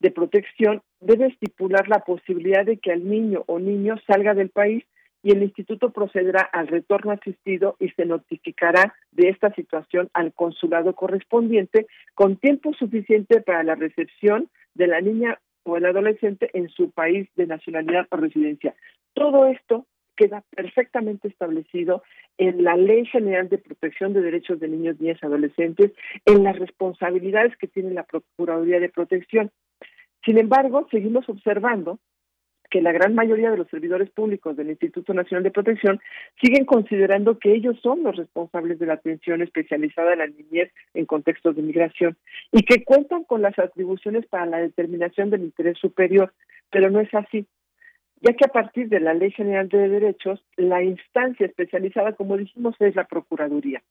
de 0.00 0.10
Protección 0.10 0.82
debe 1.00 1.28
estipular 1.28 1.88
la 1.88 2.00
posibilidad 2.00 2.66
de 2.66 2.78
que 2.78 2.90
el 2.92 3.08
niño 3.08 3.44
o 3.46 3.60
niño 3.60 3.94
salga 4.06 4.34
del 4.34 4.50
país 4.50 4.84
y 5.22 5.30
el 5.30 5.42
instituto 5.42 5.90
procederá 5.90 6.40
al 6.40 6.66
retorno 6.66 7.12
asistido 7.12 7.76
y 7.78 7.90
se 7.90 8.04
notificará 8.04 8.94
de 9.12 9.28
esta 9.28 9.54
situación 9.54 10.10
al 10.14 10.32
consulado 10.32 10.94
correspondiente 10.94 11.86
con 12.14 12.36
tiempo 12.36 12.74
suficiente 12.74 13.40
para 13.40 13.62
la 13.62 13.76
recepción 13.76 14.50
de 14.74 14.86
la 14.86 15.00
niña 15.00 15.38
o 15.64 15.76
el 15.76 15.86
adolescente 15.86 16.50
en 16.54 16.68
su 16.68 16.90
país 16.90 17.28
de 17.36 17.46
nacionalidad 17.46 18.06
o 18.10 18.16
residencia. 18.16 18.74
Todo 19.14 19.46
esto 19.46 19.86
queda 20.16 20.44
perfectamente 20.50 21.28
establecido 21.28 22.02
en 22.38 22.64
la 22.64 22.76
Ley 22.76 23.06
General 23.06 23.48
de 23.48 23.58
Protección 23.58 24.12
de 24.12 24.22
Derechos 24.22 24.60
de 24.60 24.68
Niños, 24.68 25.00
Niñas 25.00 25.18
y 25.22 25.26
Adolescentes, 25.26 25.92
en 26.26 26.44
las 26.44 26.58
responsabilidades 26.58 27.56
que 27.56 27.68
tiene 27.68 27.92
la 27.92 28.04
Procuraduría 28.04 28.80
de 28.80 28.88
Protección. 28.88 29.50
Sin 30.24 30.38
embargo, 30.38 30.86
seguimos 30.90 31.28
observando 31.28 31.98
que 32.72 32.80
la 32.80 32.90
gran 32.90 33.14
mayoría 33.14 33.50
de 33.50 33.58
los 33.58 33.68
servidores 33.68 34.08
públicos 34.10 34.56
del 34.56 34.70
Instituto 34.70 35.12
Nacional 35.12 35.42
de 35.42 35.50
Protección 35.50 36.00
siguen 36.40 36.64
considerando 36.64 37.38
que 37.38 37.52
ellos 37.52 37.78
son 37.82 38.02
los 38.02 38.16
responsables 38.16 38.78
de 38.78 38.86
la 38.86 38.94
atención 38.94 39.42
especializada 39.42 40.14
a 40.14 40.16
la 40.16 40.26
niñez 40.26 40.72
en 40.94 41.04
contextos 41.04 41.54
de 41.54 41.60
migración 41.60 42.16
y 42.50 42.62
que 42.62 42.82
cuentan 42.82 43.24
con 43.24 43.42
las 43.42 43.58
atribuciones 43.58 44.24
para 44.26 44.46
la 44.46 44.58
determinación 44.58 45.28
del 45.28 45.42
interés 45.42 45.76
superior, 45.78 46.32
pero 46.70 46.88
no 46.88 47.00
es 47.00 47.12
así 47.12 47.46
ya 48.22 48.32
que 48.34 48.44
a 48.44 48.52
partir 48.52 48.88
de 48.88 49.00
la 49.00 49.14
Ley 49.14 49.32
General 49.32 49.68
de 49.68 49.88
Derechos, 49.88 50.40
la 50.56 50.80
instancia 50.80 51.44
especializada, 51.44 52.12
como 52.12 52.36
dijimos, 52.36 52.76
es 52.78 52.94
la 52.94 53.02
Procuraduría. 53.04 53.82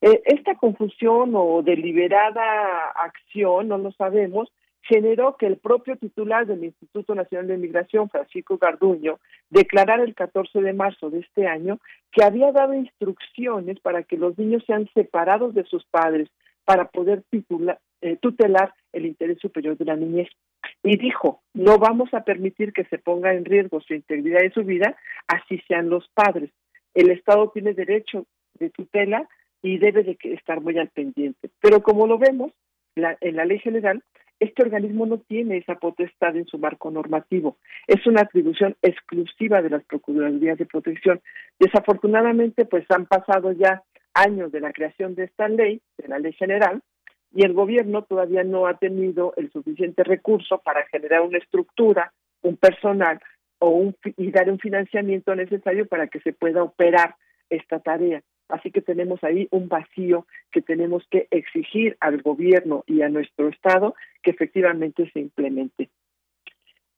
Eh, 0.00 0.22
esta 0.26 0.54
confusión 0.54 1.32
o 1.34 1.60
deliberada 1.64 2.90
acción, 2.90 3.66
no 3.66 3.78
lo 3.78 3.90
sabemos, 3.90 4.48
generó 4.88 5.36
que 5.36 5.46
el 5.46 5.58
propio 5.58 5.96
titular 5.96 6.46
del 6.46 6.64
Instituto 6.64 7.14
Nacional 7.14 7.46
de 7.46 7.58
Migración, 7.58 8.08
Francisco 8.08 8.56
Garduño, 8.56 9.20
declarara 9.50 10.02
el 10.02 10.14
14 10.14 10.62
de 10.62 10.72
marzo 10.72 11.10
de 11.10 11.20
este 11.20 11.46
año 11.46 11.78
que 12.10 12.24
había 12.24 12.50
dado 12.52 12.72
instrucciones 12.74 13.78
para 13.80 14.02
que 14.02 14.16
los 14.16 14.38
niños 14.38 14.64
sean 14.66 14.88
separados 14.94 15.54
de 15.54 15.64
sus 15.64 15.84
padres 15.84 16.30
para 16.64 16.88
poder 16.88 17.22
eh, 18.00 18.16
tutelar 18.20 18.72
el 18.92 19.06
interés 19.06 19.38
superior 19.40 19.76
de 19.76 19.84
la 19.84 19.96
niñez. 19.96 20.28
Y 20.82 20.96
dijo, 20.96 21.42
no 21.52 21.78
vamos 21.78 22.12
a 22.14 22.24
permitir 22.24 22.72
que 22.72 22.84
se 22.84 22.98
ponga 22.98 23.34
en 23.34 23.44
riesgo 23.44 23.80
su 23.80 23.94
integridad 23.94 24.42
y 24.42 24.50
su 24.50 24.64
vida, 24.64 24.96
así 25.26 25.60
sean 25.68 25.90
los 25.90 26.08
padres. 26.14 26.50
El 26.94 27.10
Estado 27.10 27.50
tiene 27.50 27.74
derecho 27.74 28.26
de 28.58 28.70
tutela 28.70 29.28
y 29.60 29.78
debe 29.78 30.02
de 30.02 30.16
estar 30.34 30.60
muy 30.60 30.78
al 30.78 30.88
pendiente. 30.88 31.50
Pero 31.60 31.82
como 31.82 32.06
lo 32.06 32.18
vemos 32.18 32.52
en 32.96 33.36
la 33.36 33.44
ley 33.44 33.58
general, 33.58 34.02
este 34.40 34.62
organismo 34.62 35.06
no 35.06 35.18
tiene 35.18 35.58
esa 35.58 35.74
potestad 35.76 36.36
en 36.36 36.46
su 36.46 36.58
marco 36.58 36.90
normativo. 36.90 37.58
Es 37.86 38.06
una 38.06 38.22
atribución 38.22 38.76
exclusiva 38.82 39.62
de 39.62 39.70
las 39.70 39.84
Procuradurías 39.84 40.58
de 40.58 40.66
Protección. 40.66 41.20
Desafortunadamente, 41.58 42.64
pues 42.64 42.84
han 42.90 43.06
pasado 43.06 43.52
ya 43.52 43.82
años 44.14 44.52
de 44.52 44.60
la 44.60 44.72
creación 44.72 45.14
de 45.14 45.24
esta 45.24 45.48
ley, 45.48 45.80
de 45.96 46.08
la 46.08 46.18
ley 46.18 46.32
general, 46.32 46.82
y 47.32 47.44
el 47.44 47.52
gobierno 47.52 48.02
todavía 48.02 48.44
no 48.44 48.66
ha 48.66 48.78
tenido 48.78 49.34
el 49.36 49.50
suficiente 49.52 50.02
recurso 50.02 50.58
para 50.58 50.86
generar 50.86 51.22
una 51.22 51.38
estructura, 51.38 52.12
un 52.42 52.56
personal 52.56 53.20
o 53.58 53.70
un, 53.70 53.96
y 54.16 54.30
dar 54.30 54.50
un 54.50 54.58
financiamiento 54.58 55.34
necesario 55.34 55.86
para 55.86 56.06
que 56.06 56.20
se 56.20 56.32
pueda 56.32 56.62
operar 56.62 57.16
esta 57.50 57.80
tarea. 57.80 58.22
Así 58.48 58.70
que 58.70 58.80
tenemos 58.80 59.22
ahí 59.22 59.48
un 59.50 59.68
vacío 59.68 60.26
que 60.50 60.62
tenemos 60.62 61.06
que 61.10 61.28
exigir 61.30 61.96
al 62.00 62.22
gobierno 62.22 62.84
y 62.86 63.02
a 63.02 63.08
nuestro 63.08 63.48
Estado 63.48 63.94
que 64.22 64.30
efectivamente 64.30 65.10
se 65.12 65.20
implemente. 65.20 65.90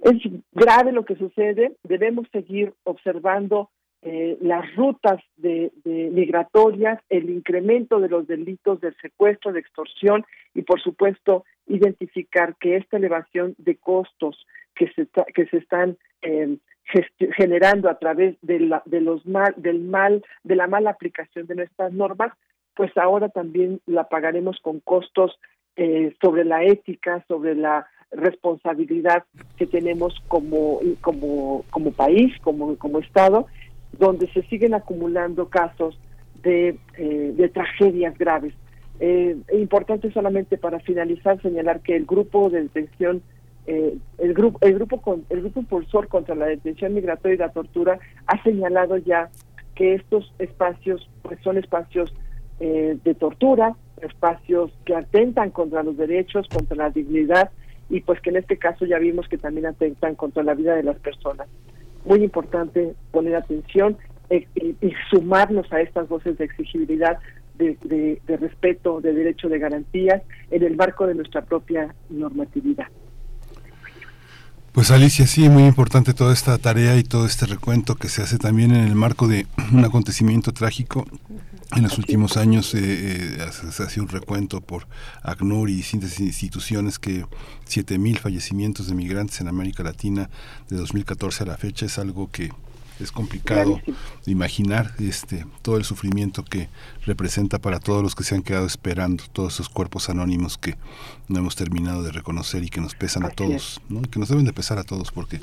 Es 0.01 0.17
grave 0.53 0.93
lo 0.93 1.05
que 1.05 1.17
sucede, 1.17 1.77
debemos 1.83 2.27
seguir 2.33 2.73
observando 2.85 3.71
eh, 4.03 4.39
las 4.41 4.75
rutas 4.77 5.21
de, 5.37 5.71
migratorias, 5.85 6.99
el 7.11 7.29
incremento 7.29 8.01
de 8.01 8.09
los 8.09 8.27
delitos 8.27 8.81
de 8.81 8.95
secuestro, 8.95 9.53
de 9.53 9.61
extorsión 9.61 10.25
y, 10.55 10.63
por 10.63 10.81
supuesto, 10.81 11.45
identificar 11.67 12.57
que 12.57 12.77
esta 12.77 12.97
elevación 12.97 13.55
de 13.59 13.77
costos 13.77 14.47
que 14.81 14.91
se, 14.95 15.07
que 15.35 15.47
se 15.47 15.59
están 15.59 15.99
eh, 16.23 16.57
generando 17.37 17.91
a 17.91 17.99
través 17.99 18.37
de, 18.41 18.61
la, 18.61 18.83
de 18.87 19.03
los 19.03 19.27
mal, 19.27 19.53
del 19.59 19.81
mal, 19.81 20.25
de 20.43 20.57
la 20.57 20.67
mala 20.67 20.91
aplicación 20.91 21.47
de 21.47 21.55
nuestras 21.55 21.93
normas, 21.93 22.33
pues 22.75 22.97
ahora 22.97 23.29
también 23.29 23.81
la 23.87 24.09
pagaremos 24.09 24.59
con 24.63 24.81
costos 24.81 25.39
eh, 25.77 26.15
sobre 26.23 26.45
la 26.45 26.65
ética, 26.65 27.23
sobre 27.29 27.55
la 27.55 27.87
responsabilidad 28.11 29.25
que 29.59 29.67
tenemos 29.67 30.15
como, 30.29 30.81
como, 31.03 31.65
como 31.71 31.93
país, 31.93 32.33
como, 32.41 32.77
como 32.77 33.01
Estado, 33.01 33.47
donde 33.99 34.29
se 34.29 34.43
siguen 34.45 34.73
acumulando 34.73 35.51
casos 35.51 36.01
de, 36.43 36.79
eh, 36.97 37.33
de 37.37 37.49
tragedias 37.51 38.17
graves. 38.17 38.55
Eh, 38.99 39.37
importante 39.53 40.11
solamente 40.11 40.57
para 40.57 40.81
finalizar 40.81 41.41
señalar 41.43 41.81
que 41.81 41.97
el 41.97 42.07
grupo 42.07 42.49
de 42.49 42.63
detención 42.63 43.23
eh, 43.71 43.97
el 44.19 44.35
grupo 44.35 44.59
el 44.63 44.75
grupo 44.75 45.01
con, 45.01 45.25
el 45.31 45.43
grupo 45.43 45.61
impulsor 45.61 46.09
contra 46.09 46.35
la 46.35 46.47
detención 46.47 46.93
migratoria 46.93 47.37
y 47.37 47.39
la 47.39 47.53
tortura 47.53 48.01
ha 48.27 48.43
señalado 48.43 48.97
ya 48.97 49.31
que 49.77 49.95
estos 49.95 50.35
espacios 50.41 51.09
pues 51.23 51.39
son 51.45 51.57
espacios 51.57 52.13
eh, 52.59 52.99
de 53.05 53.15
tortura 53.15 53.77
espacios 54.03 54.73
que 54.85 54.97
atentan 54.97 55.51
contra 55.51 55.85
los 55.85 55.97
derechos 55.97 56.49
contra 56.49 56.77
la 56.77 56.91
dignidad 56.91 57.53
y 57.89 58.01
pues 58.01 58.21
que 58.21 58.31
en 58.31 58.39
este 58.39 58.57
caso 58.57 58.87
ya 58.87 58.99
vimos 58.99 59.29
que 59.29 59.39
también 59.39 59.67
atentan 59.67 60.17
contra 60.17 60.43
la 60.43 60.55
vida 60.55 60.75
de 60.75 60.83
las 60.83 60.99
personas. 60.99 61.47
Muy 62.05 62.25
importante 62.25 62.95
poner 63.13 63.37
atención 63.37 63.99
eh, 64.31 64.49
y, 64.57 64.93
sumarnos 65.11 65.73
a 65.73 65.81
estas 65.81 66.09
voces 66.09 66.39
de 66.39 66.45
exigibilidad 66.45 67.21
de, 67.57 67.77
de 68.27 68.37
respeto 68.37 69.01
de 69.01 69.13
derecho 69.13 69.49
de 69.49 69.61
garantías 69.61 70.23
en 70.51 70.65
el 70.65 70.75
marco 70.75 71.07
de 71.07 71.15
nuestra 71.15 71.43
propia 71.43 71.95
normatividad 72.09 72.89
pues 74.73 74.91
Alicia, 74.91 75.27
sí, 75.27 75.49
muy 75.49 75.65
importante 75.65 76.15
toda 76.15 76.33
esta 76.33 76.57
tarea 76.59 76.97
y 76.97 77.03
todo 77.03 77.27
este 77.27 77.47
recuento 77.47 77.97
que 77.97 78.09
se 78.09 78.23
hace 78.23 78.39
también 78.39 78.71
en 78.71 78.85
el 78.85 78.95
marco 78.95 79.27
de 79.29 79.47
un 79.73 79.85
acontecimiento 79.85 80.53
trágico. 80.53 81.07
En 81.77 81.85
los 81.85 81.99
últimos 81.99 82.37
años 82.37 82.75
eh, 82.75 83.37
eh, 83.39 83.51
se 83.71 83.83
hace 83.85 84.01
un 84.01 84.09
recuento 84.09 84.61
por 84.61 84.89
ACNUR 85.23 85.71
y 85.71 85.77
distintas 85.77 86.19
instituciones 86.19 86.99
que 86.99 87.25
7.000 87.69 88.19
fallecimientos 88.19 88.89
de 88.89 88.95
migrantes 88.95 89.41
en 89.41 89.47
América 89.47 89.85
Latina 89.85 90.31
de 90.69 90.77
2014 90.77 91.45
a 91.45 91.47
la 91.47 91.57
fecha 91.57 91.87
es 91.87 91.99
algo 92.01 92.29
que 92.29 92.51
es 93.01 93.13
complicado 93.13 93.81
Clarísimo. 93.83 93.97
imaginar 94.27 94.93
este 94.99 95.47
todo 95.63 95.77
el 95.77 95.85
sufrimiento 95.85 96.45
que 96.45 96.69
representa 97.07 97.59
para 97.59 97.81
todos 97.81 98.03
los 98.03 98.15
que 98.15 98.25
se 98.25 98.35
han 98.35 98.43
quedado 98.43 98.67
esperando, 98.67 99.25
todos 99.33 99.55
esos 99.55 99.69
cuerpos 99.69 100.09
anónimos 100.09 100.59
que 100.59 100.77
no 101.29 101.39
hemos 101.39 101.57
terminado 101.57 102.03
de 102.03 102.13
reconocer 102.13 102.63
y 102.65 102.69
que 102.69 102.81
nos 102.81 102.95
pesan 102.95 103.25
a 103.25 103.31
todos, 103.31 103.81
¿no? 103.89 104.03
que 104.03 104.19
nos 104.19 104.29
deben 104.29 104.45
de 104.45 104.53
pesar 104.53 104.79
a 104.79 104.85
todos 104.85 105.11
porque 105.13 105.41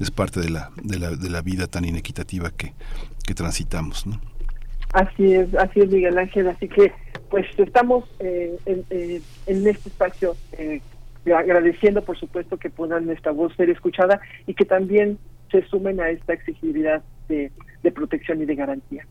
es 0.00 0.10
parte 0.10 0.40
de 0.40 0.50
la, 0.50 0.70
de 0.82 0.98
la, 0.98 1.10
de 1.10 1.30
la 1.30 1.42
vida 1.42 1.66
tan 1.66 1.84
inequitativa 1.84 2.50
que, 2.50 2.72
que 3.26 3.34
transitamos. 3.34 4.06
¿no? 4.06 4.20
Así 4.92 5.34
es, 5.34 5.54
así 5.54 5.80
es 5.80 5.90
Miguel 5.90 6.18
Ángel, 6.18 6.48
así 6.48 6.68
que 6.68 6.92
pues 7.30 7.46
estamos 7.58 8.04
eh, 8.20 8.58
en, 8.64 8.84
eh, 8.90 9.20
en 9.46 9.66
este 9.66 9.90
espacio 9.90 10.34
eh, 10.52 10.80
agradeciendo 11.36 12.02
por 12.02 12.18
supuesto 12.18 12.56
que 12.56 12.70
puedan 12.70 13.04
nuestra 13.06 13.32
voz 13.32 13.54
ser 13.56 13.68
escuchada 13.68 14.20
y 14.46 14.54
que 14.54 14.64
también 14.64 15.18
se 15.50 15.66
sumen 15.68 16.00
a 16.00 16.10
esta 16.10 16.32
exigibilidad 16.32 17.02
de, 17.28 17.50
protección 17.94 18.42
y 18.42 18.44
de 18.44 18.54
garantía. 18.54 19.06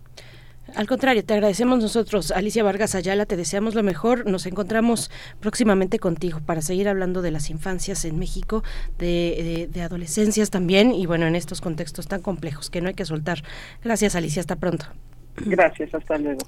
Al 0.76 0.86
contrario, 0.86 1.24
te 1.24 1.34
agradecemos 1.34 1.80
nosotros, 1.80 2.32
Alicia 2.32 2.64
Vargas 2.64 2.94
Ayala, 2.94 3.26
te 3.26 3.38
deseamos 3.38 3.74
lo 3.74 3.84
mejor. 3.84 4.30
Nos 4.30 4.46
encontramos 4.46 5.10
próximamente 5.40 5.98
contigo 5.98 6.42
para 6.46 6.62
seguir 6.62 6.90
hablando 6.90 7.22
de 7.22 7.32
las 7.32 7.50
infancias 7.50 8.06
en 8.06 8.20
México, 8.20 8.64
de, 9.00 9.70
de 9.72 9.82
adolescencias 9.82 10.50
también 10.50 10.92
y 10.92 11.06
bueno, 11.06 11.26
en 11.26 11.36
estos 11.36 11.62
contextos 11.62 12.08
tan 12.08 12.22
complejos 12.22 12.70
que 12.70 12.82
no 12.82 12.90
hay 12.90 12.96
que 12.96 13.06
soltar. 13.06 13.44
Gracias, 13.84 14.16
Alicia, 14.16 14.42
hasta 14.42 14.58
pronto. 14.58 14.88
Gracias, 15.46 15.94
hasta 15.94 16.18
luego. 16.18 16.40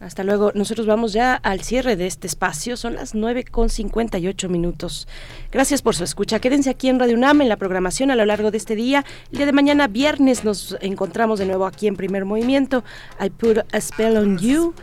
Hasta 0.00 0.22
luego. 0.22 0.52
Nosotros 0.54 0.86
vamos 0.86 1.12
ya 1.12 1.34
al 1.34 1.62
cierre 1.62 1.96
de 1.96 2.06
este 2.06 2.26
espacio. 2.26 2.76
Son 2.76 2.94
las 2.94 3.14
9 3.14 3.44
con 3.44 3.70
58 3.70 4.48
minutos. 4.48 5.08
Gracias 5.50 5.82
por 5.82 5.94
su 5.94 6.04
escucha. 6.04 6.38
Quédense 6.38 6.70
aquí 6.70 6.88
en 6.88 7.00
Radio 7.00 7.16
UNAM 7.16 7.40
en 7.40 7.48
la 7.48 7.56
programación 7.56 8.10
a 8.10 8.16
lo 8.16 8.24
largo 8.26 8.50
de 8.50 8.58
este 8.58 8.76
día. 8.76 9.04
El 9.32 9.38
día 9.38 9.46
de 9.46 9.52
mañana, 9.52 9.88
viernes, 9.88 10.44
nos 10.44 10.76
encontramos 10.80 11.38
de 11.38 11.46
nuevo 11.46 11.66
aquí 11.66 11.86
en 11.86 11.96
Primer 11.96 12.24
Movimiento. 12.26 12.84
I 13.20 13.30
Put 13.30 13.58
a 13.72 13.80
Spell 13.80 14.16
on 14.18 14.38
You. 14.38 14.74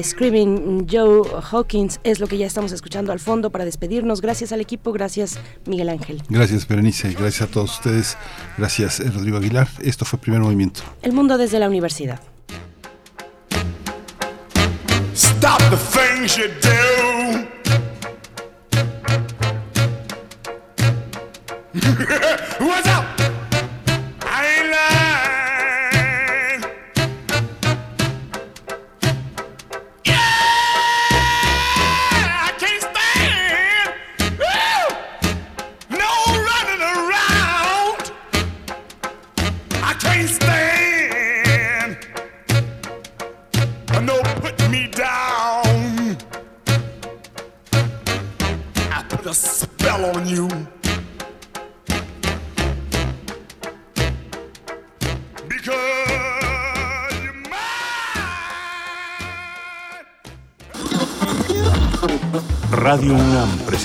Screaming 0.00 0.86
Joe 0.90 1.22
Hawkins 1.50 2.00
es 2.04 2.20
lo 2.20 2.28
que 2.28 2.38
ya 2.38 2.46
estamos 2.46 2.72
escuchando 2.72 3.12
al 3.12 3.18
fondo 3.18 3.50
para 3.50 3.64
despedirnos. 3.64 4.20
Gracias 4.20 4.52
al 4.52 4.60
equipo. 4.60 4.92
Gracias, 4.92 5.38
Miguel 5.66 5.88
Ángel. 5.88 6.22
Gracias, 6.28 6.66
Berenice. 6.68 7.12
Gracias 7.12 7.42
a 7.42 7.50
todos 7.50 7.72
ustedes. 7.72 8.16
Gracias, 8.56 9.00
eh, 9.00 9.10
Rodrigo 9.10 9.38
Aguilar. 9.38 9.68
Esto 9.82 10.04
fue 10.04 10.18
Primer 10.18 10.40
Movimiento. 10.40 10.82
El 11.02 11.12
mundo 11.12 11.36
desde 11.36 11.58
la 11.58 11.68
universidad. 11.68 12.20
Stop 15.42 15.58
the 15.70 15.76
things 15.76 16.36
you 16.36 16.46
do. 16.60 16.78
What's 22.64 22.91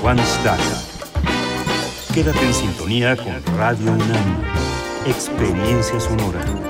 Juan 0.00 0.18
Staca. 0.18 0.62
Quédate 2.14 2.44
en 2.44 2.54
sintonía 2.54 3.16
con 3.16 3.42
Radio 3.56 3.92
UNAM. 3.92 4.42
Experiencia 5.06 6.00
sonora. 6.00 6.67